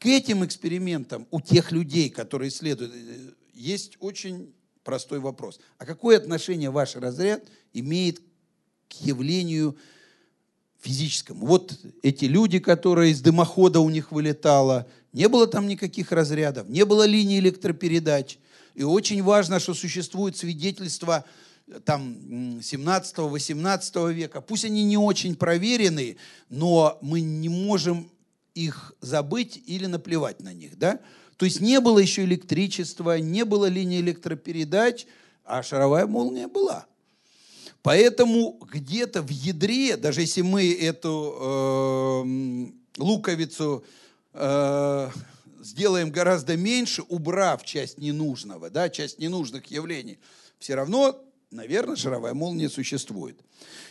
К 0.00 0.06
этим 0.06 0.44
экспериментам 0.44 1.28
у 1.30 1.40
тех 1.40 1.70
людей, 1.70 2.10
которые 2.10 2.48
исследуют, 2.48 2.92
э, 2.94 3.32
есть 3.54 3.96
очень 4.00 4.52
простой 4.88 5.18
вопрос. 5.18 5.60
А 5.76 5.84
какое 5.84 6.16
отношение 6.16 6.70
ваш 6.70 6.96
разряд 6.96 7.42
имеет 7.74 8.22
к 8.88 8.94
явлению 9.02 9.76
физическому? 10.80 11.44
Вот 11.44 11.78
эти 12.02 12.24
люди, 12.24 12.58
которые 12.58 13.12
из 13.12 13.20
дымохода 13.20 13.80
у 13.80 13.90
них 13.90 14.12
вылетало, 14.12 14.88
не 15.12 15.28
было 15.28 15.46
там 15.46 15.68
никаких 15.68 16.10
разрядов, 16.10 16.70
не 16.70 16.86
было 16.86 17.04
линии 17.04 17.38
электропередач. 17.38 18.38
И 18.74 18.82
очень 18.82 19.22
важно, 19.22 19.60
что 19.60 19.74
существует 19.74 20.38
свидетельство 20.38 21.26
э, 21.66 21.80
там 21.84 22.60
17-18 22.60 24.12
века. 24.14 24.40
Пусть 24.40 24.64
они 24.64 24.84
не 24.84 24.96
очень 24.96 25.36
проверенные, 25.36 26.16
но 26.48 26.96
мы 27.02 27.20
не 27.20 27.50
можем 27.50 28.10
их 28.54 28.94
забыть 29.02 29.62
или 29.66 29.84
наплевать 29.84 30.40
на 30.40 30.54
них, 30.54 30.78
да? 30.78 30.98
То 31.38 31.44
есть 31.46 31.60
не 31.60 31.80
было 31.80 32.00
еще 32.00 32.24
электричества, 32.24 33.18
не 33.18 33.44
было 33.44 33.66
линии 33.66 34.00
электропередач, 34.00 35.06
а 35.44 35.62
шаровая 35.62 36.06
молния 36.06 36.48
была. 36.48 36.86
Поэтому 37.82 38.58
где-то 38.72 39.22
в 39.22 39.30
ядре, 39.30 39.96
даже 39.96 40.22
если 40.22 40.42
мы 40.42 40.70
эту 40.74 41.36
э, 41.40 43.00
луковицу 43.00 43.84
э, 44.34 45.10
сделаем 45.60 46.10
гораздо 46.10 46.56
меньше, 46.56 47.02
убрав 47.08 47.64
часть 47.64 47.98
ненужного, 47.98 48.68
да, 48.68 48.88
часть 48.88 49.20
ненужных 49.20 49.66
явлений, 49.66 50.18
все 50.58 50.74
равно, 50.74 51.24
наверное, 51.52 51.94
шаровая 51.94 52.34
молния 52.34 52.68
существует. 52.68 53.38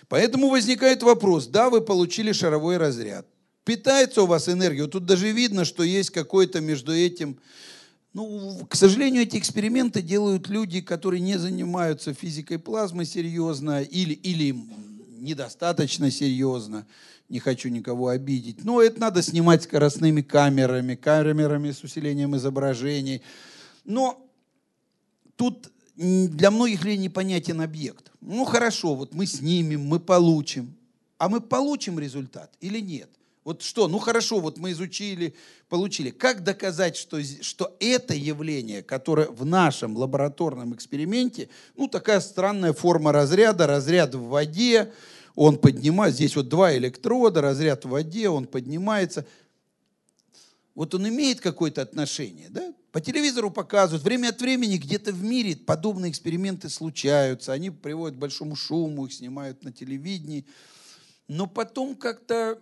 Поэтому 0.09 0.49
возникает 0.49 1.01
вопрос, 1.01 1.47
да, 1.47 1.69
вы 1.69 1.79
получили 1.79 2.33
шаровой 2.33 2.75
разряд, 2.75 3.25
питается 3.67 4.21
у 4.21 4.25
вас 4.25 4.47
энергия. 4.47 4.87
Тут 4.87 5.05
даже 5.05 5.29
видно, 5.29 5.65
что 5.65 5.83
есть 5.83 6.09
какой-то 6.11 6.61
между 6.61 6.95
этим... 6.95 7.37
Ну, 8.13 8.65
к 8.69 8.75
сожалению, 8.75 9.23
эти 9.23 9.35
эксперименты 9.35 10.01
делают 10.01 10.47
люди, 10.47 10.79
которые 10.79 11.19
не 11.19 11.37
занимаются 11.37 12.13
физикой 12.13 12.59
плазмы 12.59 13.03
серьезно 13.03 13.81
или, 13.83 14.13
или 14.13 14.55
недостаточно 15.19 16.09
серьезно. 16.09 16.87
Не 17.27 17.39
хочу 17.39 17.67
никого 17.67 18.07
обидеть. 18.07 18.63
Но 18.63 18.81
это 18.81 19.01
надо 19.01 19.21
снимать 19.21 19.63
скоростными 19.63 20.21
камерами, 20.21 20.95
камерами 20.95 21.71
с 21.71 21.83
усилением 21.83 22.37
изображений. 22.37 23.21
Но 23.83 24.25
тут 25.35 25.69
для 25.97 26.51
многих 26.51 26.85
людей 26.85 26.97
непонятен 26.97 27.59
объект. 27.59 28.13
Ну 28.21 28.45
хорошо, 28.45 28.95
вот 28.95 29.13
мы 29.13 29.25
снимем, 29.25 29.85
мы 29.85 29.99
получим. 29.99 30.73
А 31.17 31.27
мы 31.27 31.41
получим 31.41 31.99
результат 31.99 32.53
или 32.61 32.79
нет? 32.79 33.09
Вот 33.47 33.61
что? 33.61 33.87
Ну 33.87 33.97
хорошо, 33.97 34.41
вот 34.41 34.57
мы 34.57 34.71
изучили, 34.71 35.33
получили. 35.69 36.09
Как 36.09 36.43
доказать, 36.43 36.97
что, 36.97 37.23
что 37.23 37.77
это 37.79 38.13
явление, 38.13 38.83
которое 38.83 39.27
в 39.29 39.45
нашем 39.45 39.95
лабораторном 39.95 40.75
эксперименте, 40.75 41.47
ну 41.77 41.87
такая 41.87 42.19
странная 42.19 42.73
форма 42.73 43.13
разряда, 43.13 43.65
разряд 43.65 44.15
в 44.15 44.23
воде, 44.23 44.91
он 45.33 45.57
поднимает, 45.59 46.15
здесь 46.15 46.35
вот 46.35 46.49
два 46.49 46.75
электрода, 46.75 47.39
разряд 47.39 47.85
в 47.85 47.89
воде, 47.91 48.27
он 48.27 48.47
поднимается. 48.47 49.25
Вот 50.75 50.93
он 50.93 51.07
имеет 51.07 51.39
какое-то 51.39 51.81
отношение, 51.81 52.49
да? 52.49 52.73
По 52.91 52.99
телевизору 52.99 53.49
показывают, 53.49 54.03
время 54.03 54.27
от 54.27 54.41
времени 54.41 54.75
где-то 54.75 55.13
в 55.13 55.23
мире 55.23 55.55
подобные 55.55 56.11
эксперименты 56.11 56.67
случаются, 56.67 57.53
они 57.53 57.69
приводят 57.69 58.17
к 58.17 58.19
большому 58.19 58.57
шуму, 58.57 59.05
их 59.05 59.13
снимают 59.13 59.63
на 59.63 59.71
телевидении, 59.71 60.45
но 61.29 61.47
потом 61.47 61.95
как-то 61.95 62.59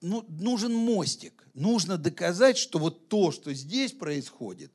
ну, 0.00 0.24
нужен 0.28 0.72
мостик. 0.72 1.32
Нужно 1.54 1.98
доказать, 1.98 2.56
что 2.56 2.78
вот 2.78 3.08
то, 3.08 3.32
что 3.32 3.52
здесь 3.52 3.92
происходит, 3.92 4.70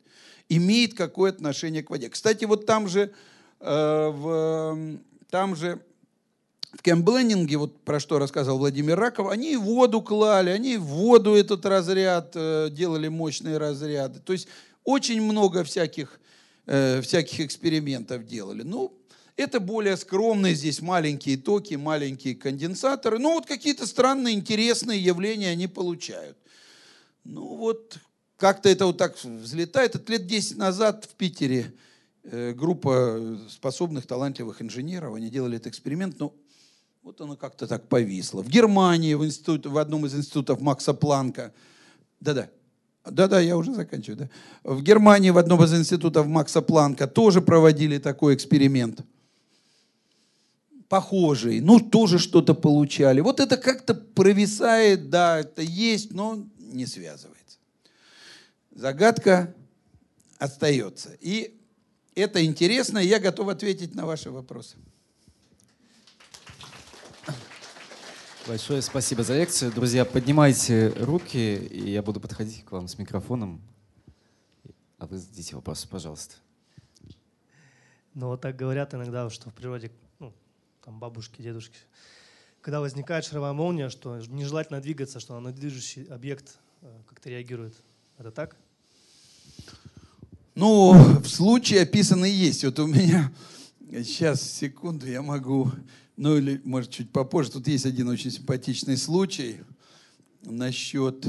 имеет 0.50 0.94
какое 0.94 1.32
отношение 1.32 1.84
к 1.84 1.90
воде. 1.90 2.10
Кстати, 2.10 2.46
вот 2.46 2.66
там 2.66 2.88
же, 2.88 3.12
э, 3.60 4.08
в, 4.10 5.00
там 5.30 5.56
же 5.56 5.82
в 6.74 6.82
кембленинге, 6.82 7.58
вот 7.58 7.80
про 7.84 8.00
что 8.00 8.20
рассказывал 8.20 8.60
Владимир 8.60 9.00
Раков, 9.00 9.30
они 9.30 9.54
и 9.54 9.58
воду 9.58 10.02
клали, 10.02 10.50
они 10.50 10.78
в 10.78 10.84
воду 10.84 11.34
этот 11.34 11.66
разряд 11.66 12.32
э, 12.36 12.70
делали 12.70 13.08
мощные 13.08 13.58
разряды. 13.58 14.20
То 14.20 14.34
есть 14.34 14.48
очень 14.84 15.22
много 15.22 15.64
всяких, 15.64 16.20
э, 16.66 17.02
всяких 17.02 17.40
экспериментов 17.40 18.26
делали. 18.26 18.64
Ну, 18.64 18.94
это 19.38 19.60
более 19.60 19.98
скромные 19.98 20.56
здесь 20.56 20.82
маленькие 20.82 21.38
токи, 21.38 21.76
маленькие 21.76 22.36
конденсаторы. 22.36 23.20
Но 23.20 23.34
вот 23.34 23.46
какие-то 23.46 23.86
странные, 23.86 24.34
интересные 24.34 25.04
явления 25.04 25.50
они 25.50 25.68
получают. 25.68 26.38
Ну 27.26 27.56
вот 27.56 27.98
как-то 28.38 28.70
это 28.70 28.86
вот 28.86 28.98
так 28.98 29.22
взлетает. 29.22 29.96
Это 29.96 30.12
лет 30.12 30.26
10 30.26 30.58
назад 30.58 31.06
в 31.06 31.16
Питере 31.16 31.74
э, 32.24 32.54
группа 32.54 33.38
способных, 33.50 34.06
талантливых 34.06 34.62
инженеров, 34.62 35.16
они 35.16 35.30
делали 35.30 35.58
этот 35.58 35.68
эксперимент, 35.68 36.18
но 36.20 36.34
вот 37.04 37.20
оно 37.20 37.36
как-то 37.36 37.68
так 37.68 37.90
повисло. 37.90 38.42
В 38.42 38.48
Германии, 38.48 39.16
в, 39.16 39.26
институт, 39.26 39.66
в 39.66 39.78
одном 39.78 40.06
из 40.06 40.16
институтов 40.16 40.62
Макса 40.62 40.94
Планка, 40.94 41.54
да-да, 42.20 42.50
да-да, 43.06 43.40
я 43.40 43.58
уже 43.58 43.74
заканчиваю. 43.74 44.18
Да. 44.18 44.30
В 44.64 44.82
Германии 44.82 45.30
в 45.30 45.38
одном 45.38 45.64
из 45.64 45.74
институтов 45.74 46.26
Макса 46.26 46.62
Планка 46.62 47.06
тоже 47.06 47.42
проводили 47.42 47.98
такой 47.98 48.34
эксперимент– 48.34 49.02
похожие, 50.90 51.62
ну, 51.62 51.80
тоже 51.80 52.20
что-то 52.20 52.54
получали. 52.54 53.22
Вот 53.22 53.40
это 53.40 53.58
как-то 53.58 53.94
провисает, 53.94 55.10
да, 55.10 55.40
это 55.40 55.62
есть, 55.62 56.12
но 56.12 56.46
не 56.58 56.86
связывается. 56.86 57.58
Загадка 58.72 59.54
остается. 60.38 61.18
И 61.22 61.60
это 62.14 62.44
интересно, 62.44 63.00
и 63.00 63.08
я 63.08 63.20
готов 63.20 63.48
ответить 63.50 63.96
на 63.96 64.06
ваши 64.06 64.30
вопросы. 64.30 64.78
Большое 68.48 68.84
спасибо 68.84 69.24
за 69.24 69.36
лекцию. 69.36 69.72
Друзья, 69.72 70.06
поднимайте 70.06 70.90
руки, 71.00 71.56
и 71.56 71.90
я 71.90 72.04
буду 72.04 72.20
подходить 72.20 72.64
к 72.64 72.72
вам 72.72 72.88
с 72.88 72.98
микрофоном. 73.00 73.60
А 75.00 75.08
вы 75.08 75.18
зададите 75.18 75.56
вопросы, 75.56 75.88
пожалуйста. 75.88 76.36
Ну, 78.14 78.28
вот 78.28 78.42
так 78.42 78.56
говорят 78.56 78.94
иногда, 78.94 79.30
что 79.32 79.50
в 79.50 79.54
природе 79.54 79.92
там 80.86 81.00
бабушки, 81.00 81.42
дедушки, 81.42 81.80
когда 82.62 82.80
возникает 82.80 83.26
шаровая 83.26 83.54
молния, 83.54 83.90
что 83.90 84.20
нежелательно 84.28 84.80
двигаться, 84.80 85.20
что 85.20 85.40
на 85.40 85.52
движущий 85.52 86.04
объект 86.04 86.60
э, 86.82 86.88
как-то 87.08 87.30
реагирует. 87.30 87.76
Это 88.20 88.30
так? 88.32 88.56
Ну, 90.54 90.94
в 90.94 91.28
случае 91.28 91.82
описанный 91.82 92.32
есть. 92.32 92.64
Вот 92.64 92.78
у 92.80 92.86
меня 92.86 93.34
сейчас, 93.90 94.42
секунду, 94.42 95.08
я 95.08 95.24
могу, 95.24 95.72
ну 96.18 96.38
или, 96.38 96.62
может, 96.64 96.92
чуть 96.92 97.12
попозже. 97.12 97.52
Тут 97.52 97.68
есть 97.68 97.88
один 97.88 98.08
очень 98.08 98.30
симпатичный 98.30 98.96
случай 98.96 99.62
насчет, 100.44 101.26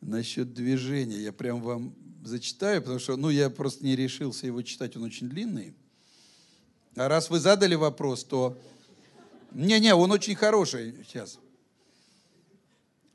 насчет 0.00 0.52
движения. 0.52 1.18
Я 1.18 1.32
прям 1.32 1.62
вам 1.62 1.94
зачитаю, 2.24 2.82
потому 2.82 2.98
что, 2.98 3.16
ну, 3.16 3.30
я 3.30 3.50
просто 3.50 3.84
не 3.84 3.94
решился 3.94 4.48
его 4.48 4.62
читать, 4.62 4.96
он 4.96 5.04
очень 5.04 5.28
длинный. 5.28 5.74
А 6.96 7.08
раз 7.08 7.30
вы 7.30 7.38
задали 7.38 7.74
вопрос, 7.74 8.24
то... 8.24 8.58
Не-не, 9.52 9.94
он 9.94 10.12
очень 10.12 10.34
хороший 10.34 10.94
сейчас. 11.04 11.38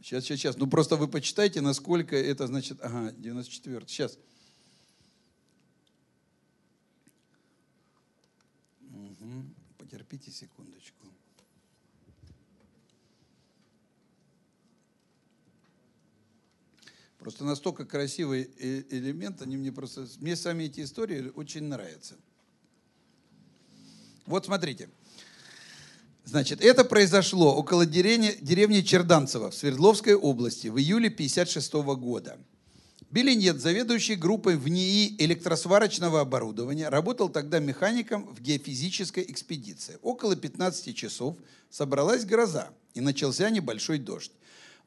Сейчас, 0.01 0.23
сейчас, 0.23 0.39
сейчас. 0.39 0.57
Ну 0.57 0.67
просто 0.67 0.95
вы 0.95 1.07
почитайте, 1.07 1.61
насколько 1.61 2.15
это 2.15 2.47
значит... 2.47 2.79
Ага, 2.81 3.11
94. 3.17 3.87
Сейчас. 3.87 4.17
Угу. 8.81 9.45
Потерпите 9.77 10.31
секундочку. 10.31 11.05
Просто 17.23 17.45
настолько 17.45 17.85
красивый 17.85 18.51
э, 18.59 18.83
элемент, 18.89 19.41
они 19.41 19.55
мне 19.55 19.71
просто... 19.71 20.05
Мне 20.19 20.35
сами 20.35 20.65
эти 20.65 20.81
истории 20.81 21.29
очень 21.29 21.63
нравятся. 21.63 22.15
Вот 24.25 24.45
смотрите. 24.45 24.89
Значит, 26.25 26.63
это 26.63 26.85
произошло 26.85 27.53
около 27.55 27.85
деревни, 27.85 28.35
деревни 28.39 28.81
Черданцево 28.81 29.51
в 29.51 29.55
Свердловской 29.55 30.15
области 30.15 30.67
в 30.67 30.77
июле 30.77 31.07
1956 31.07 31.73
года. 31.99 32.37
Белинет, 33.11 33.59
заведующий 33.59 34.15
группой 34.15 34.55
в 34.55 34.67
НИИ 34.67 35.17
электросварочного 35.19 36.21
оборудования, 36.21 36.89
работал 36.89 37.29
тогда 37.29 37.59
механиком 37.59 38.25
в 38.33 38.41
геофизической 38.41 39.23
экспедиции. 39.27 39.99
Около 40.01 40.35
15 40.35 40.95
часов 40.95 41.37
собралась 41.69 42.25
гроза, 42.25 42.69
и 42.93 43.01
начался 43.01 43.49
небольшой 43.49 43.99
дождь. 43.99 44.31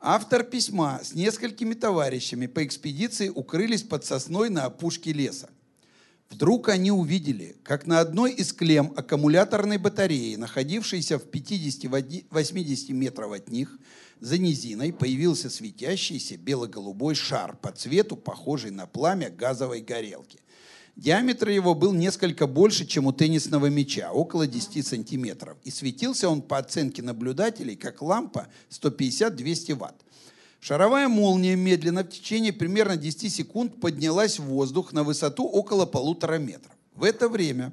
Автор 0.00 0.44
письма 0.44 1.00
с 1.02 1.14
несколькими 1.14 1.74
товарищами 1.74 2.46
по 2.46 2.64
экспедиции 2.64 3.28
укрылись 3.28 3.82
под 3.82 4.04
сосной 4.04 4.50
на 4.50 4.64
опушке 4.64 5.12
леса. 5.12 5.48
Вдруг 6.30 6.68
они 6.68 6.90
увидели, 6.90 7.56
как 7.62 7.86
на 7.86 8.00
одной 8.00 8.32
из 8.32 8.52
клем 8.52 8.92
аккумуляторной 8.96 9.78
батареи, 9.78 10.34
находившейся 10.34 11.18
в 11.18 11.26
50-80 11.26 12.92
метров 12.92 13.32
от 13.32 13.48
них, 13.48 13.78
за 14.20 14.38
низиной 14.38 14.92
появился 14.92 15.50
светящийся 15.50 16.36
бело-голубой 16.36 17.14
шар 17.14 17.56
по 17.56 17.70
цвету, 17.70 18.16
похожий 18.16 18.70
на 18.70 18.86
пламя 18.86 19.30
газовой 19.30 19.80
горелки. 19.80 20.40
Диаметр 20.96 21.50
его 21.50 21.74
был 21.74 21.92
несколько 21.92 22.46
больше, 22.46 22.86
чем 22.86 23.06
у 23.06 23.12
теннисного 23.12 23.66
мяча, 23.66 24.10
около 24.10 24.46
10 24.46 24.86
сантиметров. 24.86 25.58
И 25.62 25.70
светился 25.70 26.30
он, 26.30 26.40
по 26.40 26.56
оценке 26.56 27.02
наблюдателей, 27.02 27.76
как 27.76 28.00
лампа 28.00 28.48
150-200 28.70 29.74
ватт. 29.74 30.05
Шаровая 30.60 31.08
молния 31.08 31.54
медленно 31.54 32.02
в 32.02 32.08
течение 32.08 32.52
примерно 32.52 32.96
10 32.96 33.32
секунд 33.32 33.80
поднялась 33.80 34.38
в 34.38 34.44
воздух 34.44 34.92
на 34.92 35.04
высоту 35.04 35.44
около 35.44 35.86
полутора 35.86 36.38
метров. 36.38 36.72
В 36.94 37.04
это 37.04 37.28
время 37.28 37.72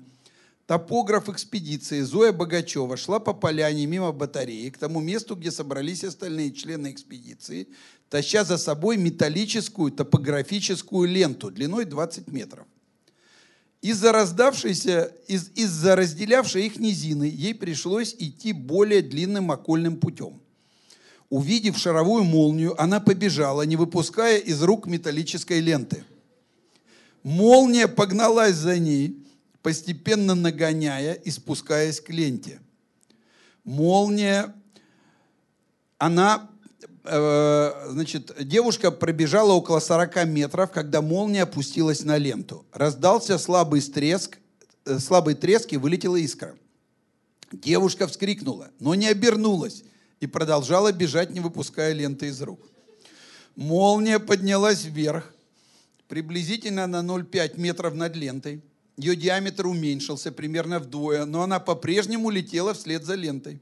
Топограф 0.66 1.28
экспедиции 1.28 2.02
Зоя 2.02 2.32
Богачева 2.32 2.96
шла 2.96 3.20
по 3.20 3.34
поляне 3.34 3.86
мимо 3.86 4.14
батареи 4.14 4.70
к 4.70 4.78
тому 4.78 5.02
месту, 5.02 5.36
где 5.36 5.52
собрались 5.52 6.06
остальные 6.06 6.54
члены 6.54 6.92
экспедиции, 6.92 7.68
таща 8.10 8.46
за 8.46 8.58
собой 8.58 8.96
металлическую 8.96 9.92
топографическую 9.92 11.10
ленту 11.10 11.52
длиной 11.52 11.84
20 11.84 12.30
метров. 12.30 12.66
Из-за 13.82 14.14
раздавшейся, 14.14 15.12
из- 15.28 15.52
из-за 15.56 15.98
разделявшей 15.98 16.66
их 16.68 16.80
низины, 16.80 17.26
ей 17.26 17.54
пришлось 17.54 18.16
идти 18.18 18.54
более 18.54 19.02
длинным 19.02 19.52
окольным 19.52 19.98
путем. 19.98 20.40
Увидев 21.34 21.80
шаровую 21.80 22.26
молнию, 22.26 22.80
она 22.80 23.00
побежала, 23.00 23.64
не 23.64 23.76
выпуская 23.76 24.38
из 24.38 24.62
рук 24.62 24.86
металлической 24.86 25.62
ленты. 25.62 26.04
Молния 27.24 27.88
погналась 27.88 28.54
за 28.54 28.78
ней, 28.78 29.18
постепенно 29.64 30.36
нагоняя 30.36 31.14
и 31.14 31.32
спускаясь 31.32 32.00
к 32.00 32.12
ленте. 32.12 32.60
Молния, 33.64 34.54
она, 35.98 36.52
э, 37.04 37.88
значит, 37.90 38.32
девушка 38.40 38.92
пробежала 38.92 39.54
около 39.54 39.80
40 39.80 40.26
метров, 40.26 40.72
когда 40.72 41.02
молния 41.02 41.42
опустилась 41.42 42.04
на 42.04 42.20
ленту. 42.20 42.64
Раздался 42.72 43.40
слабый 43.40 43.82
треск, 43.82 44.38
э, 44.86 45.00
слабый 45.00 45.34
треск 45.34 45.74
и 45.74 45.78
вылетела 45.78 46.18
искра. 46.18 46.56
Девушка 47.52 48.06
вскрикнула, 48.06 48.70
но 48.80 48.94
не 48.94 49.08
обернулась 49.08 49.84
и 50.24 50.28
продолжала 50.28 50.94
бежать, 50.94 51.32
не 51.32 51.42
выпуская 51.42 51.92
ленты 51.92 52.28
из 52.28 52.42
рук. 52.42 52.62
Молния 53.58 54.20
поднялась 54.20 54.86
вверх, 54.86 55.34
приблизительно 56.08 56.88
на 56.88 57.02
0,5 57.02 57.60
метров 57.60 57.94
над 57.94 58.16
лентой. 58.16 58.62
Ее 58.96 59.18
диаметр 59.18 59.68
уменьшился 59.68 60.32
примерно 60.32 60.80
вдвое, 60.80 61.26
но 61.26 61.44
она 61.44 61.60
по-прежнему 61.60 62.30
летела 62.30 62.74
вслед 62.74 63.04
за 63.04 63.16
лентой. 63.16 63.60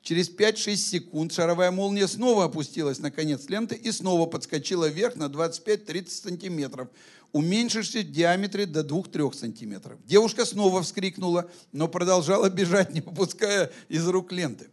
Через 0.00 0.30
5-6 0.30 0.76
секунд 0.76 1.34
шаровая 1.34 1.70
молния 1.70 2.08
снова 2.08 2.44
опустилась 2.44 2.98
на 3.00 3.10
конец 3.10 3.50
ленты 3.50 3.74
и 3.74 3.92
снова 3.92 4.24
подскочила 4.24 4.88
вверх 4.88 5.16
на 5.16 5.24
25-30 5.24 6.08
сантиметров, 6.08 6.88
уменьшившись 7.32 8.06
в 8.06 8.10
диаметре 8.10 8.64
до 8.64 8.80
2-3 8.80 9.34
сантиметров. 9.34 9.98
Девушка 10.06 10.46
снова 10.46 10.82
вскрикнула, 10.82 11.50
но 11.72 11.88
продолжала 11.88 12.48
бежать, 12.48 12.94
не 12.94 13.02
выпуская 13.02 13.70
из 13.90 14.08
рук 14.08 14.32
ленты. 14.32 14.70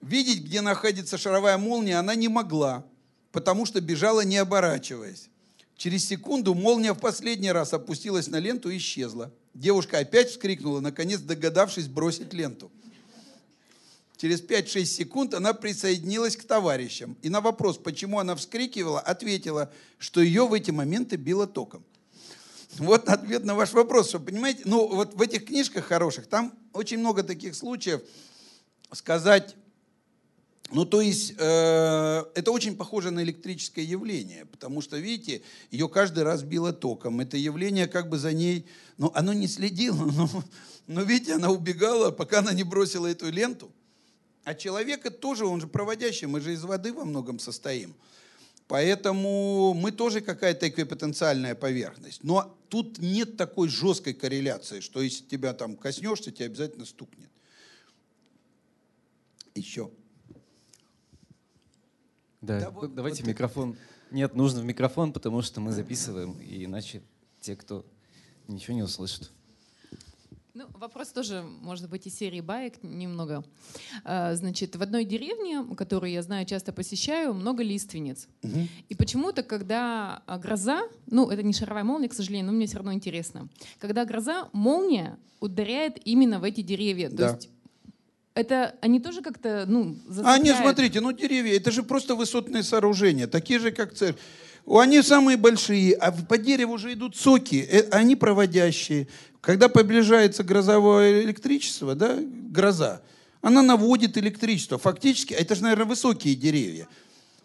Видеть, 0.00 0.44
где 0.44 0.60
находится 0.60 1.18
шаровая 1.18 1.58
молния, 1.58 1.98
она 1.98 2.14
не 2.14 2.28
могла, 2.28 2.84
потому 3.32 3.66
что 3.66 3.80
бежала 3.80 4.22
не 4.22 4.38
оборачиваясь. 4.38 5.28
Через 5.76 6.06
секунду 6.06 6.54
молния 6.54 6.92
в 6.92 6.98
последний 6.98 7.52
раз 7.52 7.72
опустилась 7.72 8.28
на 8.28 8.36
ленту 8.36 8.70
и 8.70 8.78
исчезла. 8.78 9.32
Девушка 9.54 9.98
опять 9.98 10.30
вскрикнула, 10.30 10.80
наконец 10.80 11.20
догадавшись 11.20 11.88
бросить 11.88 12.32
ленту. 12.32 12.70
Через 14.16 14.42
5-6 14.42 14.84
секунд 14.84 15.32
она 15.32 15.54
присоединилась 15.54 16.36
к 16.36 16.44
товарищам. 16.44 17.16
И 17.22 17.30
на 17.30 17.40
вопрос, 17.40 17.78
почему 17.78 18.18
она 18.18 18.36
вскрикивала, 18.36 19.00
ответила, 19.00 19.72
что 19.98 20.20
ее 20.20 20.46
в 20.46 20.52
эти 20.52 20.70
моменты 20.70 21.16
било 21.16 21.46
током. 21.46 21.82
Вот 22.76 23.08
ответ 23.08 23.44
на 23.44 23.54
ваш 23.54 23.72
вопрос, 23.72 24.08
что, 24.08 24.20
понимаете, 24.20 24.62
ну 24.66 24.86
вот 24.86 25.14
в 25.14 25.22
этих 25.22 25.46
книжках 25.46 25.86
хороших, 25.86 26.26
там 26.26 26.52
очень 26.74 26.98
много 26.98 27.22
таких 27.22 27.54
случаев, 27.54 28.02
сказать 28.92 29.56
ну, 30.72 30.84
то 30.84 31.00
есть 31.00 31.34
э, 31.36 32.24
это 32.34 32.52
очень 32.52 32.76
похоже 32.76 33.10
на 33.10 33.22
электрическое 33.22 33.84
явление, 33.84 34.46
потому 34.46 34.80
что, 34.82 34.96
видите, 34.98 35.42
ее 35.70 35.88
каждый 35.88 36.22
раз 36.22 36.42
било 36.42 36.72
током. 36.72 37.20
Это 37.20 37.36
явление 37.36 37.88
как 37.88 38.08
бы 38.08 38.18
за 38.18 38.32
ней, 38.32 38.66
ну, 38.96 39.10
оно 39.14 39.32
не 39.32 39.48
следило, 39.48 40.04
но, 40.04 40.28
но 40.86 41.02
видите, 41.02 41.34
она 41.34 41.50
убегала, 41.50 42.12
пока 42.12 42.38
она 42.38 42.52
не 42.52 42.62
бросила 42.62 43.08
эту 43.08 43.30
ленту. 43.30 43.72
А 44.44 44.54
человек 44.54 45.04
это 45.04 45.16
тоже, 45.16 45.44
он 45.44 45.60
же 45.60 45.66
проводящий, 45.66 46.26
мы 46.26 46.40
же 46.40 46.52
из 46.52 46.62
воды 46.62 46.92
во 46.92 47.04
многом 47.04 47.38
состоим. 47.38 47.94
Поэтому 48.68 49.74
мы 49.74 49.90
тоже 49.90 50.20
какая-то 50.20 50.68
эквипотенциальная 50.68 51.56
поверхность. 51.56 52.22
Но 52.22 52.56
тут 52.68 52.98
нет 52.98 53.36
такой 53.36 53.68
жесткой 53.68 54.14
корреляции, 54.14 54.78
что 54.78 55.02
если 55.02 55.24
тебя 55.24 55.52
там 55.52 55.74
коснешься, 55.76 56.30
тебя 56.30 56.46
обязательно 56.46 56.84
стукнет. 56.84 57.28
Еще. 59.56 59.90
Да, 62.40 62.60
Да, 62.60 62.70
вот- 62.70 62.94
давайте 62.94 63.22
вот 63.22 63.28
микрофон. 63.28 63.76
Нет, 64.10 64.34
нужно 64.34 64.60
в 64.60 64.64
микрофон, 64.64 65.12
потому 65.12 65.42
что 65.42 65.60
мы 65.60 65.72
записываем, 65.72 66.32
и 66.40 66.64
иначе 66.64 67.02
те, 67.40 67.54
кто 67.54 67.84
ничего 68.48 68.74
не 68.74 68.82
услышат. 68.82 69.30
Ну, 70.52 70.66
вопрос 70.74 71.08
тоже, 71.12 71.42
может 71.62 71.88
быть, 71.88 72.06
из 72.08 72.14
серии 72.16 72.40
баек 72.40 72.82
немного. 72.82 73.44
А, 74.04 74.34
Значит, 74.34 74.74
в 74.74 74.82
одной 74.82 75.04
деревне, 75.04 75.64
которую 75.76 76.10
я 76.10 76.22
знаю, 76.22 76.44
часто 76.44 76.72
посещаю, 76.72 77.34
много 77.34 77.62
лиственниц. 77.62 78.26
И 78.88 78.94
почему-то, 78.96 79.44
когда 79.44 80.22
а, 80.26 80.38
гроза, 80.38 80.82
ну, 81.06 81.30
это 81.30 81.44
не 81.44 81.52
шаровая 81.52 81.84
молния, 81.84 82.08
к 82.08 82.14
сожалению, 82.14 82.46
но 82.46 82.52
мне 82.52 82.66
все 82.66 82.76
равно 82.78 82.92
интересно. 82.92 83.48
Когда 83.78 84.04
гроза, 84.04 84.48
молния 84.52 85.18
ударяет 85.38 86.04
именно 86.04 86.40
в 86.40 86.44
эти 86.44 86.62
деревья. 86.62 87.10
То 87.10 87.16
Да. 87.16 87.30
есть 87.30 87.48
это 88.40 88.74
они 88.80 89.00
тоже 89.00 89.22
как-то, 89.22 89.64
ну, 89.66 89.96
А 90.24 90.38
нет, 90.38 90.56
зацепляют? 90.56 90.58
смотрите, 90.58 91.00
ну 91.00 91.12
деревья, 91.12 91.56
это 91.56 91.70
же 91.70 91.82
просто 91.82 92.14
высотные 92.14 92.62
сооружения, 92.62 93.26
такие 93.26 93.60
же, 93.60 93.70
как 93.70 93.94
церковь. 93.94 94.20
Они 94.66 95.02
самые 95.02 95.36
большие, 95.36 95.94
а 95.94 96.12
по 96.12 96.38
дереву 96.38 96.74
уже 96.74 96.92
идут 96.92 97.16
соки, 97.16 97.66
э, 97.70 97.88
они 97.90 98.16
проводящие. 98.16 99.08
Когда 99.40 99.68
приближается 99.68 100.44
грозовое 100.44 101.22
электричество, 101.22 101.94
да, 101.94 102.18
гроза, 102.20 103.00
она 103.42 103.62
наводит 103.62 104.18
электричество. 104.18 104.78
Фактически, 104.78 105.32
это 105.32 105.54
же, 105.54 105.62
наверное, 105.62 105.86
высокие 105.86 106.34
деревья. 106.34 106.86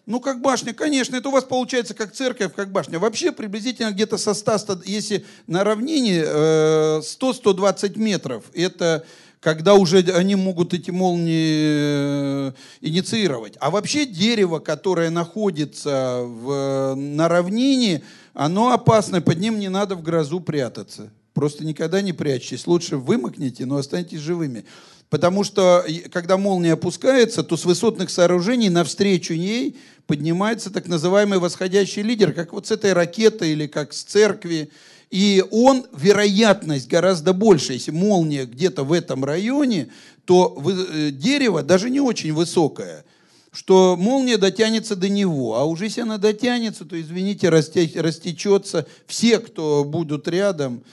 Ну, 0.06 0.20
как 0.20 0.40
башня, 0.42 0.74
конечно, 0.74 1.16
это 1.16 1.30
у 1.30 1.32
вас 1.32 1.46
получается 1.46 1.96
как 1.96 2.12
церковь, 2.12 2.54
как 2.54 2.72
башня. 2.72 3.00
Вообще 3.00 3.32
приблизительно 3.32 3.92
где-то 3.92 4.18
со 4.18 4.36
100, 4.36 4.58
100 4.60 4.82
если 4.86 5.26
на 5.48 5.64
равнине 5.64 6.22
э, 6.24 7.02
100-120 7.02 7.98
метров, 7.98 8.44
это 8.54 9.06
когда 9.46 9.76
уже 9.76 10.00
они 10.00 10.34
могут 10.34 10.74
эти 10.74 10.90
молнии 10.90 12.50
э, 12.50 12.52
инициировать. 12.82 13.54
А 13.60 13.70
вообще 13.70 14.08
дерево, 14.08 14.58
которое 14.58 15.12
находится 15.12 16.24
в, 16.24 16.96
на 16.96 17.28
равнине, 17.28 18.02
оно 18.34 18.72
опасно, 18.72 19.22
под 19.22 19.40
ним 19.40 19.60
не 19.60 19.70
надо 19.70 19.94
в 19.94 20.02
грозу 20.02 20.40
прятаться. 20.40 21.12
Просто 21.36 21.64
никогда 21.64 22.02
не 22.02 22.12
прячьтесь. 22.12 22.66
Лучше 22.66 22.98
вымокните, 22.98 23.68
но 23.68 23.78
останьтесь 23.78 24.18
живыми. 24.18 24.66
Потому 25.12 25.44
что, 25.44 25.86
когда 26.12 26.38
молния 26.38 26.74
опускается, 26.74 27.44
то 27.44 27.56
с 27.56 27.66
высотных 27.66 28.10
сооружений 28.10 28.70
навстречу 28.70 29.34
ей 29.34 29.78
поднимается 30.08 30.72
так 30.72 30.88
называемый 30.88 31.38
восходящий 31.38 32.02
лидер, 32.02 32.34
как 32.34 32.52
вот 32.52 32.66
с 32.66 32.72
этой 32.72 32.94
ракеты 32.94 33.52
или 33.52 33.68
как 33.68 33.94
с 33.94 34.02
церкви. 34.02 34.72
И 35.16 35.42
он, 35.50 35.86
вероятность 35.94 36.90
гораздо 36.90 37.32
больше. 37.32 37.72
Если 37.72 37.92
молния 37.92 38.46
где-то 38.46 38.84
в 38.84 38.92
этом 38.92 39.24
районе, 39.24 39.88
то 40.26 40.62
э, 40.62 41.12
дерево 41.12 41.64
даже 41.64 41.90
не 41.90 42.02
очень 42.02 42.34
высокое 42.34 43.06
что 43.54 43.96
молния 43.98 44.36
дотянется 44.38 44.98
до 44.98 45.08
него. 45.08 45.56
А 45.56 45.64
уже 45.64 45.86
если 45.86 46.02
она 46.02 46.18
дотянется, 46.18 46.84
то, 46.84 47.00
извините, 47.00 47.48
расте- 47.48 48.02
растечется. 48.02 48.86
Все, 49.08 49.40
кто 49.40 49.86
будут 49.86 50.28
рядом, 50.28 50.84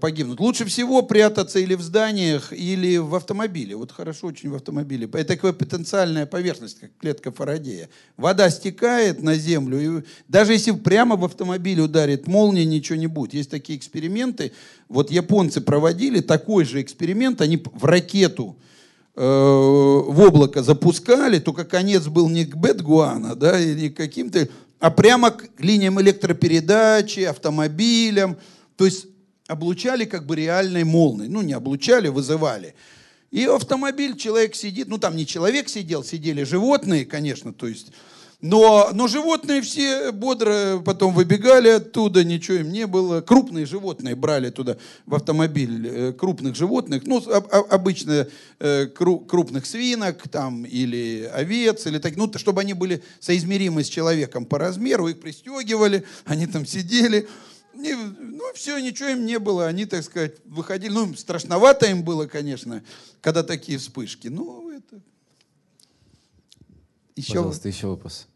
погибнут. 0.00 0.38
Лучше 0.38 0.64
всего 0.66 1.02
прятаться 1.02 1.58
или 1.58 1.74
в 1.74 1.82
зданиях, 1.82 2.52
или 2.52 2.96
в 2.96 3.14
автомобиле. 3.14 3.74
Вот 3.74 3.90
хорошо 3.90 4.28
очень 4.28 4.50
в 4.50 4.54
автомобиле. 4.54 5.06
Это 5.12 5.24
такая 5.24 5.52
потенциальная 5.52 6.26
поверхность, 6.26 6.78
как 6.78 6.90
клетка 7.00 7.32
Фарадея. 7.32 7.88
Вода 8.16 8.50
стекает 8.50 9.22
на 9.22 9.34
землю, 9.34 10.00
и 10.00 10.04
даже 10.28 10.52
если 10.52 10.70
прямо 10.70 11.16
в 11.16 11.24
автомобиле 11.24 11.82
ударит 11.82 12.28
молния, 12.28 12.64
ничего 12.64 12.96
не 12.96 13.08
будет. 13.08 13.34
Есть 13.34 13.50
такие 13.50 13.76
эксперименты. 13.76 14.52
Вот 14.88 15.10
японцы 15.10 15.60
проводили 15.60 16.20
такой 16.20 16.64
же 16.64 16.80
эксперимент. 16.80 17.40
Они 17.40 17.60
в 17.64 17.84
ракету 17.84 18.56
э, 19.16 19.20
в 19.20 20.20
облако 20.20 20.62
запускали, 20.62 21.40
только 21.40 21.64
конец 21.64 22.06
был 22.06 22.28
не 22.28 22.44
к 22.44 22.54
Бетгуана, 22.54 23.34
да, 23.34 23.58
или 23.58 23.88
каким-то, 23.88 24.48
а 24.78 24.90
прямо 24.90 25.32
к 25.32 25.48
линиям 25.58 26.00
электропередачи, 26.00 27.20
автомобилям. 27.20 28.36
То 28.76 28.84
есть 28.84 29.06
облучали 29.48 30.04
как 30.04 30.26
бы 30.26 30.36
реальной 30.36 30.84
молнией. 30.84 31.28
Ну, 31.28 31.42
не 31.42 31.52
облучали, 31.52 32.08
вызывали. 32.08 32.74
И 33.30 33.44
автомобиль, 33.44 34.16
человек 34.16 34.54
сидит, 34.54 34.88
ну 34.88 34.98
там 34.98 35.16
не 35.16 35.26
человек 35.26 35.68
сидел, 35.68 36.04
сидели 36.04 36.44
животные, 36.44 37.04
конечно, 37.04 37.52
то 37.52 37.66
есть 37.66 37.90
но, 38.44 38.90
но 38.92 39.08
животные 39.08 39.62
все 39.62 40.12
бодро 40.12 40.82
потом 40.84 41.14
выбегали 41.14 41.68
оттуда, 41.70 42.22
ничего 42.24 42.58
им 42.58 42.72
не 42.72 42.86
было. 42.86 43.22
Крупные 43.22 43.64
животные 43.64 44.14
брали 44.16 44.50
туда 44.50 44.76
в 45.06 45.14
автомобиль, 45.14 45.88
э, 45.88 46.12
крупных 46.12 46.54
животных, 46.54 47.04
ну, 47.06 47.24
обычно 47.70 48.28
э, 48.60 48.86
крупных 48.86 49.64
свинок 49.64 50.28
там, 50.28 50.66
или 50.66 51.26
овец, 51.32 51.86
или 51.86 51.96
так, 51.96 52.16
ну, 52.16 52.30
чтобы 52.36 52.60
они 52.60 52.74
были 52.74 53.02
соизмеримы 53.18 53.82
с 53.82 53.88
человеком 53.88 54.44
по 54.44 54.58
размеру, 54.58 55.08
их 55.08 55.20
пристегивали, 55.20 56.04
они 56.26 56.46
там 56.46 56.66
сидели. 56.66 57.26
И, 57.74 57.94
ну, 57.94 58.52
все, 58.54 58.78
ничего 58.78 59.10
им 59.10 59.26
не 59.26 59.38
было. 59.38 59.66
Они, 59.66 59.86
так 59.86 60.02
сказать, 60.04 60.36
выходили. 60.44 60.92
Ну, 60.92 61.14
страшновато 61.14 61.86
им 61.86 62.02
было, 62.02 62.26
конечно, 62.26 62.82
когда 63.20 63.42
такие 63.42 63.78
вспышки. 63.78 64.28
Ну, 64.28 64.70
это... 64.70 65.00
Еще... 67.16 67.34
Пожалуйста, 67.34 67.68
еще 67.68 67.86
вопрос. 67.88 68.26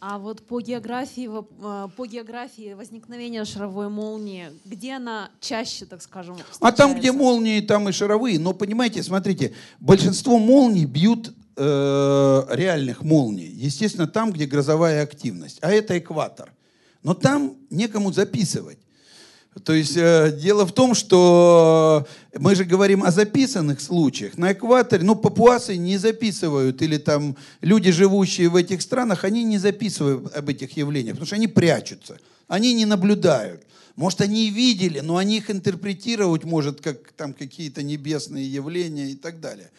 А 0.00 0.18
вот 0.18 0.46
по 0.46 0.60
географии, 0.60 1.28
э, 1.28 1.88
по 1.96 2.06
географии 2.06 2.74
возникновения 2.74 3.44
шаровой 3.44 3.88
молнии, 3.88 4.52
где 4.64 4.94
она 4.94 5.30
чаще, 5.40 5.86
так 5.86 6.02
скажем, 6.02 6.36
встречается? 6.36 6.66
А 6.66 6.72
там, 6.72 6.94
где 6.94 7.10
молнии, 7.10 7.60
там 7.60 7.88
и 7.88 7.92
шаровые. 7.92 8.38
Но 8.38 8.52
понимаете, 8.52 9.02
смотрите, 9.02 9.54
большинство 9.80 10.38
молний 10.38 10.84
бьют 10.84 11.34
э, 11.56 12.44
реальных 12.50 13.02
молний. 13.02 13.48
Естественно, 13.48 14.06
там, 14.06 14.32
где 14.32 14.46
грозовая 14.46 15.02
активность. 15.02 15.58
А 15.62 15.72
это 15.72 15.98
экватор. 15.98 16.52
Но 17.08 17.14
там 17.14 17.56
некому 17.70 18.12
записывать. 18.12 18.76
То 19.64 19.72
есть 19.72 19.96
э, 19.96 20.30
дело 20.38 20.66
в 20.66 20.72
том, 20.72 20.94
что 20.94 22.06
мы 22.38 22.54
же 22.54 22.66
говорим 22.66 23.02
о 23.02 23.10
записанных 23.10 23.80
случаях. 23.80 24.36
На 24.36 24.52
экваторе, 24.52 25.04
ну, 25.04 25.16
папуасы 25.16 25.78
не 25.78 25.96
записывают, 25.96 26.82
или 26.82 26.98
там 26.98 27.34
люди, 27.62 27.90
живущие 27.92 28.50
в 28.50 28.56
этих 28.56 28.82
странах, 28.82 29.24
они 29.24 29.42
не 29.42 29.56
записывают 29.56 30.36
об 30.36 30.50
этих 30.50 30.76
явлениях, 30.76 31.14
потому 31.14 31.26
что 31.26 31.36
они 31.36 31.48
прячутся, 31.48 32.18
они 32.46 32.74
не 32.74 32.84
наблюдают. 32.84 33.62
Может, 33.96 34.20
они 34.20 34.50
видели, 34.50 35.00
но 35.00 35.16
они 35.16 35.38
их 35.38 35.50
интерпретировать 35.50 36.44
может 36.44 36.82
как 36.82 37.12
там 37.16 37.32
какие-то 37.32 37.82
небесные 37.82 38.46
явления 38.46 39.12
и 39.12 39.16
так 39.16 39.40
далее. 39.40 39.70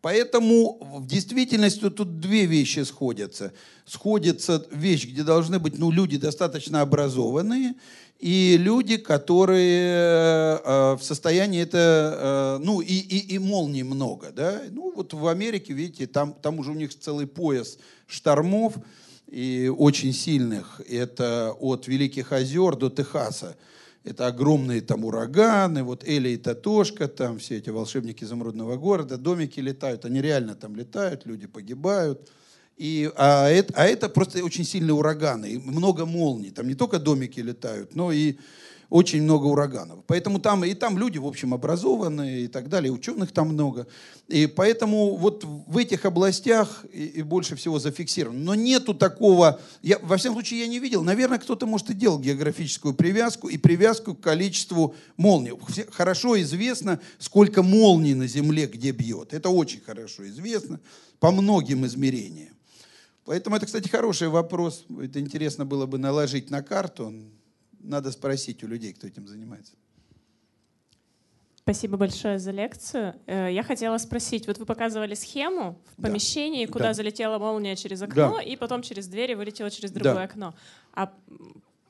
Поэтому 0.00 0.78
в 0.80 1.06
действительности 1.06 1.90
тут 1.90 2.20
две 2.20 2.46
вещи 2.46 2.84
сходятся. 2.84 3.52
Сходится 3.84 4.64
вещь, 4.70 5.06
где 5.06 5.24
должны 5.24 5.58
быть 5.58 5.78
ну, 5.78 5.90
люди 5.90 6.18
достаточно 6.18 6.82
образованные, 6.82 7.74
и 8.18 8.56
люди, 8.58 8.96
которые 8.96 10.58
э, 10.58 10.96
в 10.96 11.02
состоянии 11.02 11.62
это, 11.62 12.58
э, 12.58 12.64
ну 12.64 12.80
и, 12.80 12.94
и, 12.94 13.34
и 13.34 13.38
молний 13.38 13.84
много, 13.84 14.32
да, 14.32 14.62
ну 14.70 14.92
вот 14.94 15.14
в 15.14 15.26
Америке, 15.28 15.72
видите, 15.72 16.08
там, 16.08 16.34
там 16.42 16.58
уже 16.58 16.72
у 16.72 16.74
них 16.74 16.96
целый 16.98 17.28
пояс 17.28 17.78
штормов, 18.08 18.74
и 19.28 19.72
очень 19.76 20.12
сильных, 20.12 20.80
это 20.88 21.54
от 21.60 21.86
Великих 21.86 22.32
озер 22.32 22.74
до 22.74 22.90
Техаса, 22.90 23.56
это 24.04 24.26
огромные 24.26 24.80
там 24.80 25.04
ураганы, 25.04 25.82
вот 25.82 26.06
Эли 26.06 26.30
и 26.30 26.36
Татошка, 26.36 27.08
там 27.08 27.38
все 27.38 27.58
эти 27.58 27.70
волшебники 27.70 28.24
изумрудного 28.24 28.76
города, 28.76 29.18
домики 29.18 29.60
летают, 29.60 30.04
они 30.04 30.22
реально 30.22 30.54
там 30.54 30.76
летают, 30.76 31.26
люди 31.26 31.46
погибают, 31.46 32.30
и, 32.76 33.10
а, 33.16 33.48
это, 33.48 33.74
а 33.76 33.86
это 33.86 34.08
просто 34.08 34.42
очень 34.44 34.64
сильные 34.64 34.94
ураганы, 34.94 35.58
много 35.58 36.06
молний. 36.06 36.50
Там 36.50 36.68
не 36.68 36.76
только 36.76 37.00
домики 37.00 37.40
летают, 37.40 37.96
но 37.96 38.12
и 38.12 38.36
очень 38.90 39.22
много 39.22 39.46
ураганов. 39.46 40.00
Поэтому 40.06 40.40
там 40.40 40.64
и 40.64 40.72
там 40.74 40.96
люди, 40.96 41.18
в 41.18 41.26
общем, 41.26 41.52
образованные 41.52 42.42
и 42.42 42.46
так 42.48 42.68
далее, 42.68 42.90
ученых 42.90 43.32
там 43.32 43.50
много. 43.50 43.86
И 44.28 44.46
поэтому 44.46 45.16
вот 45.16 45.44
в 45.44 45.76
этих 45.76 46.06
областях 46.06 46.86
и, 46.92 47.04
и 47.06 47.22
больше 47.22 47.54
всего 47.56 47.78
зафиксировано. 47.78 48.38
Но 48.38 48.54
нету 48.54 48.94
такого, 48.94 49.60
я, 49.82 49.98
во 49.98 50.16
всяком 50.16 50.36
случае, 50.36 50.60
я 50.60 50.66
не 50.66 50.78
видел. 50.78 51.02
Наверное, 51.02 51.38
кто-то, 51.38 51.66
может, 51.66 51.90
и 51.90 51.94
делал 51.94 52.18
географическую 52.18 52.94
привязку 52.94 53.48
и 53.48 53.58
привязку 53.58 54.14
к 54.14 54.20
количеству 54.20 54.94
молний. 55.16 55.52
Хорошо 55.90 56.40
известно, 56.40 56.98
сколько 57.18 57.62
молний 57.62 58.14
на 58.14 58.26
Земле 58.26 58.66
где 58.66 58.92
бьет. 58.92 59.34
Это 59.34 59.50
очень 59.50 59.80
хорошо 59.80 60.26
известно 60.28 60.80
по 61.20 61.30
многим 61.30 61.84
измерениям. 61.84 62.54
Поэтому 63.26 63.56
это, 63.56 63.66
кстати, 63.66 63.88
хороший 63.88 64.28
вопрос. 64.28 64.86
Это 65.02 65.20
интересно 65.20 65.66
было 65.66 65.84
бы 65.84 65.98
наложить 65.98 66.48
на 66.48 66.62
карту. 66.62 67.12
Надо 67.80 68.10
спросить 68.10 68.62
у 68.64 68.66
людей, 68.66 68.92
кто 68.92 69.06
этим 69.06 69.26
занимается. 69.26 69.74
Спасибо 71.68 71.98
большое 71.98 72.38
за 72.38 72.50
лекцию. 72.50 73.14
Э, 73.26 73.52
я 73.52 73.62
хотела 73.62 73.98
спросить, 73.98 74.46
вот 74.46 74.56
вы 74.56 74.64
показывали 74.64 75.14
схему 75.14 75.78
в 75.98 76.02
помещении, 76.02 76.64
да. 76.64 76.72
куда 76.72 76.84
да. 76.86 76.94
залетела 76.94 77.38
молния 77.38 77.76
через 77.76 78.00
окно, 78.00 78.36
да. 78.36 78.42
и 78.42 78.56
потом 78.56 78.80
через 78.80 79.06
дверь 79.06 79.36
вылетела 79.36 79.70
через 79.70 79.90
другое 79.90 80.14
да. 80.14 80.22
окно. 80.22 80.54
А 80.94 81.12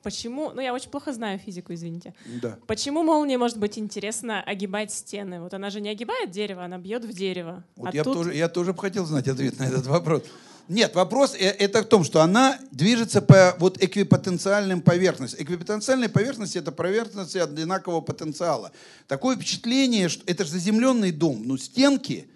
почему, 0.03 0.51
ну 0.51 0.59
я 0.59 0.73
очень 0.73 0.89
плохо 0.89 1.13
знаю 1.13 1.39
физику, 1.39 1.73
извините. 1.73 2.13
Да. 2.41 2.59
Почему 2.67 3.03
молния 3.03 3.37
может 3.37 3.57
быть 3.57 3.79
интересно 3.79 4.43
огибать 4.43 4.91
стены? 4.91 5.39
Вот 5.39 5.53
она 5.53 5.69
же 5.69 5.79
не 5.79 5.87
огибает 5.87 6.29
дерево, 6.29 6.65
она 6.65 6.77
бьет 6.77 7.05
в 7.05 7.13
дерево. 7.13 7.63
Вот 7.77 7.93
а 7.93 7.95
я, 7.95 8.03
тут... 8.03 8.15
тоже, 8.15 8.35
я 8.35 8.49
тоже 8.49 8.73
бы 8.73 8.79
хотел 8.79 9.05
знать 9.05 9.29
ответ 9.29 9.59
на 9.59 9.63
этот 9.63 9.87
вопрос. 9.87 10.23
Нет, 10.69 10.93
вопрос 10.93 11.33
э, 11.33 11.47
это 11.47 11.81
в 11.81 11.85
том, 11.85 12.03
что 12.03 12.21
она 12.21 12.59
движется 12.71 13.23
по 13.23 13.55
вот 13.57 13.83
эквипотенциальным 13.83 14.81
поверхностям. 14.81 15.41
Эквипотенциальные 15.41 16.09
поверхности 16.09 16.59
это 16.59 16.71
поверхности 16.71 17.39
одинакового 17.39 18.01
потенциала. 18.01 18.71
Такое 19.07 19.35
впечатление, 19.35 20.09
что 20.09 20.23
это 20.27 20.45
же 20.45 20.51
заземленный 20.51 21.11
дом, 21.11 21.41
но 21.43 21.57
стенки, 21.57 22.29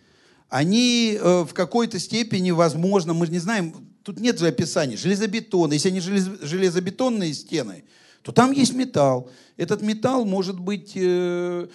они 0.50 1.16
э, 1.22 1.46
в 1.48 1.54
какой-то 1.54 2.00
степени, 2.00 2.50
возможно, 2.50 3.14
мы 3.14 3.28
же 3.28 3.32
не 3.32 3.40
знаем, 3.40 3.88
тут 4.02 4.20
нет 4.20 4.40
же 4.40 4.48
описания, 4.48 4.98
железобетон, 4.98 5.72
если 5.72 5.90
они 5.90 6.00
желез, 6.00 6.28
железобетонные 6.42 7.36
стены, 7.36 7.84
то 8.24 8.32
там 8.32 8.52
есть 8.52 8.74
металл. 8.74 9.30
Этот 9.58 9.84
металл 9.84 10.26
может 10.26 10.60
быть... 10.60 10.94
Э, 10.96 11.68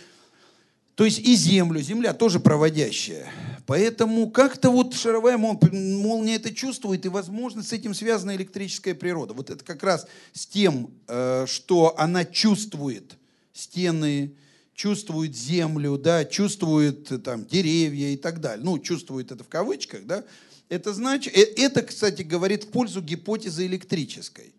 то 0.98 1.04
есть 1.04 1.20
и 1.20 1.36
землю, 1.36 1.80
земля 1.80 2.12
тоже 2.12 2.40
проводящая. 2.40 3.30
Поэтому 3.66 4.28
как-то 4.30 4.70
вот 4.70 4.96
шаровая 4.96 5.38
молния 5.38 6.34
это 6.34 6.52
чувствует, 6.52 7.06
и, 7.06 7.08
возможно, 7.08 7.62
с 7.62 7.72
этим 7.72 7.94
связана 7.94 8.34
электрическая 8.34 8.96
природа. 8.96 9.32
Вот 9.32 9.48
это 9.48 9.64
как 9.64 9.84
раз 9.84 10.08
с 10.32 10.44
тем, 10.44 10.90
э, 11.06 11.46
что 11.46 11.94
она 11.96 12.24
чувствует 12.24 13.16
стены, 13.52 14.34
чувствует 14.74 15.36
землю, 15.36 15.98
да, 15.98 16.24
чувствует 16.24 17.12
э, 17.12 17.18
там 17.18 17.46
деревья 17.46 18.08
и 18.08 18.16
так 18.16 18.40
далее. 18.40 18.64
Ну, 18.64 18.80
чувствует 18.80 19.30
это 19.30 19.44
в 19.44 19.48
кавычках, 19.48 20.04
да. 20.04 20.24
Это 20.68 20.92
значит, 20.92 21.32
э, 21.36 21.42
это, 21.58 21.82
кстати, 21.82 22.22
говорит 22.22 22.64
в 22.64 22.70
пользу 22.70 23.02
гипотезы 23.02 23.66
электрической. 23.66 24.52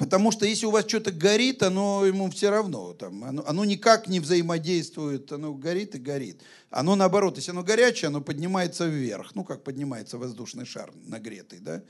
Потому 0.00 0.32
что 0.32 0.46
если 0.46 0.64
у 0.64 0.70
вас 0.70 0.86
что-то 0.88 1.12
горит, 1.12 1.62
оно 1.62 2.06
ему 2.06 2.30
все 2.30 2.48
равно. 2.48 2.94
Там, 2.94 3.22
оно, 3.22 3.46
оно 3.46 3.66
никак 3.66 4.08
не 4.08 4.18
взаимодействует, 4.18 5.30
оно 5.30 5.52
горит 5.52 5.94
и 5.94 5.98
горит. 5.98 6.40
Оно 6.70 6.96
наоборот, 6.96 7.36
если 7.36 7.50
оно 7.50 7.62
горячее, 7.62 8.06
оно 8.06 8.22
поднимается 8.22 8.86
вверх. 8.86 9.34
Ну, 9.34 9.44
как 9.44 9.62
поднимается 9.62 10.16
воздушный 10.16 10.64
шар 10.64 10.90
нагретый. 11.04 11.58
Да? 11.58 11.82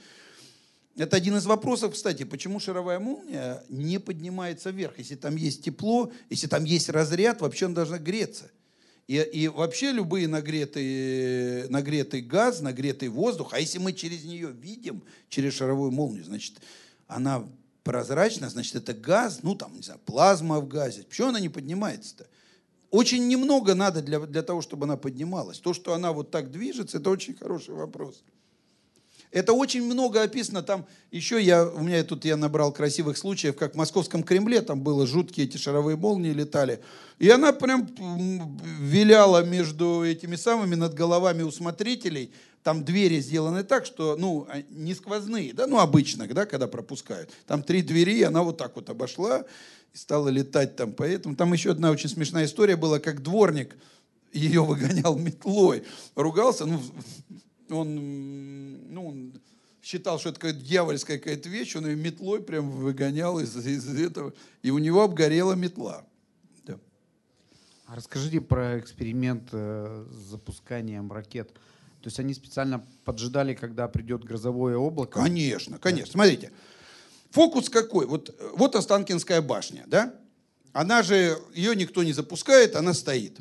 Это 0.96 1.16
один 1.16 1.36
из 1.36 1.46
вопросов, 1.46 1.94
кстати, 1.94 2.24
почему 2.24 2.58
шаровая 2.58 2.98
молния 2.98 3.62
не 3.68 4.00
поднимается 4.00 4.70
вверх. 4.70 4.98
Если 4.98 5.14
там 5.14 5.36
есть 5.36 5.62
тепло, 5.62 6.10
если 6.30 6.48
там 6.48 6.64
есть 6.64 6.88
разряд, 6.88 7.40
вообще 7.40 7.66
она 7.66 7.76
должна 7.76 7.98
греться. 7.98 8.50
И, 9.06 9.18
и 9.18 9.46
вообще 9.46 9.92
любые 9.92 10.26
нагретый, 10.26 11.68
нагретый 11.68 12.22
газ, 12.22 12.60
нагретый 12.60 13.08
воздух, 13.08 13.54
а 13.54 13.60
если 13.60 13.78
мы 13.78 13.92
через 13.92 14.24
нее 14.24 14.50
видим, 14.50 15.04
через 15.28 15.54
шаровую 15.54 15.92
молнию, 15.92 16.24
значит, 16.24 16.54
она 17.06 17.48
прозрачно, 17.82 18.48
значит, 18.48 18.76
это 18.76 18.92
газ, 18.92 19.40
ну 19.42 19.54
там, 19.54 19.74
не 19.74 19.82
знаю, 19.82 20.00
плазма 20.04 20.60
в 20.60 20.68
газе. 20.68 21.04
Почему 21.08 21.28
она 21.28 21.40
не 21.40 21.48
поднимается-то? 21.48 22.26
Очень 22.90 23.28
немного 23.28 23.74
надо 23.74 24.02
для, 24.02 24.18
для 24.18 24.42
того, 24.42 24.62
чтобы 24.62 24.84
она 24.84 24.96
поднималась. 24.96 25.60
То, 25.60 25.72
что 25.72 25.94
она 25.94 26.12
вот 26.12 26.30
так 26.30 26.50
движется, 26.50 26.98
это 26.98 27.10
очень 27.10 27.34
хороший 27.34 27.74
вопрос. 27.74 28.22
Это 29.30 29.52
очень 29.52 29.84
много 29.84 30.22
описано. 30.22 30.62
Там 30.62 30.86
еще 31.12 31.40
я, 31.40 31.64
у 31.64 31.82
меня 31.82 32.02
тут 32.02 32.24
я 32.24 32.36
набрал 32.36 32.72
красивых 32.72 33.16
случаев, 33.16 33.56
как 33.56 33.74
в 33.74 33.76
московском 33.76 34.24
Кремле, 34.24 34.60
там 34.60 34.80
было 34.80 35.06
жуткие 35.06 35.46
эти 35.46 35.56
шаровые 35.56 35.96
молнии 35.96 36.32
летали. 36.32 36.80
И 37.20 37.28
она 37.30 37.52
прям 37.52 37.88
виляла 38.80 39.44
между 39.44 40.04
этими 40.04 40.34
самыми 40.34 40.74
над 40.74 40.94
головами 40.94 41.42
у 41.42 41.52
смотрителей. 41.52 42.32
Там 42.62 42.84
двери 42.84 43.20
сделаны 43.20 43.64
так, 43.64 43.86
что, 43.86 44.16
ну, 44.16 44.46
а, 44.50 44.62
не 44.70 44.94
сквозные, 44.94 45.54
да, 45.54 45.66
ну, 45.66 45.78
обычно, 45.78 46.26
да, 46.26 46.44
когда 46.44 46.66
пропускают. 46.66 47.30
Там 47.46 47.62
три 47.62 47.80
двери, 47.82 48.18
и 48.18 48.22
она 48.22 48.42
вот 48.42 48.58
так 48.58 48.76
вот 48.76 48.90
обошла 48.90 49.44
и 49.94 49.96
стала 49.96 50.28
летать 50.28 50.76
там. 50.76 50.92
Поэтому 50.92 51.36
там 51.36 51.52
еще 51.52 51.70
одна 51.70 51.90
очень 51.90 52.10
смешная 52.10 52.44
история 52.44 52.76
была, 52.76 52.98
как 52.98 53.22
дворник 53.22 53.76
ее 54.32 54.62
выгонял 54.64 55.16
метлой, 55.16 55.84
ругался, 56.14 56.66
ну, 56.66 56.80
он, 57.70 58.92
ну, 58.92 59.08
он 59.08 59.32
считал, 59.82 60.18
что 60.18 60.30
это 60.30 60.40
какая-то 60.40 60.60
дьявольская 60.60 61.18
какая-то 61.18 61.48
вещь, 61.48 61.76
он 61.76 61.86
ее 61.86 61.96
метлой 61.96 62.42
прям 62.42 62.70
выгонял 62.70 63.40
из, 63.40 63.56
из 63.56 63.88
этого, 63.88 64.34
и 64.62 64.70
у 64.70 64.78
него 64.78 65.02
обгорела 65.02 65.54
метла. 65.54 66.04
Да. 66.66 66.78
А 67.86 67.96
расскажите 67.96 68.40
про 68.40 68.78
эксперимент 68.78 69.48
э, 69.52 70.06
с 70.10 70.30
запусканием 70.30 71.10
ракет. 71.10 71.50
То 72.02 72.06
есть 72.06 72.18
они 72.18 72.32
специально 72.32 72.84
поджидали, 73.04 73.54
когда 73.54 73.86
придет 73.88 74.24
грозовое 74.24 74.76
облако? 74.76 75.20
Конечно, 75.20 75.78
конечно. 75.78 76.12
Смотрите, 76.12 76.50
фокус 77.30 77.68
какой? 77.68 78.06
Вот, 78.06 78.34
вот 78.54 78.74
Останкинская 78.74 79.42
башня, 79.42 79.84
да? 79.86 80.14
Она 80.72 81.02
же, 81.02 81.38
ее 81.54 81.76
никто 81.76 82.02
не 82.02 82.12
запускает, 82.12 82.76
она 82.76 82.94
стоит. 82.94 83.40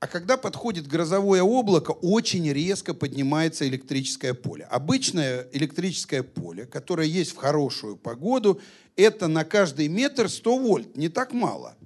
А 0.00 0.06
когда 0.06 0.36
подходит 0.36 0.86
грозовое 0.86 1.42
облако, 1.42 1.90
очень 1.90 2.52
резко 2.52 2.94
поднимается 2.94 3.66
электрическое 3.66 4.34
поле. 4.34 4.64
Обычное 4.64 5.48
электрическое 5.52 6.22
поле, 6.22 6.66
которое 6.66 7.06
есть 7.06 7.32
в 7.32 7.36
хорошую 7.36 7.96
погоду, 7.96 8.60
это 8.94 9.26
на 9.26 9.44
каждый 9.44 9.88
метр 9.88 10.28
100 10.28 10.58
вольт, 10.58 10.96
не 10.96 11.08
так 11.08 11.32
мало. 11.32 11.76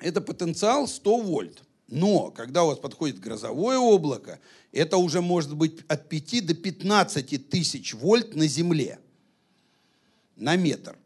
Это 0.00 0.20
потенциал 0.20 0.86
100 0.86 1.20
вольт. 1.20 1.62
Но 1.88 2.30
когда 2.30 2.64
у 2.64 2.68
вас 2.68 2.78
подходит 2.78 3.20
грозовое 3.20 3.78
облако, 3.78 4.40
это 4.72 4.96
уже 4.96 5.20
может 5.20 5.54
быть 5.54 5.80
от 5.88 6.08
5 6.08 6.46
до 6.46 6.54
15 6.54 7.48
тысяч 7.48 7.94
вольт 7.94 8.34
на 8.34 8.46
Земле. 8.46 8.98
На 10.36 10.56
метр. 10.56 10.96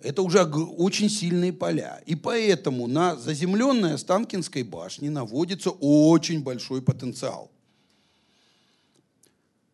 Это 0.00 0.22
уже 0.22 0.44
очень 0.44 1.08
сильные 1.08 1.52
поля. 1.52 2.00
И 2.06 2.14
поэтому 2.14 2.86
на 2.86 3.16
заземленной 3.16 3.94
Останкинской 3.94 4.62
башне 4.62 5.10
наводится 5.10 5.70
очень 5.70 6.42
большой 6.42 6.82
потенциал. 6.82 7.50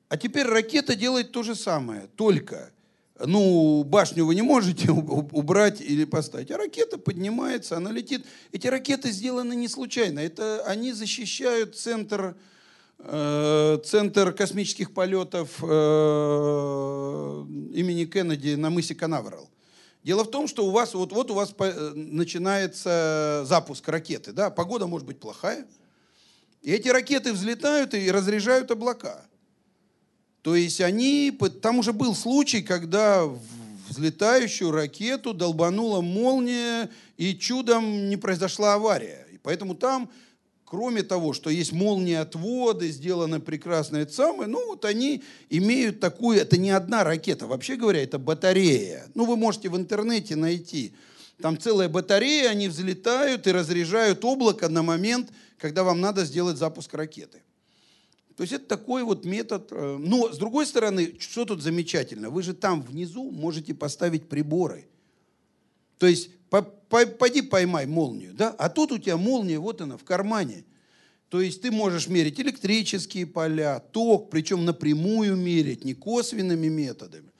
А 0.09 0.17
теперь 0.17 0.47
ракета 0.47 0.95
делает 0.95 1.33
то 1.33 1.43
же 1.43 1.55
самое, 1.55 2.07
только 2.17 2.71
ну, 3.21 3.85
башню 3.85 4.27
вы 4.27 4.35
не 4.35 4.43
можете 4.43 4.91
убрать 4.91 5.81
или 5.81 6.05
поставить, 6.05 6.51
а 6.51 6.59
ракета 6.59 6.99
поднимается, 6.99 7.77
она 7.77 7.93
летит. 7.93 8.27
Эти 8.53 8.67
ракеты 8.67 9.11
сделаны 9.13 9.55
не 9.55 9.69
случайно, 9.69 10.19
это 10.19 10.65
они 10.67 10.93
защищают 10.93 11.77
центр, 11.77 12.37
э, 12.99 13.79
центр 13.85 14.33
космических 14.33 14.93
полетов 14.93 15.51
э, 15.63 15.67
имени 17.75 18.05
Кеннеди 18.07 18.55
на 18.57 18.71
мысе 18.71 18.95
Канаверал. 18.95 19.49
Дело 20.03 20.25
в 20.25 20.31
том, 20.31 20.49
что 20.49 20.67
у 20.67 20.71
вас 20.71 20.93
вот, 20.95 21.13
вот 21.13 21.31
у 21.31 21.35
вас 21.35 21.55
э, 21.59 21.93
начинается 21.95 23.45
запуск 23.47 23.89
ракеты, 23.89 24.33
да, 24.33 24.51
погода 24.51 24.87
может 24.87 25.07
быть 25.07 25.21
плохая, 25.21 25.67
и 26.63 26.73
эти 26.73 26.89
ракеты 26.89 27.33
взлетают 27.33 27.95
и 27.95 28.11
разряжают 28.11 28.71
облака. 28.71 29.25
То 30.45 30.55
есть 30.55 30.83
они, 30.83 31.33
там 31.63 31.79
уже 31.79 31.95
был 31.95 32.15
случай, 32.15 32.61
когда 32.61 33.27
взлетающую 33.89 34.71
ракету 34.71 35.33
долбанула 35.33 36.03
молния, 36.03 36.91
и 37.17 37.35
чудом 37.35 38.11
не 38.11 38.19
произошла 38.19 38.75
авария. 38.75 39.27
И 39.33 39.39
поэтому 39.39 39.75
там 39.75 40.11
кроме 40.67 41.03
того, 41.03 41.33
что 41.33 41.49
есть 41.49 41.73
молнии 41.73 42.15
отводы, 42.15 42.91
сделаны 42.91 43.41
прекрасно 43.41 43.99
это 43.99 44.33
ну 44.47 44.67
вот 44.67 44.85
они 44.85 45.23
имеют 45.49 46.01
такую, 46.01 46.39
это 46.39 46.59
не 46.59 46.73
одна 46.73 47.05
ракета, 47.05 47.47
вообще 47.47 47.77
говоря, 47.77 48.03
это 48.03 48.19
батарея. 48.19 49.07
Ну 49.15 49.25
вы 49.25 49.37
можете 49.37 49.71
в 49.71 49.77
интернете 49.77 50.37
найти. 50.37 50.93
Там 51.41 51.59
целая 51.59 51.89
батарея, 51.89 52.51
они 52.51 52.69
взлетают 52.69 53.47
и 53.47 53.53
разряжают 53.53 54.23
облако 54.27 54.69
на 54.69 54.83
момент, 54.83 55.31
когда 55.59 55.85
вам 55.85 56.03
надо 56.03 56.27
сделать 56.27 56.59
запуск 56.59 56.93
ракеты. 56.93 57.41
То 58.37 58.43
есть 58.43 58.53
это 58.53 58.67
такой 58.67 59.05
вот 59.05 59.25
метод. 59.25 59.69
Э, 59.71 59.97
но 59.99 60.33
с 60.33 60.39
другой 60.39 60.67
стороны, 60.67 61.15
что 61.19 61.45
тут 61.45 61.63
замечательно? 61.63 62.31
Вы 62.31 62.43
же 62.43 62.55
там 62.55 62.83
внизу 62.83 63.31
можете 63.31 63.75
поставить 63.75 64.29
приборы. 64.29 64.87
То 65.99 66.07
есть 66.07 66.31
пойди 67.19 67.43
поймай 67.43 67.87
молнию, 67.87 68.35
да? 68.35 68.51
А 68.51 68.69
тут 68.69 68.93
у 68.93 68.99
тебя 68.99 69.17
молния, 69.17 69.59
вот 69.59 69.81
она, 69.81 69.97
в 69.97 70.05
кармане. 70.05 70.65
То 71.29 71.41
есть 71.41 71.63
ты 71.63 71.71
можешь 71.71 72.09
мерить 72.09 72.39
электрические 72.39 73.27
поля, 73.27 73.81
ток, 73.81 74.31
причем 74.31 74.65
напрямую 74.65 75.37
мерить, 75.37 75.85
не 75.85 75.95
косвенными 75.95 76.69
методами. 76.69 77.31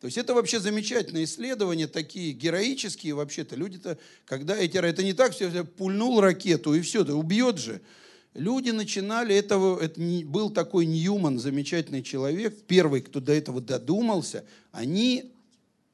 То 0.00 0.06
есть 0.06 0.18
это 0.18 0.34
вообще 0.34 0.58
замечательные 0.58 1.24
исследования, 1.24 1.86
такие 1.86 2.32
героические 2.32 3.14
вообще-то. 3.14 3.54
Люди-то, 3.54 3.98
когда 4.24 4.56
эти... 4.56 4.76
Это 4.76 5.04
не 5.04 5.12
так, 5.12 5.32
все 5.32 5.64
пульнул 5.64 6.20
ракету 6.20 6.74
и 6.74 6.80
все, 6.80 7.04
да 7.04 7.14
убьет 7.14 7.58
же. 7.58 7.82
Люди 8.34 8.70
начинали 8.70 9.34
этого, 9.34 9.78
это 9.78 10.00
был 10.24 10.48
такой 10.50 10.86
Ньюман, 10.86 11.38
замечательный 11.38 12.02
человек, 12.02 12.62
первый, 12.66 13.02
кто 13.02 13.20
до 13.20 13.32
этого 13.32 13.60
додумался. 13.60 14.44
Они 14.70 15.32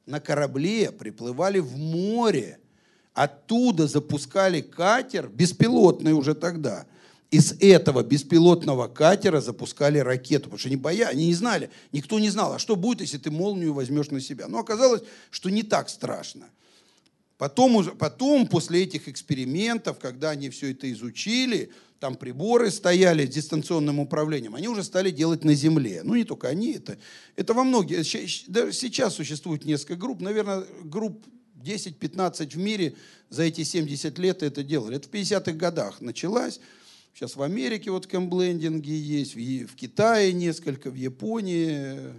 на 0.05 0.21
корабле 0.21 0.91
приплывали 0.91 1.59
в 1.59 1.77
море, 1.77 2.59
оттуда 3.13 3.87
запускали 3.87 4.61
катер, 4.61 5.27
беспилотный 5.27 6.13
уже 6.13 6.33
тогда. 6.33 6.85
Из 7.29 7.53
этого 7.59 8.03
беспилотного 8.03 8.87
катера 8.87 9.41
запускали 9.41 9.99
ракету, 9.99 10.45
потому 10.45 10.57
что 10.59 10.69
они 10.69 10.77
боялись, 10.77 11.13
они 11.13 11.27
не 11.27 11.35
знали, 11.35 11.69
никто 11.91 12.19
не 12.19 12.29
знал, 12.29 12.53
а 12.53 12.59
что 12.59 12.75
будет, 12.77 13.01
если 13.01 13.17
ты 13.17 13.29
молнию 13.29 13.73
возьмешь 13.73 14.09
на 14.09 14.21
себя. 14.21 14.47
Но 14.47 14.59
оказалось, 14.59 15.03
что 15.29 15.49
не 15.49 15.61
так 15.61 15.89
страшно. 15.89 16.49
Потом, 17.37 17.85
потом, 17.97 18.47
после 18.47 18.83
этих 18.83 19.07
экспериментов, 19.07 19.99
когда 19.99 20.31
они 20.31 20.49
все 20.49 20.71
это 20.71 20.91
изучили, 20.91 21.71
там 21.99 22.15
приборы 22.15 22.71
стояли 22.71 23.25
с 23.25 23.29
дистанционным 23.29 23.99
управлением, 23.99 24.55
они 24.55 24.67
уже 24.67 24.83
стали 24.83 25.11
делать 25.11 25.43
на 25.43 25.53
Земле. 25.53 26.01
Ну, 26.03 26.15
не 26.15 26.23
только 26.23 26.47
они, 26.47 26.73
это, 26.73 26.97
это 27.35 27.53
во 27.53 27.63
многих... 27.63 28.05
Сейчас 28.05 29.15
существует 29.15 29.65
несколько 29.65 29.95
групп, 29.95 30.21
наверное, 30.21 30.65
групп 30.83 31.25
10-15 31.63 32.51
в 32.51 32.57
мире 32.57 32.95
за 33.29 33.43
эти 33.43 33.63
70 33.63 34.17
лет 34.17 34.43
это 34.43 34.63
делали. 34.63 34.95
Это 34.95 35.09
в 35.09 35.11
50-х 35.11 35.51
годах 35.51 35.99
началась. 35.99 36.59
Сейчас 37.13 37.35
в 37.35 37.41
Америке 37.41 37.91
вот 37.91 38.07
кэмблендинги 38.07 38.91
есть, 38.91 39.35
в, 39.35 39.75
Китае 39.75 40.31
несколько, 40.31 40.89
в 40.89 40.95
Японии. 40.95 42.13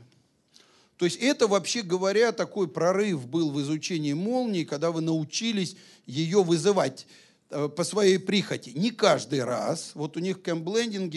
То 0.98 1.06
есть 1.06 1.16
это, 1.22 1.48
вообще 1.48 1.80
говоря, 1.80 2.32
такой 2.32 2.68
прорыв 2.68 3.26
был 3.26 3.50
в 3.50 3.60
изучении 3.62 4.12
молнии, 4.12 4.64
когда 4.64 4.90
вы 4.90 5.00
научились 5.00 5.76
ее 6.04 6.42
вызывать 6.42 7.06
по 7.50 7.84
своей 7.84 8.18
прихоти. 8.18 8.70
Не 8.70 8.90
каждый 8.90 9.42
раз. 9.44 9.92
Вот 9.94 10.16
у 10.16 10.20
них 10.20 10.38
в 10.42 10.42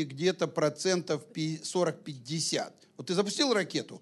где-то 0.03 0.47
процентов 0.47 1.23
40-50. 1.35 2.72
Вот 2.97 3.07
ты 3.07 3.14
запустил 3.14 3.53
ракету, 3.53 4.01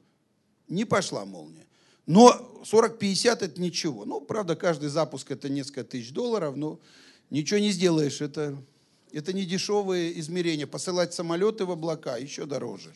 не 0.67 0.85
пошла 0.85 1.25
молния. 1.25 1.67
Но 2.05 2.61
40-50 2.63 3.37
это 3.41 3.61
ничего. 3.61 4.05
Ну, 4.05 4.21
правда, 4.21 4.55
каждый 4.55 4.89
запуск 4.89 5.31
это 5.31 5.49
несколько 5.49 5.83
тысяч 5.83 6.11
долларов, 6.11 6.55
но 6.55 6.79
ничего 7.29 7.59
не 7.59 7.71
сделаешь. 7.71 8.21
Это, 8.21 8.57
это 9.11 9.33
не 9.33 9.45
дешевые 9.45 10.17
измерения. 10.19 10.67
Посылать 10.67 11.13
самолеты 11.13 11.65
в 11.65 11.71
облака 11.71 12.17
еще 12.17 12.45
дороже. 12.45 12.93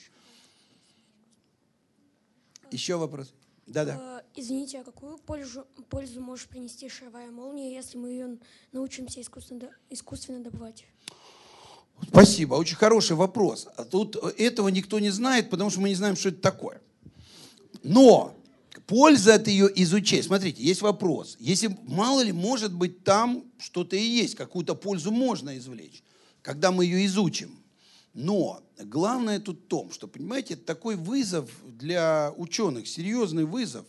Еще 2.72 2.96
вопрос? 2.96 3.34
Да-да. 3.68 4.20
Э, 4.20 4.40
извините, 4.40 4.80
а 4.80 4.84
какую 4.84 5.18
пользу, 5.18 5.66
пользу 5.90 6.22
может 6.22 6.48
принести 6.50 6.88
шаровая 6.88 7.32
молния, 7.32 7.74
если 7.74 7.98
мы 7.98 8.10
ее 8.10 8.38
научимся 8.72 9.22
искусственно, 9.22 9.70
искусственно 9.90 10.44
добывать? 10.44 10.86
Спасибо, 12.08 12.56
очень 12.56 12.76
хороший 12.76 13.16
вопрос. 13.16 13.68
А 13.76 13.86
тут 13.86 14.18
этого 14.38 14.68
никто 14.68 15.00
не 15.00 15.10
знает, 15.10 15.50
потому 15.50 15.70
что 15.70 15.82
мы 15.82 15.90
не 15.90 15.96
знаем, 15.96 16.16
что 16.16 16.30
это 16.30 16.42
такое. 16.42 16.82
Но 17.84 18.36
польза 18.86 19.36
от 19.36 19.48
ее 19.48 19.70
изучения. 19.84 20.24
Смотрите, 20.24 20.62
есть 20.62 20.82
вопрос. 20.82 21.38
Если, 21.40 21.76
мало 21.84 22.22
ли, 22.22 22.32
может 22.32 22.74
быть, 22.74 23.04
там 23.04 23.46
что-то 23.58 23.96
и 23.96 24.02
есть, 24.02 24.36
какую-то 24.36 24.76
пользу 24.76 25.12
можно 25.12 25.58
извлечь, 25.58 26.04
когда 26.42 26.72
мы 26.72 26.86
ее 26.86 27.06
изучим. 27.06 27.60
Но 28.16 28.64
главное 28.80 29.42
тут 29.42 29.60
в 29.60 29.68
том, 29.68 29.92
что, 29.92 30.08
понимаете, 30.08 30.56
такой 30.56 30.96
вызов 30.96 31.52
для 31.68 32.34
ученых, 32.38 32.88
серьезный 32.88 33.44
вызов, 33.44 33.86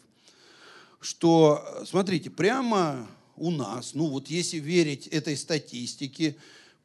что, 1.01 1.65
смотрите, 1.87 2.29
прямо 2.29 3.07
у 3.37 3.53
нас, 3.53 3.95
ну 3.95 4.09
вот 4.09 4.27
если 4.27 4.59
верить 4.59 5.07
этой 5.07 5.37
статистике, 5.37 6.37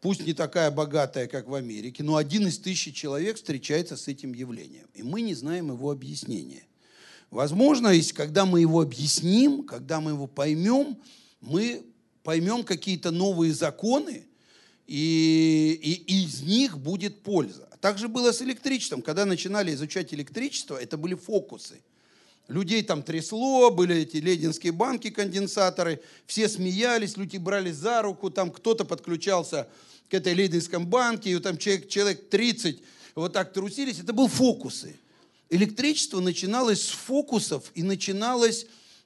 пусть 0.02 0.24
не 0.24 0.34
такая 0.34 0.70
богатая, 0.70 1.26
как 1.28 1.48
в 1.48 1.56
Америке, 1.56 2.04
но 2.04 2.16
один 2.18 2.48
из 2.48 2.60
тысячи 2.60 2.92
человек 2.92 3.38
встречается 3.38 3.98
с 3.98 4.08
этим 4.08 4.34
явлением. 4.34 4.88
И 4.94 5.02
мы 5.02 5.22
не 5.22 5.34
знаем 5.34 5.72
его 5.72 5.90
объяснения. 5.90 6.68
Возможно, 7.32 7.88
если, 7.88 8.14
когда 8.14 8.46
мы 8.46 8.62
его 8.62 8.82
объясним, 8.82 9.64
когда 9.64 10.00
мы 10.00 10.12
его 10.12 10.28
поймем, 10.28 10.96
мы 11.40 11.82
поймем 12.22 12.64
какие-то 12.64 13.10
новые 13.10 13.52
законы, 13.52 14.28
и, 14.92 16.04
и, 16.06 16.24
из 16.26 16.42
них 16.42 16.78
будет 16.78 17.22
польза. 17.24 17.70
Так 17.80 17.98
же 17.98 18.10
было 18.10 18.34
с 18.34 18.42
электричеством. 18.42 19.02
Когда 19.02 19.24
начинали 19.24 19.74
изучать 19.74 20.14
электричество, 20.14 20.76
это 20.76 20.98
были 20.98 21.16
фокусы. 21.16 21.82
Людей 22.50 22.84
там 22.84 23.02
трясло, 23.02 23.72
были 23.72 24.02
эти 24.02 24.18
лединские 24.18 24.74
банки, 24.74 25.10
конденсаторы, 25.10 26.02
все 26.26 26.50
смеялись, 26.50 27.16
люди 27.16 27.38
брали 27.38 27.72
за 27.72 28.02
руку, 28.02 28.30
там 28.30 28.52
кто-то 28.52 28.84
подключался 28.84 29.70
к 30.10 30.14
этой 30.14 30.34
лейденском 30.34 30.86
банке, 30.86 31.32
и 31.32 31.40
там 31.40 31.58
человек, 31.58 31.88
человек 31.88 32.30
30 32.30 32.82
вот 33.16 33.32
так 33.32 33.54
трусились. 33.54 34.00
Это 34.00 34.12
был 34.12 34.28
фокусы. 34.28 35.00
Электричество 35.50 36.20
начиналось 36.20 36.82
с 36.82 36.90
фокусов 36.90 37.72
и 37.76 37.84
начиналось 37.84 38.66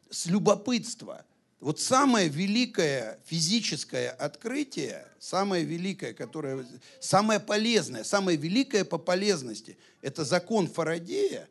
с 0.10 0.26
любопытства. 0.26 1.24
Вот 1.66 1.80
самое 1.80 2.30
великое 2.30 3.20
физическое 3.26 4.12
открытие, 4.12 5.04
самое 5.20 5.64
великое, 5.64 6.14
которое, 6.14 6.64
самое 7.00 7.40
полезное, 7.40 8.04
самое 8.04 8.38
великое 8.38 8.86
по 8.86 9.00
полезности, 9.00 9.76
это 10.04 10.24
закон 10.24 10.68
Фарадея, 10.68 11.50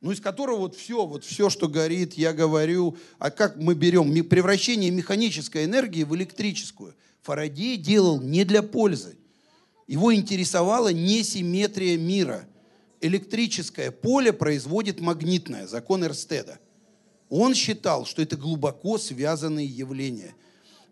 ну, 0.00 0.12
из 0.12 0.20
которого 0.22 0.60
вот 0.60 0.76
все, 0.76 1.04
вот 1.04 1.24
все, 1.24 1.50
что 1.50 1.68
горит, 1.68 2.14
я 2.14 2.32
говорю, 2.32 2.96
а 3.18 3.30
как 3.30 3.56
мы 3.56 3.74
берем 3.74 4.10
превращение 4.26 4.90
механической 4.90 5.66
энергии 5.66 6.04
в 6.04 6.16
электрическую– 6.16 6.96
Фарадей 7.22 7.76
делал 7.76 8.18
не 8.18 8.44
для 8.44 8.62
пользы. 8.62 9.16
Его 9.86 10.14
интересовала 10.14 10.92
несимметрия 10.92 11.98
мира. 11.98 12.48
Электрическое 13.02 13.90
поле 13.90 14.32
производит 14.32 15.00
магнитное, 15.00 15.66
закон 15.66 16.02
Эрстеда. 16.04 16.58
Он 17.30 17.54
считал, 17.54 18.04
что 18.04 18.20
это 18.20 18.36
глубоко 18.36 18.98
связанные 18.98 19.66
явления. 19.66 20.34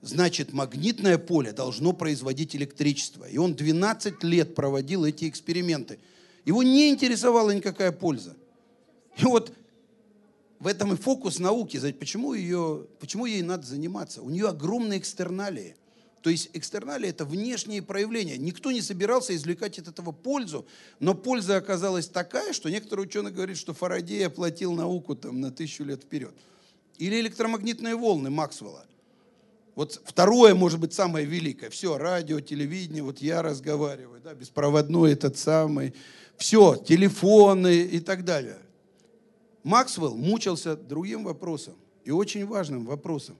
Значит, 0.01 0.53
магнитное 0.53 1.19
поле 1.19 1.53
должно 1.53 1.93
производить 1.93 2.55
электричество. 2.55 3.25
И 3.25 3.37
он 3.37 3.55
12 3.55 4.23
лет 4.23 4.55
проводил 4.55 5.05
эти 5.05 5.29
эксперименты. 5.29 5.99
Его 6.45 6.63
не 6.63 6.89
интересовала 6.89 7.51
никакая 7.51 7.91
польза. 7.91 8.37
И 9.17 9.25
вот 9.25 9.53
в 10.61 10.69
этом 10.69 10.95
и 10.95 10.97
фокус 10.97 11.41
науки. 11.41 11.93
Почему, 11.93 12.33
ее, 12.35 12.87
почему 13.01 13.27
ей 13.27 13.43
надо 13.43 13.67
заниматься? 13.67 14.23
У 14.23 14.31
нее 14.31 14.49
огромные 14.49 14.99
экстерналии– 14.99 15.77
то 16.29 16.33
есть 16.33 16.51
экстерналия– 16.53 17.09
это 17.09 17.25
внешние 17.25 17.81
проявления. 17.81 18.37
Никто 18.37 18.71
не 18.71 18.83
собирался 18.83 19.35
извлекать 19.35 19.79
от 19.79 19.89
этого 19.89 20.13
пользу, 20.13 20.67
но 21.01 21.15
польза 21.15 21.57
оказалась 21.57 22.07
такая, 22.07 22.53
что 22.53 22.69
некоторые 22.69 23.07
ученые 23.07 23.33
говорят, 23.33 23.57
что 23.57 23.73
Фарадей 23.73 24.27
оплатил 24.27 24.75
науку 24.75 25.15
там, 25.15 25.41
на 25.41 25.51
тысячу 25.51 25.85
лет 25.85 26.03
вперед. 26.03 26.35
Или 26.99 27.19
электромагнитные 27.21 27.97
волны 27.97 28.29
Максвелла. 28.29 28.85
Вот 29.75 30.03
второе, 30.05 30.55
может 30.55 30.81
быть, 30.81 30.93
самое 30.93 31.25
великое. 31.25 31.71
Все, 31.71 31.97
радио, 31.97 32.41
телевидение, 32.41 33.03
вот 33.03 33.21
я 33.23 33.41
разговариваю, 33.41 34.21
да, 34.21 34.35
беспроводной 34.35 35.15
этот 35.15 35.39
самый. 35.39 35.95
Все, 36.37 36.77
телефоны 36.77 37.85
и 37.85 38.01
так 38.01 38.27
далее. 38.27 38.59
Максвелл 39.63 40.15
мучился 40.15 40.77
другим 40.77 41.25
вопросом, 41.25 41.77
и 42.05 42.11
очень 42.11 42.45
важным 42.45 42.85
вопросом. 42.85 43.39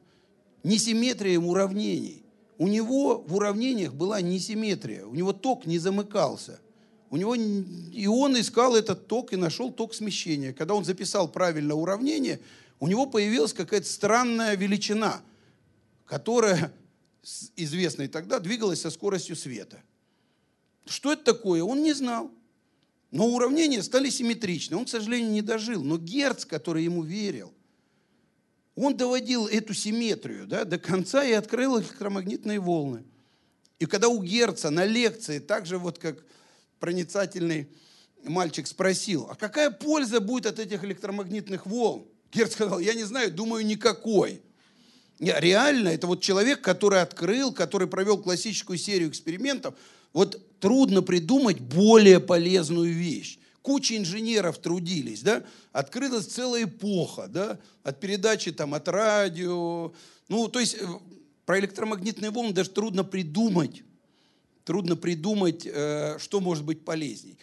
Несимметрией 0.63 1.37
уравнений 1.37 2.25
у 2.59 2.67
него 2.67 3.23
в 3.27 3.37
уравнениях 3.37 3.95
была 3.95 4.21
несимметрия, 4.21 5.07
у 5.07 5.15
него 5.15 5.33
ток 5.33 5.65
не 5.65 5.79
замыкался. 5.79 6.61
У 7.11 7.17
него, 7.17 7.35
и 7.35 8.07
он 8.07 8.39
искал 8.39 8.77
этот 8.77 9.07
ток 9.07 9.33
и 9.33 9.37
нашел 9.37 9.73
ток 9.73 9.95
смещения. 9.95 10.53
Когда 10.53 10.75
он 10.75 10.85
записал 10.85 11.29
правильно 11.29 11.75
уравнение, 11.75 12.41
у 12.81 12.89
него 12.89 13.07
появилась 13.07 13.55
какая-то 13.55 13.87
странная 13.87 14.57
величина, 14.57 15.23
которая, 16.05 16.73
известная 17.57 18.09
тогда, 18.09 18.41
двигалась 18.41 18.83
со 18.83 18.91
скоростью 18.91 19.37
света. 19.37 19.83
Что 20.85 21.13
это 21.13 21.25
такое? 21.25 21.63
Он 21.63 21.83
не 21.83 21.95
знал. 21.95 22.31
Но 23.11 23.27
уравнения 23.29 23.83
стали 23.83 24.11
симметричны. 24.11 24.77
Он, 24.77 24.85
к 24.85 24.91
сожалению, 24.91 25.31
не 25.31 25.41
дожил. 25.41 25.83
Но 25.83 25.97
Герц, 25.97 26.45
который 26.45 26.85
ему 26.85 27.03
верил, 27.03 27.55
он 28.81 28.97
доводил 28.97 29.47
эту 29.47 29.75
симметрию 29.75 30.47
да, 30.47 30.65
до 30.65 30.79
конца 30.79 31.25
и 31.25 31.33
открыл 31.33 31.81
электромагнитные 31.81 32.61
волны. 32.61 33.05
И 33.79 33.87
когда 33.87 34.09
у 34.09 34.23
Герца 34.23 34.71
на 34.71 34.85
лекции, 34.85 35.41
так 35.41 35.67
же 35.67 35.79
вот 35.79 35.99
как 35.99 36.25
проницательный 36.79 37.69
мальчик 38.25 38.67
спросил, 38.67 39.29
а 39.31 39.35
какая 39.35 39.71
польза 39.71 40.21
будет 40.21 40.47
от 40.47 40.59
этих 40.59 40.85
электромагнитных 40.85 41.67
волн? 41.67 42.07
Герц 42.33 42.53
сказал, 42.53 42.79
я 42.79 42.95
не 42.95 43.05
знаю, 43.05 43.33
думаю, 43.33 43.67
никакой. 43.67 44.43
Реально, 45.19 45.89
это 45.89 46.07
вот 46.07 46.21
человек, 46.21 46.61
который 46.61 47.01
открыл, 47.01 47.53
который 47.53 47.89
провел 47.89 48.19
классическую 48.19 48.79
серию 48.79 49.09
экспериментов, 49.09 49.75
вот 50.13 50.61
трудно 50.61 51.03
придумать 51.03 51.59
более 51.59 52.21
полезную 52.21 52.93
вещь 52.93 53.39
куча 53.69 53.99
инженеров 53.99 54.57
трудились, 54.57 55.21
да, 55.21 55.45
открылась 55.73 56.25
целая 56.25 56.65
эпоха, 56.65 57.27
да, 57.29 57.59
от 57.83 58.01
передачи 58.01 58.51
там, 58.51 58.73
от 58.73 58.89
радио, 58.89 59.93
ну, 60.29 60.49
то 60.49 60.59
есть 60.59 60.77
э, 60.81 60.87
про 61.45 61.59
электромагнитные 61.59 62.31
волны 62.31 62.55
даже 62.55 62.71
трудно 62.71 63.05
придумать, 63.05 63.83
трудно 64.65 64.97
придумать, 64.97 65.67
э, 65.67 66.17
что 66.19 66.41
может 66.41 66.65
быть 66.65 66.83
полезней. 66.83 67.37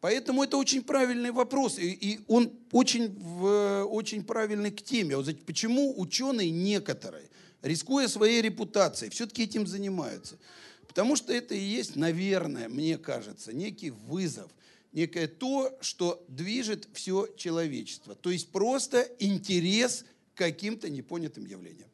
Поэтому 0.00 0.44
это 0.44 0.56
очень 0.56 0.82
правильный 0.82 1.32
вопрос, 1.32 1.80
и, 1.80 1.90
и 1.90 2.20
он 2.28 2.52
очень, 2.70 3.08
в, 3.08 3.84
очень 3.90 4.22
правильный 4.22 4.70
к 4.70 4.82
теме. 4.82 5.16
Вот 5.16 5.26
почему 5.44 6.00
ученые 6.00 6.50
некоторые, 6.50 7.28
рискуя 7.60 8.06
своей 8.06 8.40
репутацией, 8.40 9.10
все-таки 9.10 9.42
этим 9.42 9.66
занимаются? 9.66 10.38
Потому 10.86 11.16
что 11.16 11.32
это 11.32 11.56
и 11.56 11.60
есть, 11.60 11.96
наверное, 11.96 12.68
мне 12.68 12.98
кажется, 12.98 13.52
некий 13.52 13.90
вызов– 13.90 14.48
некое 14.92 15.26
то, 15.26 15.76
что 15.80 16.24
движет 16.28 16.88
все 16.92 17.28
человечество. 17.36 18.14
То 18.14 18.30
есть 18.30 18.50
просто 18.50 19.02
интерес 19.18 20.04
к 20.34 20.38
каким-то 20.38 20.88
непонятым 20.88 21.46
явлениям. 21.46 21.91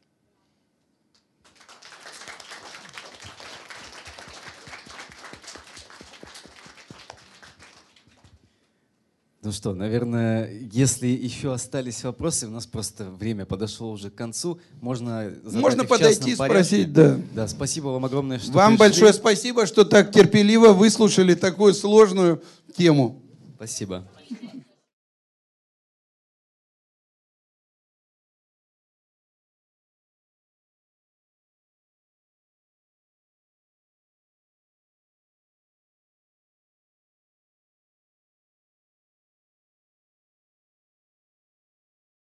Ну 9.41 9.53
что, 9.53 9.73
наверное, 9.73 10.51
если 10.73 11.07
еще 11.07 11.53
остались 11.53 12.03
вопросы, 12.03 12.49
у 12.49 12.51
нас 12.51 12.67
просто 12.67 13.05
время 13.09 13.47
подошло 13.47 13.93
уже 13.93 14.11
к 14.11 14.15
концу, 14.17 14.59
можно 14.81 15.33
Можно 15.45 15.85
подойти 15.85 16.33
и 16.33 16.35
спросить, 16.35 16.93
да. 16.93 17.21
Да, 17.35 17.47
спасибо 17.47 17.89
вам 17.89 18.05
огромное, 18.05 18.41
что 18.41 18.51
Вам 18.53 18.73
пришли. 18.73 18.79
большое 18.79 19.13
спасибо, 19.13 19.67
что 19.67 19.85
так 19.85 20.11
терпеливо 20.13 20.73
выслушали 20.73 21.35
такую 21.35 21.75
сложную 21.75 22.43
тему. 22.77 23.23
Спасибо. 23.57 24.09